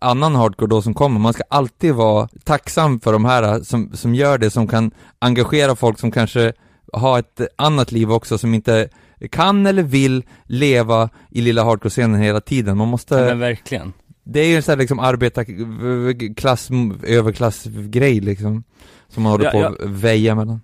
annan 0.01 0.35
hardcore 0.35 0.69
då 0.69 0.83
som 0.83 0.95
kommer. 0.95 1.21
Man 1.21 1.33
ska 1.33 1.43
alltid 1.49 1.95
vara 1.95 2.29
tacksam 2.45 3.01
för 3.01 3.13
de 3.13 3.25
här 3.25 3.43
eh, 3.43 3.63
som, 3.63 3.97
som 3.97 4.15
gör 4.15 4.39
det, 4.39 4.51
som 4.51 4.69
kan 4.69 4.91
engagera 5.19 5.77
folk 5.77 5.99
som 5.99 6.11
kanske 6.11 6.53
har 6.93 7.19
ett 7.19 7.41
annat 7.57 7.93
liv 7.93 8.13
också, 8.13 8.39
som 8.39 8.55
inte 8.55 8.89
kan 9.31 9.67
eller 9.67 9.83
vill 9.83 10.23
leva 10.45 11.11
i 11.31 11.41
lilla 11.41 11.65
hardcore-scenen 11.65 12.21
hela 12.21 12.41
tiden. 12.41 12.77
Man 12.77 12.89
måste, 12.89 13.15
men 13.15 13.39
verkligen. 13.39 13.93
det 14.25 14.41
är 14.41 14.47
ju 14.47 14.57
en 14.57 14.63
sån 14.63 14.73
här 14.73 14.79
liksom 14.79 14.99
arbetarklass, 14.99 16.69
överklassgrej 17.05 18.21
liksom, 18.21 18.65
som 19.09 19.23
man 19.23 19.33
håller 19.33 19.45
Ja, 19.45 19.51
på 19.51 19.61
ja. 19.61 19.69
att 19.69 19.77
väja 19.91 20.35
mellan. 20.35 20.61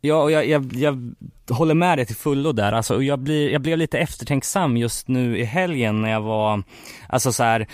Ja, 0.00 0.22
och 0.22 0.30
jag, 0.30 0.46
jag, 0.48 0.72
jag 0.72 1.14
håller 1.50 1.74
med 1.74 1.98
dig 1.98 2.06
till 2.06 2.16
fullo 2.16 2.52
där, 2.52 2.72
alltså, 2.72 3.02
jag, 3.02 3.18
blir, 3.18 3.50
jag 3.50 3.62
blev 3.62 3.78
lite 3.78 3.98
eftertänksam 3.98 4.76
just 4.76 5.08
nu 5.08 5.38
i 5.38 5.44
helgen 5.44 6.02
när 6.02 6.10
jag 6.10 6.20
var, 6.20 6.62
alltså 7.08 7.32
så 7.32 7.42
här. 7.42 7.66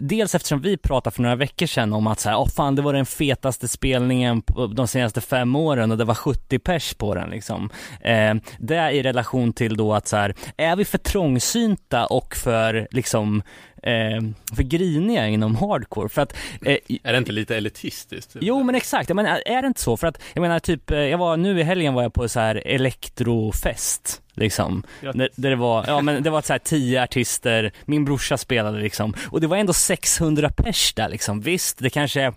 Dels 0.00 0.34
eftersom 0.34 0.60
vi 0.60 0.76
pratade 0.76 1.14
för 1.14 1.22
några 1.22 1.36
veckor 1.36 1.66
sedan 1.66 1.92
om 1.92 2.06
att 2.06 2.20
så 2.20 2.28
här, 2.28 2.36
oh, 2.36 2.48
fan 2.48 2.74
det 2.74 2.82
var 2.82 2.92
den 2.92 3.06
fetaste 3.06 3.68
spelningen 3.68 4.42
på 4.42 4.66
de 4.66 4.88
senaste 4.88 5.20
fem 5.20 5.56
åren 5.56 5.90
och 5.90 5.98
det 5.98 6.04
var 6.04 6.14
70 6.14 6.58
pers 6.58 6.94
på 6.94 7.14
den 7.14 7.30
liksom. 7.30 7.70
Eh, 8.00 8.34
det 8.58 8.76
är 8.76 8.90
i 8.90 9.02
relation 9.02 9.52
till 9.52 9.76
då 9.76 9.94
att 9.94 10.08
så 10.08 10.16
här, 10.16 10.34
är 10.56 10.76
vi 10.76 10.84
för 10.84 10.98
trångsynta 10.98 12.06
och 12.06 12.36
för 12.36 12.88
liksom, 12.90 13.42
eh, 13.82 14.20
för 14.56 14.62
griniga 14.62 15.28
inom 15.28 15.56
hardcore? 15.56 16.08
För 16.08 16.22
att 16.22 16.36
eh, 16.62 16.78
Är 17.02 17.12
det 17.12 17.18
inte 17.18 17.32
lite 17.32 17.56
elitistiskt? 17.56 18.36
Jo 18.40 18.62
men 18.62 18.74
exakt, 18.74 19.08
jag 19.08 19.16
menar, 19.16 19.42
är 19.46 19.62
det 19.62 19.68
inte 19.68 19.80
så? 19.80 19.96
För 19.96 20.06
att, 20.06 20.22
jag 20.34 20.42
menar 20.42 20.58
typ, 20.58 20.90
eh, 20.90 20.98
jag 20.98 21.18
var, 21.18 21.36
nu 21.36 21.60
i 21.60 21.62
helgen 21.62 21.94
var 21.94 22.02
jag 22.02 22.14
på 22.14 22.28
så 22.28 22.40
här 22.40 22.62
elektrofest 22.66 24.22
liksom. 24.34 24.82
Där, 25.00 25.28
där 25.36 25.50
det 25.50 25.56
var, 25.56 25.84
ja 25.86 26.00
men 26.00 26.22
det 26.22 26.30
var 26.30 26.42
så 26.42 26.52
här 26.52 26.58
tio 26.58 27.02
artister, 27.02 27.72
min 27.84 28.04
brorsa 28.04 28.36
spelade 28.36 28.80
liksom. 28.80 29.14
Och 29.30 29.40
det 29.40 29.46
var 29.46 29.56
ändå 29.56 29.72
600 29.72 30.50
pers 30.56 30.94
där 30.94 31.08
liksom. 31.08 31.40
Visst, 31.40 31.78
det 31.78 31.90
kanske 31.90 32.22
är 32.22 32.34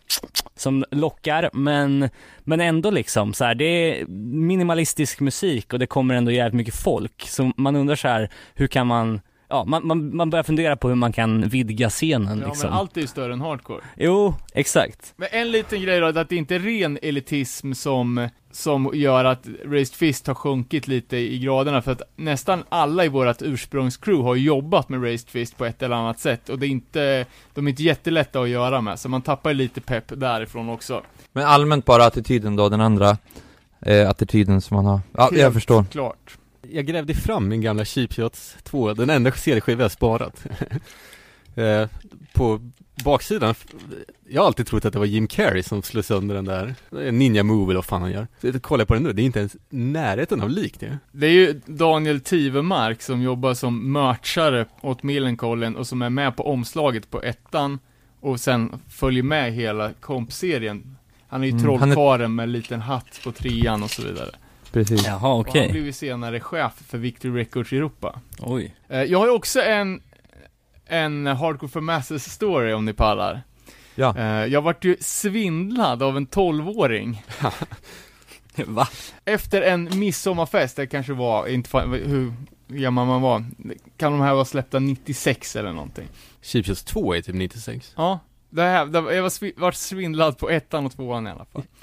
som 0.55 0.85
lockar, 0.91 1.49
men, 1.53 2.09
men 2.39 2.61
ändå 2.61 2.89
liksom 2.89 3.33
så 3.33 3.45
här, 3.45 3.55
det 3.55 3.65
är 3.65 4.05
minimalistisk 4.35 5.19
musik 5.19 5.73
och 5.73 5.79
det 5.79 5.87
kommer 5.87 6.15
ändå 6.15 6.31
jävligt 6.31 6.57
mycket 6.57 6.75
folk. 6.75 7.25
Så 7.27 7.51
man 7.57 7.75
undrar 7.75 7.95
så 7.95 8.07
här, 8.07 8.29
hur 8.53 8.67
kan 8.67 8.87
man 8.87 9.21
Ja, 9.55 9.65
man, 9.65 9.87
man, 9.87 10.15
man 10.15 10.29
börjar 10.29 10.43
fundera 10.43 10.75
på 10.75 10.87
hur 10.87 10.95
man 10.95 11.13
kan 11.13 11.49
vidga 11.49 11.89
scenen 11.89 12.39
Ja 12.39 12.47
liksom. 12.47 12.69
men 12.69 12.79
allt 12.79 12.97
är 12.97 13.01
ju 13.01 13.07
större 13.07 13.33
än 13.33 13.41
hardcore. 13.41 13.81
Jo, 13.97 14.35
exakt. 14.53 15.13
Men 15.15 15.27
en 15.31 15.51
liten 15.51 15.81
grej 15.81 15.99
då, 15.99 16.05
att 16.05 16.29
det 16.29 16.35
inte 16.35 16.55
är 16.55 16.59
ren 16.59 16.99
elitism 17.01 17.73
som, 17.73 18.29
som 18.51 18.91
gör 18.93 19.25
att 19.25 19.47
Raised 19.65 19.95
Fist 19.95 20.27
har 20.27 20.33
sjunkit 20.33 20.87
lite 20.87 21.17
i 21.17 21.39
graderna, 21.39 21.81
för 21.81 21.91
att 21.91 22.01
nästan 22.15 22.63
alla 22.69 23.05
i 23.05 23.07
vårt 23.07 23.41
ursprungscrew 23.41 24.23
har 24.23 24.35
jobbat 24.35 24.89
med 24.89 25.03
Raised 25.03 25.29
Fist 25.29 25.57
på 25.57 25.65
ett 25.65 25.83
eller 25.83 25.95
annat 25.95 26.19
sätt, 26.19 26.49
och 26.49 26.59
det 26.59 26.65
är 26.65 26.69
inte, 26.69 27.25
de 27.53 27.67
är 27.67 27.69
inte 27.69 27.83
jättelätta 27.83 28.39
att 28.39 28.49
göra 28.49 28.81
med, 28.81 28.99
så 28.99 29.09
man 29.09 29.21
tappar 29.21 29.53
lite 29.53 29.81
pepp 29.81 30.05
därifrån 30.07 30.69
också. 30.69 31.01
Men 31.31 31.45
allmänt 31.45 31.85
bara 31.85 32.05
attityden 32.05 32.55
då, 32.55 32.69
den 32.69 32.81
andra 32.81 33.17
eh, 33.81 34.09
attityden 34.09 34.61
som 34.61 34.75
man 34.75 34.85
har. 34.85 34.99
Ja, 35.11 35.29
jag 35.31 35.39
Helt 35.39 35.53
förstår. 35.53 35.83
Klart. 35.83 36.37
Jag 36.71 36.85
grävde 36.85 37.13
fram 37.13 37.47
min 37.47 37.61
gamla 37.61 37.85
Cheap 37.85 38.13
Shots 38.13 38.57
2, 38.63 38.93
den 38.93 39.09
enda 39.09 39.31
CD-skiva 39.31 39.81
jag 39.81 39.91
sparat. 39.91 40.45
eh, 41.55 41.87
på 42.33 42.59
baksidan, 43.03 43.55
jag 44.29 44.41
har 44.41 44.47
alltid 44.47 44.67
trott 44.67 44.85
att 44.85 44.93
det 44.93 44.99
var 44.99 45.05
Jim 45.05 45.27
Carrey 45.27 45.63
som 45.63 45.83
slog 45.83 46.05
sönder 46.05 46.35
den 46.35 46.45
där 46.45 46.75
Ninja 47.11 47.43
Move 47.43 47.63
eller 47.71 47.75
vad 47.75 47.85
fan 47.85 48.01
han 48.01 48.11
gör. 48.11 48.27
Så 48.41 48.47
jag 48.47 48.61
kollar 48.61 48.85
på 48.85 48.93
den 48.93 49.03
nu, 49.03 49.13
det 49.13 49.21
är 49.21 49.23
inte 49.23 49.39
ens 49.39 49.55
närheten 49.69 50.41
av 50.41 50.49
likt 50.49 50.79
det. 50.79 50.97
Det 51.11 51.25
är 51.27 51.31
ju 51.31 51.61
Daniel 51.65 52.19
Tivemark 52.21 53.01
som 53.01 53.21
jobbar 53.21 53.53
som 53.53 53.91
merchare 53.91 54.65
åt 54.81 55.03
Millencolin 55.03 55.75
och 55.75 55.87
som 55.87 56.01
är 56.01 56.09
med 56.09 56.35
på 56.37 56.47
omslaget 56.47 57.09
på 57.11 57.21
ettan 57.21 57.79
och 58.19 58.39
sen 58.39 58.71
följer 58.89 59.23
med 59.23 59.53
hela 59.53 59.93
kompserien. 59.93 60.97
Han 61.27 61.41
är 61.41 61.45
ju 61.47 61.51
Mm, 61.51 61.63
han 61.63 61.71
är- 61.73 61.79
trollkarlen 61.79 62.35
med 62.35 62.43
en 62.43 62.51
liten 62.51 62.81
hatt 62.81 63.19
på 63.23 63.31
trean 63.31 63.83
och 63.83 63.89
så 63.91 64.01
vidare. 64.01 64.29
Precis. 64.75 65.05
Jaha, 65.05 65.33
Och 65.33 65.39
okej. 65.39 65.61
han 65.61 65.71
blev 65.71 65.85
ju 65.85 65.91
senare 65.91 66.39
chef 66.39 66.73
för 66.87 66.97
Victory 66.97 67.31
Records 67.41 67.71
Europa. 67.73 68.19
Oj. 68.39 68.75
Eh, 68.89 69.03
Jag 69.03 69.19
har 69.19 69.25
ju 69.25 69.31
också 69.31 69.61
en, 69.61 70.01
en 70.85 71.27
Hardcore 71.27 71.69
for 71.71 71.81
Masses 71.81 72.31
story 72.33 72.73
om 72.73 72.85
ni 72.85 72.93
pallar. 72.93 73.41
Ja. 73.95 74.17
Eh, 74.17 74.45
Jag 74.45 74.61
vart 74.61 74.83
ju 74.85 74.97
svindlad 74.99 76.03
av 76.03 76.17
en 76.17 76.27
12-åring. 76.27 77.23
Va? 78.65 78.87
Efter 79.25 79.61
en 79.61 79.99
midsommarfest, 79.99 80.75
det 80.75 80.87
kanske 80.87 81.13
var, 81.13 81.47
inte 81.47 81.69
fan, 81.69 81.93
hur 81.93 82.33
gammal 82.67 83.07
man 83.07 83.21
var, 83.21 83.45
kan 83.97 84.11
de 84.11 84.21
här 84.21 84.33
vara 84.33 84.45
släppta 84.45 84.79
96 84.79 85.55
eller 85.55 85.73
någonting? 85.73 86.07
Cheap 86.41 86.65
Shots 86.65 86.83
2 86.83 87.15
är 87.15 87.21
typ 87.21 87.35
96. 87.35 87.93
Ja, 87.97 88.19
det 88.49 88.61
här, 88.61 88.85
det, 88.85 89.15
jag 89.15 89.23
var 89.23 89.59
vart 89.61 89.75
svindlad 89.75 90.37
på 90.37 90.49
ettan 90.49 90.85
och 90.85 90.91
tvåan 90.91 91.27
i 91.27 91.29
alla 91.29 91.45
fall. 91.45 91.63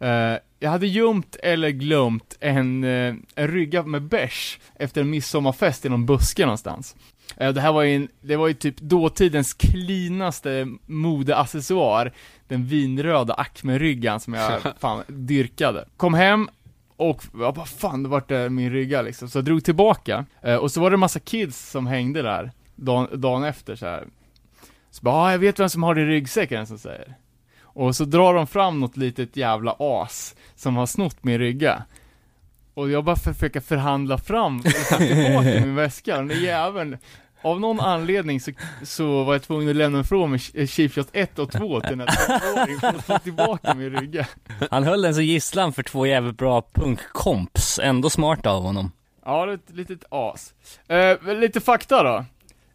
Eh, 0.00 0.34
jag 0.58 0.70
hade 0.70 0.86
gömt 0.86 1.36
eller 1.42 1.70
glömt 1.70 2.36
en, 2.40 2.84
uh, 2.84 3.14
en 3.34 3.48
rygga 3.48 3.82
med 3.82 4.02
bärs 4.02 4.58
efter 4.74 5.00
en 5.00 5.10
midsommarfest 5.10 5.84
i 5.84 5.88
någon 5.88 6.06
buske 6.06 6.42
någonstans. 6.42 6.96
Eh, 7.36 7.52
det 7.52 7.60
här 7.60 7.72
var 7.72 7.82
ju 7.82 7.96
en, 7.96 8.08
det 8.20 8.36
var 8.36 8.48
ju 8.48 8.54
typ 8.54 8.80
dåtidens 8.80 9.54
cleanaste 9.54 10.66
modeaccessoar, 10.86 12.12
den 12.48 12.66
vinröda 12.66 13.34
Acme-ryggan 13.34 14.20
som 14.20 14.34
jag 14.34 14.60
fan 14.78 15.02
dyrkade. 15.06 15.88
Kom 15.96 16.14
hem, 16.14 16.48
och 16.96 17.24
jag 17.38 17.54
bara 17.54 17.66
fan, 17.66 18.02
det 18.02 18.08
vart 18.08 18.30
är 18.30 18.48
min 18.48 18.72
rygga 18.72 19.02
liksom. 19.02 19.28
Så 19.28 19.38
jag 19.38 19.44
drog 19.44 19.64
tillbaka, 19.64 20.24
eh, 20.42 20.56
och 20.56 20.70
så 20.70 20.80
var 20.80 20.90
det 20.90 20.94
en 20.94 21.00
massa 21.00 21.20
kids 21.20 21.70
som 21.70 21.86
hängde 21.86 22.22
där, 22.22 22.52
dagen, 22.76 23.20
dagen 23.20 23.44
efter 23.44 23.76
så 23.76 23.86
här. 23.86 24.06
Så 24.90 25.02
bara, 25.02 25.14
ah, 25.14 25.32
jag 25.32 25.38
vet 25.38 25.60
vem 25.60 25.68
som 25.68 25.82
har 25.82 25.94
det 25.94 26.00
i 26.00 26.04
ryggsäcken, 26.04 26.66
som 26.66 26.78
säger. 26.78 27.14
Och 27.78 27.96
så 27.96 28.04
drar 28.04 28.34
de 28.34 28.46
fram 28.46 28.80
något 28.80 28.96
litet 28.96 29.36
jävla 29.36 29.76
as 29.78 30.34
som 30.54 30.76
har 30.76 30.86
snott 30.86 31.24
min 31.24 31.38
rygga. 31.38 31.82
Och 32.74 32.90
jag 32.90 33.04
bara 33.04 33.16
försöker 33.16 33.60
förhandla 33.60 34.18
fram, 34.18 34.62
tillbaka 34.62 35.40
min 35.60 35.74
väska, 35.74 36.16
den 36.16 36.28
där 36.28 36.34
jäveln, 36.34 36.98
av 37.42 37.60
någon 37.60 37.80
anledning 37.80 38.40
så, 38.40 38.52
så 38.82 39.24
var 39.24 39.34
jag 39.34 39.42
tvungen 39.42 39.70
att 39.70 39.76
lämna 39.76 40.00
ifrån 40.00 40.30
mig 40.30 40.38
Cheap 40.66 40.92
Shot 40.92 41.08
1 41.12 41.38
och 41.38 41.52
2 41.52 41.80
till 41.80 41.98
den 41.98 42.08
här 42.08 42.38
12-åringen 42.38 42.80
för 42.80 42.88
att 42.88 43.04
få 43.04 43.18
tillbaka 43.18 43.74
min 43.74 43.90
rygga. 43.90 44.26
Han 44.70 44.84
höll 44.84 45.02
den 45.02 45.14
så 45.14 45.20
gisslan 45.20 45.72
för 45.72 45.82
två 45.82 46.06
jävligt 46.06 46.36
bra 46.36 46.62
punkkomps, 46.72 47.78
ändå 47.78 48.10
smart 48.10 48.46
av 48.46 48.62
honom. 48.62 48.92
Ja, 49.24 49.46
det 49.46 49.52
är 49.52 49.54
ett 49.54 49.70
litet 49.76 50.04
as. 50.10 50.54
Eh, 50.88 51.34
lite 51.34 51.60
fakta 51.60 52.02
då. 52.02 52.24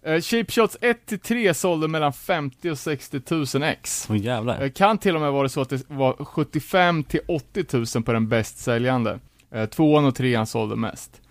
Eh, 0.06 0.22
Cheap 0.22 0.52
Shots 0.52 0.78
1-3 0.82 1.54
sålde 1.54 1.88
mellan 1.88 2.14
50 2.14 2.70
och 2.72 2.78
60 2.80 3.22
000 3.58 3.64
ex. 3.64 4.08
Åh 4.10 4.18
jävlar. 4.18 4.62
Eh, 4.62 4.70
Kan 4.70 4.98
till 4.98 5.16
och 5.16 5.22
med 5.22 5.32
vara 5.32 5.50
så 5.50 5.62
att 5.62 5.70
det 5.70 5.84
var 5.90 6.26
75 6.26 7.04
till 7.04 7.20
80 7.28 7.66
000 7.96 8.04
på 8.04 8.14
den 8.14 8.28
bäst 8.28 8.58
säljande. 8.58 9.20
Eh, 9.52 9.66
Tvåan 9.66 10.06
och 10.06 10.16
trean 10.16 10.46
sålde 10.48 10.76
mest. 10.76 11.22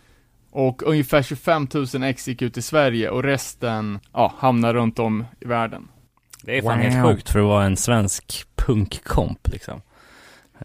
Och 0.50 0.82
ungefär 0.82 1.22
25 1.22 1.68
000 1.94 2.02
ex 2.04 2.28
gick 2.28 2.42
ut 2.42 2.56
i 2.56 2.62
Sverige 2.62 3.10
och 3.10 3.22
resten, 3.22 4.00
ja, 4.12 4.34
hamnar 4.38 4.74
runt 4.74 4.98
om 4.98 5.24
i 5.40 5.44
världen. 5.44 5.88
Det 6.42 6.58
är 6.58 6.62
fan 6.62 6.78
Wow. 6.78 6.86
helt 6.88 7.06
sjukt 7.06 7.28
för 7.30 7.38
att 7.38 7.44
vara 7.46 7.64
en 7.64 7.76
svensk 7.76 8.44
punkkomp 8.56 9.48
liksom. 9.48 9.80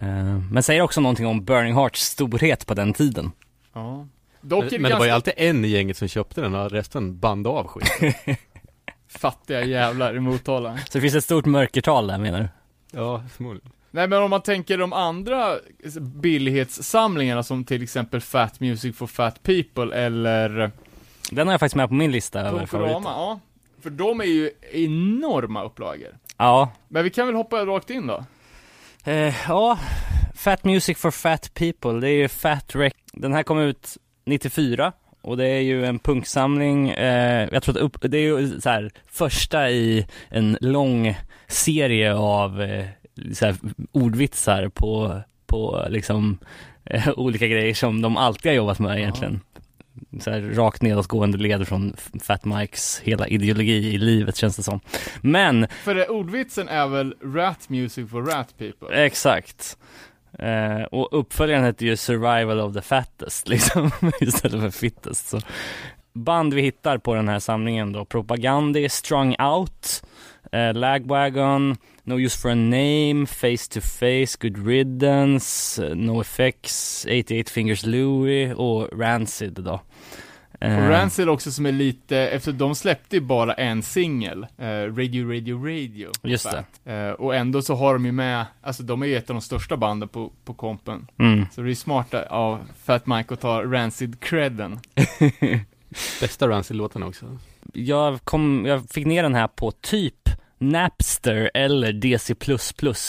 Eh, 0.01 0.39
Men 0.51 0.63
säger 0.63 0.81
också 0.81 1.01
någonting 1.01 1.25
om 1.27 1.45
Burning 1.45 1.73
Hearts 1.75 2.01
storhet 2.01 2.65
på 2.65 2.73
den 2.73 2.93
tiden. 2.93 3.31
Ja. 3.73 4.07
Dock 4.41 4.69
det, 4.69 4.79
Men 4.79 4.91
det 4.91 4.97
var 4.97 5.05
ju 5.05 5.11
alltid 5.11 5.33
en 5.37 5.65
i 5.65 5.67
gänget 5.67 5.97
som 5.97 6.07
köpte 6.07 6.41
den 6.41 6.55
och 6.55 6.71
resten 6.71 7.19
band 7.19 7.47
av 7.47 7.67
skit. 7.67 8.15
fattiga 9.07 9.63
jävlar 9.63 10.15
i 10.15 10.19
Motala. 10.19 10.77
Så 10.77 10.83
det 10.91 11.01
finns 11.01 11.15
ett 11.15 11.23
stort 11.23 11.45
mörkertal 11.45 12.07
där 12.07 12.17
menar 12.17 12.39
du? 12.39 12.47
ja, 12.99 13.23
förmodligen. 13.35 13.71
Nej 13.91 14.07
men 14.07 14.23
om 14.23 14.29
man 14.29 14.41
tänker 14.41 14.77
de 14.77 14.93
andra 14.93 15.55
billighetssamlingarna 16.01 17.43
som 17.43 17.63
till 17.65 17.83
exempel 17.83 18.21
Fat 18.21 18.59
Music 18.59 18.97
for 18.97 19.07
Fat 19.07 19.43
People 19.43 19.95
eller 19.95 20.71
Den 21.31 21.47
har 21.47 21.53
jag 21.53 21.59
faktiskt 21.59 21.75
med 21.75 21.87
på 21.87 21.93
min 21.93 22.11
lista 22.11 22.41
över 22.41 22.65
favoriter. 22.65 23.01
ja. 23.05 23.39
För 23.81 23.89
de 23.89 24.21
är 24.21 24.25
ju 24.25 24.51
enorma 24.71 25.63
upplagor. 25.63 26.17
Ja. 26.37 26.71
Men 26.87 27.03
vi 27.03 27.09
kan 27.09 27.25
väl 27.27 27.35
hoppa 27.35 27.65
rakt 27.65 27.89
in 27.89 28.07
då? 28.07 28.25
Eh, 29.03 29.35
ja, 29.47 29.79
Fat 30.35 30.63
Music 30.63 30.97
for 30.97 31.11
Fat 31.11 31.53
People, 31.53 31.99
det 31.99 32.09
är 32.09 32.17
ju 32.17 32.27
Fat 32.27 32.75
Rec. 32.75 32.93
Den 33.13 33.33
här 33.33 33.43
kom 33.43 33.59
ut 33.59 33.97
94 34.27 34.93
och 35.27 35.37
det 35.37 35.47
är 35.47 35.61
ju 35.61 35.85
en 35.85 35.99
punksamling, 35.99 36.89
eh, 36.89 37.49
jag 37.51 37.63
tror 37.63 37.77
att 37.77 37.81
upp, 37.81 37.97
det 38.01 38.17
är 38.17 38.21
ju 38.21 38.61
så 38.61 38.69
här, 38.69 38.91
första 39.07 39.69
i 39.69 40.07
en 40.29 40.57
lång 40.61 41.17
serie 41.47 42.15
av 42.15 42.61
eh, 42.61 42.85
så 43.33 43.45
här, 43.45 43.55
ordvitsar 43.91 44.69
på, 44.69 45.21
på 45.45 45.85
liksom 45.89 46.37
eh, 46.85 47.09
olika 47.17 47.47
grejer 47.47 47.73
som 47.73 48.01
de 48.01 48.17
alltid 48.17 48.51
har 48.51 48.55
jobbat 48.55 48.79
med 48.79 48.97
egentligen. 48.97 49.39
Så 50.19 50.31
här, 50.31 50.41
rakt 50.41 50.81
nedåtgående 50.81 51.37
led 51.37 51.67
från 51.67 51.93
Fat 52.21 52.45
Mikes 52.45 53.01
hela 53.03 53.27
ideologi 53.27 53.93
i 53.93 53.97
livet 53.97 54.35
känns 54.35 54.57
det 54.57 54.63
som. 54.63 54.79
Men 55.21 55.67
För 55.83 55.95
det, 55.95 56.07
ordvitsen 56.07 56.67
är 56.67 56.87
väl 56.87 57.15
Rat 57.21 57.69
Music 57.69 58.09
for 58.09 58.23
Rat 58.23 58.57
People? 58.57 59.05
Exakt. 59.05 59.77
Eh, 60.39 60.83
och 60.83 61.19
uppföljaren 61.19 61.63
heter 61.63 61.85
ju 61.85 61.97
Survival 61.97 62.59
of 62.59 62.73
the 62.73 62.81
Fattest 62.81 63.47
liksom, 63.49 63.91
istället 64.19 64.61
för 64.61 64.69
Fittest. 64.69 65.29
Så. 65.29 65.39
Band 66.13 66.53
vi 66.53 66.61
hittar 66.61 66.97
på 66.97 67.15
den 67.15 67.27
här 67.27 67.39
samlingen 67.39 67.93
då, 67.93 68.05
Propagandi, 68.05 68.89
Strung 68.89 69.35
Out, 69.41 70.03
eh, 70.51 70.73
Lagwagon, 70.73 71.77
No 72.03 72.19
Use 72.19 72.37
for 72.37 72.49
a 72.49 72.55
Name, 72.55 73.25
Face 73.25 73.69
to 73.71 73.81
Face, 73.81 74.37
Good 74.39 74.67
Riddance, 74.67 75.95
No 75.95 76.21
Effects, 76.21 77.05
88 77.05 77.51
Fingers 77.51 77.85
Louie 77.85 78.53
och 78.53 78.99
Rancid 78.99 79.53
då. 79.53 79.81
Eh, 80.59 80.77
Och 80.83 80.89
Rancid 80.89 81.29
också 81.29 81.51
som 81.51 81.65
är 81.65 81.71
lite, 81.71 82.17
efter 82.17 82.51
de 82.51 82.75
släppte 82.75 83.15
ju 83.15 83.21
bara 83.21 83.53
en 83.53 83.83
singel, 83.83 84.47
eh, 84.57 84.67
Radio 84.67 85.29
Radio 85.33 85.65
Radio. 85.65 86.11
Just 86.23 86.43
Fat. 86.49 86.65
Eh, 86.85 87.09
och 87.09 87.35
ändå 87.35 87.61
så 87.61 87.75
har 87.75 87.93
de 87.93 88.05
ju 88.05 88.11
med, 88.11 88.45
alltså 88.61 88.83
de 88.83 89.01
är 89.01 89.05
ju 89.07 89.15
ett 89.17 89.29
av 89.29 89.33
de 89.35 89.41
största 89.41 89.77
banden 89.77 90.09
på, 90.09 90.31
på 90.45 90.53
kompen. 90.53 91.07
Mm. 91.19 91.45
Så 91.51 91.61
det 91.61 91.71
är 91.71 91.75
smart 91.75 92.13
av 92.13 92.59
Fat 92.83 93.07
Mike 93.07 93.33
att 93.33 93.41
ta 93.41 93.61
Rancid-credden. 93.63 94.79
Bästa 96.21 96.47
Rancid-låtarna 96.47 97.05
också. 97.07 97.25
jag, 97.73 98.19
kom, 98.23 98.65
jag 98.65 98.89
fick 98.89 99.05
ner 99.05 99.23
den 99.23 99.35
här 99.35 99.47
på 99.47 99.71
typ 99.71 100.29
Napster 100.59 101.51
eller 101.53 101.93
DC++ 101.93 102.33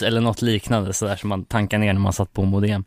eller 0.06 0.20
något 0.20 0.42
liknande 0.42 0.92
sådär 0.92 1.16
som 1.16 1.28
man 1.28 1.44
tankar 1.44 1.78
ner 1.78 1.92
när 1.92 2.00
man 2.00 2.12
satt 2.12 2.32
på 2.32 2.42
modem. 2.42 2.84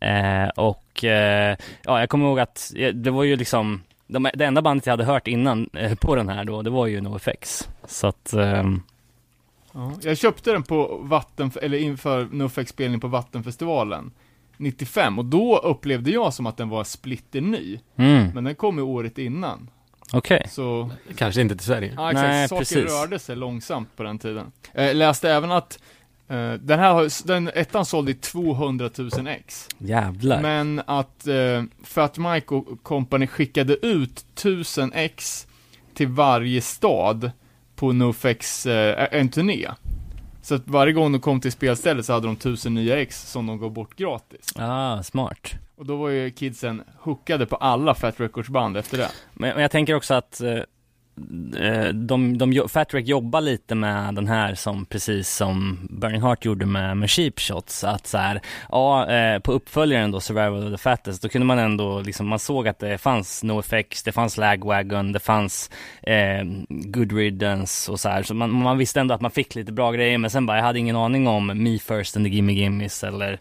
Eh, 0.00 0.48
och 0.56 1.04
eh, 1.04 1.56
ja, 1.84 2.00
jag 2.00 2.08
kommer 2.08 2.26
ihåg 2.26 2.40
att 2.40 2.72
eh, 2.76 2.88
det 2.88 3.10
var 3.10 3.24
ju 3.24 3.36
liksom 3.36 3.82
de, 4.12 4.30
det 4.34 4.44
enda 4.44 4.62
bandet 4.62 4.86
jag 4.86 4.92
hade 4.92 5.04
hört 5.04 5.28
innan 5.28 5.70
eh, 5.72 5.94
på 5.94 6.14
den 6.16 6.28
här 6.28 6.44
då, 6.44 6.62
det 6.62 6.70
var 6.70 6.86
ju 6.86 7.00
NoFX. 7.00 7.68
Så 7.86 8.06
att, 8.06 8.32
ehm, 8.32 8.82
Ja. 9.74 9.92
Jag 10.02 10.18
köpte 10.18 10.52
den 10.52 10.62
på 10.62 10.98
Vatten, 11.02 11.50
eller 11.62 11.78
inför 11.78 12.28
NoFX-spelning 12.32 13.00
på 13.00 13.08
Vattenfestivalen 13.08 14.10
95 14.56 15.18
och 15.18 15.24
då 15.24 15.58
upplevde 15.58 16.10
jag 16.10 16.34
som 16.34 16.46
att 16.46 16.56
den 16.56 16.68
var 16.68 16.84
splitterny. 16.84 17.78
mm, 17.96 18.28
Men 18.34 18.44
den 18.44 18.54
kom 18.54 18.76
ju 18.76 18.82
året 18.82 19.18
innan. 19.18 19.70
okej. 20.12 20.46
Så, 20.50 20.90
Kanske 21.16 21.40
inte 21.40 21.56
till 21.56 21.66
Sverige. 21.66 21.92
ja 21.96 22.10
exakt, 22.10 22.28
Nej, 22.28 22.48
saker 22.48 22.60
precis. 22.60 22.84
rörde 22.92 23.18
sig 23.18 23.36
långsamt 23.36 23.96
på 23.96 24.02
den 24.02 24.18
tiden. 24.18 24.52
Eh, 24.74 24.94
läste 24.94 25.30
även 25.30 25.52
att 25.52 25.78
den 26.60 26.78
här, 26.78 27.26
den 27.26 27.48
ettan 27.48 27.84
sålde 27.84 28.10
i 28.10 28.14
200 28.14 28.90
000 28.98 29.26
ex. 29.26 29.68
Jävlar. 29.78 30.42
Men 30.42 30.82
att 30.86 31.26
eh, 31.26 31.62
Fat 31.84 32.18
Mike 32.18 32.54
och 32.54 32.82
company 32.82 33.26
skickade 33.26 33.86
ut 33.86 34.24
1000 34.34 34.92
ex 34.92 35.46
till 35.94 36.08
varje 36.08 36.60
stad 36.60 37.30
på 37.76 37.92
NoFX, 37.92 38.66
eh, 38.66 39.08
en 39.10 39.28
turné. 39.28 39.68
Så 40.42 40.54
att 40.54 40.68
varje 40.68 40.92
gång 40.92 41.12
de 41.12 41.20
kom 41.20 41.40
till 41.40 41.52
spelstället 41.52 42.06
så 42.06 42.12
hade 42.12 42.26
de 42.26 42.36
1000 42.36 42.74
nya 42.74 43.00
ex 43.00 43.30
som 43.30 43.46
de 43.46 43.58
gav 43.58 43.70
bort 43.72 43.96
gratis. 43.96 44.52
Ah, 44.56 45.02
smart. 45.02 45.52
Och 45.76 45.86
då 45.86 45.96
var 45.96 46.08
ju 46.08 46.30
kidsen 46.30 46.82
hookade 46.98 47.46
på 47.46 47.56
alla 47.56 47.94
Fat 47.94 48.20
Records 48.20 48.48
band 48.48 48.76
efter 48.76 48.98
det. 48.98 49.08
Men, 49.34 49.52
men 49.54 49.62
jag 49.62 49.70
tänker 49.70 49.94
också 49.94 50.14
att 50.14 50.40
eh, 50.40 50.50
eh, 50.50 50.62
de, 51.92 52.38
de, 52.38 52.52
jo- 52.52 52.68
Fat 52.68 52.94
Wreck 52.94 53.06
jobbar 53.06 53.40
lite 53.40 53.74
med 53.74 54.14
den 54.14 54.28
här 54.28 54.54
som 54.54 54.84
precis 54.84 55.28
som 55.28 55.78
Burning 55.90 56.22
Heart 56.22 56.44
gjorde 56.44 56.66
med, 56.66 56.96
med 56.96 57.10
Cheap 57.10 57.40
Shots, 57.40 57.84
att 57.84 58.06
så 58.06 58.18
här, 58.18 58.40
ja, 58.68 59.10
eh, 59.10 59.38
på 59.38 59.52
uppföljaren 59.52 60.10
då, 60.10 60.20
Survival 60.20 60.64
of 60.66 60.70
the 60.72 60.78
Fattest, 60.78 61.22
då 61.22 61.28
kunde 61.28 61.46
man 61.46 61.58
ändå 61.58 62.00
liksom, 62.00 62.28
man 62.28 62.38
såg 62.38 62.68
att 62.68 62.78
det 62.78 62.98
fanns 62.98 63.42
NoFX, 63.42 64.02
det 64.02 64.12
fanns 64.12 64.36
Lagwagon, 64.36 65.12
det 65.12 65.20
fanns 65.20 65.70
eh, 66.02 66.44
Good 66.68 67.12
Riddance 67.12 67.92
och 67.92 68.00
så 68.00 68.08
här, 68.08 68.22
så 68.22 68.34
man, 68.34 68.50
man 68.52 68.78
visste 68.78 69.00
ändå 69.00 69.14
att 69.14 69.20
man 69.20 69.30
fick 69.30 69.54
lite 69.54 69.72
bra 69.72 69.92
grejer, 69.92 70.18
men 70.18 70.30
sen 70.30 70.46
bara, 70.46 70.56
jag 70.56 70.64
hade 70.64 70.78
ingen 70.78 70.96
aning 70.96 71.28
om 71.28 71.46
Me 71.46 71.78
First 71.78 72.16
and 72.16 72.26
the 72.26 72.30
Gimme 72.30 72.52
Gimmes 72.52 73.04
eller 73.04 73.38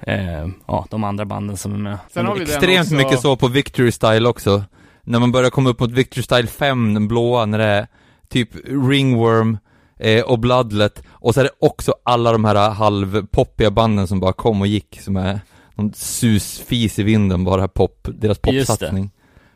eh, 0.00 0.48
ja, 0.66 0.86
de 0.90 1.04
andra 1.04 1.24
banden 1.24 1.56
som 1.56 1.74
är 1.74 1.78
med. 1.78 1.98
Sen 2.10 2.26
har 2.26 2.34
vi 2.34 2.42
Extremt 2.42 2.80
också, 2.80 2.94
mycket 2.94 3.20
så 3.20 3.36
på 3.36 3.48
Victory 3.48 3.92
Style 3.92 4.28
också. 4.28 4.64
När 5.08 5.18
man 5.20 5.32
börjar 5.32 5.50
komma 5.50 5.70
upp 5.70 5.80
mot 5.80 5.90
Victory 5.90 6.22
Style 6.22 6.46
5, 6.46 6.94
den 6.94 7.08
blåa, 7.08 7.46
när 7.46 7.58
det 7.58 7.64
är 7.64 7.86
typ 8.28 8.50
Ringworm 8.64 9.58
eh, 9.98 10.24
och 10.24 10.38
Bloodlet, 10.38 11.02
och 11.08 11.34
så 11.34 11.40
är 11.40 11.44
det 11.44 11.50
också 11.58 11.94
alla 12.02 12.32
de 12.32 12.44
här 12.44 12.70
halvpoppiga 12.70 13.70
banden 13.70 14.06
som 14.06 14.20
bara 14.20 14.32
kom 14.32 14.60
och 14.60 14.66
gick, 14.66 15.00
som 15.00 15.16
är 15.16 15.40
någon 15.74 15.92
susfis 15.94 16.98
i 16.98 17.02
vinden, 17.02 17.44
bara 17.44 17.68
pop, 17.68 18.08
deras 18.14 18.38
popsatsning. 18.38 19.10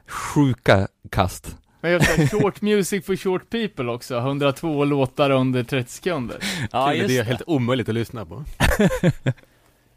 Sjuka 0.06 0.88
kast. 1.10 1.56
Men 1.80 1.92
jag 1.92 2.06
sa 2.06 2.38
Short 2.38 2.60
Music 2.60 3.06
for 3.06 3.16
Short 3.16 3.50
People 3.50 3.90
också, 3.90 4.18
102 4.18 4.84
låtar 4.84 5.30
under 5.30 5.64
30 5.64 5.92
sekunder. 5.92 6.38
Ja, 6.72 6.94
just 6.94 7.08
det 7.08 7.18
är 7.18 7.24
helt 7.24 7.42
omöjligt 7.46 7.88
att 7.88 7.94
lyssna 7.94 8.26
på. 8.26 8.44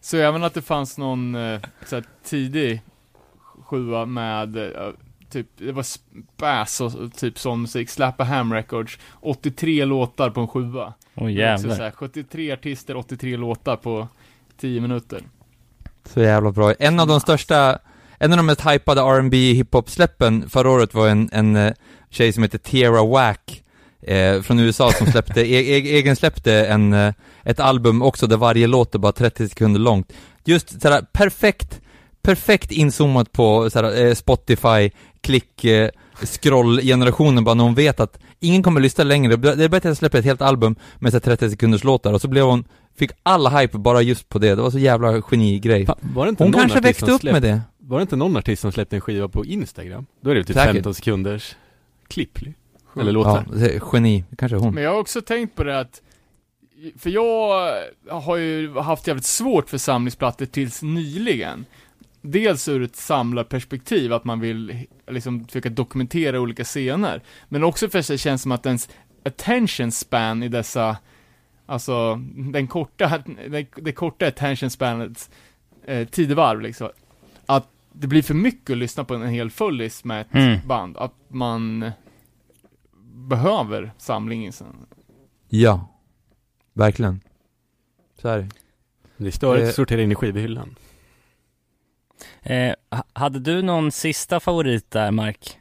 Så 0.01 0.17
även 0.17 0.43
att 0.43 0.53
det 0.53 0.61
fanns 0.61 0.97
någon 0.97 1.35
eh, 1.35 1.59
så 1.85 1.95
här, 1.95 2.03
tidig 2.25 2.81
sjua 3.65 4.05
med 4.05 4.57
eh, 4.57 4.89
typ, 5.33 5.47
det 5.57 5.71
var 5.71 5.83
Spass 5.83 6.81
och 6.81 7.13
typ 7.13 7.39
sån 7.39 7.61
musik, 7.61 7.89
Slap 7.89 8.21
a 8.21 8.23
Ham 8.23 8.53
Records, 8.53 8.99
83 9.21 9.85
låtar 9.85 10.29
på 10.29 10.41
en 10.41 10.47
sjua. 10.47 10.93
Åh 11.15 11.23
också 11.23 11.29
jävlar. 11.29 11.75
så 11.75 11.83
här, 11.83 11.91
73 11.91 12.51
artister, 12.51 12.95
83 12.95 13.37
låtar 13.37 13.75
på 13.75 14.07
10 14.61 14.81
minuter. 14.81 15.21
Så 16.05 16.21
jävla 16.21 16.51
bra. 16.51 16.73
En 16.73 16.99
av 16.99 17.07
de 17.07 17.19
största, 17.19 17.79
en 18.17 18.31
av 18.31 18.37
de 18.37 18.45
mest 18.45 18.65
hypade 18.65 19.01
R&B 19.01 19.53
hiphop-släppen 19.53 20.49
förra 20.49 20.69
året 20.69 20.93
var 20.93 21.07
en, 21.07 21.29
en 21.31 21.55
eh, 21.55 21.73
tjej 22.09 22.33
som 22.33 22.43
heter 22.43 22.57
Tierra 22.57 23.05
Whack 23.05 23.63
eh, 24.01 24.41
från 24.41 24.59
USA 24.59 24.91
som 24.91 25.07
släppte, 25.07 25.41
e 25.51 25.77
e 25.77 25.97
egen 25.97 26.15
släppte 26.15 26.65
en, 26.65 26.93
eh, 26.93 27.13
ett 27.43 27.59
album 27.59 28.01
också 28.01 28.27
där 28.27 28.37
varje 28.37 28.67
låt 28.67 28.95
är 28.95 28.99
bara 28.99 29.11
30 29.11 29.49
sekunder 29.49 29.79
långt. 29.79 30.13
Just 30.45 30.81
sådär 30.81 31.05
perfekt, 31.13 31.81
perfekt 32.21 32.71
inzoomat 32.71 33.31
på 33.31 33.69
sådär, 33.69 34.05
eh, 34.05 34.13
Spotify, 34.13 34.91
klick, 35.23 35.65
eh, 35.65 35.89
scroll-generationen 36.21 37.43
bara 37.43 37.55
när 37.55 37.63
hon 37.63 37.75
vet 37.75 37.99
att 37.99 38.19
ingen 38.39 38.63
kommer 38.63 38.81
lyssna 38.81 39.03
längre, 39.03 39.35
det 39.35 39.63
är 39.63 39.69
bättre 39.69 39.91
att 39.91 39.97
släppa 39.97 40.17
ett 40.17 40.25
helt 40.25 40.41
album 40.41 40.75
med 40.99 41.11
så 41.11 41.15
här 41.15 41.21
30 41.21 41.49
sekunders 41.49 41.83
låtar 41.83 42.13
och 42.13 42.21
så 42.21 42.27
blev 42.27 42.45
hon, 42.45 42.63
fick 42.95 43.11
alla 43.23 43.49
hype 43.49 43.77
bara 43.77 44.01
just 44.01 44.29
på 44.29 44.39
det, 44.39 44.55
det 44.55 44.61
var 44.61 44.71
så 44.71 44.79
jävla 44.79 45.21
genigrej. 45.21 45.85
Fan, 45.85 45.97
var 46.01 46.25
det 46.25 46.29
inte 46.29 46.43
Hon 46.43 46.51
någon 46.51 46.61
kanske 46.61 46.79
artist 46.79 46.89
växte 46.89 47.05
som 47.05 47.15
upp 47.15 47.21
släppte, 47.21 47.41
med 47.41 47.51
det. 47.51 47.61
Var 47.77 47.97
det 47.97 48.01
inte 48.01 48.15
någon 48.15 48.37
artist 48.37 48.61
som 48.61 48.71
släppte 48.71 48.95
en 48.95 49.01
skiva 49.01 49.27
på 49.27 49.45
Instagram? 49.45 50.05
Då 50.21 50.29
är 50.29 50.35
det 50.35 50.43
typ 50.43 50.55
Säkert. 50.55 50.73
15 50.73 50.93
sekunders 50.93 51.55
klipp. 52.07 52.39
Eller 52.99 53.11
låtar. 53.11 53.45
Ja, 53.49 53.57
det 53.57 53.75
är 53.75 53.81
geni, 53.93 54.23
kanske 54.37 54.57
hon. 54.57 54.73
Men 54.73 54.83
jag 54.83 54.91
har 54.91 54.99
också 54.99 55.21
tänkt 55.21 55.55
på 55.55 55.63
det 55.63 55.79
att, 55.79 56.01
för 56.97 57.09
jag 57.09 57.73
har 58.09 58.37
ju 58.37 58.79
haft 58.79 59.07
jävligt 59.07 59.25
svårt 59.25 59.69
för 59.69 59.77
samlingsplattor 59.77 60.45
tills 60.45 60.81
nyligen. 60.81 61.65
Dels 62.25 62.67
ur 62.67 62.81
ett 62.83 62.95
samlarperspektiv, 62.95 64.13
att 64.13 64.23
man 64.25 64.39
vill 64.39 64.85
liksom 65.07 65.45
försöka 65.45 65.69
dokumentera 65.69 66.39
olika 66.39 66.63
scener. 66.63 67.21
Men 67.49 67.63
också 67.63 67.89
för 67.89 68.11
det 68.11 68.17
känns 68.17 68.41
som 68.41 68.51
att 68.51 68.65
ens 68.65 68.89
attention 69.25 69.91
span 69.91 70.43
i 70.43 70.47
dessa, 70.47 70.97
alltså 71.65 72.15
den 72.35 72.67
korta, 72.67 73.23
det, 73.49 73.65
det 73.75 73.91
korta 73.91 74.27
attention 74.27 74.69
spanets 74.69 75.29
eh, 75.85 76.07
tidevarv 76.07 76.61
liksom. 76.61 76.89
Att 77.45 77.67
det 77.93 78.07
blir 78.07 78.21
för 78.21 78.33
mycket 78.33 78.69
att 78.69 78.77
lyssna 78.77 79.03
på 79.03 79.13
en 79.15 79.27
hel 79.27 79.49
fullis 79.51 80.03
med 80.03 80.21
ett 80.21 80.33
Mm. 80.33 80.59
band. 80.67 80.97
Att 80.97 81.13
man 81.27 81.91
behöver 83.15 83.91
samlingen 83.97 84.53
sen. 84.53 84.85
Ja. 85.49 85.87
Verkligen. 86.73 87.19
Så 88.21 88.27
är 88.27 88.37
det. 88.37 88.49
Det 89.17 89.27
är 89.27 89.31
störigt 89.31 89.63
Eh. 89.63 89.69
att 89.69 89.75
sortera 89.75 90.01
in 90.01 90.11
i 90.11 90.15
skivhyllan. 90.15 90.75
Eh, 92.43 92.73
hade 93.13 93.39
du 93.39 93.61
någon 93.61 93.91
sista 93.91 94.39
favorit 94.39 94.91
där, 94.91 95.11
Mark? 95.11 95.59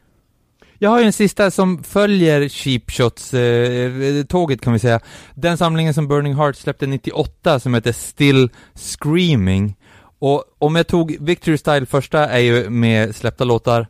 Jag 0.79 0.91
har 0.91 1.01
ju 1.01 1.07
en 1.07 1.13
sista 1.13 1.51
som 1.51 1.85
följer 1.85 2.49
Cheap 2.49 2.91
Shots 2.91 3.35
eh, 3.35 4.03
eh 4.03 4.25
tåget 4.25 4.61
kan 4.61 4.73
vi 4.73 4.79
säga. 4.79 5.01
Den 5.35 5.59
samlingen 5.59 5.95
som 5.95 6.09
Burning 6.09 6.35
Heart 6.35 6.57
släppte 6.57 6.87
98 6.87 7.61
som 7.61 7.75
heter 7.75 7.93
Still 7.93 8.51
Screaming. 8.75 9.77
Och 10.19 10.45
om 10.59 10.77
jag 10.77 10.87
tog 10.87 11.17
Victory 11.21 11.59
Style 11.59 11.87
första 11.87 12.29
är 12.29 12.39
ju 12.39 12.71
med 12.71 13.17
släppta 13.17 13.45
låtar, 13.45 13.87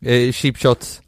eh, 0.00 0.32
Cheap 0.32 0.58
Shots, 0.58 1.02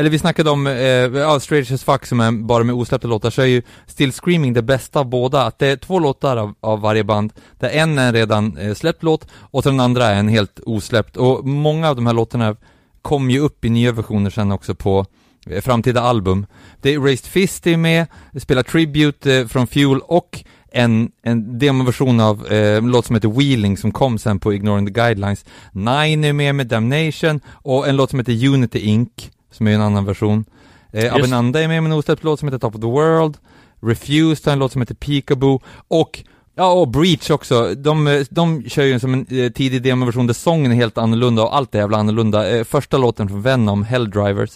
eller 0.00 0.10
vi 0.10 0.18
snackade 0.18 0.50
om, 0.50 0.66
eh, 0.66 0.74
ja, 0.74 1.40
Strange 1.40 1.74
as 1.74 1.84
Fuck 1.84 2.06
som 2.06 2.20
är 2.20 2.32
bara 2.32 2.64
med 2.64 2.74
osläppta 2.74 3.08
låtar, 3.08 3.30
så 3.30 3.42
är 3.42 3.46
ju 3.46 3.62
Still 3.86 4.12
Screaming 4.12 4.52
det 4.52 4.62
bästa 4.62 5.00
av 5.00 5.06
båda, 5.06 5.42
att 5.42 5.58
det 5.58 5.66
är 5.66 5.76
två 5.76 5.98
låtar 5.98 6.36
av, 6.36 6.54
av 6.60 6.80
varje 6.80 7.04
band, 7.04 7.32
där 7.58 7.68
en 7.68 7.98
är 7.98 8.06
en 8.06 8.14
redan 8.14 8.56
eh, 8.56 8.74
släppt 8.74 9.02
låt, 9.02 9.26
och 9.32 9.62
så 9.62 9.68
den 9.68 9.80
andra 9.80 10.06
är 10.06 10.14
en 10.14 10.28
helt 10.28 10.60
osläppt, 10.66 11.16
och 11.16 11.46
många 11.46 11.88
av 11.88 11.96
de 11.96 12.06
här 12.06 12.14
låtarna 12.14 12.56
kom 13.02 13.30
ju 13.30 13.38
upp 13.38 13.64
i 13.64 13.70
nya 13.70 13.92
versioner 13.92 14.30
sen 14.30 14.52
också 14.52 14.74
på 14.74 15.06
eh, 15.46 15.60
framtida 15.60 16.00
album. 16.00 16.46
Det 16.80 16.94
är 16.94 17.00
Raised 17.00 17.26
Fist 17.26 17.66
är 17.66 17.76
med, 17.76 18.06
spelar 18.38 18.62
Tribute 18.62 19.36
eh, 19.36 19.46
från 19.46 19.66
Fuel 19.66 20.00
och 20.00 20.44
en, 20.72 21.10
en 21.22 21.58
demoversion 21.58 22.20
av 22.20 22.46
eh, 22.46 22.76
en 22.76 22.90
låt 22.90 23.06
som 23.06 23.14
heter 23.14 23.28
Wheeling 23.28 23.76
som 23.76 23.92
kom 23.92 24.18
sen 24.18 24.38
på 24.38 24.54
Ignoring 24.54 24.86
the 24.86 24.92
Guidelines. 24.92 25.44
Nine 25.72 26.24
är 26.24 26.32
med 26.32 26.54
med 26.54 26.66
Damnation 26.66 27.40
och 27.48 27.88
en 27.88 27.96
låt 27.96 28.10
som 28.10 28.18
heter 28.18 28.48
Unity 28.48 28.78
Inc 28.78 29.30
som 29.50 29.66
är 29.66 29.70
en 29.70 29.80
annan 29.80 30.04
version. 30.04 30.44
Eh, 30.92 31.14
Abenanda 31.14 31.62
är 31.62 31.68
med 31.68 31.82
med 31.82 31.92
en 31.92 31.98
osläppt 31.98 32.24
låt 32.24 32.38
som 32.38 32.48
heter 32.48 32.58
Top 32.58 32.74
of 32.74 32.80
the 32.80 32.86
World. 32.86 33.36
Refused 33.82 34.46
har 34.46 34.52
en 34.52 34.58
låt 34.58 34.72
som 34.72 34.80
heter 34.80 34.94
Peekaboo 34.94 35.60
och 35.88 36.24
Ja, 36.54 36.72
och 36.72 36.88
Breach 36.88 37.30
också. 37.30 37.74
De, 37.74 38.06
eh, 38.06 38.22
de 38.30 38.62
kör 38.68 38.82
ju 38.82 39.00
som 39.00 39.14
en 39.14 39.26
eh, 39.30 39.50
tidig 39.52 39.82
demoversion 39.82 40.26
där 40.26 40.34
sången 40.34 40.72
är 40.72 40.76
helt 40.76 40.98
annorlunda 40.98 41.42
och 41.42 41.56
allt 41.56 41.74
är 41.74 41.78
jävla 41.78 41.98
annorlunda. 41.98 42.50
Eh, 42.50 42.64
första 42.64 42.98
låten 42.98 43.28
från 43.28 43.42
Venom, 43.42 43.84
Helldrivers. 43.84 44.50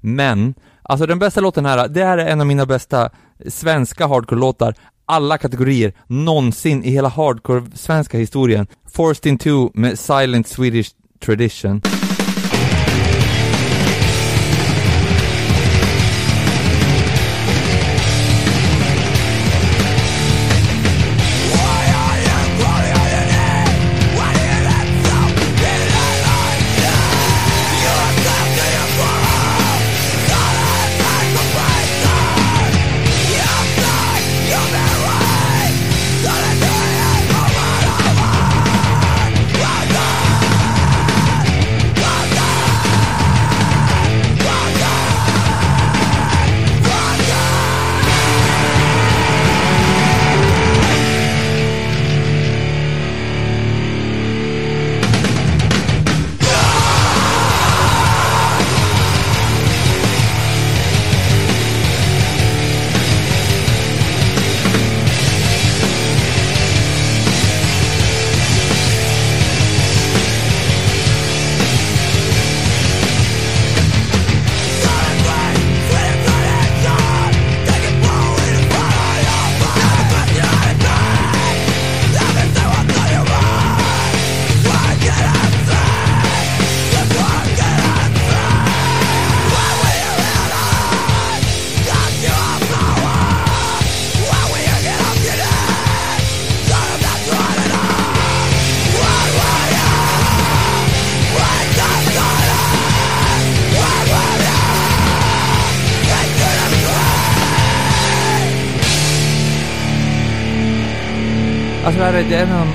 Men, 0.00 0.54
alltså 0.82 1.06
den 1.06 1.18
bästa 1.18 1.40
låten 1.40 1.66
här, 1.66 1.88
det 1.88 2.04
här 2.04 2.18
är 2.18 2.26
en 2.26 2.40
av 2.40 2.46
mina 2.46 2.66
bästa 2.66 3.10
svenska 3.48 4.06
hardcore-låtar, 4.06 4.74
alla 5.06 5.38
kategorier, 5.38 5.92
någonsin 6.06 6.84
i 6.84 6.90
hela 6.90 7.08
hardcore-svenska 7.08 8.18
historien. 8.18 8.66
Forced 8.92 9.26
in 9.26 9.38
Two 9.38 9.70
med 9.74 9.98
Silent 9.98 10.48
Swedish 10.48 10.90
Tradition. 11.24 11.82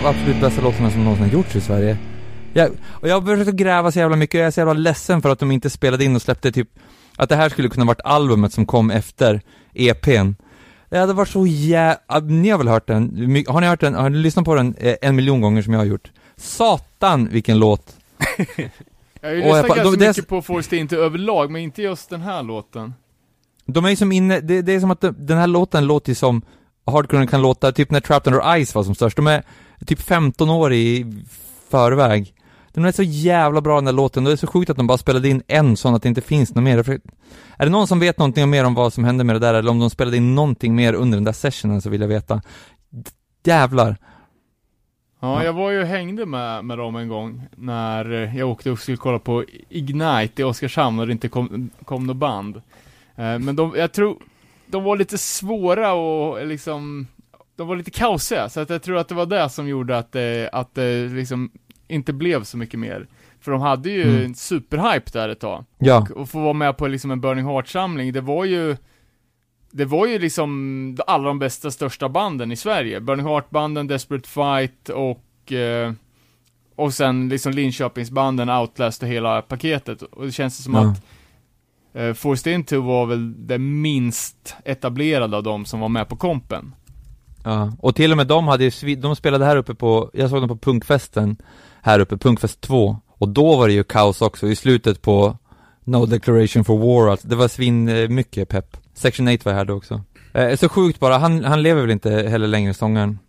De 0.06 0.10
absolut 0.10 0.42
bästa 0.42 0.62
låtarna 0.62 0.92
som 0.92 1.04
någonsin 1.04 1.26
har 1.26 1.34
gjorts 1.34 1.56
i 1.56 1.62
Sverige. 1.62 1.98
Jag, 2.54 2.72
och 2.88 3.08
jag 3.08 3.22
har 3.22 3.28
försökt 3.28 3.50
att 3.50 3.56
gräva 3.56 3.92
så 3.92 4.00
jävla 4.00 4.16
mycket, 4.16 4.40
jag 4.40 4.48
är 4.48 4.52
så 4.52 4.60
jävla 4.60 4.74
ledsen 4.74 5.22
för 5.22 5.30
att 5.30 5.40
de 5.40 5.52
inte 5.52 5.70
spelade 5.70 6.06
in 6.06 6.16
och 6.16 6.22
släppte 6.22 6.52
typ, 6.52 6.70
att 7.16 7.30
det 7.30 7.36
här 7.36 7.50
skulle 7.50 7.70
kunna 7.70 7.86
varit 7.86 8.02
albumet 8.04 8.54
som 8.54 8.66
kom 8.66 8.92
efter 8.92 9.42
EPn. 9.74 10.36
Det 10.90 10.98
hade 10.98 11.14
varit 11.14 11.30
så 11.30 11.48
jävla, 11.48 12.20
ni 12.20 12.50
har 12.50 12.58
väl 12.58 12.68
hört 12.68 12.88
den? 12.88 13.04
Har 13.48 13.62
ni 13.62 13.68
hört 13.68 13.80
den, 13.80 13.96
har 13.96 14.10
ni 14.10 14.18
lyssnat 14.18 14.46
på 14.46 14.56
den 14.56 14.76
eh, 14.78 14.96
en 15.02 15.16
miljon 15.16 15.42
gånger 15.42 15.62
som 15.62 15.74
jag 15.74 15.80
har 15.80 15.86
gjort? 15.86 16.12
Satan 16.38 17.28
vilken 17.32 17.60
låt! 17.60 17.96
Jag 19.22 19.30
har 19.30 19.36
ju 19.36 19.42
lyssnat 19.42 19.78
ganska 19.78 20.08
mycket 20.08 20.28
på 20.28 20.42
Forced 20.42 20.80
Into 20.80 20.96
överlag, 20.96 21.52
men 21.52 21.62
inte 21.62 21.82
just 21.82 22.10
den 22.10 22.22
här 22.22 22.44
låten. 22.44 22.94
De 23.66 23.86
är 23.86 23.90
ju 23.90 23.96
som 23.96 24.12
inne, 24.12 24.40
det, 24.40 24.62
det 24.62 24.74
är 24.74 24.80
som 24.80 24.92
att 24.92 25.02
de, 25.02 25.16
den 25.18 25.38
här 25.38 25.48
låten 25.48 25.88
låter 25.88 26.14
som 26.14 26.42
hardcore 26.86 27.28
kan 27.28 27.42
låta, 27.42 27.72
typ 27.72 27.92
när 27.92 28.00
Trapped 28.00 28.34
Under 28.34 28.66
Ice 28.66 28.76
var 28.76 28.84
som 28.84 28.96
störst. 28.96 29.16
De 29.16 29.28
är 29.28 29.44
typ 29.86 30.02
15 30.02 30.50
år 30.50 30.74
i 30.74 31.14
förväg. 31.70 32.34
Den 32.74 32.86
är 32.86 32.92
så 32.92 33.04
jävla 33.04 33.62
bra 33.62 33.76
den 33.76 33.86
där 33.86 33.92
låten, 33.92 34.24
och 34.24 34.30
det 34.30 34.34
är 34.34 34.38
så 34.38 34.48
sjukt 34.48 34.70
att 34.70 34.78
de 34.78 34.88
bara 34.88 34.98
spelade 34.98 35.30
in 35.30 35.44
en 35.48 35.78
sån 35.78 35.96
att 35.96 36.02
det 36.02 36.10
inte 36.10 36.22
finns 36.22 36.56
något 36.56 36.64
mer. 36.64 37.00
Är 37.58 37.66
det 37.66 37.70
någon 37.70 37.88
som 37.88 38.00
vet 38.00 38.18
någonting 38.18 38.50
mer 38.50 38.66
om 38.66 38.74
vad 38.74 38.94
som 38.94 39.04
hände 39.04 39.24
med 39.24 39.36
det 39.36 39.40
där, 39.40 39.54
eller 39.54 39.72
om 39.72 39.80
de 39.80 39.90
spelade 39.90 40.18
in 40.18 40.36
någonting 40.36 40.76
mer 40.76 40.94
under 40.94 41.18
den 41.18 41.24
där 41.24 41.32
sessionen 41.32 41.82
så 41.82 41.90
vill 41.90 42.02
jag 42.02 42.08
veta. 42.08 42.42
Jävlar. 43.44 43.98
Ja, 45.20 45.44
jag 45.44 45.54
var 45.54 45.72
ju 45.72 45.82
och 45.82 45.88
hängde 45.88 46.26
med, 46.26 46.66
med 46.66 46.78
dem 46.78 46.96
en 46.96 47.08
gång 47.08 47.42
när 47.56 48.06
jag 48.38 48.50
åkte 48.50 48.72
och 48.72 48.80
skulle 48.80 48.98
kolla 48.98 49.20
på 49.20 49.46
Ignite 49.70 50.42
i 50.42 50.44
Oskarshamn 50.44 51.00
och 51.00 51.08
det 51.08 51.12
inte 51.12 51.30
kom, 51.30 51.70
kom 51.86 52.08
något 52.08 52.18
band. 52.18 52.56
Eh, 53.16 53.40
men 53.40 53.56
de, 53.56 53.74
jag 53.78 53.92
tror, 53.92 54.18
de 54.66 54.84
var 54.84 54.98
lite 54.98 55.18
svåra 55.18 55.94
och 55.94 56.46
liksom, 56.48 57.08
de 57.56 57.68
var 57.68 57.76
lite 57.76 57.92
kaosiga, 57.92 58.50
så 58.50 58.60
att 58.60 58.70
jag 58.70 58.84
tror 58.84 58.98
att 58.98 59.08
det 59.08 59.16
var 59.16 59.26
det 59.26 59.50
som 59.50 59.68
gjorde 59.68 59.98
att 59.98 60.12
det, 60.12 60.50
att 60.54 60.76
det 60.76 61.08
liksom 61.10 61.52
inte 61.88 62.14
blev 62.14 62.44
så 62.44 62.58
mycket 62.58 62.80
mer. 62.80 63.08
För 63.40 63.52
de 63.52 63.62
hade 63.62 63.90
ju 63.90 64.04
Mm. 64.04 64.26
en 64.26 64.36
superhype 64.36 65.12
där 65.14 65.30
ett 65.30 65.40
tag. 65.40 65.66
Ja. 65.78 66.08
Och 66.16 66.30
få 66.30 66.40
vara 66.42 66.54
med 66.54 66.78
på 66.78 66.88
liksom 66.88 67.12
en 67.12 67.22
Burning 67.22 67.46
Heart-samling, 67.46 68.14
det 68.14 68.22
var 68.22 68.46
ju 68.46 68.78
det 69.72 69.86
var 69.86 70.08
ju 70.08 70.20
liksom 70.20 70.98
alla 71.08 71.24
de 71.28 71.40
bästa, 71.40 71.72
största 71.72 72.10
banden 72.10 72.52
i 72.52 72.56
Sverige. 72.56 73.00
Burning 73.02 73.26
Heart-banden, 73.26 73.88
Desperate 73.88 74.30
Fight 74.30 74.90
och 74.90 75.52
eh, 75.52 75.94
och 76.76 76.94
sen 76.94 77.30
liksom 77.30 77.52
Linköpingsbanden, 77.54 78.50
Outlast 78.50 79.04
och 79.04 79.10
hela 79.10 79.42
paketet. 79.42 80.02
Och 80.02 80.26
det 80.26 80.32
känns 80.32 80.64
som 80.64 80.74
Ja. 80.74 80.82
att 80.92 81.02
eh, 81.94 82.14
Forced 82.14 82.54
Into 82.54 82.82
var 82.82 83.06
väl 83.06 83.48
det 83.48 83.58
minst 83.58 84.56
etablerade 84.66 85.38
av 85.38 85.44
dem 85.44 85.66
som 85.66 85.80
var 85.80 85.90
med 85.90 86.08
på 86.10 86.16
kompen. 86.16 86.76
Ja, 87.46 87.72
och 87.80 87.96
till 87.96 88.12
och 88.12 88.18
med 88.18 88.28
de 88.28 88.48
hade 88.48 88.64
ju, 88.64 88.96
de 88.96 89.16
spelade 89.16 89.46
här 89.46 89.58
uppe 89.58 89.76
på, 89.76 90.10
jag 90.14 90.30
såg 90.30 90.42
dem 90.42 90.50
på 90.50 90.58
punkfesten 90.58 91.38
här 91.82 92.00
uppe, 92.00 92.18
punkfest 92.18 92.62
2, 92.62 92.98
och 93.18 93.30
då 93.30 93.58
var 93.58 93.68
det 93.68 93.74
ju 93.74 93.84
kaos 93.84 94.22
också 94.22 94.48
i 94.48 94.56
slutet 94.56 95.02
på 95.02 95.38
No 95.84 96.06
Declaration 96.06 96.64
for 96.64 96.78
War, 96.78 97.12
alltså. 97.12 97.28
det 97.28 97.36
var 97.36 97.48
svin 97.48 97.90
eh, 97.90 98.10
mycket 98.10 98.50
pepp. 98.50 98.78
Section 98.94 99.28
8 99.28 99.38
var 99.44 99.54
här 99.54 99.66
då 99.66 99.74
också. 99.74 100.02
Eh, 100.34 100.56
så 100.56 100.70
sjukt 100.70 101.00
bara, 101.00 101.18
han, 101.18 101.44
han 101.44 101.62
lever 101.64 101.82
väl 101.82 101.92
inte 101.92 102.12
heller 102.12 102.48
längre, 102.48 102.74
sångaren. 102.74 103.20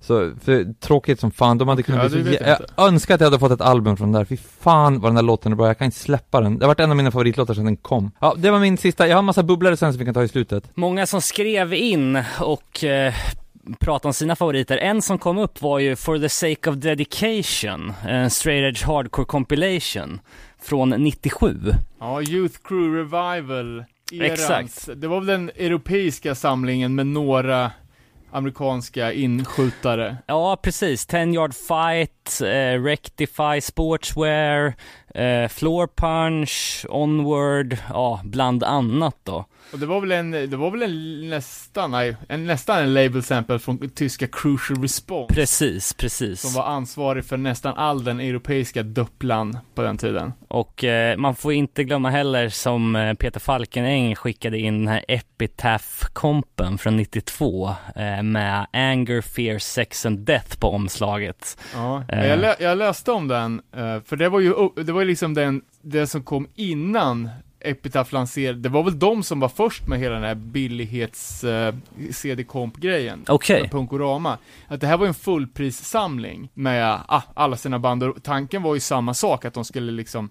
Så, 0.00 0.32
för, 0.44 0.72
tråkigt 0.80 1.20
som 1.20 1.30
fan, 1.30 1.58
de 1.58 1.68
hade 1.68 1.82
kunnat 1.82 2.02
Ja, 2.02 2.08
bli 2.08 2.36
så 2.36 2.44
jag 2.44 2.58
jag, 2.76 2.88
önskar 2.88 3.14
att 3.14 3.20
jag 3.20 3.26
hade 3.26 3.38
fått 3.38 3.52
ett 3.52 3.60
album 3.60 3.96
från 3.96 4.12
där, 4.12 4.24
fy 4.24 4.36
fan 4.36 5.00
vad 5.00 5.08
den 5.10 5.14
där 5.14 5.22
låten 5.22 5.52
är 5.52 5.56
bra, 5.56 5.66
jag 5.66 5.78
kan 5.78 5.84
inte 5.84 5.98
släppa 5.98 6.40
den. 6.40 6.58
Det 6.58 6.64
har 6.64 6.68
varit 6.68 6.80
en 6.80 6.90
av 6.90 6.96
mina 6.96 7.10
favoritlåtar 7.10 7.54
sedan 7.54 7.64
den 7.64 7.76
kom. 7.76 8.10
Ja, 8.20 8.34
det 8.38 8.50
var 8.50 8.58
min 8.58 8.78
sista, 8.78 9.06
jag 9.08 9.14
har 9.14 9.18
en 9.18 9.24
massa 9.24 9.42
bubblare 9.42 9.76
sen 9.76 9.92
som 9.92 9.98
vi 9.98 10.04
kan 10.04 10.14
ta 10.14 10.22
i 10.22 10.28
slutet. 10.28 10.64
Många 10.74 11.06
som 11.06 11.20
skrev 11.22 11.74
in 11.74 12.22
och 12.40 12.84
eh, 12.84 13.14
pratade 13.80 14.08
om 14.08 14.14
sina 14.14 14.36
favoriter. 14.36 14.76
En 14.78 15.02
som 15.02 15.18
kom 15.18 15.38
upp 15.38 15.62
var 15.62 15.78
ju 15.78 15.96
For 15.96 16.18
the 16.18 16.28
Sake 16.28 16.70
of 16.70 16.76
Dedication, 16.76 17.92
en 18.08 18.30
straight 18.30 18.62
edge 18.76 18.86
hardcore 18.86 19.26
compilation 19.26 20.20
från 20.62 20.90
97. 20.90 21.56
Ja, 22.00 22.22
Youth 22.22 22.58
Crew 22.64 22.98
Revival. 22.98 23.84
Erans. 24.12 24.32
Exakt. 24.32 24.88
Det 25.00 25.08
var 25.08 25.20
väl 25.20 25.26
den 25.26 25.50
europeiska 25.56 26.34
samlingen 26.34 26.94
med 26.94 27.06
några 27.06 27.70
amerikanska 28.30 29.12
inskjutare. 29.12 30.16
Ja, 30.26 30.56
precis. 30.62 31.06
10 31.06 31.34
Yard 31.34 31.54
Fight, 31.54 32.40
eh, 32.40 32.82
Rectify 32.82 33.60
Sportswear, 33.60 34.74
eh, 35.14 35.48
Floor 35.48 35.86
Punch, 35.86 36.86
Onward, 36.88 37.76
ja, 37.88 38.20
bland 38.24 38.64
annat 38.64 39.16
då. 39.24 39.44
Och 39.72 39.78
det 39.78 39.86
var 39.86 40.00
väl 40.00 40.12
en, 40.12 40.30
det 40.30 40.56
var 40.56 40.70
väl 40.70 40.82
en 40.82 41.28
nästan, 41.30 41.90
nej, 41.90 42.16
en, 42.28 42.46
nästan 42.46 42.78
en 42.78 42.94
label 42.94 43.22
sample 43.22 43.58
från 43.58 43.90
tyska 43.90 44.26
Crucial 44.26 44.82
Response. 44.82 45.34
Precis, 45.34 45.94
precis. 45.94 46.40
Som 46.40 46.52
var 46.52 46.64
ansvarig 46.64 47.24
för 47.24 47.36
nästan 47.36 47.74
all 47.76 48.04
den 48.04 48.20
europeiska 48.20 48.82
dupplan 48.82 49.58
på 49.74 49.82
den 49.82 49.98
tiden. 49.98 50.32
Och 50.48 50.84
eh, 50.84 51.16
man 51.16 51.34
får 51.34 51.52
inte 51.52 51.84
glömma 51.84 52.10
heller 52.10 52.48
som 52.48 52.96
eh, 52.96 53.14
Peter 53.14 53.40
Falkenäng 53.40 54.14
skickade 54.14 54.58
in 54.58 54.78
den 54.78 54.88
här 54.88 55.04
Epitaph-kompen 55.08 56.78
från 56.78 56.96
92 56.96 57.68
eh, 57.96 58.22
med 58.22 58.66
Anger, 58.72 59.20
Fear, 59.20 59.58
Sex 59.58 60.06
and 60.06 60.18
Death 60.18 60.58
på 60.58 60.68
omslaget. 60.70 61.58
Ja, 61.74 62.02
Eh. 62.08 62.26
jag, 62.26 62.38
lä, 62.38 62.56
jag 62.60 62.78
läste 62.78 63.12
om 63.12 63.28
den, 63.28 63.60
eh, 63.76 64.00
för 64.04 64.16
det 64.16 64.28
var 64.28 64.40
ju, 64.40 64.54
det 64.84 64.92
var 64.92 65.00
ju 65.00 65.06
liksom 65.06 65.34
den, 65.34 65.62
det 65.82 66.06
som 66.06 66.22
kom 66.22 66.48
innan 66.54 67.30
Epitaph 67.60 68.14
lanserade, 68.14 68.58
det 68.58 68.68
var 68.68 68.82
väl 68.82 68.98
de 68.98 69.22
som 69.22 69.40
var 69.40 69.48
först 69.48 69.86
med 69.86 69.98
hela 69.98 70.14
den 70.14 70.24
här 70.24 70.34
billighets 70.34 71.44
uh, 71.44 71.74
CD-komp-grejen. 72.12 73.24
Okej. 73.28 73.60
med 73.60 73.70
Punkorama. 73.70 74.38
Att 74.68 74.80
det 74.80 74.86
här 74.86 74.96
var 74.96 75.06
en 75.06 75.14
fullprissamling 75.14 76.48
med 76.54 77.00
ah, 77.08 77.22
alla 77.34 77.56
sina 77.56 77.78
band 77.78 78.02
och 78.02 78.22
tanken 78.22 78.62
var 78.62 78.74
ju 78.74 78.80
samma 78.80 79.14
sak, 79.14 79.44
att 79.44 79.54
de 79.54 79.64
skulle 79.64 79.92
liksom 79.92 80.30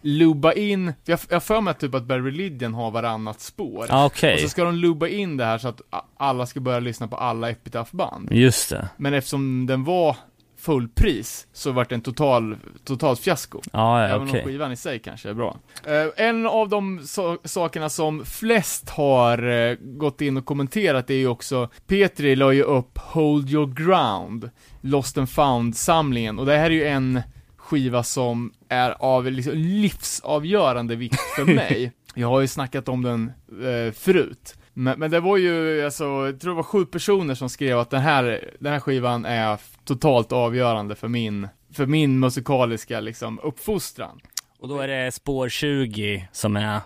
lubba 0.00 0.52
in, 0.52 0.92
jag 1.04 1.18
har 1.30 1.40
för 1.40 1.60
mig 1.60 1.74
typ 1.74 1.94
att 1.94 2.04
Bad 2.04 2.24
Religion 2.24 2.74
har 2.74 2.90
varannat 2.90 3.40
spår. 3.40 3.86
Ja, 3.88 4.06
Okej, 4.06 4.34
Och 4.34 4.40
så 4.40 4.48
ska 4.48 4.64
de 4.64 4.74
lubba 4.74 5.08
in 5.08 5.36
det 5.36 5.44
här 5.44 5.58
så 5.58 5.68
att 5.68 5.80
alla 6.16 6.46
ska 6.46 6.60
börja 6.60 6.80
lyssna 6.80 7.08
på 7.08 7.16
alla 7.16 7.50
Epitaph-band. 7.50 8.28
just 8.32 8.70
det. 8.70 8.88
Men 8.96 9.14
eftersom 9.14 9.66
den 9.66 9.84
var 9.84 10.16
fullpris 10.60 11.46
så 11.52 11.72
vart 11.72 11.88
det 11.88 11.94
en 11.94 12.00
total, 12.00 12.56
totalt 12.84 13.20
fiasko. 13.20 13.60
Ja, 13.72 14.00
ja 14.02 14.08
Även 14.08 14.28
okej. 14.28 14.40
om 14.42 14.46
skivan 14.48 14.72
i 14.72 14.76
sig 14.76 14.98
kanske 14.98 15.28
är 15.28 15.34
bra. 15.34 15.56
Eh, 15.86 16.26
en 16.26 16.46
av 16.46 16.68
de 16.68 17.00
so- 17.00 17.38
sakerna 17.44 17.88
som 17.88 18.24
flest 18.24 18.90
har 18.90 19.48
eh, 19.70 19.76
gått 19.80 20.20
in 20.20 20.36
och 20.36 20.44
kommenterat 20.44 21.10
är 21.10 21.14
ju 21.14 21.26
också, 21.28 21.68
Petri 21.86 22.36
la 22.36 22.52
ju 22.52 22.62
upp 22.62 22.98
Hold 22.98 23.50
Your 23.50 23.66
Ground, 23.74 24.50
Lost 24.80 25.18
and 25.18 25.28
Found-samlingen, 25.30 26.38
och 26.38 26.46
det 26.46 26.56
här 26.56 26.66
är 26.66 26.70
ju 26.70 26.84
en 26.86 27.20
skiva 27.56 28.02
som 28.02 28.52
är 28.68 28.90
av 28.98 29.26
liksom 29.30 29.52
livsavgörande 29.56 30.96
vikt 30.96 31.20
för 31.36 31.44
mig. 31.54 31.92
Jag 32.14 32.28
har 32.28 32.40
ju 32.40 32.46
snackat 32.46 32.88
om 32.88 33.02
den 33.02 33.32
eh, 33.48 33.92
förut. 33.92 34.54
Men, 34.74 34.98
men 34.98 35.10
det 35.10 35.20
var 35.20 35.36
ju, 35.36 35.84
alltså, 35.84 36.04
jag 36.04 36.40
tror 36.40 36.50
det 36.50 36.56
var 36.56 36.62
sju 36.62 36.84
personer 36.86 37.34
som 37.34 37.48
skrev 37.48 37.78
att 37.78 37.90
den 37.90 38.00
här, 38.00 38.50
den 38.60 38.72
här 38.72 38.80
skivan 38.80 39.24
är 39.24 39.58
totalt 39.84 40.32
avgörande 40.32 40.94
för 40.94 41.08
min, 41.08 41.48
för 41.72 41.86
min 41.86 42.20
musikaliska 42.20 43.00
liksom 43.00 43.40
uppfostran. 43.42 44.20
Och 44.58 44.68
då 44.68 44.78
är 44.78 44.88
det 44.88 45.12
spår 45.12 45.48
20 45.48 46.28
som 46.32 46.56
är 46.56 46.80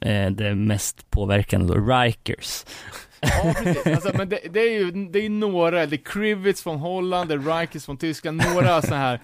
eh, 0.00 0.30
det 0.30 0.54
mest 0.54 1.10
påverkande 1.10 1.74
då, 1.74 1.74
Rikers. 1.74 2.64
Ja, 3.20 3.54
precis. 3.62 3.86
Alltså, 3.86 4.12
men 4.14 4.28
det, 4.28 4.40
det 4.50 4.60
är 4.60 4.72
ju, 4.72 4.90
det 4.90 5.18
är 5.24 5.30
några, 5.30 5.86
det 5.86 5.96
är 5.96 6.04
Krivitz 6.04 6.62
från 6.62 6.78
Holland, 6.78 7.28
det 7.28 7.34
är 7.34 7.60
Rikers 7.60 7.84
från 7.84 7.96
Tyskland, 7.96 8.42
några 8.54 8.82
så 8.82 8.94
här 8.94 9.20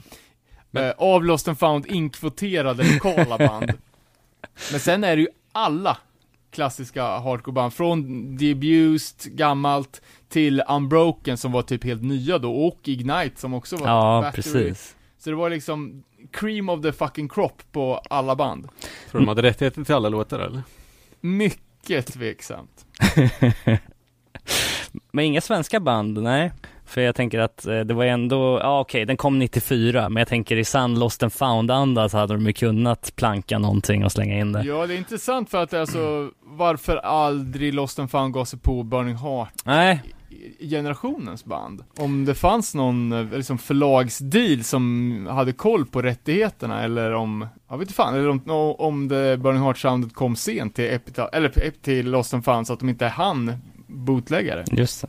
eh, 0.72 0.90
av 0.90 1.24
Lost 1.24 1.48
and 1.48 1.58
Found 1.58 1.86
inkvoterade 1.86 2.92
lokala 2.94 3.38
band. 3.38 3.72
Men 4.70 4.80
sen 4.80 5.04
är 5.04 5.16
det 5.16 5.22
ju 5.22 5.28
alla 5.52 5.98
klassiska 6.50 7.04
hardcoreband, 7.18 7.74
från 7.74 8.38
The 8.38 8.52
Abused, 8.52 9.36
gammalt, 9.36 10.02
till 10.34 10.62
Unbroken 10.68 11.36
som 11.36 11.52
var 11.52 11.62
typ 11.62 11.84
helt 11.84 12.02
nya 12.02 12.38
då, 12.38 12.66
och 12.66 12.80
Ignite 12.88 13.40
som 13.40 13.54
också 13.54 13.76
var 13.76 13.88
Ja, 13.88 14.20
Battery. 14.22 14.42
precis. 14.42 14.96
Så 15.18 15.30
det 15.30 15.36
var 15.36 15.50
liksom 15.50 16.04
cream 16.32 16.68
of 16.68 16.82
the 16.82 16.92
fucking 16.92 17.28
crop 17.28 17.62
på 17.72 18.00
alla 18.10 18.36
band. 18.36 18.68
Tror 19.10 19.20
de 19.20 19.28
hade 19.28 19.42
rättigheter 19.42 19.84
till 19.84 19.94
alla 19.94 20.08
låtar 20.08 20.38
eller? 20.38 20.62
Mycket 21.20 22.06
tveksamt. 22.06 22.86
Men 25.12 25.24
inga 25.24 25.40
svenska 25.40 25.80
band, 25.80 26.22
nej. 26.22 26.52
För 26.84 27.00
jag 27.00 27.14
tänker 27.14 27.38
att 27.38 27.66
eh, 27.66 27.80
det 27.80 27.94
var 27.94 28.04
ändå, 28.04 28.58
ja 28.62 28.80
okej, 28.80 29.04
den 29.04 29.16
kom 29.16 29.38
94, 29.38 30.08
men 30.08 30.20
jag 30.20 30.28
tänker 30.28 30.56
i 30.56 30.64
sann 30.64 30.98
Lost 30.98 31.22
and 31.22 31.32
found-anda 31.32 32.08
så 32.08 32.18
hade 32.18 32.34
de 32.34 32.46
ju 32.46 32.52
kunnat 32.52 33.12
planka 33.16 33.58
någonting 33.58 34.04
och 34.04 34.12
slänga 34.12 34.38
in 34.38 34.52
det. 34.52 34.62
Ja, 34.62 34.86
det 34.86 34.94
är 34.94 34.98
intressant 34.98 35.50
för 35.50 35.62
att 35.62 35.74
alltså, 35.74 36.30
varför 36.42 36.96
aldrig 36.96 37.74
Lost 37.74 37.98
and 37.98 38.10
Found 38.10 38.34
gav 38.34 38.44
sig 38.44 38.58
på 38.58 38.82
Burning 38.82 39.16
Heart 39.16 39.52
Nej, 39.64 40.02
generationens 40.60 41.44
band. 41.44 41.84
Om 41.98 42.24
det 42.24 42.34
fanns 42.34 42.74
någon 42.74 43.12
eh, 43.12 43.36
liksom 43.36 43.58
förlagsdeal 43.58 44.64
som 44.64 45.26
hade 45.30 45.52
koll 45.52 45.86
på 45.86 46.02
rättigheterna 46.02 46.82
eller 46.82 47.12
om, 47.14 47.46
jag 47.68 47.78
vet 47.78 47.82
inte 47.88 47.94
fan, 47.94 48.14
eller 48.14 48.28
om, 48.28 48.74
om 48.78 49.08
det 49.08 49.36
Burning 49.36 49.62
Heart 49.62 49.78
soundet 49.78 50.14
kom 50.14 50.36
sent 50.36 50.74
till 50.74 50.84
Epitaph, 50.94 51.36
eller 51.36 51.70
till 51.82 52.10
Lost 52.10 52.34
and 52.34 52.44
Found 52.44 52.66
så 52.66 52.72
att 52.72 52.80
de 52.80 52.88
inte 52.88 53.06
hann 53.06 53.52
bootläggare. 53.86 54.64
just 54.72 55.02
det. 55.02 55.08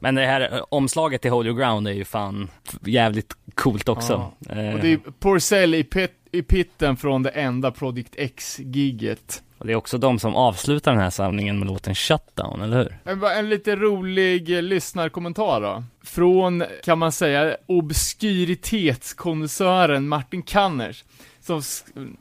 Men 0.00 0.14
det 0.14 0.26
här 0.26 0.40
eh, 0.56 0.62
omslaget 0.68 1.22
till 1.22 1.30
Hold 1.30 1.46
Your 1.46 1.58
Ground 1.58 1.88
är 1.88 1.92
ju 1.92 2.04
fan 2.04 2.48
jävligt 2.84 3.32
coolt 3.54 3.88
också. 3.88 4.12
Eh, 4.48 4.74
Och 4.74 4.80
det 4.80 4.92
är 4.92 4.96
Porcell 5.20 5.74
i, 5.74 5.84
pit, 5.84 6.10
i 6.32 6.42
pitten 6.42 6.96
från 6.96 7.22
det 7.22 7.30
enda 7.30 7.70
Project 7.70 8.14
X-giget. 8.16 9.42
Och 9.60 9.66
det 9.66 9.72
är 9.72 9.76
också 9.76 9.98
de 9.98 10.18
som 10.18 10.36
avslutar 10.36 10.92
den 10.92 11.00
här 11.00 11.10
samlingen 11.10 11.58
med 11.58 11.68
låten 11.68 11.94
Shutdown, 11.94 12.62
eller 12.62 12.76
hur? 12.76 12.98
En, 13.04 13.24
en 13.24 13.48
lite 13.48 13.76
rolig 13.76 14.56
eh, 14.56 14.62
lyssnarkommentar 14.62 15.60
då. 15.60 15.84
Från, 16.04 16.64
kan 16.84 16.98
man 16.98 17.12
säga, 17.12 17.56
obskyritetskonnässören 17.66 20.08
Martin 20.08 20.42
Kanners. 20.42 21.04
Som 21.40 21.62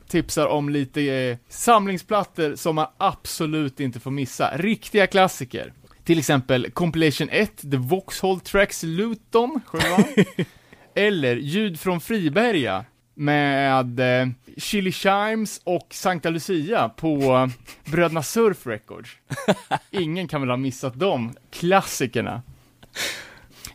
tipsar 0.07 0.47
om 0.47 0.69
lite 0.69 1.01
eh, 1.01 1.37
samlingsplattor 1.49 2.55
som 2.55 2.75
man 2.75 2.87
absolut 2.97 3.79
inte 3.79 3.99
får 3.99 4.11
missa. 4.11 4.57
Riktiga 4.57 5.07
klassiker. 5.07 5.73
Till 6.03 6.19
exempel 6.19 6.71
Compilation 6.71 7.29
1, 7.31 7.61
The 7.61 7.77
Vauxhall 7.77 8.39
Tracks 8.39 8.83
Luton, 8.83 9.59
sjuan. 9.65 10.03
Eller 10.95 11.35
Ljud 11.35 11.79
från 11.79 12.01
Friberga 12.01 12.85
med 13.19 13.99
eh, 13.99 14.27
Chili 14.57 14.91
Chimes 14.91 15.61
och 15.63 15.87
Sankta 15.91 16.29
Lucia 16.29 16.89
på 16.89 17.49
Bröderna 17.85 18.23
Surf 18.23 18.67
Records. 18.67 19.09
Ingen 19.91 20.27
kan 20.27 20.41
väl 20.41 20.49
ha 20.49 20.57
missat 20.57 20.99
de 20.99 21.33
klassikerna. 21.51 22.41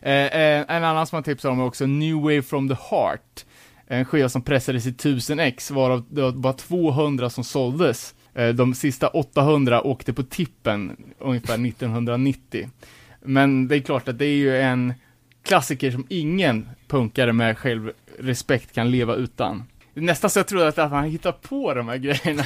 Eh, 0.01 0.25
eh, 0.25 0.65
en 0.67 0.83
annan 0.83 1.07
som 1.07 1.15
man 1.15 1.23
tipsar 1.23 1.49
om 1.49 1.59
är 1.59 1.65
också 1.65 1.85
New 1.85 2.15
Wave 2.15 2.41
from 2.41 2.69
the 2.69 2.75
Heart. 2.89 3.45
En 3.87 4.05
skiva 4.05 4.29
som 4.29 4.41
pressades 4.41 4.85
i 4.85 4.89
1000 4.89 5.39
ex, 5.39 5.71
varav 5.71 6.05
det 6.09 6.21
var 6.21 6.31
bara 6.31 6.53
200 6.53 7.29
som 7.29 7.43
såldes. 7.43 8.15
Eh, 8.33 8.49
de 8.49 8.73
sista 8.73 9.07
800 9.07 9.81
åkte 9.81 10.13
på 10.13 10.23
tippen 10.23 10.97
ungefär 11.19 11.67
1990. 11.67 12.69
Men 13.21 13.67
det 13.67 13.75
är 13.75 13.79
klart 13.79 14.07
att 14.07 14.19
det 14.19 14.25
är 14.25 14.37
ju 14.37 14.57
en 14.57 14.93
klassiker 15.43 15.91
som 15.91 16.05
ingen 16.09 16.69
punkare 16.87 17.33
med 17.33 17.57
självrespekt 18.15 18.75
kan 18.75 18.91
leva 18.91 19.15
utan. 19.15 19.63
Det 19.93 20.01
Nästan 20.01 20.29
så 20.29 20.39
jag 20.39 20.47
trodde 20.47 20.67
att 20.67 20.77
han 20.77 21.03
hittat 21.03 21.41
på 21.41 21.73
de 21.73 21.87
här 21.87 21.97
grejerna. 21.97 22.45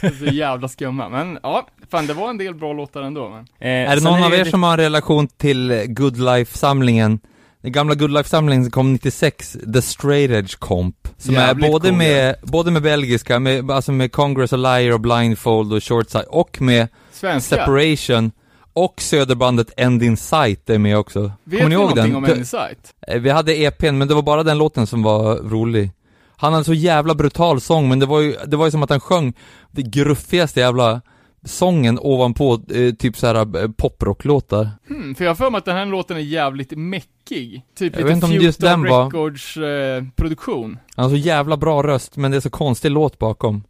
Det 0.00 0.06
är 0.06 0.26
så 0.26 0.34
jävla 0.34 0.68
skumma. 0.68 1.08
Men 1.08 1.38
ja, 1.42 1.66
fan 1.90 2.06
det 2.06 2.14
var 2.14 2.30
en 2.30 2.38
del 2.38 2.54
bra 2.54 2.72
låtar 2.72 3.02
ändå. 3.02 3.28
Men. 3.28 3.38
Eh, 3.60 3.90
Är 3.90 3.96
det 3.96 4.02
någon 4.02 4.22
av 4.22 4.32
er 4.34 4.38
lite- 4.38 4.50
som 4.50 4.62
har 4.62 4.72
en 4.72 4.84
relation 4.84 5.28
till 5.28 5.84
Good 5.88 6.16
Life-samlingen? 6.18 7.20
Den 7.62 7.72
gamla 7.72 7.94
Good 7.94 8.10
Life-samlingen 8.12 8.64
som 8.64 8.70
kom 8.70 8.92
96, 8.92 9.56
The 9.74 9.82
Straight 9.82 10.30
Edge 10.30 10.58
Comp, 10.58 10.96
som 11.18 11.34
Jävligt 11.34 11.66
är 11.66 11.70
både 11.70 11.88
cool, 11.88 11.98
med, 11.98 12.34
både 12.42 12.70
med 12.70 12.82
belgiska, 12.82 13.38
med, 13.38 13.70
alltså 13.70 13.92
med 13.92 14.12
Congress 14.12 14.52
och 14.52 14.58
Liar 14.58 14.92
och 14.92 15.00
Blindfold 15.00 15.72
och 15.72 15.84
Shortside, 15.84 16.24
och 16.28 16.60
med 16.62 16.88
Svenska. 17.12 17.56
Separation, 17.56 18.30
och 18.72 19.00
söderbandet 19.00 19.70
End 19.76 20.02
in 20.02 20.16
Sight 20.16 20.70
är 20.70 20.78
med 20.78 20.98
också. 20.98 21.32
Vet 21.44 21.58
Kommer 21.60 21.68
ni 21.70 21.74
du 21.76 21.82
ihåg 21.82 21.96
den? 21.96 22.16
om 22.16 22.22
Det- 22.22 22.36
Insight? 22.36 22.94
Eh, 23.08 23.20
Vi 23.20 23.30
hade 23.30 23.56
EPn, 23.56 23.98
men 23.98 24.08
det 24.08 24.14
var 24.14 24.22
bara 24.22 24.42
den 24.42 24.58
låten 24.58 24.86
som 24.86 25.02
var 25.02 25.36
rolig. 25.36 25.90
Han 26.36 26.52
hade 26.52 26.64
så 26.64 26.74
jävla 26.74 27.14
brutal 27.14 27.60
sång, 27.60 27.88
men 27.88 27.98
det 27.98 28.06
var 28.06 28.20
ju, 28.20 28.36
det 28.46 28.56
var 28.56 28.64
ju 28.64 28.70
som 28.70 28.82
att 28.82 28.90
han 28.90 29.00
sjöng 29.00 29.32
det 29.70 29.82
gruffigaste 29.82 30.60
jävla 30.60 31.00
sången 31.44 31.98
ovanpå 32.02 32.60
eh, 32.74 32.94
typ 32.94 33.16
så 33.16 33.26
här 33.26 33.34
eh, 33.62 33.68
poprocklåtar. 33.76 34.68
Hmm, 34.88 35.14
för 35.14 35.24
jag 35.24 35.30
har 35.30 35.34
för 35.36 35.50
mig 35.50 35.58
att 35.58 35.64
den 35.64 35.76
här 35.76 35.86
låten 35.86 36.16
är 36.16 36.20
jävligt 36.20 36.70
mäckig. 36.76 37.62
Typ 37.78 37.98
Jag 37.98 38.04
lite 38.08 38.14
Futon 38.14 38.30
den 38.58 38.82
var- 38.90 39.04
Records 39.04 39.56
eh, 39.56 40.04
produktion. 40.16 40.78
Han 40.96 41.02
har 41.02 41.10
så 41.10 41.16
jävla 41.16 41.56
bra 41.56 41.82
röst, 41.82 42.16
men 42.16 42.30
det 42.30 42.36
är 42.36 42.40
så 42.40 42.50
konstig 42.50 42.90
låt 42.90 43.18
bakom. 43.18 43.62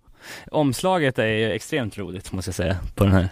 Omslaget 0.51 1.19
är 1.19 1.27
ju 1.27 1.53
extremt 1.53 1.99
roligt 1.99 2.33
måste 2.33 2.49
jag 2.49 2.55
säga, 2.55 2.77
på 2.95 3.05
den 3.05 3.13
här. 3.13 3.29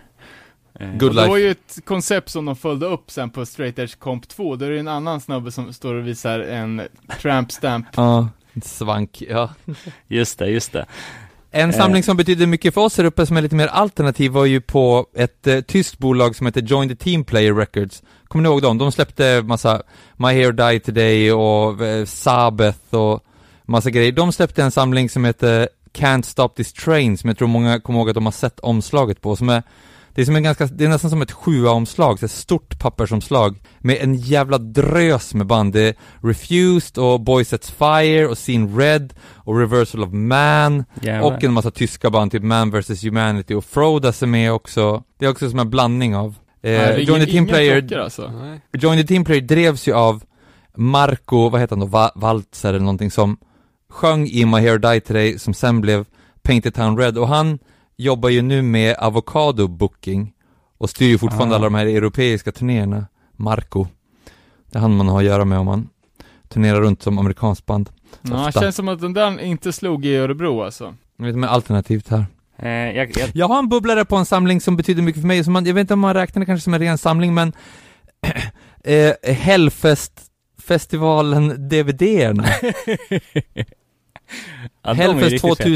Eh, 0.80 0.92
Good 0.92 1.02
Och 1.08 1.14
det 1.14 1.20
life. 1.20 1.28
var 1.28 1.36
ju 1.36 1.50
ett 1.50 1.78
koncept 1.84 2.28
som 2.28 2.44
de 2.44 2.56
följde 2.56 2.86
upp 2.86 3.10
sen 3.10 3.30
på 3.30 3.46
Straight 3.46 3.78
Edge 3.78 3.98
Comp 3.98 4.28
2, 4.28 4.56
där 4.56 4.66
är 4.66 4.70
det 4.70 4.80
en 4.80 4.88
annan 4.88 5.20
snubbe 5.20 5.52
som 5.52 5.72
står 5.72 5.94
och 5.94 6.06
visar 6.06 6.40
en 6.40 6.82
tramp 7.20 7.52
stamp. 7.52 7.86
Ja, 7.96 8.28
svank, 8.62 9.22
ja. 9.28 9.50
Just 10.08 10.38
det, 10.38 10.46
just 10.48 10.72
det. 10.72 10.86
En 11.50 11.70
Eh. 11.70 11.76
samling 11.76 12.02
som 12.02 12.16
betyder 12.16 12.46
mycket 12.46 12.74
för 12.74 12.80
oss 12.80 12.96
här 12.98 13.04
uppe 13.04 13.26
som 13.26 13.36
är 13.36 13.42
lite 13.42 13.54
mer 13.54 13.66
alternativ 13.66 14.30
var 14.30 14.44
ju 14.44 14.60
på 14.60 15.06
ett 15.16 15.46
eh, 15.46 15.60
tyskt 15.60 15.98
bolag 15.98 16.36
som 16.36 16.46
heter 16.46 16.60
Join 16.62 16.88
the 16.88 16.94
Team 16.96 17.24
Player 17.24 17.54
Records. 17.54 18.02
Kommer 18.28 18.42
ni 18.42 18.48
ihåg 18.48 18.62
dem? 18.62 18.78
De 18.78 18.92
släppte 18.92 19.42
massa 19.42 19.82
My 20.16 20.26
Hair 20.26 20.52
Die 20.52 20.80
Today 20.80 21.32
och 21.32 21.80
eh, 21.86 22.04
Sabbath 22.04 22.94
och 22.94 23.24
massa 23.64 23.90
grejer. 23.90 24.12
De 24.12 24.32
släppte 24.32 24.62
en 24.62 24.70
samling 24.70 25.08
som 25.10 25.24
heter 25.24 25.68
Can't 25.92 26.22
Stop 26.22 26.48
This 26.48 26.72
Train 26.72 27.18
som 27.18 27.28
jag 27.28 27.38
tror 27.38 27.48
många 27.48 27.80
kommer 27.80 27.98
ihåg 27.98 28.08
att 28.08 28.14
de 28.14 28.24
har 28.24 28.32
sett 28.32 28.60
omslaget 28.60 29.20
på 29.20 29.36
som 29.36 29.48
är 29.48 29.62
det 30.14 30.20
är, 30.20 30.24
som 30.24 30.36
en 30.36 30.42
ganska, 30.42 30.66
det 30.66 30.84
är 30.84 30.88
nästan 30.88 31.10
som 31.10 31.22
ett 31.22 31.32
sjua-omslag, 31.32 32.22
ett 32.22 32.30
stort 32.30 32.78
pappersomslag 32.78 33.62
med 33.78 33.96
en 34.00 34.14
jävla 34.14 34.58
drös 34.58 35.34
med 35.34 35.46
band. 35.46 35.72
Det 35.72 35.80
är 35.88 35.94
Refused 36.28 36.98
och 36.98 37.20
Boy 37.20 37.44
Sets 37.44 37.70
Fire 37.70 38.26
och 38.28 38.38
Seen 38.38 38.78
Red 38.78 39.14
och 39.34 39.58
Reversal 39.58 40.02
of 40.02 40.12
Man 40.12 40.84
Jävlar. 41.02 41.32
och 41.36 41.44
en 41.44 41.52
massa 41.52 41.70
tyska 41.70 42.10
band, 42.10 42.32
typ 42.32 42.42
Man 42.42 42.70
vs 42.70 43.04
Humanity 43.04 43.54
och 43.54 43.64
Frodas 43.64 44.22
är 44.22 44.26
med 44.26 44.52
också. 44.52 45.02
Det 45.18 45.24
är 45.26 45.30
också 45.30 45.50
som 45.50 45.58
en 45.58 45.70
blandning 45.70 46.16
av. 46.16 46.34
Eh, 46.62 46.70
Nej, 46.72 46.94
det 46.96 47.02
Join 47.02 47.06
the 47.06 47.12
ligger 47.26 47.26
Team 47.32 47.44
inga 47.44 47.52
Player, 47.52 47.80
klockor 47.80 47.98
alltså. 47.98 48.32
Join 48.72 48.98
the 49.00 49.06
Team 49.06 49.24
Player 49.24 49.42
drevs 49.42 49.88
ju 49.88 49.92
av 49.92 50.22
Marco, 50.76 51.48
vad 51.48 51.60
heter 51.60 51.76
han 51.76 51.80
då, 51.80 51.86
Va- 51.86 52.12
Waltzer 52.14 52.68
eller 52.68 52.80
någonting 52.80 53.10
som 53.10 53.36
sjöng 53.90 54.26
i 54.26 54.44
My 54.44 54.60
Hair 54.60 54.78
Die 54.78 55.00
Today 55.00 55.38
som 55.38 55.54
sen 55.54 55.80
blev 55.80 56.04
Painted 56.42 56.74
Town 56.74 56.98
Red 56.98 57.18
och 57.18 57.28
han 57.28 57.58
jobbar 58.02 58.28
ju 58.28 58.42
nu 58.42 58.62
med 58.62 58.96
Avocado 58.98 59.68
Booking 59.68 60.32
och 60.78 60.90
styr 60.90 61.06
ju 61.08 61.18
fortfarande 61.18 61.54
Ah. 61.54 61.56
alla 61.56 61.64
de 61.64 61.74
här 61.74 61.86
europeiska 61.86 62.52
turnéerna, 62.52 63.06
Marco. 63.36 63.86
Det 64.70 64.78
är 64.78 64.82
han 64.82 64.96
man 64.96 65.08
har 65.08 65.18
att 65.18 65.24
göra 65.24 65.44
med 65.44 65.58
om 65.58 65.66
man 65.66 65.88
turnerar 66.48 66.80
runt 66.80 67.02
som 67.02 67.18
amerikansk 67.18 67.66
band. 67.66 67.90
Ja, 68.22 68.48
Ofta. 68.48 68.60
känns 68.60 68.76
som 68.76 68.88
att 68.88 69.00
den 69.00 69.12
där 69.12 69.40
inte 69.40 69.72
slog 69.72 70.06
i 70.06 70.16
Örebro 70.16 70.62
alltså. 70.62 70.94
Jag 71.16 71.26
vet 71.26 71.36
inte, 71.36 71.48
alternativt 71.48 72.08
här. 72.08 72.26
Eh, 72.56 72.68
jag, 72.68 73.10
jag, 73.18 73.30
Jag 73.34 73.48
har 73.48 73.58
en 73.58 73.68
bubblare 73.68 74.04
på 74.04 74.16
en 74.16 74.26
samling 74.26 74.60
som 74.60 74.76
betyder 74.76 75.02
mycket 75.02 75.22
för 75.22 75.26
mig, 75.28 75.44
som 75.44 75.52
man, 75.52 75.66
jag 75.66 75.74
vet 75.74 75.80
inte 75.80 75.94
om 75.94 76.00
man 76.00 76.14
räknar 76.14 76.40
det 76.40 76.46
kanske 76.46 76.64
som 76.64 76.74
en 76.74 76.80
ren 76.80 76.98
samling, 76.98 77.34
men 77.34 77.52
eh, 78.84 79.12
Hellfest-festivalen 79.34 81.68
DVD-erna. 81.68 82.44
ja, 84.82 84.92
Hellfest 84.92 85.32
riktigt 85.32 85.56
feta 85.58 85.68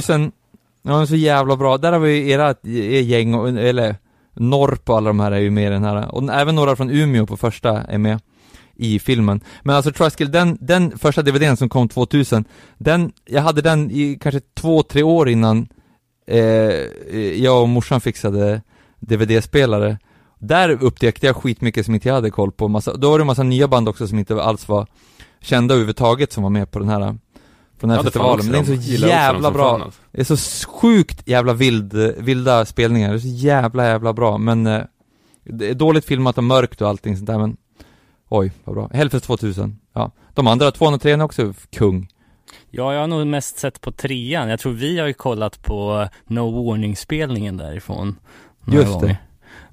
ja 0.84 0.90
de 0.90 1.02
är 1.02 1.06
så 1.06 1.16
jävla 1.16 1.56
bra. 1.56 1.78
Där 1.78 1.92
har 1.92 1.98
vi 1.98 2.30
era 2.30 2.54
er 2.62 3.00
gäng, 3.00 3.34
och, 3.34 3.48
eller 3.48 3.96
Norp 4.34 4.90
och 4.90 4.96
alla 4.96 5.10
de 5.10 5.20
här 5.20 5.32
är 5.32 5.40
ju 5.40 5.50
med 5.50 5.66
i 5.66 5.70
den 5.70 5.84
här. 5.84 6.14
Och 6.14 6.32
även 6.32 6.54
några 6.54 6.76
från 6.76 6.90
Umeå 6.90 7.26
på 7.26 7.36
första 7.36 7.82
är 7.82 7.98
med 7.98 8.20
i 8.76 8.98
filmen. 8.98 9.40
Men 9.62 9.76
alltså 9.76 9.92
Truskill, 9.92 10.30
den, 10.30 10.58
den 10.60 10.98
första 10.98 11.22
DVDn 11.22 11.56
som 11.56 11.68
kom 11.68 11.88
2000, 11.88 12.44
den, 12.78 13.12
jag 13.24 13.42
hade 13.42 13.62
den 13.62 13.90
i 13.90 14.18
kanske 14.20 14.40
två, 14.54 14.82
tre 14.82 15.02
år 15.02 15.28
innan 15.28 15.68
eh, 16.26 16.40
jag 17.42 17.62
och 17.62 17.68
morsan 17.68 18.00
fixade 18.00 18.62
DVD-spelare. 19.00 19.98
Där 20.38 20.84
upptäckte 20.84 21.26
jag 21.26 21.36
skitmycket 21.36 21.84
som 21.84 21.94
inte 21.94 22.08
jag 22.08 22.14
hade 22.14 22.30
koll 22.30 22.52
på. 22.52 22.68
Massa, 22.68 22.96
då 22.96 23.10
var 23.10 23.18
det 23.18 23.22
en 23.22 23.26
massa 23.26 23.42
nya 23.42 23.68
band 23.68 23.88
också 23.88 24.08
som 24.08 24.18
inte 24.18 24.42
alls 24.42 24.68
var 24.68 24.86
kända 25.40 25.74
överhuvudtaget 25.74 26.32
som 26.32 26.42
var 26.42 26.50
med 26.50 26.70
på 26.70 26.78
den 26.78 26.88
här, 26.88 27.18
på 27.84 27.88
den 27.88 27.96
här 27.96 27.98
Ja, 27.98 28.02
festivalen. 28.04 28.46
Men 28.50 28.64
det 28.64 28.72
är 28.72 28.98
så 28.98 29.06
jävla 29.06 29.50
bra. 29.50 29.70
fan, 29.70 29.82
alltså. 29.82 30.00
Det 30.12 30.20
är 30.20 30.36
så 30.36 30.68
sjukt 30.68 31.28
jävla 31.28 31.52
vild, 31.52 31.94
vilda 32.18 32.64
spelningar, 32.64 33.08
det 33.08 33.14
är 33.14 33.18
så 33.18 33.28
jävla 33.28 33.86
jävla 33.86 34.12
bra, 34.12 34.38
men 34.38 34.66
eh, 34.66 34.82
det 35.44 35.70
är 35.70 35.74
dåligt 35.74 36.04
filmat 36.04 36.38
och 36.38 36.44
mörkt 36.44 36.80
och 36.80 36.88
allting 36.88 37.16
sånt 37.16 37.26
där 37.26 37.38
men 37.38 37.56
Oj, 38.28 38.52
vad 38.64 38.74
bra. 38.76 38.90
Hellfest 38.92 39.24
2000, 39.24 39.78
ja. 39.92 40.10
De 40.34 40.46
andra 40.46 40.70
203 40.70 41.10
är 41.12 41.22
också 41.22 41.54
kung. 41.70 42.08
Ja, 42.70 42.92
jag 42.94 43.00
har 43.00 43.06
nog 43.06 43.26
mest 43.26 43.58
sett 43.58 43.80
på 43.80 43.92
trean. 43.92 44.48
Jag 44.48 44.60
tror 44.60 44.72
vi 44.72 44.98
har 44.98 45.06
ju 45.06 45.12
kollat 45.14 45.62
på 45.62 46.08
No 46.26 46.64
Warning-spelningen 46.66 47.56
därifrån. 47.56 48.16
Just 48.66 48.86
det. 48.86 48.92
gånger. 48.92 49.16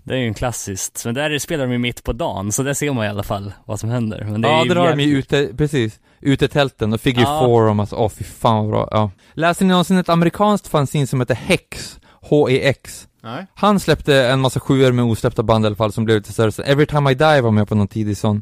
Det 0.03 0.13
är 0.13 0.17
ju 0.17 0.27
en 0.27 0.33
klassiskt, 0.33 1.05
men 1.05 1.13
där 1.13 1.39
spelar 1.39 1.65
de 1.65 1.71
ju 1.71 1.77
mitt 1.77 2.03
på 2.03 2.13
dagen, 2.13 2.51
så 2.51 2.63
där 2.63 2.73
ser 2.73 2.91
man 2.93 3.05
i 3.05 3.07
alla 3.07 3.23
fall 3.23 3.53
vad 3.65 3.79
som 3.79 3.89
händer. 3.89 4.25
Men 4.29 4.41
det 4.41 4.47
är 4.47 4.51
ja, 4.51 4.65
där 4.65 4.75
har 4.75 4.95
de 4.95 5.03
ju 5.03 5.17
ute, 5.17 5.49
precis, 5.57 5.99
utetälten 6.21 6.93
och 6.93 7.01
Figure 7.01 7.23
Ja. 7.23 7.39
Four 7.45 7.69
och 7.69 7.75
massa, 7.75 7.95
åh 7.95 8.09
fy 8.09 8.23
fan 8.23 8.57
vad 8.57 8.69
bra, 8.69 8.87
ja. 8.91 9.11
Läste 9.33 9.63
ni 9.63 9.69
någonsin 9.69 9.97
ett 9.97 10.09
amerikanskt 10.09 10.67
fanzine 10.67 11.07
som 11.07 11.19
heter 11.19 11.35
Hex? 11.35 11.99
H-E-X? 12.21 13.07
Nej. 13.23 13.45
Han 13.55 13.79
släppte 13.79 14.15
en 14.27 14.39
massa 14.41 14.59
sjuor 14.59 14.91
med 14.91 15.05
osläppta 15.05 15.43
band 15.43 15.65
i 15.65 15.67
alla 15.67 15.75
fall 15.75 15.91
som 15.93 16.05
blev 16.05 16.17
lite 16.17 16.33
större. 16.33 16.63
Every 16.63 16.85
time 16.85 17.11
I 17.11 17.15
die 17.15 17.41
var 17.41 17.51
med 17.51 17.67
på 17.67 17.75
någon 17.75 17.87
tidig 17.87 18.17
sån. 18.17 18.41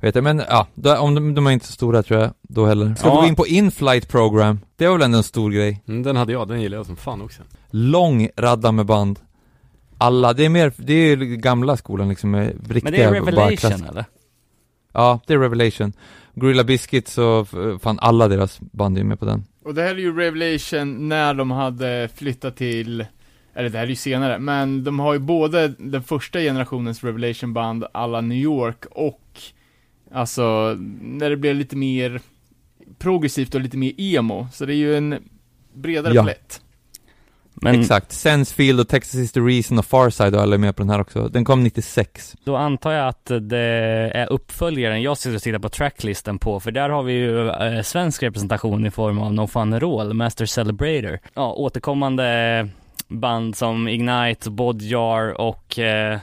Vet 0.00 0.14
jag, 0.14 0.24
men 0.24 0.42
ja, 0.48 0.66
då, 0.74 0.96
om 0.96 1.14
de, 1.14 1.34
de 1.34 1.46
är 1.46 1.50
inte 1.50 1.66
så 1.66 1.72
stora 1.72 2.02
tror 2.02 2.20
jag, 2.20 2.30
då 2.42 2.66
heller. 2.66 2.94
Ska 2.94 3.08
Ja. 3.08 3.14
vi 3.14 3.20
gå 3.20 3.26
in 3.26 3.36
på 3.36 3.46
in-flight 3.46 4.08
program? 4.08 4.60
Det 4.76 4.86
var 4.86 4.94
väl 4.94 5.02
ändå 5.02 5.18
en 5.18 5.24
stor 5.24 5.50
grej. 5.50 5.82
Mm, 5.88 6.02
den 6.02 6.16
hade 6.16 6.32
jag, 6.32 6.48
den 6.48 6.60
gillar 6.62 6.76
jag 6.76 6.86
som 6.86 6.96
fan 6.96 7.22
också. 7.22 7.42
Lång 7.70 8.28
radda 8.36 8.72
med 8.72 8.86
band. 8.86 9.18
Alla, 9.98 10.32
det 10.32 10.44
är 10.44 10.48
mer, 10.48 10.72
det 10.76 10.92
är 10.94 11.16
gamla 11.16 11.76
skolan 11.76 12.08
liksom 12.08 12.30
med 12.30 12.46
riktiga 12.70 12.80
Men 12.82 12.92
det 12.92 13.02
är 13.02 13.12
Revelation 13.12 13.84
eller? 13.90 14.04
Ja, 14.92 15.20
det 15.26 15.34
är 15.34 15.38
Revelation. 15.38 15.92
Gorilla 16.34 16.64
Biscuits 16.64 17.18
och 17.18 17.48
fan 17.82 17.98
alla 18.00 18.28
deras 18.28 18.60
band 18.60 18.98
är 18.98 19.04
med 19.04 19.18
på 19.18 19.24
den. 19.24 19.44
Och 19.64 19.74
det 19.74 19.82
här 19.82 19.90
är 19.90 19.98
ju 19.98 20.16
Revelation 20.16 21.08
när 21.08 21.34
de 21.34 21.50
hade 21.50 22.08
flyttat 22.14 22.56
till, 22.56 23.04
eller 23.54 23.68
det 23.68 23.78
här 23.78 23.84
är 23.84 23.90
ju 23.90 23.96
senare, 23.96 24.38
men 24.38 24.84
de 24.84 24.98
har 24.98 25.12
ju 25.12 25.18
både 25.18 25.68
den 25.68 26.02
första 26.02 26.38
generationens 26.38 27.04
Revelation-band 27.04 27.84
alla 27.94 28.20
New 28.20 28.38
York 28.38 28.84
och 28.90 29.22
alltså 30.12 30.76
när 31.00 31.30
det 31.30 31.36
blev 31.36 31.56
lite 31.56 31.76
mer 31.76 32.20
progressivt 32.98 33.54
och 33.54 33.60
lite 33.60 33.76
mer 33.76 33.92
emo, 34.00 34.48
så 34.52 34.66
det 34.66 34.74
är 34.74 34.76
ju 34.76 34.96
en 34.96 35.18
bredare 35.74 36.14
Ja. 36.14 36.22
palett. 36.22 36.60
Men 37.62 37.80
Exakt. 37.80 38.12
Sensefield 38.12 38.80
och 38.80 38.88
Texas 38.88 39.20
is 39.20 39.32
the 39.32 39.40
reason 39.40 39.78
och 39.78 39.84
Farside 39.84 40.34
och 40.34 40.42
alla 40.42 40.54
är 40.54 40.58
med 40.58 40.76
på 40.76 40.82
den 40.82 40.90
här 40.90 41.00
också. 41.00 41.28
Den 41.28 41.44
kom 41.44 41.62
96. 41.62 42.34
då 42.44 42.56
antar 42.56 42.92
jag 42.92 43.08
att 43.08 43.30
det 43.40 43.58
är 44.14 44.32
uppföljaren 44.32 45.02
jag 45.02 45.18
sitter 45.18 45.36
och 45.36 45.42
tittar 45.42 45.58
på 45.58 45.68
tracklisten 45.68 46.38
på, 46.38 46.60
för 46.60 46.70
där 46.70 46.88
har 46.88 47.02
vi 47.02 47.12
ju 47.12 47.48
eh, 47.48 47.82
svensk 47.82 48.22
representation 48.22 48.86
i 48.86 48.90
form 48.90 49.18
av 49.18 49.34
No 49.34 49.46
Fun 49.46 49.80
Roll, 49.80 50.14
Master 50.14 50.46
Celebrator. 50.46 51.18
Ja, 51.34 51.52
återkommande 51.52 52.68
band 53.08 53.56
som 53.56 53.88
Ignite, 53.88 54.50
Bodjar 54.50 55.40
och 55.40 55.78
eh, 55.78 56.18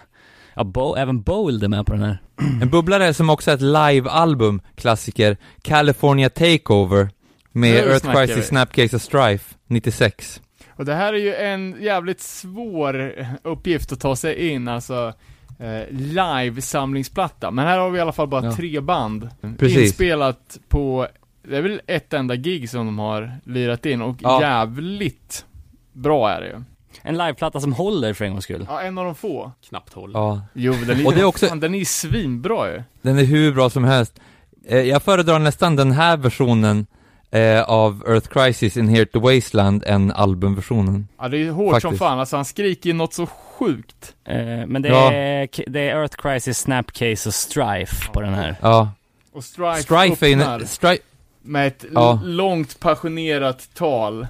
ja, 0.53 0.64
Bo, 0.64 0.95
även 0.95 1.22
Bold 1.22 1.64
är 1.64 1.68
med 1.68 1.85
på 1.85 1.93
den 1.93 2.03
här. 2.03 2.18
En 2.61 2.69
bubblare 2.69 3.14
som 3.14 3.30
också 3.30 3.51
är 3.51 3.55
ett 3.55 3.61
live-album, 3.61 4.61
klassiker, 4.76 5.38
California 5.61 6.30
Takeover, 6.30 7.10
med 7.51 7.76
Earth. 7.76 8.14
Crisis, 8.14 8.47
Snapcase 8.47 8.95
och 8.95 9.01
Strife, 9.01 9.55
96. 9.68 10.41
Och 10.76 10.86
det 10.86 10.94
här 10.94 11.14
är 11.14 11.18
ju 11.18 11.36
en 11.36 11.76
jävligt 11.82 12.22
svår 12.22 13.14
uppgift 13.44 13.91
att 13.91 14.00
ta 14.00 14.16
sig 14.16 14.50
in, 14.50 14.68
alltså 14.68 15.14
eh, 15.60 15.82
live-samlingsplatta. 15.90 17.52
Men 17.52 17.66
här 17.68 17.78
har 17.78 17.90
vi 17.90 17.98
i 17.98 18.02
alla 18.02 18.12
fall 18.12 18.28
bara 18.28 18.45
Ja. 18.45 18.56
tre 18.56 18.80
band 18.80 19.30
Precis. 19.60 19.78
inspelat 19.78 20.60
på, 20.70 21.08
det 21.48 21.58
är 21.58 21.62
väl 21.62 21.82
ett 21.88 22.14
enda 22.14 22.36
gig 22.36 22.70
som 22.70 22.86
de 22.86 23.00
har 23.00 23.32
lirat 23.45 23.86
in 23.86 24.02
och 24.02 24.16
Ja. 24.20 24.41
jävligt 24.41 25.45
bra 25.94 26.30
är 26.32 26.41
det 26.41 26.48
ju. 26.48 26.64
En 27.02 27.18
liveplatta 27.18 27.60
som 27.60 27.74
håller 27.74 28.14
för 28.14 28.26
en 28.26 28.32
gångs 28.32 28.44
skull. 28.44 28.66
Ja, 28.70 28.82
en 28.82 28.98
av 28.98 29.06
de 29.06 29.16
få. 29.16 29.52
Knappt 29.70 29.94
håll. 29.94 30.12
Ja, 30.14 30.41
Jo, 30.54 30.74
den 30.88 31.00
är, 31.00 31.08
Och 31.08 31.14
det 31.14 31.20
är 31.20 31.26
också- 31.26 31.48
fan, 31.48 31.60
den 31.60 31.76
är 31.76 31.86
svinbra 31.86 32.72
ju. 32.72 32.84
den 33.02 33.20
är 33.20 33.24
hur 33.24 33.54
bra 33.54 33.70
som 33.70 33.84
helst. 33.84 34.20
Eh, 34.66 34.78
jag 34.82 35.04
föredrar 35.04 35.40
nästan 35.40 35.76
den 35.76 35.91
här 35.91 36.18
versionen 36.18 36.86
eh, 37.34 37.61
av 37.64 38.03
Earth 38.07 38.27
Crisis 38.27 38.77
in 38.77 38.88
Here 38.89 39.05
to 39.05 39.19
Wasteland 39.19 39.84
än 39.88 40.11
albumversionen. 40.11 41.07
Ja, 41.19 41.27
det 41.27 41.38
är 41.38 41.51
hårt 41.51 41.72
som 41.72 41.81
Faktiskt. 41.81 41.99
fan, 41.99 42.19
alltså 42.19 42.35
han 42.35 42.45
skriker 42.45 42.88
ju 42.89 42.93
något 42.93 43.14
så 43.14 43.26
sjukt. 43.26 44.14
Eh, 44.26 44.35
men 44.68 44.81
det, 44.81 44.89
Ja. 44.89 45.11
är, 45.14 45.47
det 45.68 45.80
är 45.89 45.95
Earth 46.01 46.15
Crisis, 46.18 46.57
Snapcase 46.60 47.30
och 47.30 47.34
Strife 47.34 48.11
på 48.14 48.22
den 48.22 48.34
här. 48.34 48.55
Ja, 48.61 48.91
Och 49.34 49.43
Strife, 49.43 49.81
Strife 49.84 50.26
öppnar 50.31 50.60
Strife, 50.60 51.03
med 51.41 51.68
ett 51.68 51.85
Ja. 51.93 52.19
långt 52.23 52.80
passionerat 52.80 53.69
tal. 53.73 54.27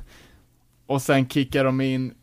Och 0.87 1.01
sen 1.01 1.29
kickar 1.29 1.63
de 1.65 1.81
in 1.81 2.13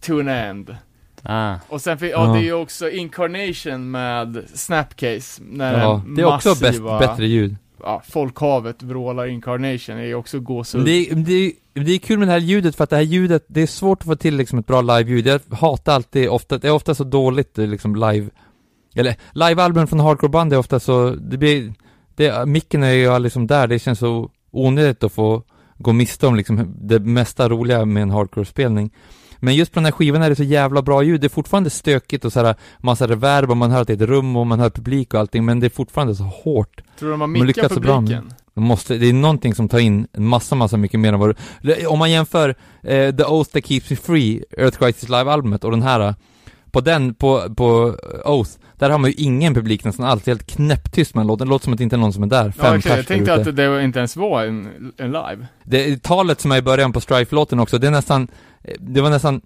to 0.00 0.20
an 0.20 0.28
end. 0.28 0.76
Ah. 1.22 1.54
Och 1.68 1.80
sen, 1.80 1.98
ja, 2.00 2.06
Ja. 2.08 2.24
det 2.26 2.38
är 2.38 2.42
ju 2.42 2.52
också 2.52 2.90
Incarnation 2.90 3.90
med 3.90 4.44
Snapcase, 4.54 5.42
när 5.44 5.80
ja, 5.80 6.02
den 6.04 6.14
det 6.14 6.22
är 6.22 6.26
också 6.34 6.48
bäst, 6.48 6.62
massiva 6.62 6.98
bättre 6.98 7.26
ljud 7.26 7.56
ja, 7.82 8.02
folkhavet 8.10 8.82
vrålar 8.82 9.26
incarnation 9.26 9.96
är 9.96 10.02
ju 10.04 10.14
också 10.14 10.40
gåshud. 10.40 10.84
Det, 10.84 10.90
är- 11.10 11.14
det, 11.14 11.52
det 11.84 11.92
är 11.92 11.98
kul 11.98 12.18
med 12.18 12.28
det 12.28 12.32
här 12.32 12.38
ljudet 12.40 12.76
för 12.76 12.84
att 12.84 12.90
det 12.90 12.96
här 12.96 13.02
ljudet, 13.02 13.44
det 13.48 13.62
är 13.62 13.66
svårt 13.66 13.98
att 14.02 14.06
få 14.06 14.16
till 14.16 14.36
liksom 14.36 14.58
ett 14.58 14.66
bra 14.66 14.80
live-ljud. 14.80 15.26
Jag 15.26 15.40
hatar 15.56 15.94
alltid, 15.94 16.28
ofta, 16.28 16.58
det 16.58 16.68
är 16.68 16.72
ofta 16.72 16.94
så 16.94 17.04
dåligt 17.04 17.58
eh, 17.58 17.66
liksom 17.66 17.96
live, 17.96 18.30
eller 18.94 19.16
live-albumen 19.32 19.86
från 19.86 20.00
hardcore-band 20.00 20.52
är 20.52 20.58
ofta 20.58 20.80
så, 20.80 21.10
det 21.10 21.38
blir, 21.38 21.72
det, 22.14 22.48
micken 22.48 22.82
är 22.82 22.92
ju 22.92 23.18
liksom 23.18 23.46
där, 23.46 23.66
det 23.66 23.78
känns 23.78 23.98
så 23.98 24.30
onödigt 24.50 25.04
att 25.04 25.12
få 25.12 25.42
gå 25.78 25.92
miste 25.92 26.26
om 26.26 26.36
liksom 26.36 26.74
det 26.80 26.98
mesta 27.00 27.48
roliga 27.48 27.84
med 27.84 28.02
en 28.02 28.10
hardcore-spelning. 28.10 28.90
Men 29.44 29.54
just 29.54 29.72
på 29.72 29.78
den 29.80 29.84
här 29.84 29.92
skivan 29.92 30.22
är 30.22 30.30
det 30.30 30.36
så 30.36 30.42
jävla 30.42 30.82
bra 30.82 31.02
ljud, 31.02 31.20
det 31.20 31.26
är 31.26 31.28
fortfarande 31.28 31.70
stökigt 31.70 32.24
och 32.24 32.32
såhär 32.32 32.54
massa 32.78 33.06
reverb 33.06 33.50
och 33.50 33.56
man 33.56 33.70
hör 33.70 33.80
att 33.80 33.86
det 33.88 33.92
är 33.92 34.02
ett 34.02 34.08
rum 34.08 34.36
och 34.36 34.46
man 34.46 34.60
hör 34.60 34.70
publik 34.70 35.14
och 35.14 35.20
allting, 35.20 35.44
men 35.44 35.60
det 35.60 35.66
är 35.66 35.70
fortfarande 35.70 36.14
så 36.14 36.24
hårt. 36.24 36.82
Tror 37.02 37.08
du 37.10 37.12
de 37.12 37.20
har 37.20 37.28
mickat 37.28 37.70
med- 37.70 37.82
publiken? 37.82 38.32
De 38.54 38.64
måste, 38.64 38.96
det 38.96 39.08
är 39.08 39.12
någonting 39.12 39.54
som 39.54 39.68
tar 39.68 39.78
in 39.78 40.06
en 40.12 40.26
massa, 40.26 40.54
massa 40.54 40.76
mycket 40.76 41.00
mer 41.00 41.12
än 41.12 41.18
vad 41.20 41.36
du- 41.62 41.86
Om 41.86 41.98
man 41.98 42.10
jämför 42.10 42.48
eh, 42.82 43.14
The 43.16 43.24
Oath 43.24 43.50
That 43.50 43.66
Keeps 43.66 43.90
Me 43.90 43.96
Free, 43.96 44.44
Earth 44.58 44.78
Crisis 44.78 45.08
Live-albumet 45.08 45.64
och 45.64 45.70
den 45.70 45.82
här 45.82 46.00
eh, 46.00 46.14
På 46.70 46.80
den, 46.80 47.14
på, 47.14 47.54
på 47.56 47.96
Oath, 48.24 48.50
där 48.78 48.90
har 48.90 48.98
man 48.98 49.10
ju 49.10 49.16
ingen 49.16 49.54
publik 49.54 49.84
nästan 49.84 50.06
alls, 50.06 50.26
helt 50.26 50.46
knäpptyst 50.46 51.14
med 51.14 51.26
låten, 51.26 51.46
det 51.46 51.50
låter 51.50 51.64
som 51.64 51.72
att 51.72 51.78
det 51.78 51.84
inte 51.84 51.96
är 51.96 51.98
någon 51.98 52.12
som 52.12 52.22
är 52.22 52.26
där, 52.26 52.44
Ja, 52.44 52.52
fem 52.62 52.74
exakt. 52.74 52.86
jag 52.86 52.96
pers 52.98 53.06
där 53.06 53.14
tänkte 53.14 53.34
att 53.34 53.56
det 53.56 53.84
inte 53.84 53.98
ens 53.98 54.16
var 54.16 54.44
en, 54.44 54.92
en 54.96 55.12
live. 55.12 55.46
Det, 55.64 56.02
talet 56.02 56.40
som 56.40 56.52
är 56.52 56.56
i 56.56 56.62
början 56.62 56.92
på 56.92 57.00
Strife-låten 57.00 57.60
också, 57.60 57.78
det 57.78 57.86
är 57.86 57.90
nästan, 57.90 58.28
eh, 58.64 58.74
det 58.80 59.00
var 59.00 59.10
nästan 59.10 59.40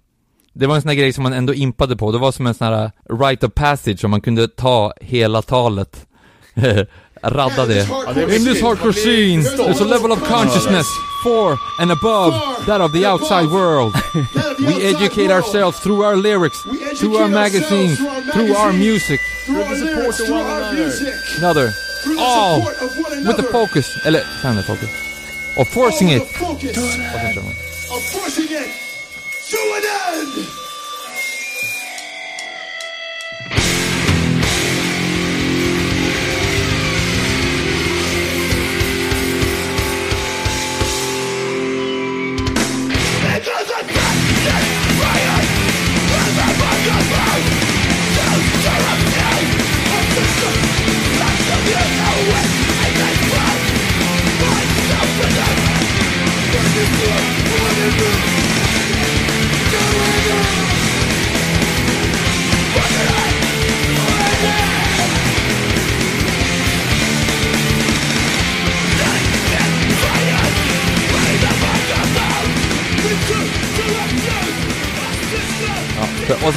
det 0.53 0.67
var 0.67 0.75
en 0.75 0.81
sån 0.81 0.89
här 0.89 0.95
grej 0.95 1.13
som 1.13 1.23
man 1.23 1.33
ändå 1.33 1.53
impade 1.53 1.97
på, 1.97 2.11
det 2.11 2.17
var 2.17 2.31
som 2.31 2.47
en 2.47 2.53
sån 2.53 2.67
här 2.67 2.83
eh, 3.09 3.19
rite 3.27 3.45
of 3.45 3.53
passage, 3.53 4.05
om 4.05 4.11
man 4.11 4.21
kunde 4.21 4.47
ta 4.47 4.93
hela 5.01 5.41
talet, 5.41 6.07
radda 7.29 7.65
det. 7.65 7.87
Ja, 7.89 8.13
det 8.13 8.21
är 8.21 8.35
In 8.35 8.45
this 8.45 8.61
hardcore 8.61 8.93
scene, 8.93 9.43
there's 9.43 9.81
a 9.81 9.85
level 9.85 10.11
of 10.11 10.19
consciousness 10.27 10.87
for 11.23 11.57
and 11.79 11.91
above 11.91 12.33
that 12.65 12.81
of 12.81 12.91
the 12.91 13.05
outside 13.05 13.47
world. 13.49 13.93
We 14.59 14.83
educate 14.83 15.31
ourselves 15.31 15.79
through 15.79 16.01
our 16.03 16.15
lyrics, 16.15 16.61
through 16.99 17.17
our 17.17 17.27
magazines, 17.27 17.97
through 18.33 18.53
our 18.55 18.73
music, 18.73 19.19
another, 21.37 21.71
all 22.19 22.59
with 23.27 23.37
the 23.37 23.47
focus, 23.51 23.87
eller 24.05 24.21
kind 24.41 24.59
of 24.59 24.65
focus, 24.65 24.89
of 25.57 25.67
forcing 25.67 26.09
it. 26.09 26.23
Och 26.23 26.59
sen 26.61 26.73
kör 27.33 27.41
man. 27.41 27.53
Of 27.89 28.03
forcing 28.03 28.16
it 28.16 28.16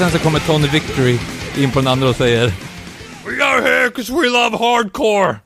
sen 0.01 0.11
så 0.11 0.19
kommer 0.19 0.39
Tony 0.39 0.69
Victory 0.69 1.19
in 1.57 1.71
på 1.71 1.79
den 1.79 1.89
andra 1.89 2.09
och 2.09 2.17
säger 2.17 2.53
We 3.27 3.45
are 3.45 3.63
here 3.63 3.91
'cause 3.91 4.13
we 4.13 4.29
love 4.29 4.57
hardcore! 4.59 5.37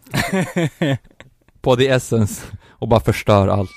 på 1.63 1.77
The 1.77 1.89
Essence, 1.89 2.43
och 2.69 2.89
bara 2.89 3.01
förstör 3.01 3.49
allt. 3.49 3.71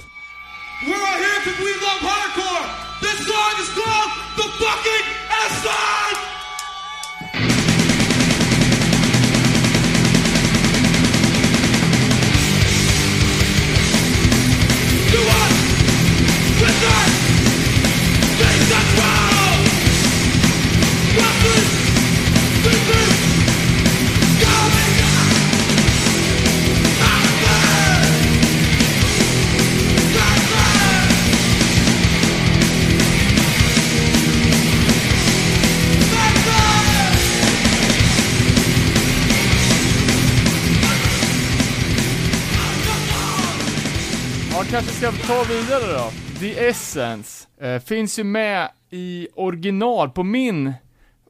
Kanske 44.69 44.91
ska 44.91 45.11
ta 45.11 45.43
vidare 45.43 45.93
då. 45.97 46.11
The 46.39 46.67
Essence 46.67 47.47
eh, 47.57 47.79
finns 47.79 48.19
ju 48.19 48.23
med 48.23 48.69
i 48.89 49.27
original 49.33 50.09
på 50.09 50.23
min 50.23 50.73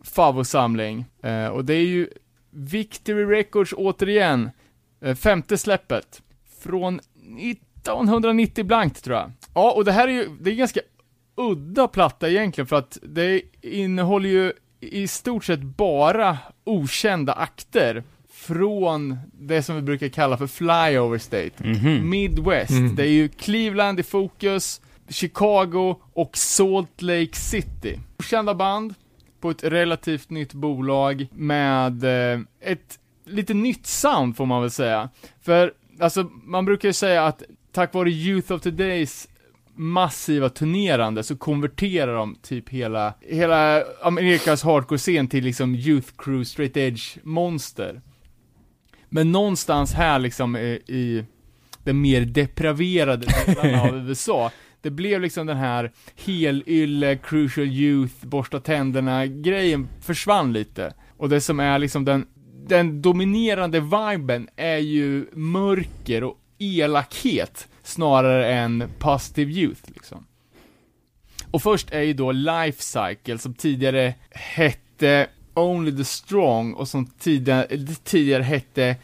favosamling. 0.04 1.06
Eh, 1.24 1.48
och 1.48 1.66
det 1.66 1.74
är 1.74 1.86
ju 1.86 2.08
Victory 2.52 3.26
Records 3.26 3.74
återigen, 3.78 4.50
eh, 5.02 5.16
femte 5.16 5.58
släppet. 5.58 6.22
Från 6.60 7.00
1990 7.40 8.66
blankt 8.66 9.04
tror 9.04 9.18
jag. 9.18 9.32
Ja, 9.54 9.72
och 9.72 9.86
det 9.86 9.92
här 9.92 10.08
är 10.08 10.12
ju, 10.12 10.30
det 10.42 10.52
är 10.52 10.56
ganska 10.56 10.80
udda 11.36 11.88
platta 11.88 12.30
egentligen 12.30 12.68
för 12.68 12.76
att 12.76 12.98
det 13.02 13.42
innehåller 13.62 14.30
ju 14.30 14.54
i 14.80 15.08
stort 15.08 15.46
sett 15.46 15.62
bara 15.64 16.38
okända 16.64 17.34
akter 17.34 18.04
från 18.48 19.18
det 19.34 19.64
som 19.64 19.76
vi 19.76 19.82
brukar 19.82 20.08
kalla 20.08 20.38
för 20.38 20.48
flyover 20.48 21.18
state. 21.18 21.52
Midwest. 22.04 22.72
Det 22.96 23.04
är 23.04 23.12
ju 23.12 23.28
Cleveland 23.30 24.00
i 24.00 24.04
fokus, 24.04 24.82
Chicago 25.10 25.96
och 26.14 26.38
Salt 26.38 27.02
Lake 27.02 27.36
City. 27.36 28.00
Okända 28.20 28.54
band 28.56 28.94
på 29.42 29.50
ett 29.50 29.64
relativt 29.64 30.30
nytt 30.30 30.54
bolag 30.54 31.28
med 31.32 32.04
eh, 32.04 32.40
ett 32.62 33.00
lite 33.26 33.54
nytt 33.54 33.88
sound 33.88 34.38
får 34.38 34.46
man 34.46 34.62
väl 34.62 34.72
säga. 34.72 35.10
För, 35.42 35.74
alltså, 36.00 36.30
man 36.44 36.66
brukar 36.66 36.90
ju 36.90 36.94
säga 36.94 37.26
att 37.26 37.44
tack 37.72 37.94
vare 37.94 38.10
Youth 38.10 38.52
of 38.52 38.62
Todays 38.62 39.28
massiva 39.76 40.50
turnerande 40.50 41.24
så 41.24 41.38
konverterar 41.38 42.16
de 42.16 42.36
typ 42.36 42.70
hela, 42.70 43.14
hela 43.22 43.84
Amerikas 44.02 44.64
hardcore-scen 44.64 45.28
till 45.28 45.44
liksom 45.44 45.76
Youth 45.76 46.08
Crew 46.18 46.46
Straight 46.46 46.78
Edge 46.78 47.18
monster. 47.24 48.02
Men 49.10 49.32
någonstans 49.32 49.94
här 49.94 50.20
liksom 50.20 50.56
i, 50.56 50.80
i 50.88 51.26
den 51.84 52.02
mer 52.02 52.22
depraverade 52.22 53.26
delarna 53.46 53.82
av 53.82 53.98
USA, 54.08 54.52
det 54.82 54.90
blev 54.90 55.22
liksom 55.22 55.48
den 55.48 55.58
här 55.58 55.92
helylle, 56.26 57.16
crucial 57.16 57.68
youth, 57.68 58.26
borsta 58.26 58.60
tänderna 58.60 59.26
grejen 59.26 59.88
försvann 60.02 60.54
lite. 60.54 60.94
Och 61.18 61.30
det 61.30 61.42
som 61.42 61.60
är 61.60 61.80
liksom 61.80 62.06
den, 62.06 62.28
den 62.68 63.02
dominerande 63.02 63.80
viben 63.80 64.50
är 64.56 64.78
ju 64.78 65.26
mörker 65.34 66.24
och 66.24 66.38
elakhet 66.58 67.68
snarare 67.84 68.54
än 68.54 68.90
positive 69.00 69.52
youth 69.52 69.82
liksom. 69.86 70.26
Och 71.52 71.64
först 71.64 71.92
är 71.92 72.02
ju 72.02 72.14
då 72.14 72.32
Life 72.32 72.84
Cycle 72.84 73.38
som 73.38 73.54
tidigare 73.54 74.14
hette 74.32 75.28
Only 75.58 75.98
the 75.98 76.06
Strong 76.06 76.74
och 76.74 76.88
som 76.88 77.06
tidigare, 77.06 77.78
tidigare 78.04 78.44
hette 78.44 78.96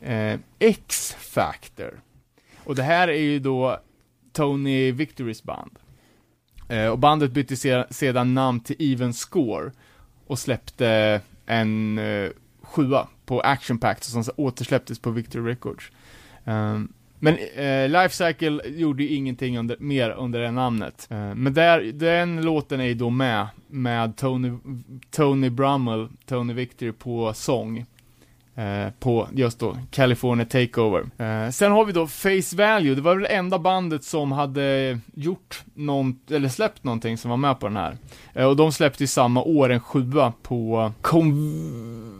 eh, 0.00 0.40
X-Factor. 0.58 2.00
Och 2.64 2.74
det 2.74 2.82
här 2.82 3.08
är 3.08 3.20
ju 3.20 3.38
då 3.38 3.80
Tony 4.32 4.92
Victorys 4.92 5.42
band. 5.42 5.78
Eh, 6.68 6.86
och 6.86 6.98
bandet 6.98 7.32
bytte 7.32 7.56
se- 7.56 7.84
sedan 7.90 8.34
namn 8.34 8.60
till 8.60 8.76
Even 8.78 9.14
Score 9.14 9.70
och 10.26 10.38
släppte 10.38 11.20
en 11.46 11.98
eh, 11.98 12.30
sjua 12.62 13.08
på 13.26 13.40
Action 13.40 13.78
Pact 13.78 14.04
som 14.04 14.24
återsläpptes 14.36 14.98
på 14.98 15.10
Victory 15.10 15.50
Records. 15.50 15.90
Um, 16.44 16.92
men 17.24 17.38
eh, 17.54 17.88
Lifecycle 17.88 18.60
gjorde 18.66 19.02
ju 19.02 19.08
ingenting 19.08 19.58
under, 19.58 19.76
mer 19.80 20.10
under 20.10 20.40
det 20.40 20.50
namnet. 20.50 21.06
Eh, 21.10 21.34
men 21.34 21.54
där, 21.54 21.80
den 21.80 22.42
låten 22.42 22.80
är 22.80 22.84
ju 22.84 22.94
då 22.94 23.10
med, 23.10 23.46
med 23.66 24.16
Tony, 24.16 24.52
Tony 25.10 25.50
Brummel, 25.50 26.08
Tony 26.26 26.52
Victory 26.52 26.92
på 26.92 27.32
sång. 27.34 27.86
Eh, 28.56 28.88
på 28.98 29.28
just 29.32 29.58
då 29.58 29.76
California 29.90 30.46
Takeover. 30.46 31.04
Eh, 31.18 31.50
sen 31.50 31.72
har 31.72 31.84
vi 31.84 31.92
då 31.92 32.06
Face 32.06 32.56
Value, 32.56 32.94
det 32.94 33.00
var 33.00 33.14
väl 33.14 33.22
det 33.22 33.28
enda 33.28 33.58
bandet 33.58 34.04
som 34.04 34.32
hade 34.32 34.98
gjort 35.14 35.62
någon, 35.74 36.18
eller 36.30 36.48
släppt 36.48 36.84
någonting 36.84 37.18
som 37.18 37.30
var 37.30 37.36
med 37.36 37.60
på 37.60 37.66
den 37.66 37.76
här. 37.76 37.96
Eh, 38.32 38.46
och 38.46 38.56
de 38.56 38.72
släppte 38.72 39.02
ju 39.02 39.06
samma 39.06 39.42
år 39.42 39.70
en 39.70 39.80
sjua 39.80 40.32
på 40.42 40.92
Conversion 41.00 42.10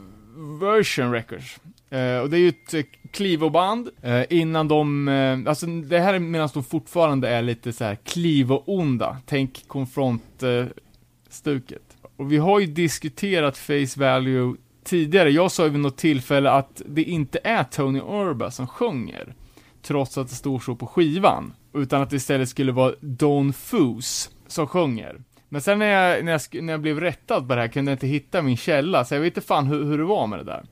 Records. 1.11 1.59
Eh, 1.95 2.19
och 2.19 2.29
det 2.29 2.37
är 2.37 2.39
ju 2.39 2.49
ett 2.49 2.73
eh, 2.73 2.83
Clivo-band, 3.11 3.89
eh, 4.01 4.23
innan 4.29 4.67
de, 4.67 5.07
eh, 5.07 5.39
alltså 5.49 5.65
det 5.65 5.99
här 5.99 6.13
är 6.13 6.19
medan 6.19 6.49
de 6.53 6.63
fortfarande 6.63 7.29
är 7.29 7.41
lite 7.41 7.73
så 7.73 7.83
här 7.83 7.95
Clivo-onda. 7.95 9.17
Tänk 9.25 9.63
Confront-stuket. 9.67 11.71
Eh, 11.71 11.77
och 12.17 12.31
vi 12.31 12.37
har 12.37 12.59
ju 12.59 12.65
diskuterat 12.65 13.57
Face 13.57 13.97
Value 13.97 14.55
tidigare, 14.83 15.29
jag 15.29 15.51
sa 15.51 15.63
ju 15.63 15.69
vid 15.69 15.79
något 15.79 15.97
tillfälle 15.97 16.51
att 16.51 16.81
det 16.85 17.03
inte 17.03 17.39
är 17.43 17.63
Tony 17.63 17.99
Urba 17.99 18.51
som 18.51 18.67
sjunger, 18.67 19.33
trots 19.81 20.17
att 20.17 20.29
det 20.29 20.35
står 20.35 20.59
så 20.59 20.75
på 20.75 20.87
skivan, 20.87 21.53
utan 21.73 22.01
att 22.01 22.09
det 22.09 22.15
istället 22.15 22.49
skulle 22.49 22.71
vara 22.71 22.93
Don 22.99 23.53
Foos 23.53 24.29
som 24.47 24.67
sjunger. 24.67 25.21
Men 25.49 25.61
sen 25.61 25.79
när 25.79 25.85
jag, 25.85 26.25
när 26.25 26.31
jag, 26.31 26.41
när 26.63 26.73
jag 26.73 26.81
blev 26.81 26.99
rättad 26.99 27.47
på 27.47 27.55
det 27.55 27.61
här 27.61 27.67
kunde 27.67 27.91
jag 27.91 27.95
inte 27.95 28.07
hitta 28.07 28.41
min 28.41 28.57
källa, 28.57 29.05
så 29.05 29.15
jag 29.15 29.21
vet 29.21 29.37
inte 29.37 29.47
fan 29.47 29.67
hur, 29.67 29.83
hur 29.83 29.97
det 29.97 30.03
var 30.03 30.27
med 30.27 30.39
det 30.39 30.43
där. 30.43 30.65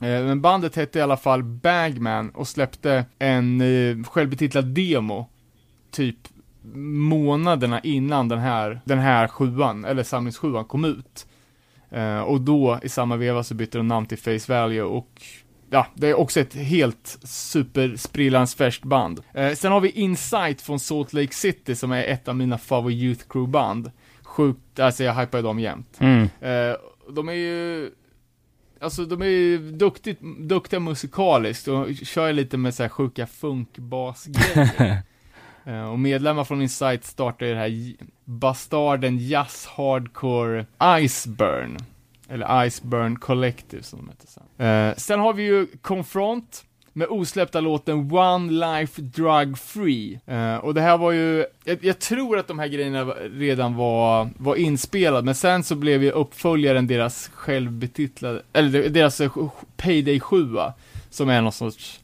Eh, 0.00 0.24
Men 0.24 0.40
bandet 0.40 0.76
hette 0.76 0.98
i 0.98 1.02
alla 1.02 1.16
fall 1.16 1.42
Bagman 1.42 2.30
och 2.30 2.48
släppte 2.48 3.04
en 3.18 3.60
eh, 3.60 4.04
självbetitlad 4.04 4.64
demo, 4.64 5.28
typ 5.90 6.16
månaderna 7.08 7.80
innan 7.80 8.28
den 8.28 8.38
här, 8.38 8.80
den 8.84 8.98
här 8.98 9.28
sjuan, 9.28 9.84
eller 9.84 10.02
samlingssjuan 10.02 10.64
kom 10.64 10.84
ut. 10.84 11.26
Eh, 11.90 12.18
och 12.18 12.40
då, 12.40 12.78
i 12.82 12.88
samma 12.88 13.16
veva, 13.16 13.42
så 13.42 13.54
bytte 13.54 13.78
de 13.78 13.88
namn 13.88 14.06
till 14.06 14.18
Face 14.18 14.52
Value 14.52 14.82
och 14.82 15.22
Ja, 15.70 15.86
det 15.94 16.08
är 16.08 16.14
också 16.14 16.40
ett 16.40 16.54
helt 16.54 17.18
supersprillans 17.22 18.54
färskt 18.54 18.84
band. 18.84 19.20
Eh, 19.34 19.52
sen 19.52 19.72
har 19.72 19.80
vi 19.80 19.90
Insight 19.90 20.60
från 20.60 20.80
Salt 20.80 21.12
Lake 21.12 21.34
City 21.34 21.74
som 21.74 21.92
är 21.92 22.04
ett 22.04 22.28
av 22.28 22.36
mina 22.36 22.58
favorit 22.58 23.02
Youth 23.02 23.24
Crew 23.28 23.50
band. 23.52 23.90
Sjukt, 24.22 24.80
alltså 24.80 25.04
jag 25.04 25.14
hypar 25.14 25.38
ju 25.38 25.42
dem 25.42 25.58
jämt. 25.58 25.96
Mm. 26.00 26.22
Eh, 26.22 26.76
de 27.10 27.28
är 27.28 27.32
ju, 27.32 27.90
alltså 28.86 29.04
de 29.04 29.22
är 29.22 29.26
ju 29.26 29.58
duktigt, 29.72 30.20
duktiga 30.38 30.80
musikaliskt 30.80 31.68
och 31.68 31.86
kör 31.94 32.32
lite 32.32 32.56
med 32.56 32.74
så 32.74 32.82
här 32.82 32.90
sjuka 32.90 33.26
funkbasgrejer. 33.26 35.02
eh, 35.64 35.90
och 35.90 35.98
medlemmar 35.98 36.44
från 36.44 36.62
Insight 36.62 37.04
startar 37.04 37.46
ju 37.46 37.52
det 37.52 37.58
här 37.58 37.94
bastarden 38.24 39.18
Jazz 39.18 39.66
Hardcore 39.66 40.66
Iceburn. 41.00 41.76
Eller 42.28 42.66
Iceburn 42.66 43.18
Collective 43.18 43.82
som 43.82 43.98
de 43.98 44.08
heter 44.08 44.26
sen. 44.26 44.66
Eh, 44.66 44.94
sen 44.96 45.20
har 45.20 45.32
vi 45.32 45.42
ju 45.42 45.66
Confront 45.82 46.64
med 46.96 47.08
osläppta 47.10 47.60
låten 47.60 48.12
One 48.12 48.52
Life 48.52 49.02
Drug 49.02 49.58
Free. 49.58 50.20
Eh, 50.26 50.56
och 50.56 50.74
det 50.74 50.80
här 50.80 50.98
var 50.98 51.12
ju, 51.12 51.46
jag, 51.64 51.84
jag 51.84 51.98
tror 51.98 52.38
att 52.38 52.48
de 52.48 52.58
här 52.58 52.68
grejerna 52.68 53.04
redan 53.32 53.74
var, 53.74 54.30
var 54.36 54.56
inspelade, 54.56 55.22
men 55.22 55.34
sen 55.34 55.64
så 55.64 55.74
blev 55.74 56.02
ju 56.02 56.10
uppföljaren 56.10 56.86
deras 56.86 57.30
självbetitlade, 57.34 58.42
eller 58.52 58.88
deras 58.88 59.20
Payday 59.76 60.20
7 60.20 60.56
som 61.10 61.28
är 61.28 61.42
någon 61.42 61.52
sorts 61.52 62.00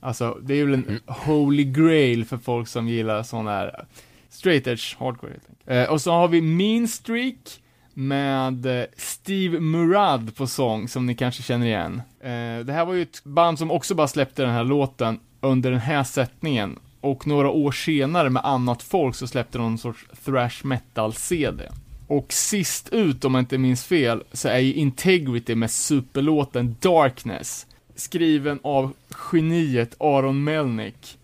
Alltså, 0.00 0.38
det 0.42 0.54
är 0.54 0.64
väl 0.64 0.74
en 0.74 1.00
holy 1.06 1.64
grail 1.64 2.24
för 2.24 2.36
folk 2.36 2.68
som 2.68 2.88
gillar 2.88 3.22
sån 3.22 3.46
här 3.46 3.84
straight 4.30 4.66
edge 4.66 4.96
hardcore 4.98 5.32
helt 5.32 5.44
enkelt. 5.48 5.88
Eh, 5.88 5.92
och 5.94 6.00
så 6.00 6.12
har 6.12 6.28
vi 6.28 6.40
Mean 6.40 6.88
Streak 6.88 7.61
med 7.94 8.66
eh, 8.66 8.84
Steve 8.96 9.60
Murad 9.60 10.36
på 10.36 10.46
sång, 10.46 10.88
som 10.88 11.06
ni 11.06 11.14
kanske 11.14 11.42
känner 11.42 11.66
igen. 11.66 12.02
Eh, 12.20 12.64
det 12.64 12.72
här 12.72 12.84
var 12.84 12.94
ju 12.94 13.02
ett 13.02 13.24
band 13.24 13.58
som 13.58 13.70
också 13.70 13.94
bara 13.94 14.08
släppte 14.08 14.42
den 14.42 14.50
här 14.50 14.64
låten 14.64 15.20
under 15.40 15.70
den 15.70 15.80
här 15.80 16.04
sättningen. 16.04 16.78
Och 17.00 17.26
några 17.26 17.50
år 17.50 17.72
senare 17.72 18.30
med 18.30 18.44
annat 18.44 18.82
folk 18.82 19.14
så 19.14 19.26
släppte 19.26 19.58
de 19.58 19.62
någon 19.62 19.78
sorts 19.78 20.06
thrash 20.24 20.64
metal-CD. 20.66 21.68
Och 22.06 22.32
sist 22.32 22.88
ut, 22.88 23.24
om 23.24 23.34
jag 23.34 23.42
inte 23.42 23.58
minns 23.58 23.84
fel, 23.84 24.22
så 24.32 24.48
är 24.48 24.58
ju 24.58 24.74
Integrity 24.74 25.54
med 25.54 25.70
superlåten 25.70 26.76
Darkness. 26.80 27.66
Skriven 27.94 28.58
av 28.62 28.92
geniet 29.32 29.94
Aron 30.00 30.44
Melnick. 30.44 31.18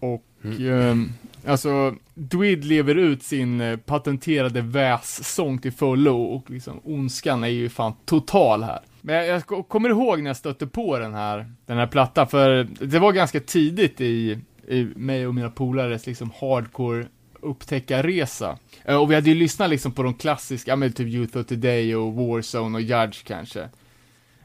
Och, 0.00 0.24
ehm, 0.60 1.12
alltså, 1.46 1.94
Dwid 2.14 2.64
lever 2.64 2.94
ut 2.94 3.22
sin 3.22 3.78
patenterade 3.86 4.52
patenterade 4.52 4.60
vässång 4.60 5.58
till 5.58 5.72
fullo 5.72 6.22
och 6.22 6.50
liksom 6.50 6.80
ondskan 6.84 7.44
är 7.44 7.48
ju 7.48 7.68
fan 7.68 7.92
total 8.04 8.62
här. 8.62 8.80
Men 9.00 9.14
jag, 9.14 9.42
jag 9.50 9.68
kommer 9.68 9.88
ihåg 9.88 10.22
när 10.22 10.30
jag 10.30 10.36
stötte 10.36 10.66
på 10.66 10.98
den 10.98 11.14
här, 11.14 11.52
den 11.66 11.78
här 11.78 11.86
plattan, 11.86 12.28
för 12.28 12.68
det 12.80 12.98
var 12.98 13.12
ganska 13.12 13.40
tidigt 13.40 14.00
i, 14.00 14.38
i 14.68 14.84
mig 14.96 15.26
och 15.26 15.34
mina 15.34 15.50
polares 15.50 16.06
liksom 16.06 16.32
hardcore 16.40 17.06
upptäckarresa. 17.40 18.58
Eh, 18.84 18.96
och 18.96 19.10
vi 19.10 19.14
hade 19.14 19.28
ju 19.28 19.34
lyssnat 19.34 19.70
liksom 19.70 19.92
på 19.92 20.02
de 20.02 20.14
klassiska, 20.14 20.70
ja 20.70 20.76
men 20.76 20.92
typ 20.92 21.08
Youth 21.08 21.38
of 21.38 21.46
Today 21.46 21.96
och 21.96 22.14
Warzone 22.14 22.78
och 22.78 22.82
Judge 22.82 23.24
kanske. 23.24 23.60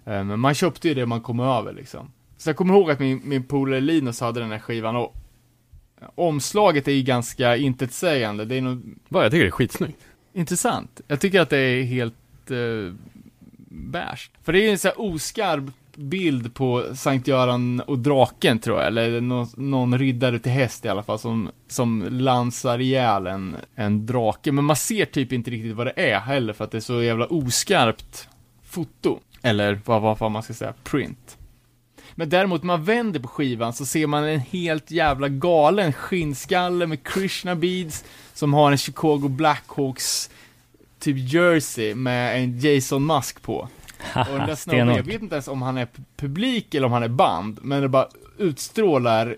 Eh, 0.05 0.23
men 0.23 0.39
man 0.39 0.53
köpte 0.53 0.87
ju 0.87 0.93
det 0.93 1.05
man 1.05 1.21
kom 1.21 1.39
över 1.39 1.73
liksom. 1.73 2.11
Så 2.37 2.49
jag 2.49 2.57
kommer 2.57 2.73
ihåg 2.73 2.91
att 2.91 2.99
min, 2.99 3.21
min 3.23 3.43
polare 3.43 3.81
Linus 3.81 4.21
hade 4.21 4.39
den 4.39 4.51
här 4.51 4.59
skivan 4.59 4.95
och 4.95 5.15
omslaget 6.15 6.87
är 6.87 6.91
ju 6.91 7.01
ganska 7.01 7.57
intetsägande. 7.57 8.45
Det 8.45 8.55
är 8.55 8.61
nog 8.61 8.95
Va, 9.09 9.23
jag 9.23 9.31
tycker 9.31 9.43
det 9.43 9.49
är 9.49 9.51
skitsnyggt. 9.51 10.03
intressant. 10.33 11.01
Jag 11.07 11.19
tycker 11.19 11.41
att 11.41 11.49
det 11.49 11.57
är 11.57 11.83
helt 11.83 12.51
uh, 12.51 12.93
bärst. 13.69 14.31
För 14.43 14.53
det 14.53 14.67
är 14.67 14.71
en 14.71 14.77
sån 14.77 14.89
här 14.89 15.01
oskarp 15.01 15.63
bild 15.95 16.53
på 16.53 16.83
Sankt 16.95 17.27
Göran 17.27 17.79
och 17.79 17.99
draken 17.99 18.59
tror 18.59 18.77
jag, 18.77 18.87
eller 18.87 19.21
någon, 19.21 19.47
någon 19.57 19.97
riddare 19.99 20.39
till 20.39 20.51
häst 20.51 20.85
i 20.85 20.89
alla 20.89 21.03
fall 21.03 21.19
som, 21.19 21.49
som 21.67 22.07
lansar 22.11 22.79
ihjäl 22.79 23.27
en, 23.27 23.55
en 23.75 24.05
drake. 24.05 24.51
Men 24.51 24.65
man 24.65 24.75
ser 24.75 25.05
typ 25.05 25.33
inte 25.33 25.51
riktigt 25.51 25.75
vad 25.75 25.87
det 25.87 25.93
är 26.11 26.19
heller 26.19 26.53
för 26.53 26.63
att 26.63 26.71
det 26.71 26.77
är 26.77 26.81
så 26.81 27.03
jävla 27.03 27.25
oskarpt 27.25 28.29
foto. 28.63 29.19
Eller 29.41 29.79
vad, 29.85 30.01
vad 30.01 30.17
fan 30.17 30.31
man 30.31 30.43
ska 30.43 30.53
säga, 30.53 30.73
print. 30.83 31.36
Men 32.19 32.29
däremot, 32.29 32.63
man 32.63 32.83
vänder 32.83 33.19
på 33.19 33.27
skivan 33.27 33.73
så 33.73 33.85
ser 33.85 34.07
man 34.07 34.23
en 34.23 34.39
helt 34.39 34.91
jävla 34.91 35.29
galen 35.29 35.93
skinnskalle 35.93 36.87
med 36.87 37.03
Krishna 37.03 37.55
beads 37.55 38.03
som 38.33 38.53
har 38.53 38.71
en 38.71 38.77
Chicago 38.77 39.27
Blackhawks 39.27 40.29
typ 40.99 41.17
jersey 41.33 41.95
med 41.95 42.43
en 42.43 42.59
Jason 42.59 43.05
Musk 43.05 43.41
på. 43.41 43.69
Och 44.13 44.37
den 44.37 44.47
där 44.47 44.55
snubben, 44.55 44.87
jag 44.87 45.03
vet 45.03 45.21
inte 45.21 45.35
ens 45.35 45.47
om 45.47 45.61
han 45.61 45.77
är 45.77 45.85
pu- 45.85 46.03
publik 46.15 46.73
eller 46.75 46.85
om 46.85 46.91
han 46.91 47.03
är 47.03 47.07
band, 47.07 47.59
men 47.61 47.81
det 47.81 47.89
bara 47.89 48.07
utstrålar 48.37 49.35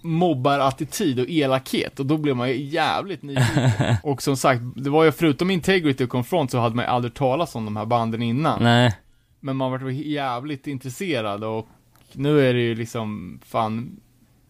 mobbarattityd 0.00 1.20
och 1.20 1.26
elakhet 1.28 2.00
och 2.00 2.06
då 2.06 2.16
blir 2.16 2.34
man 2.34 2.48
ju 2.48 2.62
jävligt 2.62 3.22
nyfiken. 3.22 3.96
och 4.02 4.22
som 4.22 4.36
sagt, 4.36 4.62
det 4.76 4.90
var 4.90 5.04
ju 5.04 5.12
förutom 5.12 5.50
Integrity 5.50 6.04
och 6.04 6.10
Confront 6.10 6.50
så 6.50 6.58
hade 6.58 6.76
man 6.76 6.84
ju 6.84 6.90
aldrig 6.90 7.14
talat 7.14 7.56
om 7.56 7.64
de 7.64 7.76
här 7.76 7.86
banden 7.86 8.22
innan. 8.22 8.62
Nej. 8.62 8.96
Men 9.40 9.56
man 9.56 9.70
var 9.70 9.90
jävligt 9.90 10.66
intresserad 10.66 11.44
och 11.44 11.68
nu 12.14 12.48
är 12.48 12.54
det 12.54 12.60
ju 12.60 12.74
liksom 12.74 13.40
fan 13.44 14.00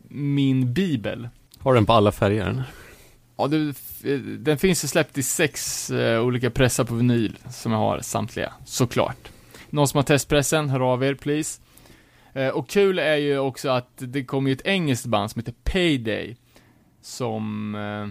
min 0.08 0.72
bibel. 0.72 1.28
Har 1.58 1.74
den 1.74 1.86
på 1.86 1.92
alla 1.92 2.12
färger 2.12 2.46
eller? 2.46 2.64
Ja, 3.36 3.46
det, 3.46 3.74
den 4.38 4.58
finns 4.58 4.84
ju 4.84 4.88
släppt 4.88 5.18
i 5.18 5.22
sex 5.22 5.90
eh, 5.90 6.20
olika 6.24 6.50
pressar 6.50 6.84
på 6.84 6.94
vinyl 6.94 7.38
som 7.50 7.72
jag 7.72 7.78
har 7.78 8.00
samtliga, 8.00 8.52
såklart. 8.64 9.28
Någon 9.70 9.88
som 9.88 9.98
har 9.98 10.02
testpressen, 10.04 10.68
hör 10.70 10.80
av 10.92 11.04
er 11.04 11.14
please. 11.14 11.60
Eh, 12.32 12.48
och 12.48 12.68
kul 12.68 12.98
är 12.98 13.16
ju 13.16 13.38
också 13.38 13.68
att 13.68 13.90
det 13.96 14.24
kommer 14.24 14.50
ju 14.50 14.52
ett 14.54 14.66
engelskt 14.66 15.06
band 15.06 15.30
som 15.30 15.40
heter 15.40 15.54
Payday 15.64 16.36
som 17.02 17.74
eh, 17.74 18.06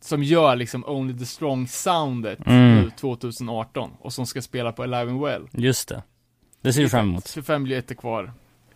som 0.00 0.22
gör 0.22 0.56
liksom 0.56 0.84
Only 0.86 1.18
the 1.18 1.26
Strong 1.26 1.68
soundet 1.68 2.38
Mm. 2.46 2.74
nu 2.82 2.90
2018 2.90 3.90
och 4.00 4.12
som 4.12 4.26
ska 4.26 4.42
spela 4.42 4.72
på 4.72 4.82
Alive 4.82 5.10
and 5.10 5.20
Well. 5.20 5.48
Just 5.52 5.88
det. 5.88 6.02
Det 6.62 6.72
ser 6.72 6.82
du 6.82 6.88
fram 6.88 7.08
emot. 7.08 7.28
25 7.28 7.64
biljetter 7.64 7.94
kvar 7.94 8.32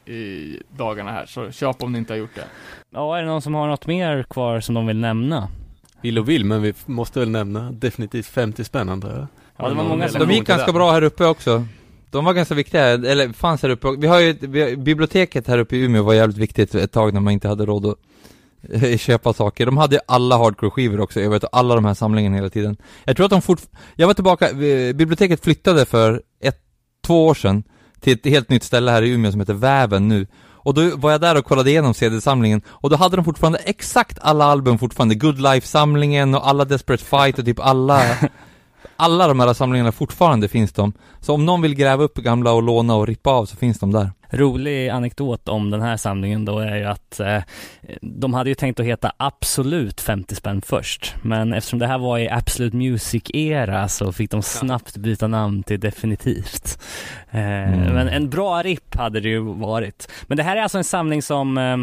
i 0.06 0.58
dagarna 0.76 1.10
här, 1.10 1.26
så 1.26 1.50
köp 1.50 1.82
om 1.82 1.92
ni 1.92 1.98
inte 1.98 2.12
har 2.12 2.18
gjort 2.18 2.34
det. 2.34 2.44
Ja, 2.90 3.18
är 3.18 3.22
det 3.22 3.28
någon 3.28 3.42
som 3.42 3.54
har 3.54 3.68
något 3.68 3.86
mer 3.86 4.22
kvar 4.22 4.60
som 4.60 4.74
de 4.74 4.86
vill 4.86 4.96
nämna? 4.96 5.48
Vill 6.00 6.18
och 6.18 6.28
vill, 6.28 6.44
men 6.44 6.62
vi 6.62 6.74
måste 6.86 7.20
väl 7.20 7.30
nämna 7.30 7.72
definitivt 7.72 8.26
50 8.26 8.64
spänn 8.64 8.88
antar 8.88 9.08
jag. 9.08 9.26
Ja, 9.56 9.68
det 9.68 9.74
var 9.74 9.84
många 9.84 10.08
som 10.08 10.28
De 10.28 10.34
gick 10.34 10.46
ganska 10.46 10.72
bra 10.72 10.92
här 10.92 11.02
uppe 11.02 11.26
också. 11.26 11.66
De 12.10 12.24
var 12.24 12.32
ganska 12.32 12.54
viktiga, 12.54 12.84
eller 12.84 13.32
fanns 13.32 13.62
här 13.62 13.70
uppe. 13.70 13.88
Vi 13.98 14.06
har 14.06 14.20
ju, 14.20 14.36
vi 14.40 14.62
har, 14.62 14.76
biblioteket 14.76 15.48
här 15.48 15.58
uppe 15.58 15.76
i 15.76 15.84
Umeå 15.84 16.02
var 16.02 16.14
jävligt 16.14 16.38
viktigt 16.38 16.74
ett 16.74 16.92
tag 16.92 17.14
när 17.14 17.20
man 17.20 17.32
inte 17.32 17.48
hade 17.48 17.66
råd 17.66 17.86
att 17.86 17.98
eh, 18.82 18.98
köpa 18.98 19.32
saker. 19.32 19.66
De 19.66 19.76
hade 19.76 19.94
ju 19.94 20.00
alla 20.06 20.36
hardcore-skivor 20.36 21.00
också, 21.00 21.20
jag 21.20 21.30
vet 21.30 21.44
alla 21.52 21.74
de 21.74 21.84
här 21.84 21.94
samlingarna 21.94 22.36
hela 22.36 22.50
tiden. 22.50 22.76
Jag 23.04 23.16
tror 23.16 23.26
att 23.26 23.30
de 23.30 23.42
fort, 23.42 23.60
jag 23.94 24.06
var 24.06 24.14
tillbaka, 24.14 24.48
eh, 24.48 24.92
biblioteket 24.92 25.44
flyttade 25.44 25.84
för 25.84 26.22
ett, 26.40 26.58
två 27.06 27.26
år 27.26 27.34
sedan 27.34 27.62
till 28.02 28.12
ett 28.12 28.24
helt 28.24 28.50
nytt 28.50 28.62
ställe 28.62 28.90
här 28.90 29.02
i 29.02 29.10
Umeå 29.10 29.30
som 29.30 29.40
heter 29.40 29.54
Väven 29.54 30.08
nu. 30.08 30.26
Och 30.64 30.74
då 30.74 30.96
var 30.96 31.10
jag 31.10 31.20
där 31.20 31.38
och 31.38 31.44
kollade 31.44 31.70
igenom 31.70 31.94
CD-samlingen, 31.94 32.62
och 32.68 32.90
då 32.90 32.96
hade 32.96 33.16
de 33.16 33.24
fortfarande 33.24 33.58
exakt 33.58 34.18
alla 34.22 34.44
album 34.44 34.78
fortfarande, 34.78 35.14
Good 35.14 35.40
Life-samlingen 35.40 36.34
och 36.34 36.48
alla 36.48 36.64
Desperate 36.64 37.04
Fight 37.04 37.38
och 37.38 37.44
typ 37.44 37.60
alla 37.60 38.02
alla 38.96 39.28
de 39.28 39.40
här 39.40 39.54
samlingarna 39.54 39.92
fortfarande 39.92 40.48
finns 40.48 40.72
de. 40.72 40.92
Så 41.20 41.34
om 41.34 41.46
någon 41.46 41.62
vill 41.62 41.74
gräva 41.74 42.04
upp 42.04 42.14
gamla 42.14 42.52
och 42.52 42.62
låna 42.62 42.94
och 42.94 43.06
rippa 43.06 43.30
av 43.30 43.46
så 43.46 43.56
finns 43.56 43.78
de 43.78 43.92
där. 43.92 44.10
Rolig 44.32 44.88
anekdot 44.88 45.48
om 45.48 45.70
den 45.70 45.80
här 45.80 45.96
samlingen 45.96 46.44
då 46.44 46.58
är 46.58 46.76
ju 46.76 46.84
att 46.84 47.20
eh, 47.20 47.42
de 48.00 48.34
hade 48.34 48.50
ju 48.50 48.54
tänkt 48.54 48.80
att 48.80 48.86
heta 48.86 49.12
Absolut 49.16 50.00
50 50.00 50.34
spänn 50.34 50.62
först. 50.62 51.14
Men 51.22 51.52
eftersom 51.52 51.78
det 51.78 51.86
här 51.86 51.98
var 51.98 52.18
i 52.18 52.28
Absolute 52.28 52.76
Music-era 52.76 53.88
så 53.88 54.12
fick 54.12 54.30
de 54.30 54.42
snabbt 54.42 54.96
byta 54.96 55.26
namn 55.26 55.62
till 55.62 55.80
Definitivt. 55.80 56.78
Eh, 57.30 57.42
Mm. 57.42 57.94
Men 57.94 58.08
en 58.08 58.30
bra 58.30 58.62
ripp 58.62 58.94
hade 58.94 59.20
det 59.20 59.28
ju 59.28 59.40
varit. 59.40 60.08
Men 60.26 60.36
det 60.36 60.42
här 60.42 60.56
är 60.56 60.62
alltså 60.62 60.78
en 60.78 60.84
samling 60.84 61.22
som 61.22 61.58
eh, 61.58 61.76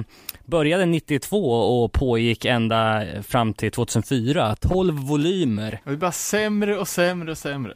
började 0.45 0.85
92 0.85 1.53
och 1.53 1.91
pågick 1.91 2.45
ända 2.45 3.03
fram 3.23 3.53
till 3.53 3.71
2004. 3.71 4.55
12 4.55 4.93
volymer. 4.97 5.71
Det 5.71 5.89
blir 5.89 5.97
bara 5.97 6.11
sämre 6.11 6.77
och 6.77 6.87
sämre 6.87 7.31
och 7.31 7.37
sämre. 7.37 7.73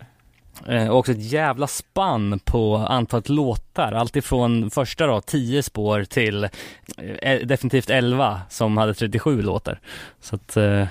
Eh, 0.68 0.88
och 0.88 0.98
också 0.98 1.12
ett 1.12 1.32
jävla 1.32 1.68
spann 1.68 2.40
på 2.40 2.78
antalet 2.78 3.30
låtar. 3.30 3.92
Alltifrån 3.92 4.70
första 4.70 5.08
då, 5.08 5.22
10 5.22 5.64
spår 5.64 6.04
till 6.04 6.44
eh, 7.22 7.40
definitivt 7.48 7.90
11 7.90 8.42
som 8.50 8.78
hade 8.78 8.94
37 8.94 9.42
låtar. 9.42 9.80
Så 10.22 10.36
att, 10.36 10.58
eh, 10.58 10.86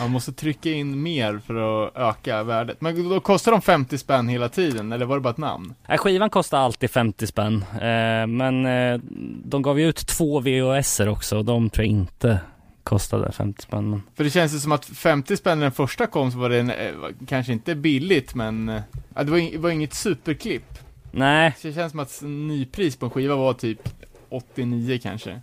Man 0.00 0.10
måste 0.10 0.32
trycka 0.32 0.70
in 0.70 1.02
mer 1.02 1.40
för 1.46 1.86
att 1.86 1.96
öka 1.96 2.42
värdet. 2.42 2.80
Men 2.80 3.08
då 3.08 3.20
kostar 3.20 3.52
de 3.52 3.62
50 3.62 3.98
spänn 3.98 4.28
hela 4.28 4.48
tiden, 4.48 4.92
eller 4.92 5.06
var 5.06 5.16
det 5.16 5.20
bara 5.20 5.30
ett 5.30 5.36
namn? 5.38 5.74
nej, 5.88 5.98
skivan 5.98 6.30
kostar 6.30 6.58
alltid 6.58 6.90
50 6.90 7.26
spänn. 7.26 7.64
Eh, 7.72 8.26
men 8.26 8.66
eh, 8.66 9.00
de 9.44 9.62
gav 9.62 9.80
ju 9.80 9.88
ut 9.88 10.06
två 10.06 10.40
VHSer 10.40 11.08
också 11.08 11.38
och 11.38 11.44
de 11.44 11.70
tror 11.70 11.86
jag 11.86 11.92
inte 11.92 12.40
kostade 12.86 13.32
50 13.32 13.62
spänn. 13.62 13.90
Men... 13.90 14.02
För 14.16 14.24
det 14.24 14.30
känns 14.30 14.54
ju 14.54 14.58
som 14.58 14.72
att 14.72 14.84
50 14.84 15.36
spänn 15.36 15.58
när 15.58 15.64
den 15.66 15.72
första 15.72 16.06
kom 16.06 16.30
så 16.32 16.38
var 16.38 16.48
det 16.48 16.60
en, 16.60 16.70
eh, 16.70 16.92
kanske 17.28 17.52
inte 17.52 17.74
billigt 17.74 18.34
men, 18.34 18.68
eh, 18.68 18.82
ja, 19.14 19.22
det 19.24 19.30
var, 19.30 19.38
ing- 19.38 19.58
var 19.58 19.70
inget 19.70 19.94
superklipp. 19.94 20.78
Nej, 21.10 21.54
Så 21.58 21.68
det 21.68 21.74
känns 21.74 21.90
som 21.90 22.00
att 22.00 22.22
nypris 22.22 22.96
på 22.96 23.06
en 23.06 23.10
skiva 23.10 23.36
var 23.36 23.52
typ 23.52 23.88
89 24.28 24.98
kanske. 25.02 25.40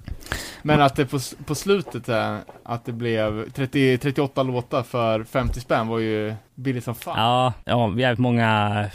Men 0.62 0.82
att 0.82 0.96
det 0.96 1.06
på, 1.06 1.20
på 1.46 1.56
slutet, 1.56 2.10
eh, 2.10 2.38
att 2.64 2.86
det 2.86 2.92
blev 2.92 3.50
30, 3.50 3.98
38 3.98 4.44
låtar 4.44 4.84
för 4.84 5.24
50 5.24 5.60
spänn 5.60 5.88
var 5.88 6.00
ju 6.00 6.34
billigt 6.56 6.84
som 6.84 6.96
fan. 6.96 7.18
ja, 7.20 7.54
ja, 7.66 8.00
jävligt 8.00 8.20
många 8.20 8.86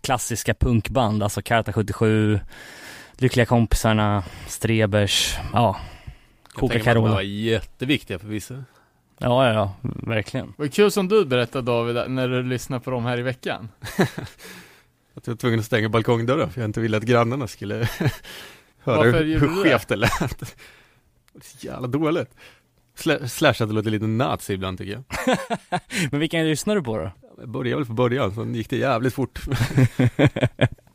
klassiska 0.00 0.54
punkband, 0.54 1.22
alltså 1.22 1.42
Karta 1.42 1.72
77, 1.72 2.40
Lyckliga 3.18 3.46
kompisarna, 3.46 4.22
Strebers, 4.46 5.36
ja, 5.52 5.76
Coca 6.52 6.78
att 6.78 6.84
de 6.84 7.02
var 7.02 7.20
jätteviktiga 7.20 8.18
för 8.18 8.28
vissa. 8.28 8.54
Ja, 9.18 9.46
ja, 9.48 9.52
ja, 9.54 9.74
verkligen. 9.82 10.54
Vad 10.56 10.72
kul 10.72 10.90
som 10.90 11.08
du 11.08 11.24
berättade 11.24 11.64
David, 11.64 12.10
när 12.10 12.28
du 12.28 12.42
lyssnade 12.42 12.84
på 12.84 12.90
dem 12.90 13.04
här 13.04 13.18
i 13.18 13.22
veckan. 13.22 13.68
Att 15.14 15.26
jag 15.26 15.34
var 15.34 15.36
tvungen 15.36 15.58
att 15.60 15.66
stänga 15.66 15.88
balkongdörren 15.88 16.50
för 16.50 16.60
jag 16.60 16.68
inte 16.68 16.80
ville 16.80 16.96
att 16.96 17.02
grannarna 17.02 17.46
skulle 17.48 17.74
höra 18.78 18.96
Varför 18.96 19.24
hur, 19.24 19.40
hur 19.40 19.62
skevt 19.62 19.88
det 19.88 19.96
lät. 19.96 20.38
Det 20.38 21.38
är 21.38 21.42
så 21.42 21.66
jävla 21.66 21.88
dåligt. 21.88 22.30
Sla- 22.98 23.26
Slash 23.26 23.50
att 23.50 23.58
det 23.68 23.72
låter 23.72 23.90
lite 23.90 24.06
nazi 24.06 24.52
ibland 24.52 24.78
tycker 24.78 24.92
jag. 24.92 25.04
Men 26.10 26.20
vilken 26.20 26.48
lyssnar 26.48 26.74
du 26.74 26.82
på 26.82 26.96
då? 26.98 27.10
Började 27.46 27.76
väl 27.76 27.84
från 27.84 27.96
början, 27.96 28.34
så 28.34 28.44
gick 28.44 28.70
det 28.70 28.76
jävligt 28.76 29.14
fort. 29.14 29.40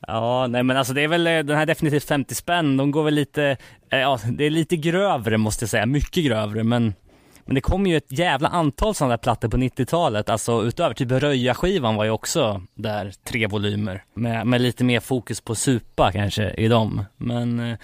Ja, 0.07 0.47
nej 0.47 0.63
men 0.63 0.77
alltså 0.77 0.93
det 0.93 1.01
är 1.01 1.07
väl 1.07 1.27
eh, 1.27 1.39
den 1.39 1.57
här 1.57 1.65
definitivt 1.65 2.03
50 2.03 2.35
spänn, 2.35 2.77
de 2.77 2.91
går 2.91 3.03
väl 3.03 3.13
lite, 3.13 3.57
eh, 3.89 3.99
ja 3.99 4.19
det 4.31 4.45
är 4.45 4.49
lite 4.49 4.75
grövre 4.75 5.37
måste 5.37 5.63
jag 5.63 5.69
säga, 5.69 5.85
mycket 5.85 6.23
grövre 6.25 6.63
men 6.63 6.93
men 7.45 7.55
det 7.55 7.61
kom 7.61 7.87
ju 7.87 7.97
ett 7.97 8.11
jävla 8.11 8.49
antal 8.49 8.95
sådana 8.95 9.11
där 9.11 9.17
plattor 9.17 9.49
på 9.49 9.57
90-talet, 9.57 10.29
alltså 10.29 10.63
utöver 10.63 10.95
typ 10.95 11.11
Röja-skivan 11.11 11.95
var 11.95 12.03
ju 12.03 12.11
också 12.11 12.61
där 12.75 13.13
tre 13.23 13.47
volymer 13.47 14.03
med, 14.13 14.47
med 14.47 14.61
lite 14.61 14.83
mer 14.83 14.99
fokus 14.99 15.41
på 15.41 15.55
supa 15.55 16.11
kanske 16.11 16.51
i 16.51 16.67
dem, 16.67 17.05
men 17.17 17.59
eh, 17.59 17.77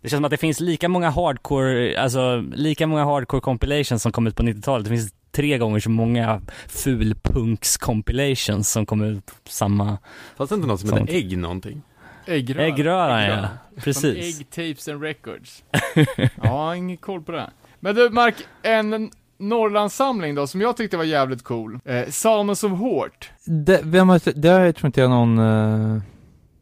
det 0.00 0.08
känns 0.08 0.18
som 0.18 0.24
att 0.24 0.30
det 0.30 0.36
finns 0.36 0.60
lika 0.60 0.88
många 0.88 1.10
hardcore, 1.10 2.00
alltså 2.00 2.44
lika 2.54 2.86
många 2.86 3.04
hardcore 3.04 3.40
compilations 3.40 4.02
som 4.02 4.12
kom 4.12 4.26
ut 4.26 4.36
på 4.36 4.42
90-talet. 4.42 4.84
Det 4.84 4.90
finns 4.90 5.14
tre 5.36 5.58
gånger 5.58 5.80
så 5.80 5.90
många 5.90 6.42
fulpunks 6.68 7.76
compilations 7.76 8.70
som 8.70 8.86
kom 8.86 9.02
ut 9.02 9.30
samma 9.44 9.98
Fanns 10.36 10.50
det 10.50 10.56
inte 10.56 10.68
något 10.68 10.80
som 10.80 10.92
hette 10.92 11.12
ägg 11.16 11.38
någonting? 11.38 11.82
Äggröra. 12.26 12.66
Äggröran 12.66 13.20
ja, 13.20 13.26
Äggröra. 13.26 13.48
precis. 13.76 14.00
Som 14.00 14.10
Egg 14.10 14.50
Tapes 14.50 14.88
and 14.88 15.02
Records. 15.02 15.64
ja, 16.42 16.76
ingen 16.76 16.96
koll 16.96 17.22
på 17.22 17.32
det. 17.32 17.50
Men 17.80 17.94
du 17.94 18.10
Mark, 18.10 18.34
en 18.62 19.10
Norrlandssamling 19.38 20.34
då, 20.34 20.46
som 20.46 20.60
jag 20.60 20.76
tyckte 20.76 20.96
var 20.96 21.04
jävligt 21.04 21.42
cool. 21.42 21.78
Eh, 21.84 22.08
Salmons 22.08 22.64
of 22.64 22.72
Hort. 22.72 23.30
Det, 23.44 23.80
vem 23.84 24.08
har, 24.08 24.40
det 24.40 24.48
har 24.48 24.60
jag 24.60 24.76
tror 24.76 24.86
inte 24.86 25.00
jag 25.00 25.10
någon 25.10 25.38
eh, 25.38 26.02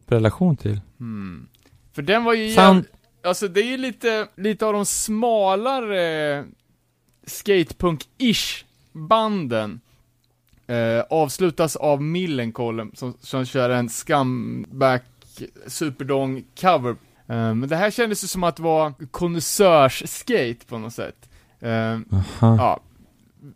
relation 0.06 0.56
till. 0.56 0.80
Hmm. 0.98 1.46
För 1.94 2.02
den 2.02 2.24
var 2.24 2.34
ju 2.34 2.48
Sound- 2.48 2.74
jävligt, 2.74 2.92
alltså 3.26 3.48
det 3.48 3.60
är 3.60 3.66
ju 3.66 3.76
lite, 3.76 4.26
lite 4.36 4.66
av 4.66 4.72
de 4.72 4.86
smalare 4.86 6.44
skatepunk-ish 7.26 8.64
banden. 8.92 9.80
Eh, 10.66 11.04
avslutas 11.10 11.76
av 11.76 12.02
Millencolin 12.02 12.90
som, 12.94 13.14
som 13.20 13.44
kör 13.44 13.70
en 13.70 13.88
scumbag 13.88 15.00
superdong 15.66 16.44
cover. 16.60 16.96
Eh, 17.26 17.54
men 17.54 17.68
det 17.68 17.76
här 17.76 17.90
kändes 17.90 18.24
ju 18.24 18.28
som 18.28 18.44
att 18.44 18.56
det 18.56 18.62
var 18.62 18.92
konnässörs-skate 19.10 20.66
på 20.66 20.78
något 20.78 20.94
sätt. 20.94 21.28
Eh, 21.60 21.98
ja, 22.40 22.80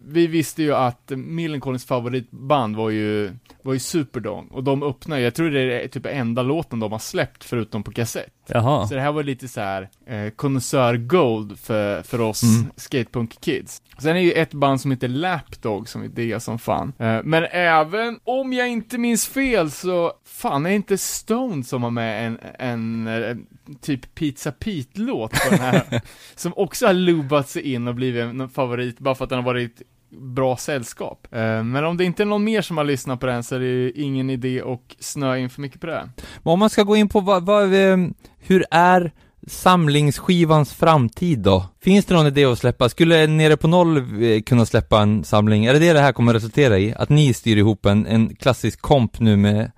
vi 0.04 0.26
visste 0.26 0.62
ju 0.62 0.74
att 0.74 1.10
Millencolins 1.10 1.84
favoritband 1.84 2.76
var 2.76 2.90
ju, 2.90 3.32
var 3.62 3.72
ju 3.72 3.78
Superdong, 3.78 4.48
och 4.48 4.64
de 4.64 4.82
öppnar 4.82 5.18
jag 5.18 5.34
tror 5.34 5.50
det 5.50 5.84
är 5.84 5.88
typ 5.88 6.06
enda 6.06 6.42
låten 6.42 6.80
de 6.80 6.92
har 6.92 6.98
släppt 6.98 7.44
förutom 7.44 7.82
på 7.82 7.92
kassett. 7.92 8.32
Jaha. 8.48 8.86
Så 8.86 8.94
det 8.94 9.00
här 9.00 9.12
var 9.12 9.22
lite 9.22 9.48
så 9.48 9.60
här 9.60 9.88
eh, 10.06 10.30
konnässör 10.30 10.96
gold 10.96 11.58
för, 11.58 12.02
för 12.02 12.20
oss 12.20 12.42
Mm. 12.42 12.70
skatepunk 12.76 13.40
kids. 13.40 13.82
Sen 13.98 14.16
är 14.16 14.20
ju 14.20 14.32
ett 14.32 14.54
band 14.54 14.80
som 14.80 14.90
heter 14.90 15.08
Lapdog 15.08 15.88
som 15.88 16.00
vi 16.02 16.08
diggar 16.08 16.38
som 16.38 16.58
fan. 16.58 16.92
Eh, 16.98 17.20
men 17.24 17.44
även, 17.50 18.20
om 18.24 18.52
jag 18.52 18.68
inte 18.68 18.98
minns 18.98 19.26
fel 19.26 19.70
så, 19.70 20.12
fan 20.24 20.66
är 20.66 20.70
inte 20.70 20.98
Stone 20.98 21.64
som 21.64 21.82
har 21.82 21.90
med 21.90 22.26
en, 22.26 22.38
en, 22.58 23.06
eh, 23.06 23.36
typ 23.80 24.14
Pizza 24.14 24.52
Pete-låt 24.52 25.30
på 25.32 25.50
den 25.50 25.60
här, 25.60 26.00
som 26.34 26.52
också 26.56 26.86
har 26.86 26.92
lubat 26.92 27.48
sig 27.48 27.62
in 27.72 27.88
och 27.88 27.94
blivit 27.94 28.22
en 28.24 28.48
favorit 28.48 28.98
bara 28.98 29.14
för 29.14 29.24
att 29.24 29.30
den 29.30 29.38
har 29.38 29.46
varit 29.46 29.82
bra 30.10 30.56
sällskap. 30.56 31.26
Eh, 31.30 31.62
men 31.62 31.84
om 31.84 31.96
det 31.96 32.04
inte 32.04 32.22
är 32.22 32.26
någon 32.26 32.44
mer 32.44 32.62
som 32.62 32.76
har 32.76 32.84
lyssnat 32.84 33.20
på 33.20 33.26
den 33.26 33.42
så 33.42 33.54
är 33.54 33.60
det 33.60 33.90
ingen 33.90 34.30
idé 34.30 34.62
att 34.62 35.04
snöa 35.04 35.38
in 35.38 35.50
för 35.50 35.60
mycket 35.60 35.80
på 35.80 35.86
det. 35.86 36.10
Men 36.42 36.52
om 36.52 36.58
man 36.58 36.70
ska 36.70 36.82
gå 36.82 36.96
in 36.96 37.08
på 37.08 37.20
vad, 37.20 37.46
vad, 37.46 37.74
eh, 37.74 37.96
hur 38.38 38.64
är 38.70 39.12
samlingsskivans 39.46 40.74
framtid 40.74 41.38
då? 41.38 41.66
Finns 41.80 42.04
det 42.04 42.14
någon 42.14 42.26
idé 42.26 42.44
att 42.44 42.58
släppa? 42.58 42.88
Skulle 42.88 43.26
Nere 43.26 43.56
på 43.56 43.68
Noll 43.68 43.96
eh, 43.96 44.42
kunna 44.42 44.66
släppa 44.66 45.00
en 45.00 45.24
samling? 45.24 45.64
Är 45.64 45.72
det 45.72 45.78
det 45.78 45.92
det 45.92 46.00
här 46.00 46.12
kommer 46.12 46.34
resultera 46.34 46.78
i? 46.78 46.94
Att 46.94 47.08
ni 47.08 47.34
styr 47.34 47.56
ihop 47.56 47.86
en, 47.86 48.06
en 48.06 48.36
klassisk 48.36 48.80
komp 48.80 49.20
nu 49.20 49.36
med, 49.36 49.70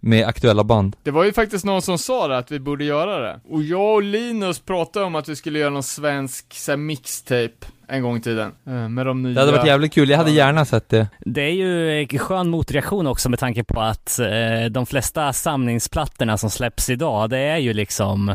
med 0.00 0.26
aktuella 0.26 0.64
band? 0.64 0.96
Det 1.02 1.10
var 1.10 1.24
ju 1.24 1.32
faktiskt 1.32 1.64
någon 1.64 1.82
som 1.82 1.98
sa 1.98 2.28
det, 2.28 2.38
att 2.38 2.50
vi 2.50 2.60
borde 2.60 2.84
göra 2.84 3.18
det. 3.18 3.40
Och 3.48 3.62
jag 3.62 3.94
och 3.94 4.02
Linus 4.02 4.60
pratade 4.60 5.06
om 5.06 5.14
att 5.14 5.28
vi 5.28 5.36
skulle 5.36 5.58
göra 5.58 5.70
någon 5.70 5.82
svensk 5.82 6.54
så 6.54 6.72
här, 6.72 6.76
mixtape 6.76 7.66
en 7.88 8.02
gång 8.02 8.16
i 8.16 8.20
tiden. 8.20 8.52
Eh, 8.66 8.88
Med 8.88 9.06
de 9.06 9.22
nya... 9.22 9.34
Det 9.34 9.40
hade 9.40 9.52
varit 9.52 9.66
jävligt 9.66 9.92
kul, 9.92 10.08
jag 10.10 10.18
hade 10.18 10.30
gärna 10.30 10.64
sett 10.64 10.88
det. 10.88 11.08
Det 11.20 11.40
är 11.42 11.52
ju 11.54 12.00
en 12.02 12.18
skön 12.18 12.48
motreaktion 12.48 13.06
också 13.06 13.28
med 13.28 13.38
tanke 13.38 13.64
på 13.64 13.80
att 13.80 14.18
eh, 14.18 14.70
de 14.70 14.86
flesta 14.86 15.32
samlingsplattorna 15.32 16.36
som 16.36 16.50
släpps 16.50 16.90
idag, 16.90 17.30
det 17.30 17.38
är 17.38 17.58
ju 17.58 17.72
liksom 17.72 18.28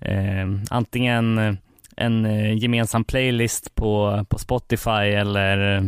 eh, 0.00 0.46
antingen 0.70 1.58
en 1.96 2.26
eh, 2.26 2.56
gemensam 2.56 3.04
playlist 3.04 3.74
på, 3.74 4.24
på 4.28 4.38
Spotify 4.38 4.90
eller 4.90 5.76
eh, 5.76 5.82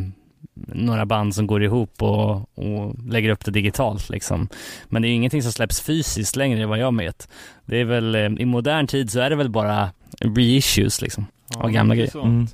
några 0.67 1.07
band 1.07 1.35
som 1.35 1.47
går 1.47 1.63
ihop 1.63 2.03
och, 2.03 2.59
och 2.59 2.95
lägger 3.09 3.31
upp 3.31 3.45
det 3.45 3.51
digitalt 3.51 4.11
liksom. 4.11 4.49
Men 4.87 5.03
det 5.03 5.09
är 5.09 5.11
ju 5.11 5.15
ingenting 5.15 5.43
som 5.43 5.53
släpps 5.53 5.81
fysiskt 5.81 6.37
längre 6.37 6.67
vad 6.67 6.79
jag 6.79 6.97
vet. 6.97 7.29
Det 7.65 7.77
är 7.81 7.85
väl, 7.85 8.15
eh, 8.15 8.21
i 8.21 8.45
modern 8.45 8.87
tid 8.87 9.11
så 9.11 9.21
är 9.21 9.31
det 9.31 9.37
väl 9.37 9.51
bara 9.51 9.91
reissues 10.21 11.03
liksom. 11.03 11.27
Ja, 11.55 11.63
av 11.63 11.71
gamla 11.71 11.95
grejer. 11.95 12.11
sånt. 12.11 12.25
Mm. 12.25 12.47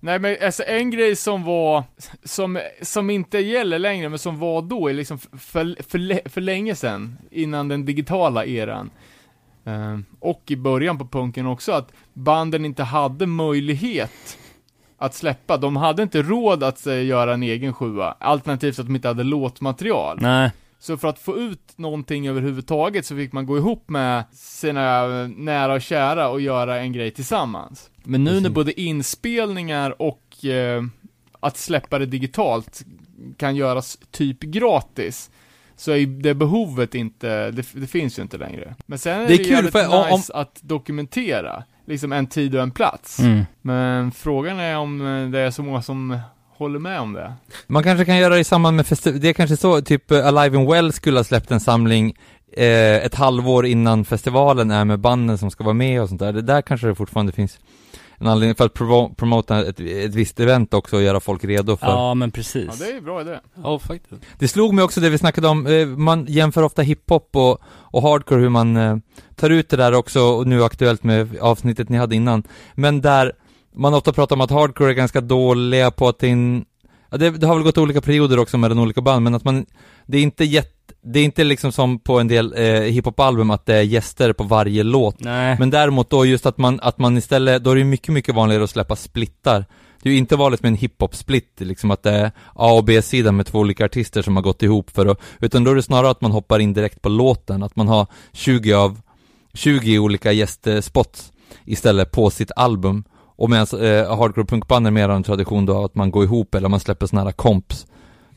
Nej 0.00 0.18
men 0.18 0.36
alltså 0.42 0.62
en 0.66 0.90
grej 0.90 1.16
som 1.16 1.44
var, 1.44 1.84
som, 2.24 2.60
som 2.82 3.10
inte 3.10 3.38
gäller 3.38 3.78
längre, 3.78 4.08
men 4.08 4.18
som 4.18 4.38
var 4.38 4.62
då, 4.62 4.88
är 4.88 4.94
liksom 4.94 5.18
för, 5.18 5.82
för, 5.88 6.28
för 6.28 6.40
länge 6.40 6.74
sedan, 6.74 7.18
innan 7.30 7.68
den 7.68 7.84
digitala 7.84 8.44
eran. 8.44 8.90
Ehm, 9.64 10.04
och 10.20 10.42
i 10.46 10.56
början 10.56 10.98
på 10.98 11.06
punken 11.06 11.46
också, 11.46 11.72
att 11.72 11.92
banden 12.12 12.64
inte 12.64 12.82
hade 12.82 13.26
möjlighet 13.26 14.38
att 14.98 15.14
släppa. 15.14 15.56
De 15.56 15.76
hade 15.76 16.02
inte 16.02 16.22
råd 16.22 16.62
att 16.62 16.86
eh, 16.86 17.04
göra 17.04 17.34
en 17.34 17.42
egen 17.42 17.74
sjua, 17.74 18.16
alternativt 18.20 18.78
att 18.78 18.86
de 18.86 18.96
inte 18.96 19.08
hade 19.08 19.22
låtmaterial. 19.22 20.18
Nej, 20.20 20.50
så 20.78 20.96
för 20.96 21.08
att 21.08 21.18
få 21.18 21.38
ut 21.38 21.72
någonting 21.78 22.28
överhuvudtaget 22.28 23.06
så 23.06 23.16
fick 23.16 23.32
man 23.32 23.46
gå 23.46 23.56
ihop 23.56 23.88
med 23.88 24.24
sina 24.32 25.06
nära 25.26 25.72
och 25.74 25.82
kära 25.82 26.28
och 26.28 26.40
göra 26.40 26.78
en 26.80 26.92
grej 26.92 27.10
tillsammans. 27.10 27.90
Men 28.04 28.24
nu 28.24 28.40
när 28.40 28.50
både 28.50 28.80
inspelningar 28.80 30.02
och 30.02 30.44
eh, 30.44 30.82
att 31.40 31.56
släppa 31.56 31.98
det 31.98 32.06
digitalt 32.06 32.84
kan 33.36 33.56
göras 33.56 33.98
typ 34.10 34.40
gratis, 34.40 35.30
så 35.76 35.92
är 35.92 36.06
det 36.06 36.34
behovet 36.34 36.94
inte, 36.94 37.50
det, 37.50 37.66
det 37.72 37.86
finns 37.86 38.18
ju 38.18 38.22
inte 38.22 38.38
längre. 38.38 38.74
Men 38.86 38.98
sen 38.98 39.16
är 39.20 39.20
det, 39.22 39.26
Det 39.28 39.34
är 39.34 39.36
kul, 39.38 39.46
jävligt 39.46 39.72
för 39.72 39.94
om- 40.12 40.16
nice 40.18 40.32
att 40.34 40.58
dokumentera, 40.62 41.64
liksom 41.86 42.12
en 42.12 42.26
tid 42.26 42.54
och 42.54 42.62
en 42.62 42.70
plats. 42.70 43.18
Mm. 43.18 43.44
Men 43.62 44.12
frågan 44.12 44.58
är 44.58 44.76
om 44.76 45.00
eh, 45.06 45.28
det 45.30 45.38
är 45.40 45.50
så 45.50 45.62
många 45.62 45.82
som 45.82 46.18
håller 46.58 46.78
med 46.78 47.00
om 47.00 47.12
det. 47.12 47.32
Man 47.66 47.82
kanske 47.82 48.04
kan 48.04 48.16
göra 48.16 48.34
det 48.34 48.40
i 48.40 48.44
samband 48.44 48.76
med 48.76 48.86
festival, 48.86 49.20
det 49.20 49.28
är 49.28 49.32
kanske 49.32 49.56
så, 49.56 49.80
typ 49.80 50.10
eh, 50.10 50.26
Alive 50.26 50.58
and 50.58 50.68
Well 50.70 50.92
skulle 50.92 51.18
ha 51.18 51.24
släppt 51.24 51.50
en 51.50 51.60
samling 51.60 52.14
eh, 52.56 52.66
ett 53.04 53.14
halvår 53.14 53.66
innan 53.66 54.04
festivalen 54.04 54.70
är 54.70 54.84
med 54.84 55.00
banden 55.00 55.38
som 55.38 55.50
ska 55.50 55.64
vara 55.64 55.74
med 55.74 56.02
och 56.02 56.08
sånt 56.08 56.20
där. 56.20 56.32
Det 56.32 56.42
där 56.42 56.62
kanske 56.62 56.86
det 56.86 56.94
fortfarande 56.94 57.32
finns 57.32 57.58
en 58.18 58.26
anledning 58.26 58.54
för 58.54 58.64
att 58.66 58.74
provo- 58.74 59.14
promota 59.14 59.66
ett, 59.66 59.80
ett 59.80 60.14
visst 60.14 60.40
event 60.40 60.74
också 60.74 60.96
och 60.96 61.02
göra 61.02 61.20
folk 61.20 61.44
redo 61.44 61.76
för. 61.76 61.86
Ja, 61.86 62.14
men 62.14 62.28
Ja, 62.28 62.32
precis. 62.34 62.78
det 62.78 62.86
är 62.90 62.94
ju 62.94 63.00
bra 63.00 63.20
idé. 63.20 63.38
Ja, 63.62 63.78
faktiskt. 63.78 64.22
Det 64.38 64.48
slog 64.48 64.74
mig 64.74 64.84
också 64.84 65.00
det 65.00 65.08
vi 65.10 65.18
snackade 65.18 65.48
om, 65.48 65.66
eh, 65.66 65.86
man 65.86 66.26
jämför 66.28 66.62
ofta 66.62 66.82
hiphop 66.82 67.30
och, 67.36 67.58
och 67.68 68.02
hardcore, 68.02 68.40
hur 68.40 68.48
man 68.48 68.76
eh, 68.76 68.96
tar 69.34 69.50
ut 69.50 69.68
det 69.68 69.76
där 69.76 69.94
också, 69.94 70.20
och 70.20 70.46
nu 70.46 70.64
aktuellt 70.64 71.04
med 71.04 71.38
avsnittet 71.40 71.88
ni 71.88 71.96
hade 71.98 72.16
innan. 72.16 72.42
Men 72.74 73.00
där 73.00 73.32
man 73.76 73.94
ofta 73.94 74.12
pratar 74.12 74.36
om 74.36 74.40
att 74.40 74.50
hardcore 74.50 74.90
är 74.90 74.94
ganska 74.94 75.20
dåliga 75.20 75.90
på 75.90 76.08
att 76.08 76.22
in, 76.22 76.64
ja, 77.10 77.16
det, 77.16 77.30
det 77.30 77.46
har 77.46 77.54
väl 77.54 77.64
gått 77.64 77.78
olika 77.78 78.00
perioder 78.00 78.38
också 78.38 78.58
mellan 78.58 78.78
olika 78.78 79.00
band, 79.00 79.24
men 79.24 79.34
att 79.34 79.44
man, 79.44 79.66
det 80.06 80.18
är 80.18 80.22
inte 80.22 80.44
jätte 80.44 80.72
det 81.08 81.20
är 81.20 81.24
inte 81.24 81.44
liksom 81.44 81.72
som 81.72 81.98
på 81.98 82.20
en 82.20 82.28
del 82.28 82.54
eh, 82.56 82.80
hiphop-album 82.80 83.50
att 83.50 83.66
det 83.66 83.74
är 83.74 83.82
gäster 83.82 84.32
på 84.32 84.44
varje 84.44 84.82
låt. 84.82 85.20
Nej. 85.20 85.56
Men 85.58 85.70
däremot 85.70 86.10
då 86.10 86.26
just 86.26 86.46
att 86.46 86.58
man, 86.58 86.80
att 86.82 86.98
man 86.98 87.16
istället, 87.16 87.64
då 87.64 87.70
är 87.70 87.76
det 87.76 87.84
mycket, 87.84 88.08
mycket 88.08 88.34
vanligare 88.34 88.64
att 88.64 88.70
släppa 88.70 88.96
splittar. 88.96 89.64
Det 90.02 90.08
är 90.08 90.12
ju 90.12 90.18
inte 90.18 90.36
vanligt 90.36 90.62
med 90.62 90.68
en 90.68 90.76
hiphop-split, 90.76 91.60
liksom 91.60 91.90
att 91.90 92.02
det 92.02 92.10
är 92.10 92.30
A 92.54 92.72
och 92.72 92.84
B-sida 92.84 93.32
med 93.32 93.46
två 93.46 93.58
olika 93.58 93.84
artister 93.84 94.22
som 94.22 94.36
har 94.36 94.42
gått 94.42 94.62
ihop 94.62 94.90
för 94.90 95.06
att, 95.06 95.20
utan 95.40 95.64
då 95.64 95.70
är 95.70 95.74
det 95.74 95.82
snarare 95.82 96.10
att 96.10 96.20
man 96.20 96.30
hoppar 96.30 96.58
in 96.58 96.72
direkt 96.72 97.02
på 97.02 97.08
låten, 97.08 97.62
att 97.62 97.76
man 97.76 97.88
har 97.88 98.06
20 98.32 98.72
av, 98.72 99.00
20 99.54 99.98
olika 99.98 100.32
gästspots 100.32 101.32
istället 101.64 102.12
på 102.12 102.30
sitt 102.30 102.50
album. 102.56 103.04
Och 103.36 103.50
medan 103.50 103.66
eh, 103.80 104.16
hardcore 104.18 104.46
punkband 104.46 104.86
är 104.86 104.90
mer 104.90 105.08
av 105.08 105.16
en 105.16 105.22
tradition 105.22 105.66
då 105.66 105.84
att 105.84 105.94
man 105.94 106.10
går 106.10 106.24
ihop 106.24 106.54
eller 106.54 106.68
man 106.68 106.80
släpper 106.80 107.06
såna 107.06 107.24
här 107.24 107.32
komps. 107.32 107.86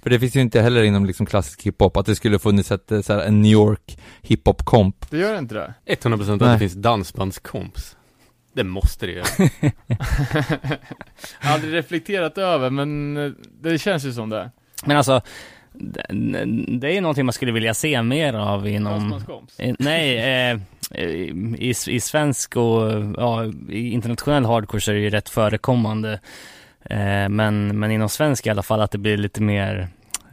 För 0.03 0.09
det 0.09 0.19
finns 0.19 0.35
ju 0.35 0.41
inte 0.41 0.61
heller 0.61 0.84
inom 0.84 1.05
liksom 1.05 1.26
klassisk 1.26 1.63
hiphop 1.63 1.97
att 1.97 2.05
det 2.05 2.15
skulle 2.15 2.39
funnits 2.39 2.71
ett, 2.71 2.91
eh, 2.91 3.01
så 3.01 3.13
här, 3.13 3.19
en 3.19 3.41
New 3.41 3.51
York 3.51 3.97
hiphop-komp. 4.21 5.09
Det 5.09 5.17
gör 5.17 5.39
inte 5.39 5.55
det? 5.55 5.73
100% 5.95 6.34
att 6.34 6.41
Nej. 6.41 6.53
det 6.53 6.59
finns 6.59 6.73
dansbandskomps. 6.73 7.95
Det 8.53 8.63
måste 8.63 9.05
det 9.05 9.11
göra. 9.11 9.26
Jag 11.41 11.49
har 11.49 11.53
aldrig 11.53 11.73
reflekterat 11.73 12.38
över, 12.38 12.69
men 12.69 13.17
eh, 13.17 13.31
det 13.61 13.77
känns 13.77 14.05
ju 14.05 14.13
som 14.13 14.30
det. 14.30 14.51
Men 14.85 14.97
alltså, 14.97 15.21
det, 15.73 16.05
det 16.80 16.88
är 16.88 16.93
ju 16.93 17.01
någonting 17.01 17.26
man 17.26 17.34
skulle 17.34 17.51
vilja 17.51 17.73
se 17.73 18.01
mer 18.01 18.34
av 18.34 18.67
inom... 18.67 18.93
Dansbandskomps. 18.93 19.59
Eh, 19.59 19.76
Nej, 19.80 20.17
eh, 20.51 20.59
i, 20.95 21.73
i 21.87 21.99
svensk 21.99 22.55
och 22.55 22.91
ja, 23.17 23.45
i 23.69 23.91
internationell 23.91 24.45
hardcore 24.45 24.81
så 24.81 24.91
är 24.91 24.95
det 24.95 25.01
ju 25.01 25.09
rätt 25.09 25.29
förekommande. 25.29 26.19
Eh, 26.81 27.29
men, 27.29 27.79
men 27.79 27.91
inom 27.91 28.09
svensk 28.09 28.47
i 28.47 28.49
alla 28.49 28.63
fall 28.63 28.81
att 28.81 28.91
det 28.91 28.97
blir 28.97 29.17
lite 29.17 29.41
mer 29.41 29.87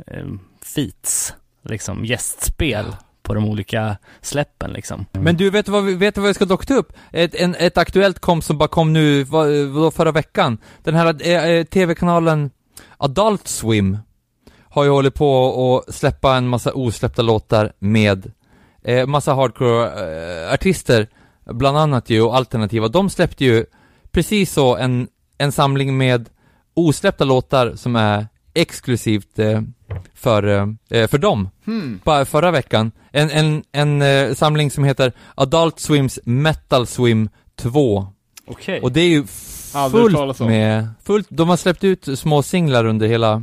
eh, 0.07 0.27
feats, 0.63 1.35
liksom 1.63 2.05
gästspel 2.05 2.85
på 3.23 3.35
de 3.35 3.45
olika 3.45 3.97
släppen 4.21 4.71
liksom. 4.71 5.07
Men 5.13 5.37
du, 5.37 5.51
vet 5.51 5.67
du 5.67 5.73
vad 5.73 5.85
vi, 5.85 5.95
vet 5.95 6.15
du 6.15 6.21
vad 6.21 6.29
vi 6.29 6.35
ska 6.35 6.45
docka 6.45 6.75
upp? 6.75 6.93
Ett, 7.13 7.35
en, 7.35 7.55
ett 7.55 7.79
aktuellt 7.79 8.19
komp 8.19 8.45
som 8.45 8.59
bara 8.59 8.69
kom 8.69 8.93
nu, 8.93 9.25
vad, 9.25 9.49
vadå, 9.49 9.91
förra 9.91 10.13
veckan? 10.13 10.59
Den 10.83 10.95
här 10.95 11.29
eh, 11.29 11.45
eh, 11.45 11.65
tv-kanalen 11.65 12.51
Adult 12.97 13.49
Swim 13.49 13.99
har 14.63 14.85
ju 14.85 14.91
hållit 14.91 15.15
på 15.15 15.85
att 15.89 15.95
släppa 15.95 16.37
en 16.37 16.49
massa 16.49 16.73
osläppta 16.73 17.23
låtar 17.23 17.73
med 17.79 18.33
eh, 18.87 19.07
massa 19.07 19.33
hardcore-artister, 19.35 21.07
bland 21.45 21.79
annat 21.79 22.11
ju, 22.11 22.21
och 22.23 22.37
alternativa. 22.37 22.89
De 22.89 23.11
släppte 23.11 23.45
ju 23.45 23.65
precis 24.11 24.53
så 24.53 24.77
en, 24.77 25.09
en 25.39 25.53
samling 25.53 25.97
med 25.97 26.29
osläppta 26.75 27.25
låtar 27.25 27.73
som 27.77 27.97
är 27.97 28.27
exklusivt 28.55 29.39
eh, 29.39 29.61
för, 30.15 30.43
eh, 30.91 31.07
för 31.07 31.19
dem 31.19 31.49
Hmm. 31.65 32.01
bara 32.05 32.25
förra 32.25 32.51
veckan, 32.51 32.93
en, 33.13 33.31
en, 33.31 33.63
en 33.73 34.03
eh, 34.03 34.35
samling 34.35 34.71
som 34.71 34.85
heter 34.85 35.13
Adult 35.35 35.81
Swims 35.81 36.19
Metal 36.25 36.87
Swim 36.87 37.29
2. 37.57 38.07
Okej. 38.47 38.81
Och 38.81 38.93
det 38.93 39.01
är 39.01 39.09
ju 39.09 39.25
fullt 39.91 40.41
med, 40.41 40.89
fullt, 41.05 41.27
de 41.31 41.49
har 41.49 41.57
släppt 41.57 41.85
ut 41.85 42.19
små 42.19 42.43
singlar 42.43 42.85
under 42.85 43.07
hela 43.09 43.43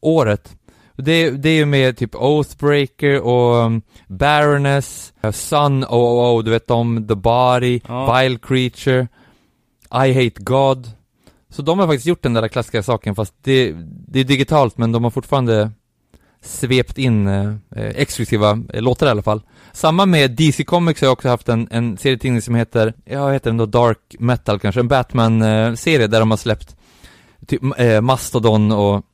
året. 0.00 0.56
Det, 1.04 1.30
det 1.30 1.48
är 1.48 1.54
ju 1.54 1.66
med 1.66 1.96
typ 1.96 2.14
Oathbreaker 2.14 3.20
och 3.20 3.54
um, 3.54 3.82
Baroness, 4.06 5.12
uh, 5.24 5.30
Sun, 5.30 5.84
oh, 5.84 6.44
du 6.44 6.50
vet 6.50 6.70
om 6.70 7.08
The 7.08 7.14
Body, 7.14 7.80
Ja. 7.88 8.18
Vile 8.18 8.38
Creature, 8.38 9.08
I 10.06 10.12
Hate 10.12 10.42
God. 10.42 10.90
Så 11.50 11.62
de 11.62 11.78
har 11.78 11.86
faktiskt 11.86 12.06
gjort 12.06 12.22
den 12.22 12.34
där 12.34 12.48
klassiska 12.48 12.82
saken 12.82 13.14
fast 13.14 13.34
det, 13.42 13.74
det 14.08 14.20
är 14.20 14.24
digitalt 14.24 14.78
men 14.78 14.92
de 14.92 15.04
har 15.04 15.10
fortfarande 15.10 15.70
svept 16.42 16.98
in 16.98 17.26
eh, 17.26 17.54
eh, 17.76 17.86
exklusiva 17.96 18.58
eh, 18.72 18.82
låtar 18.82 19.06
i 19.06 19.10
alla 19.10 19.22
fall. 19.22 19.42
Samma 19.72 20.06
med 20.06 20.30
DC 20.30 20.64
Comics 20.64 21.00
har 21.00 21.06
jag 21.06 21.12
också 21.12 21.28
haft 21.28 21.48
en, 21.48 21.68
en 21.70 21.98
serietidning 21.98 22.42
som 22.42 22.54
heter, 22.54 22.94
ja 23.04 23.30
heter 23.30 23.50
den 23.50 23.56
då, 23.56 23.66
Dark 23.66 24.16
Metal 24.18 24.58
kanske, 24.58 24.80
en 24.80 24.88
Batman-serie 24.88 26.06
där 26.06 26.20
de 26.20 26.30
har 26.30 26.38
släppt 26.38 26.76
typ 27.46 27.62
eh, 27.76 28.00
Mastodon 28.00 28.72
och 28.72 29.04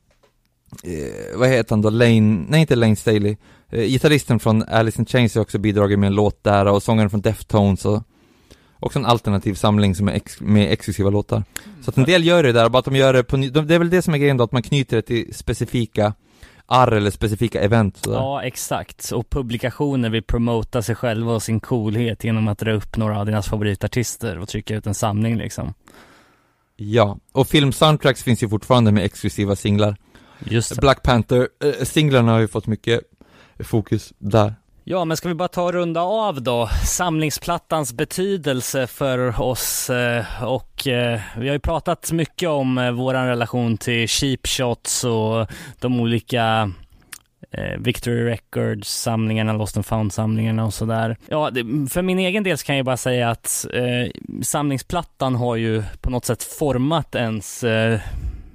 eh, 0.83 1.37
vad 1.37 1.49
heter 1.49 1.69
han 1.69 1.81
då, 1.81 1.89
Lane, 1.89 2.45
nej 2.49 2.61
inte 2.61 2.75
Lane 2.75 2.95
Staley, 2.95 3.35
eh, 3.69 3.83
gitarristen 3.83 4.39
från 4.39 4.63
Alice 4.63 5.01
in 5.01 5.05
Chains 5.05 5.35
har 5.35 5.41
också 5.41 5.57
bidragit 5.57 5.99
med 5.99 6.07
en 6.07 6.15
låt 6.15 6.43
där 6.43 6.65
och 6.65 6.83
sångaren 6.83 7.09
från 7.09 7.21
Deftones 7.21 7.85
och 7.85 8.03
också 8.79 8.99
en 8.99 9.05
alternativ 9.05 9.53
samling 9.53 9.95
som 9.95 10.07
är 10.07 10.13
ex- 10.13 10.41
med 10.41 10.71
exklusiva 10.71 11.09
låtar. 11.09 11.43
Så 11.81 11.89
att 11.89 11.97
en 11.97 12.03
del 12.03 12.25
gör 12.25 12.43
det 12.43 12.51
där, 12.51 12.69
bara 12.69 12.79
att 12.79 12.85
de 12.85 12.95
gör 12.95 13.13
det 13.13 13.23
på 13.23 13.37
de, 13.37 13.47
det 13.49 13.75
är 13.75 13.79
väl 13.79 13.89
det 13.89 14.01
som 14.01 14.13
är 14.13 14.17
grejen 14.17 14.37
då, 14.37 14.43
att 14.43 14.51
man 14.51 14.63
knyter 14.63 14.95
det 14.95 15.01
till 15.01 15.33
specifika 15.33 16.13
arr 16.65 16.91
eller 16.91 17.11
specifika 17.11 17.61
event 17.61 17.97
sådär. 17.97 18.17
Ja, 18.17 18.43
exakt. 18.43 19.11
Och 19.11 19.29
publikationer 19.29 20.09
vill 20.09 20.23
promota 20.23 20.81
sig 20.81 20.95
själva 20.95 21.33
och 21.33 21.43
sin 21.43 21.59
coolhet 21.59 22.23
genom 22.23 22.47
att 22.47 22.57
dra 22.59 22.71
upp 22.71 22.97
några 22.97 23.19
av 23.19 23.25
deras 23.25 23.47
favoritartister 23.47 24.39
och 24.39 24.47
trycka 24.47 24.75
ut 24.75 24.87
en 24.87 24.93
samling 24.93 25.37
liksom. 25.37 25.73
Ja, 26.75 27.17
och 27.31 27.47
filmsoundtracks 27.47 28.23
finns 28.23 28.43
ju 28.43 28.49
fortfarande 28.49 28.91
med 28.91 29.05
exklusiva 29.05 29.55
singlar. 29.55 29.95
Black 30.81 31.03
Panther, 31.03 31.47
äh, 31.63 31.85
singlarna 31.85 32.31
har 32.31 32.39
ju 32.39 32.47
fått 32.47 32.67
mycket 32.67 33.01
fokus 33.59 34.13
där. 34.17 34.55
Ja, 34.83 35.05
men 35.05 35.17
ska 35.17 35.27
vi 35.27 35.33
bara 35.33 35.47
ta 35.47 35.63
och 35.63 35.73
runda 35.73 36.01
av 36.01 36.41
då? 36.41 36.69
Samlingsplattans 36.85 37.93
betydelse 37.93 38.87
för 38.87 39.41
oss 39.41 39.89
eh, 39.89 40.43
och 40.43 40.87
eh, 40.87 41.19
vi 41.37 41.47
har 41.47 41.53
ju 41.53 41.59
pratat 41.59 42.11
mycket 42.11 42.49
om 42.49 42.77
eh, 42.77 42.91
våran 42.91 43.27
relation 43.27 43.77
till 43.77 44.07
cheap 44.07 44.47
shots 44.47 45.03
och 45.03 45.47
de 45.79 45.99
olika 45.99 46.71
eh, 47.51 47.79
Victory 47.79 48.23
Records 48.23 49.01
samlingarna, 49.01 49.53
Lost 49.53 49.77
and 49.77 49.85
found 49.85 50.13
samlingarna 50.13 50.65
och 50.65 50.73
sådär. 50.73 51.17
Ja, 51.27 51.51
för 51.89 52.01
min 52.01 52.19
egen 52.19 52.43
del 52.43 52.57
så 52.57 52.65
kan 52.65 52.77
jag 52.77 52.85
bara 52.85 52.97
säga 52.97 53.29
att 53.29 53.65
eh, 53.73 54.11
samlingsplattan 54.41 55.35
har 55.35 55.55
ju 55.55 55.83
på 56.01 56.09
något 56.09 56.25
sätt 56.25 56.43
format 56.43 57.15
ens 57.15 57.63
eh, 57.63 57.99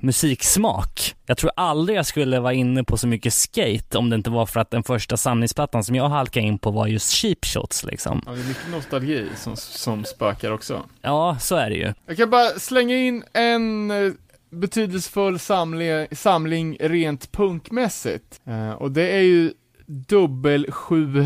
musiksmak. 0.04 1.14
Jag 1.26 1.36
tror 1.36 1.50
aldrig 1.56 1.98
jag 1.98 2.06
skulle 2.06 2.40
vara 2.40 2.52
inne 2.52 2.84
på 2.84 2.96
så 2.96 3.06
mycket 3.06 3.34
skate 3.34 3.98
om 3.98 4.10
det 4.10 4.16
inte 4.16 4.30
var 4.30 4.46
för 4.46 4.60
att 4.60 4.70
den 4.70 4.82
första 4.82 5.16
samlingsplattan 5.16 5.84
som 5.84 5.94
jag 5.94 6.08
halkade 6.08 6.46
in 6.46 6.58
på 6.58 6.70
var 6.70 6.86
just 6.86 7.10
cheap 7.10 7.44
shots 7.44 7.84
liksom. 7.84 8.22
Ja, 8.26 8.32
det 8.32 8.40
är 8.40 8.48
mycket 8.48 8.70
nostalgi 8.70 9.28
som, 9.36 9.56
som 9.56 10.04
spökar 10.04 10.50
också. 10.50 10.82
Ja, 11.02 11.36
så 11.40 11.56
är 11.56 11.70
det 11.70 11.76
ju. 11.76 11.92
Jag 12.06 12.16
kan 12.16 12.30
bara 12.30 12.48
slänga 12.48 12.96
in 12.96 13.24
en 13.32 13.90
eh, 13.90 14.12
betydelsefull 14.50 15.38
samling, 15.38 16.06
samling 16.12 16.76
rent 16.80 17.32
punkmässigt. 17.32 18.40
Eh, 18.46 18.72
och 18.72 18.90
det 18.90 19.08
är 19.08 19.22
ju 19.22 19.52
dubbel 19.86 20.66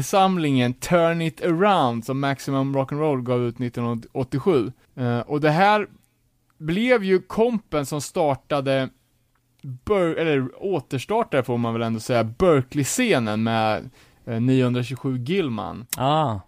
samlingen 0.04 0.74
Turn 0.74 1.20
It 1.20 1.44
Around 1.44 2.04
som 2.04 2.20
Maximum 2.20 2.76
Rock'n'Roll 2.76 3.22
gav 3.22 3.42
ut 3.42 3.60
1987. 3.60 4.72
Eh, 4.96 5.20
och 5.20 5.40
det 5.40 5.50
här 5.50 5.86
blev 6.58 7.04
ju 7.04 7.20
kompen 7.20 7.86
som 7.86 8.00
startade 8.00 8.88
Ber- 9.62 10.14
eller 10.14 10.64
återstartade 10.64 11.42
får 11.42 11.58
man 11.58 11.72
väl 11.72 11.82
ändå 11.82 12.00
säga, 12.00 12.24
Berkeley-scenen 12.24 13.42
med 13.42 13.90
eh, 14.24 14.40
927 14.40 15.18
Gilman 15.18 15.86
Ah, 15.96 16.40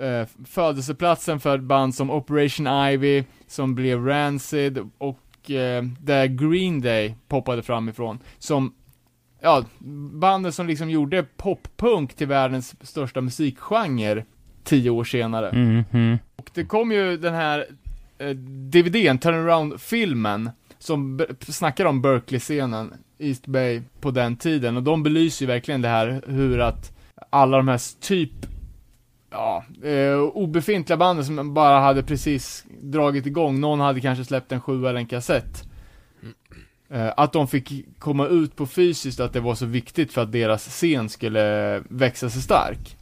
eh, 0.00 0.26
födelseplatsen 0.46 1.40
för 1.40 1.54
ett 1.58 1.64
band 1.64 1.94
som 1.94 2.10
Operation 2.10 2.66
Ivy, 2.66 3.24
som 3.46 3.74
blev 3.74 4.06
Rancid 4.06 4.78
och 4.98 5.50
eh, 5.50 5.82
där 6.00 6.26
Green 6.26 6.80
Day 6.80 7.16
poppade 7.28 7.62
fram 7.62 7.88
ifrån. 7.88 8.18
Som, 8.38 8.74
ja, 9.40 9.64
bandet 10.12 10.54
som 10.54 10.66
liksom 10.66 10.90
gjorde 10.90 11.22
poppunk 11.22 12.14
till 12.14 12.26
världens 12.26 12.74
största 12.88 13.20
musikgenre 13.20 14.24
tio 14.64 14.90
år 14.90 15.04
senare. 15.04 15.52
mhm. 15.52 16.18
Och 16.36 16.50
det 16.54 16.64
kom 16.64 16.92
ju 16.92 17.16
den 17.16 17.34
här 17.34 17.66
eh, 18.20 18.30
DVDn, 18.70 19.18
Turnaround-filmen, 19.18 20.50
som 20.78 21.26
snackar 21.40 21.84
om 21.84 22.02
Berkeley-scenen, 22.02 22.94
East 23.18 23.46
Bay, 23.46 23.82
på 24.00 24.10
den 24.10 24.36
tiden. 24.36 24.76
Och 24.76 24.82
de 24.82 25.02
belyser 25.02 25.46
ju 25.46 25.46
verkligen 25.46 25.82
det 25.82 25.88
här 25.88 26.22
hur 26.26 26.60
att 26.60 26.92
alla 27.30 27.56
de 27.56 27.68
här 27.68 28.00
typ, 28.00 28.32
ja, 29.30 29.64
eh, 29.82 30.18
obefintliga 30.18 30.96
banden 30.96 31.24
som 31.24 31.54
bara 31.54 31.80
hade 31.80 32.02
precis 32.02 32.64
dragit 32.82 33.26
igång, 33.26 33.60
någon 33.60 33.80
hade 33.80 34.00
kanske 34.00 34.24
släppt 34.24 34.52
en 34.52 34.60
sjua 34.60 34.90
eller 34.90 35.00
en 35.00 35.06
kassett. 35.06 35.70
Eh, 36.90 37.12
att 37.16 37.32
de 37.32 37.48
fick 37.48 37.98
komma 37.98 38.26
ut 38.26 38.56
på 38.56 38.66
fysiskt, 38.66 39.20
att 39.20 39.32
det 39.32 39.40
var 39.40 39.54
så 39.54 39.66
viktigt 39.66 40.12
för 40.12 40.22
att 40.22 40.32
deras 40.32 40.68
scen 40.68 41.08
skulle 41.08 41.78
växa 41.88 42.30
sig 42.30 42.42
stark. 42.42 42.96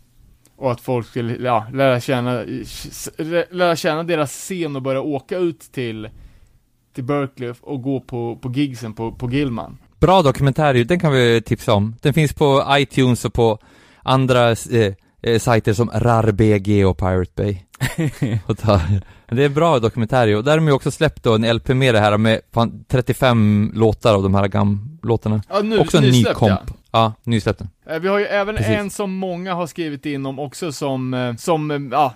Och 0.59 0.73
att 0.73 0.81
folk 0.81 1.07
skulle, 1.07 1.37
ja, 1.37 1.67
lära 1.73 2.01
känna, 2.01 2.45
lära 3.51 3.77
känna 3.77 4.03
deras 4.03 4.33
scen 4.33 4.77
och 4.77 4.83
börja 4.83 5.01
åka 5.01 5.39
ut 5.39 5.61
till, 5.61 6.09
till 6.95 7.05
Berkeley 7.05 7.53
och 7.61 7.83
gå 7.83 8.01
på, 8.01 8.37
på 8.37 8.53
gigsen 8.53 8.93
på, 8.93 9.13
på 9.13 9.31
Gilman. 9.31 9.79
Bra 10.01 10.23
dokumentär 10.23 10.75
den 10.75 11.01
kan 11.01 11.13
vi 11.13 11.43
tipsa 11.43 11.75
om. 11.75 11.95
Den 12.03 12.15
finns 12.15 12.33
på 12.33 12.65
iTunes 12.71 13.25
och 13.25 13.33
på 13.33 13.59
andra 14.03 14.51
eh, 14.51 14.93
eh, 15.23 15.39
sajter 15.39 15.73
som 15.73 15.91
RARBG 15.95 16.87
och 16.87 16.99
Pirate 16.99 17.33
Bay. 17.37 17.57
det 19.29 19.43
är 19.43 19.47
en 19.47 19.55
bra 19.55 19.79
dokumentär 19.79 20.37
och 20.37 20.45
där 20.45 20.53
har 20.53 20.59
de 20.59 20.67
ju 20.67 20.73
också 20.73 20.91
släppt 20.91 21.23
då 21.23 21.35
en 21.35 21.57
LP 21.57 21.69
med 21.69 21.95
det 21.95 22.01
här 22.01 22.19
med 22.19 22.41
fan, 22.53 22.85
35 22.89 23.73
låtar 23.75 24.15
av 24.15 24.23
de 24.23 24.35
här 24.35 24.49
gam-låtarna. 24.49 25.43
Ja, 25.49 25.61
nu, 25.61 25.79
också 25.79 25.99
en 25.99 26.05
ny 26.05 26.25
komp. 26.25 26.61
ja. 26.67 26.75
Ja, 26.91 27.13
nysläppt 27.25 27.59
den. 27.59 27.69
Eh, 27.87 28.01
Vi 28.01 28.09
har 28.09 28.19
ju 28.19 28.25
även 28.25 28.57
Precis. 28.57 28.73
en 28.73 28.91
som 28.91 29.13
många 29.17 29.55
har 29.55 29.67
skrivit 29.67 30.07
in 30.07 30.27
om 30.27 30.39
också 30.39 30.73
som, 30.73 31.15
eh, 31.15 31.35
som, 31.37 31.71
eh, 31.71 31.79
ja, 31.91 32.15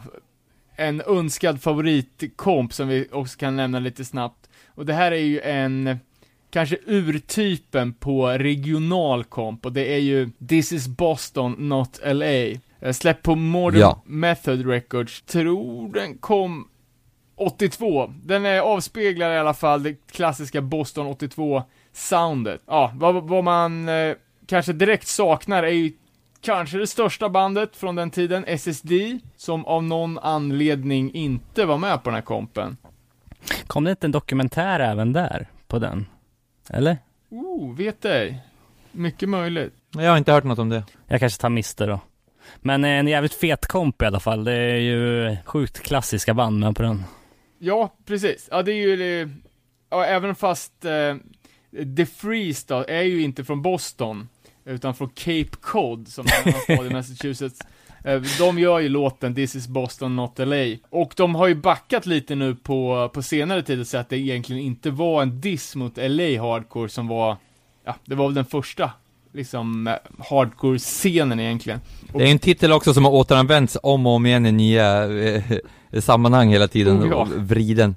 en 0.76 1.02
önskad 1.06 1.62
favoritkomp 1.62 2.72
som 2.72 2.88
vi 2.88 3.08
också 3.12 3.38
kan 3.38 3.56
nämna 3.56 3.78
lite 3.78 4.04
snabbt. 4.04 4.48
Och 4.66 4.86
det 4.86 4.92
här 4.94 5.12
är 5.12 5.16
ju 5.16 5.40
en, 5.40 5.98
kanske 6.50 6.78
urtypen 6.86 7.92
på 7.92 8.28
regional 8.28 9.24
komp 9.24 9.66
och 9.66 9.72
det 9.72 9.94
är 9.94 9.98
ju 9.98 10.30
This 10.48 10.72
is 10.72 10.88
Boston, 10.88 11.52
not 11.58 12.00
LA. 12.04 12.58
Släppt 12.92 13.22
på 13.22 13.34
Modern 13.34 13.80
Ja. 13.80 14.02
Method 14.06 14.66
Records, 14.66 15.22
tror 15.22 15.92
den 15.92 16.18
kom 16.18 16.68
82. 17.36 18.12
Den 18.24 18.44
är 18.46 18.60
avspeglar 18.60 19.32
i 19.34 19.38
alla 19.38 19.54
fall 19.54 19.82
det 19.82 19.94
klassiska 20.12 20.60
Boston 20.60 21.06
82 21.06 21.62
soundet. 21.92 22.62
Ja, 22.66 22.92
vad, 22.94 23.28
vad 23.28 23.44
man 23.44 23.88
eh, 23.88 24.14
kanske 24.52 24.72
direkt 24.72 25.08
saknar 25.08 25.62
är 25.62 25.70
ju 25.70 25.92
kanske 26.40 26.78
det 26.78 26.86
största 26.86 27.28
bandet 27.28 27.76
från 27.76 27.96
den 27.96 28.10
tiden, 28.10 28.44
SSD, 28.46 28.92
som 29.36 29.64
av 29.64 29.82
någon 29.82 30.18
anledning 30.18 31.14
inte 31.14 31.64
var 31.64 31.78
med 31.78 32.02
på 32.02 32.10
den 32.10 32.14
här 32.14 32.22
kompen. 32.22 32.76
Kom 33.66 33.84
det 33.84 33.90
inte 33.90 34.06
en 34.06 34.12
dokumentär 34.12 34.80
även 34.80 35.12
där, 35.12 35.46
på 35.66 35.78
den? 35.78 36.06
Eller? 36.70 36.98
Oh, 37.28 37.74
vet 37.76 38.04
ej. 38.04 38.42
Mycket 38.92 39.28
möjligt. 39.28 39.72
Jag 39.90 40.10
har 40.10 40.18
inte 40.18 40.32
hört 40.32 40.44
något 40.44 40.58
om 40.58 40.68
det. 40.68 40.84
Jag 41.06 41.20
kanske 41.20 41.40
tar 41.40 41.48
miste 41.48 41.86
då. 41.86 42.00
Men 42.56 42.84
eh, 42.84 42.90
en 42.90 43.08
jävligt 43.08 43.34
fet 43.34 43.66
komp 43.66 44.02
i 44.02 44.06
alla 44.06 44.20
fall. 44.20 44.44
Det 44.44 44.52
är 44.52 44.76
ju 44.76 45.36
sjukt 45.44 45.80
klassiska 45.80 46.34
band 46.34 46.60
med 46.60 46.76
på 46.76 46.82
den. 46.82 47.04
Ja, 47.58 47.94
precis. 48.06 48.48
Ja, 48.50 48.62
det 48.62 48.72
är 48.72 48.96
ju 48.96 49.28
ja, 49.90 50.04
även 50.04 50.34
fast 50.34 50.84
eh, 50.84 51.16
The 51.96 52.06
Freeze 52.06 52.64
då, 52.68 52.84
är 52.88 53.02
ju 53.02 53.22
inte 53.22 53.44
från 53.44 53.62
Boston, 53.62 54.28
utan 54.64 54.94
från 54.94 55.08
Cape 55.08 55.56
Cod, 55.60 56.08
som 56.08 56.26
är 56.26 56.60
stad 56.74 56.86
i 56.86 56.90
Massachusetts. 56.90 57.60
Eh, 58.04 58.22
De 58.38 58.58
gör 58.58 58.78
ju 58.80 58.88
låten 58.88 59.34
This 59.34 59.56
is 59.56 59.68
Boston, 59.68 60.16
not 60.16 60.38
LA. 60.38 60.64
Och 60.90 61.12
de 61.16 61.34
har 61.34 61.46
ju 61.48 61.54
backat 61.54 62.06
lite 62.06 62.34
nu 62.34 62.54
på, 62.54 63.10
på 63.14 63.22
senare 63.22 63.62
tid 63.62 63.80
och 63.80 63.86
sagt 63.86 64.00
att 64.00 64.08
det 64.08 64.16
egentligen 64.16 64.62
inte 64.62 64.90
var 64.90 65.22
en 65.22 65.40
diss 65.40 65.76
mot 65.76 65.96
LA 65.96 66.42
Hardcore 66.42 66.88
som 66.88 67.08
var, 67.08 67.36
ja, 67.84 67.96
det 68.04 68.14
var 68.14 68.24
väl 68.26 68.34
den 68.34 68.44
första, 68.44 68.90
liksom, 69.32 69.86
eh, 69.86 69.94
hardcore-scenen 70.18 71.40
egentligen. 71.40 71.80
Det 72.14 72.22
är 72.24 72.30
en 72.30 72.38
titel 72.38 72.72
också 72.72 72.94
som 72.94 73.04
har 73.04 73.12
återanvänts 73.12 73.78
om 73.82 74.06
och 74.06 74.12
om 74.12 74.26
igen 74.26 74.46
i 74.46 74.52
nya 74.52 75.04
eh, 75.24 75.42
sammanhang 76.00 76.48
hela 76.48 76.68
tiden, 76.68 77.02
Oh, 77.02 77.08
ja. 77.08 77.14
och 77.16 77.28
vriden. 77.28 77.94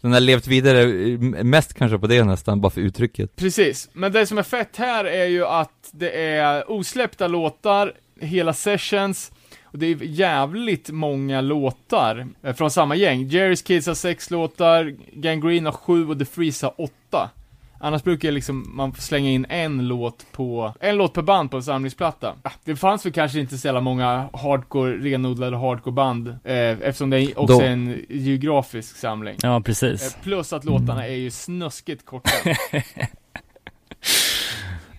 Den 0.00 0.12
har 0.12 0.20
levt 0.20 0.46
vidare, 0.46 0.82
eh, 0.82 1.18
mest 1.44 1.74
kanske 1.74 1.98
på 1.98 2.06
det 2.06 2.24
nästan, 2.24 2.60
bara 2.60 2.70
för 2.70 2.80
uttrycket. 2.80 3.36
Precis, 3.36 3.90
men 3.92 4.12
det 4.12 4.26
som 4.26 4.38
är 4.38 4.42
fett 4.42 4.76
här 4.76 5.04
är 5.04 5.24
ju 5.24 5.46
att 5.46 5.90
det 5.92 6.10
är 6.10 6.70
osläppta 6.70 7.26
låtar, 7.28 7.92
hela 8.20 8.52
sessions, 8.52 9.32
och 9.64 9.78
det 9.78 9.86
är 9.86 9.96
jävligt 10.02 10.90
många 10.90 11.40
låtar 11.40 12.26
eh, 12.42 12.54
från 12.54 12.70
samma 12.70 12.96
gäng. 12.96 13.26
Jerry's 13.26 13.66
Kids 13.66 13.86
har 13.86 13.94
sex 13.94 14.30
låtar, 14.30 14.94
Gang 15.12 15.40
Green 15.40 15.64
har 15.64 15.72
sju 15.72 16.08
och 16.08 16.18
The 16.18 16.24
Freeze 16.24 16.66
har 16.66 16.80
åtta. 16.80 17.30
Annars 17.80 18.02
brukar 18.02 18.32
liksom 18.32 18.70
man 18.76 18.94
slänga 18.94 19.30
in 19.30 19.46
en 19.48 19.88
låt 19.88 20.26
på, 20.32 20.74
en 20.80 20.96
låt 20.96 21.12
per 21.14 21.22
band 21.22 21.50
på 21.50 21.56
en 21.56 21.62
samlingsplatta. 21.62 22.34
Ah, 22.42 22.50
Det 22.64 22.76
fanns 22.76 23.06
väl 23.06 23.12
kanske 23.12 23.40
inte 23.40 23.58
så 23.58 23.66
jävla 23.68 23.80
många 23.80 24.28
hardcore, 24.32 24.92
renodlade 24.96 25.56
hardcore-band, 25.56 26.28
eh, 26.28 26.54
eftersom 26.54 27.10
det 27.10 27.34
också 27.36 27.58
Då- 27.58 27.64
är 27.64 27.68
en 27.70 28.04
geografisk 28.08 28.96
samling. 28.96 29.36
Ja, 29.42 29.60
precis. 29.64 30.16
Eh, 30.16 30.22
plus 30.22 30.52
att 30.52 30.64
låtarna 30.64 31.06
är 31.06 31.14
ju 31.16 31.30
snuskigt 31.30 32.04
korta. 32.06 32.30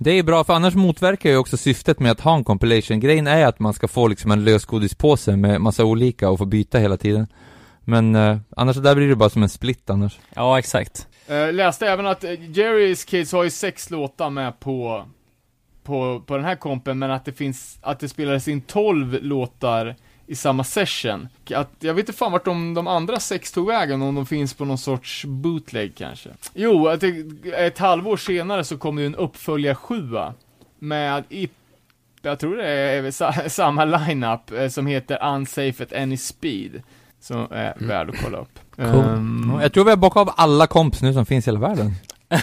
Det 0.01 0.11
är 0.11 0.23
bra, 0.23 0.43
för 0.43 0.53
annars 0.53 0.75
motverkar 0.75 1.29
ju 1.29 1.37
också 1.37 1.57
syftet 1.57 1.99
med 1.99 2.11
att 2.11 2.19
ha 2.19 2.35
en 2.35 2.43
compilation. 2.43 2.99
Grejen 2.99 3.27
är 3.27 3.45
att 3.45 3.59
man 3.59 3.73
ska 3.73 3.87
få 3.87 4.07
liksom 4.07 4.31
en 4.31 4.43
lösgodispåse 4.43 5.35
med 5.35 5.61
massa 5.61 5.85
olika 5.85 6.29
och 6.29 6.37
få 6.37 6.45
byta 6.45 6.77
hela 6.79 6.97
tiden. 6.97 7.27
Men 7.81 8.15
eh, 8.15 8.37
annars 8.57 8.75
där 8.77 8.95
blir 8.95 9.07
det 9.07 9.15
bara 9.15 9.29
som 9.29 9.43
en 9.43 9.49
split 9.49 9.89
annars. 9.89 10.19
Ja, 10.35 10.59
exakt. 10.59 11.07
Uh, 11.29 11.53
läste 11.53 11.87
även 11.87 12.05
att 12.05 12.23
eh, 12.23 12.29
Jerry's 12.29 13.07
Kids 13.07 13.31
har 13.31 13.43
ju 13.43 13.49
sex 13.49 13.89
låtar 13.89 14.29
med 14.29 14.59
på, 14.59 15.05
på, 15.83 16.23
på 16.25 16.35
den 16.35 16.45
här 16.45 16.55
kompen, 16.55 16.99
men 16.99 17.11
att 17.11 17.25
det 17.25 17.33
finns, 17.33 17.79
att 17.81 17.99
det 17.99 18.09
spelades 18.09 18.47
in 18.47 18.61
12 18.61 19.17
låtar 19.21 19.95
i 20.27 20.35
samma 20.35 20.63
session. 20.63 21.27
Att, 21.55 21.69
jag 21.79 21.93
vet 21.93 22.03
inte 22.03 22.17
fan 22.17 22.31
vart 22.31 22.45
de, 22.45 22.73
de 22.73 22.87
andra 22.87 23.19
sex 23.19 23.51
tog 23.51 23.67
vägen, 23.67 24.01
om 24.01 24.15
de 24.15 24.25
finns 24.25 24.53
på 24.53 24.65
någon 24.65 24.77
sorts 24.77 25.25
bootleg 25.25 25.95
kanske. 25.95 26.29
Jo, 26.53 26.87
att 26.87 27.01
det, 27.01 27.25
ett 27.55 27.77
halvår 27.77 28.17
senare 28.17 28.63
så 28.63 28.77
kom 28.77 28.95
det 28.95 29.01
ju 29.01 29.05
en 29.05 29.15
uppföljar 29.15 29.73
sjua 29.73 30.33
med 30.79 31.23
i 31.29 31.49
jag 32.21 32.39
tror 32.39 32.57
det 32.57 32.67
är 32.67 33.11
sa- 33.11 33.33
samma 33.49 33.85
lineup 33.85 34.51
eh, 34.51 34.67
som 34.67 34.87
heter 34.87 35.33
Unsafe 35.35 35.83
at 35.83 35.93
Any 35.93 36.17
Speed. 36.17 36.83
Som 37.19 37.47
är 37.51 37.73
värd 37.77 38.09
att 38.09 38.23
kolla 38.23 38.37
upp. 38.37 38.59
Ehm, 38.79 39.59
Jag 39.61 39.73
tror 39.73 39.83
vi 39.83 39.89
har 39.89 39.97
bockat 39.97 40.21
av 40.21 40.33
alla 40.37 40.67
komps 40.67 41.01
nu 41.01 41.13
som 41.13 41.25
finns 41.25 41.47
i 41.47 41.51
hela 41.51 41.59
världen. 41.59 41.93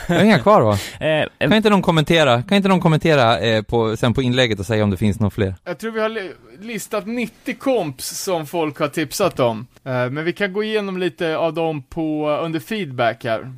Det 0.08 0.14
är 0.14 0.24
inga 0.24 0.38
kvar 0.38 0.60
va? 0.60 0.78
Eh, 1.06 1.28
Kan 1.48 1.52
inte 1.52 1.70
någon 1.70 1.82
kommentera, 1.82 2.42
kan 2.42 2.56
inte 2.56 2.68
någon 2.68 2.80
kommentera 2.80 3.38
eh, 3.38 3.62
på, 3.62 3.96
sen 3.96 4.14
på 4.14 4.22
inlägget 4.22 4.60
och 4.60 4.66
säga 4.66 4.84
om 4.84 4.90
det 4.90 4.96
finns 4.96 5.20
några 5.20 5.30
fler? 5.30 5.54
Jag 5.64 5.78
tror 5.78 5.90
vi 5.92 6.00
har 6.00 6.08
li- 6.08 6.32
listat 6.60 7.06
90 7.06 7.54
komps 7.58 8.08
som 8.24 8.46
folk 8.46 8.78
har 8.78 8.88
tipsat 8.88 9.40
om. 9.40 9.66
Eh, 9.84 9.92
men 10.10 10.24
vi 10.24 10.32
kan 10.32 10.52
gå 10.52 10.62
igenom 10.62 10.98
lite 10.98 11.36
av 11.36 11.54
dem 11.54 11.82
på, 11.82 12.30
under 12.42 12.60
feedback 12.60 13.24
här. 13.24 13.52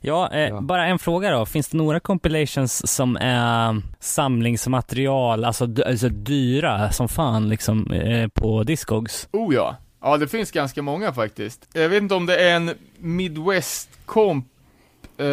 Ja, 0.00 0.30
eh, 0.32 0.40
Ja. 0.40 0.60
bara 0.60 0.86
en 0.86 0.98
fråga 0.98 1.30
då. 1.30 1.46
Finns 1.46 1.68
det 1.68 1.76
några 1.76 2.00
compilations 2.00 2.92
som 2.94 3.16
är 3.16 3.82
samlingsmaterial, 4.00 5.44
alltså, 5.44 5.68
alltså 5.86 6.08
dyra 6.08 6.92
som 6.92 7.08
fan 7.08 7.48
liksom 7.48 7.92
eh, 7.92 8.28
på 8.28 8.62
Discogs? 8.62 9.28
Oh 9.32 9.54
ja. 9.54 9.76
Ja, 10.06 10.16
det 10.16 10.28
finns 10.28 10.50
ganska 10.50 10.82
många 10.82 11.12
faktiskt. 11.12 11.68
Jag 11.72 11.88
vet 11.88 12.02
inte 12.02 12.14
om 12.14 12.26
det 12.26 12.36
är 12.36 12.56
en 12.56 12.70
Midwest 12.98 13.88
komp, 14.04 14.46
eh, 15.18 15.26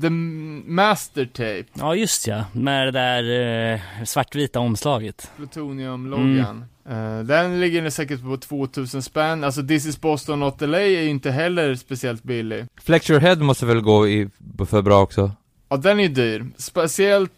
The 0.00 0.10
Master 0.10 1.24
Tape, 1.24 1.64
Ja, 1.74 1.94
just 1.94 2.26
ja. 2.26 2.44
Med 2.52 2.86
det 2.86 2.90
där 2.90 3.72
eh, 3.72 3.80
svartvita 4.04 4.60
omslaget. 4.60 5.30
Plutonium-loggan. 5.36 6.64
Eh, 6.88 7.18
den 7.18 7.60
ligger 7.60 7.90
säkert 7.90 8.22
på 8.22 8.36
2000 8.36 9.02
spänn. 9.02 9.44
Alltså 9.44 9.62
This 9.66 9.86
is 9.86 10.00
Boston 10.00 10.40
Not 10.40 10.60
LA 10.60 10.80
är 10.80 11.02
ju 11.02 11.08
inte 11.08 11.30
heller 11.30 11.74
speciellt 11.74 12.22
billig. 12.22 12.66
Flex 12.82 13.10
Your 13.10 13.20
Head 13.20 13.36
måste 13.36 13.66
väl 13.66 13.80
gå 13.80 14.08
i, 14.08 14.28
för 14.68 14.82
bra 14.82 15.02
också? 15.02 15.30
Ja, 15.68 15.76
den 15.76 15.98
är 15.98 16.02
ju 16.02 16.08
dyr. 16.08 16.46
Speciellt 16.56 17.32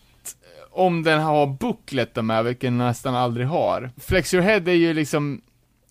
om 0.70 1.02
den 1.02 1.20
har 1.20 1.46
bookletten 1.46 2.26
med, 2.26 2.44
vilken 2.44 2.78
den 2.78 2.86
nästan 2.86 3.14
aldrig 3.14 3.46
har. 3.46 3.90
Flex 4.00 4.34
Your 4.34 4.44
Head 4.44 4.62
är 4.66 4.72
ju 4.72 4.94
liksom, 4.94 5.40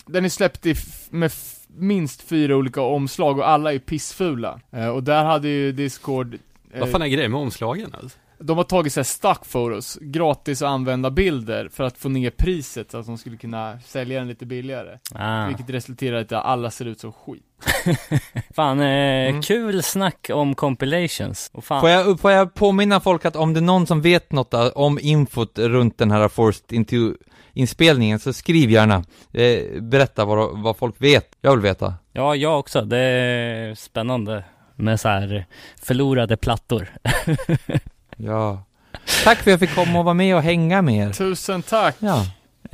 den 0.05 0.25
är 0.25 0.29
släppt 0.29 0.65
i 0.65 0.75
med 1.09 1.31
minst 1.67 2.21
fyra 2.21 2.55
olika 2.55 2.81
omslag 2.81 3.37
och 3.39 3.49
alla 3.49 3.73
är 3.73 3.79
pissfula. 3.79 4.59
Eh, 4.71 4.87
och 4.87 5.03
där 5.03 5.23
hade 5.23 5.47
ju 5.47 5.71
Discord 5.71 6.33
eh, 6.73 6.79
Vad 6.79 6.91
fan 6.91 7.01
är 7.01 7.07
grejen 7.07 7.31
med 7.31 7.39
omslagen 7.41 7.89
alltså? 8.01 8.17
de 8.39 8.57
har 8.57 8.63
tagit 8.63 8.93
så 8.93 8.99
här 8.99 9.03
stock 9.03 9.51
photos, 9.51 9.97
gratis 10.01 10.61
att 10.61 10.67
använda 10.69 11.11
bilder 11.11 11.69
för 11.73 11.83
att 11.83 11.97
få 11.97 12.09
ner 12.09 12.29
priset 12.29 12.91
så 12.91 12.97
att 12.97 13.05
de 13.05 13.17
skulle 13.17 13.37
kunna 13.37 13.79
sälja 13.79 14.19
den 14.19 14.27
lite 14.27 14.45
billigare. 14.45 14.97
Ah. 15.13 15.47
Vilket 15.47 15.69
resulterar 15.69 16.17
i 16.19 16.21
att 16.21 16.31
alla 16.31 16.71
ser 16.71 16.85
ut 16.85 16.99
som 16.99 17.11
skit. 17.13 17.43
Fan, 18.55 18.79
eh, 18.79 18.85
Mm. 19.29 19.41
kul 19.41 19.83
snack 19.83 20.29
om 20.33 20.55
compilations. 20.55 21.49
Och 21.53 21.63
fan, 21.65 21.81
Får 21.81 21.89
jag, 21.89 22.19
får 22.19 22.31
jag 22.31 22.53
påminna 22.53 22.99
folk 22.99 23.25
att 23.25 23.35
om 23.35 23.53
det 23.53 23.59
är 23.59 23.61
någon 23.61 23.87
som 23.87 24.01
vet 24.01 24.31
något 24.31 24.53
om 24.75 24.99
infot 25.01 25.59
runt 25.59 25.97
den 25.97 26.11
här 26.11 26.27
Forced 26.27 26.73
Into 26.73 27.13
inspelningen 27.55 28.19
så 28.19 28.33
skriv 28.33 28.71
gärna. 28.71 29.03
Eh, 29.33 29.81
berätta 29.81 30.25
vad, 30.25 30.57
vad 30.59 30.77
folk 30.77 30.95
vet. 30.97 31.29
Jag 31.41 31.51
vill 31.51 31.59
veta. 31.59 31.93
Ja, 32.13 32.35
jag 32.35 32.59
också. 32.59 32.81
Det 32.81 32.97
är 32.97 33.75
spännande 33.75 34.43
med 34.75 34.99
så 34.99 35.07
här 35.07 35.45
förlorade 35.81 36.37
plattor. 36.37 36.87
Ja. 38.17 38.63
Tack 39.23 39.37
för 39.37 39.51
att 39.51 39.61
jag 39.61 39.69
fick 39.69 39.75
komma 39.75 39.99
och 39.99 40.05
vara 40.05 40.13
med 40.13 40.35
och 40.35 40.41
hänga 40.41 40.81
med 40.81 41.07
er. 41.07 41.13
Tusen 41.13 41.61
tack! 41.61 41.95
Ja, 41.99 42.25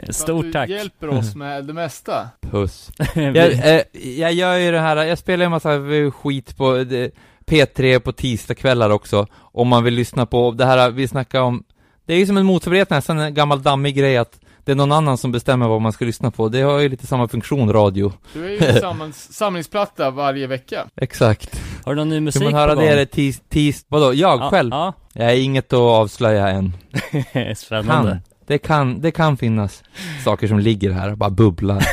att 0.07 0.15
Stort 0.15 0.43
du 0.45 0.51
tack. 0.51 0.69
hjälper 0.69 1.07
oss 1.09 1.35
med 1.35 1.65
det 1.65 1.73
mesta. 1.73 2.29
puss. 2.41 2.91
Jag, 3.15 3.37
eh, 3.37 3.81
jag 4.19 4.33
gör 4.33 4.55
ju 4.57 4.71
det 4.71 4.79
här, 4.79 4.97
jag 5.05 5.17
spelar 5.17 5.43
ju 5.43 5.45
en 5.45 5.51
massa 5.51 5.79
skit 6.11 6.57
på 6.57 6.77
eh, 6.77 7.09
P3 7.45 7.99
på 7.99 8.11
tisdagskvällar 8.11 8.89
också, 8.89 9.27
om 9.33 9.67
man 9.67 9.83
vill 9.83 9.93
lyssna 9.93 10.25
på 10.25 10.51
det 10.51 10.65
här 10.65 10.89
vi 10.89 11.07
snackar 11.07 11.41
om, 11.41 11.63
det 12.05 12.13
är 12.13 12.17
ju 12.17 12.25
som 12.25 12.37
en 12.37 12.45
motsvarighet 12.45 12.89
nästan 12.89 13.19
en 13.19 13.33
gammal 13.33 13.63
dammig 13.63 13.95
grej 13.95 14.17
att 14.17 14.39
det 14.63 14.71
är 14.71 14.75
någon 14.75 14.91
annan 14.91 15.17
som 15.17 15.31
bestämmer 15.31 15.67
vad 15.67 15.81
man 15.81 15.91
ska 15.91 16.05
lyssna 16.05 16.31
på. 16.31 16.49
Det 16.49 16.61
har 16.61 16.79
ju 16.79 16.89
lite 16.89 17.07
samma 17.07 17.27
funktion, 17.27 17.73
radio. 17.73 18.13
Du 18.33 18.45
är 18.45 18.49
ju 18.49 18.67
en 18.67 18.79
sammans, 18.81 19.33
samlingsplatta 19.33 20.11
varje 20.11 20.47
vecka. 20.47 20.87
Exakt. 20.95 21.61
Har 21.85 21.95
du 21.95 21.95
någon 21.95 22.09
ny 22.09 22.19
musik 22.19 22.43
man 22.43 22.53
höra 22.53 22.75
på 22.75 22.81
det 22.81 22.85
gång? 22.85 22.93
är 22.93 22.95
det 22.97 23.05
tis, 23.05 23.41
tis, 23.49 23.85
vadå, 23.87 24.13
jag 24.13 24.39
ja, 24.41 24.49
själv? 24.49 24.69
Ja, 24.73 24.93
Jag 25.13 25.31
är 25.31 25.35
inget 25.35 25.73
att 25.73 25.79
avslöja 25.79 26.47
än. 26.47 26.73
spännande. 27.55 28.11
Kan, 28.11 28.21
det 28.51 28.57
kan, 28.57 29.01
det 29.01 29.11
kan 29.11 29.37
finnas 29.37 29.83
saker 30.23 30.47
som 30.47 30.59
ligger 30.59 30.91
här 30.91 31.11
och 31.11 31.17
bara 31.17 31.29
bubblar. 31.29 31.83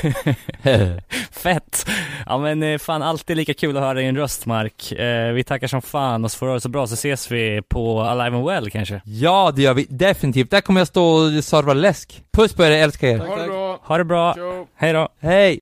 Fett! 1.33 1.87
Ja 2.27 2.39
men 2.39 2.63
eh, 2.63 2.79
fan 2.79 3.03
alltid 3.03 3.37
lika 3.37 3.55
kul 3.55 3.77
att 3.77 3.83
höra 3.83 3.95
din 3.95 4.17
röst 4.17 4.47
Mark. 4.47 4.93
Eh, 4.93 5.33
vi 5.33 5.45
tackar 5.45 5.67
som 5.67 5.83
fan 5.83 6.25
och 6.25 6.31
så 6.33 6.39
får 6.39 6.47
du 6.47 6.53
det 6.55 6.61
så 6.61 6.69
bra 6.69 6.87
så 6.87 6.95
ses 6.95 7.31
vi 7.31 7.63
på 7.69 8.01
Alive 8.01 8.37
and 8.37 8.47
Well 8.47 8.71
kanske. 8.71 9.01
ja, 9.05 9.53
det 9.57 9.63
gör 9.63 9.75
vi 9.75 9.87
definitivt. 9.91 10.51
Där 10.51 10.61
kommer 10.61 10.81
jag 10.81 10.89
stå 10.89 11.05
och 11.05 11.45
serva 11.45 11.75
läsk. 11.75 12.23
Puss 12.33 12.55
på 12.55 12.65
er, 12.65 12.71
jag 12.71 12.81
älskar 12.81 13.09
er. 13.09 13.19
Ha 13.19 13.37
det 13.37 13.47
bra! 13.47 13.79
Ha 13.83 13.99
det 13.99 14.05
bra, 14.05 14.35
hej 14.77 14.93
då! 14.93 15.09
Hej! 15.21 15.61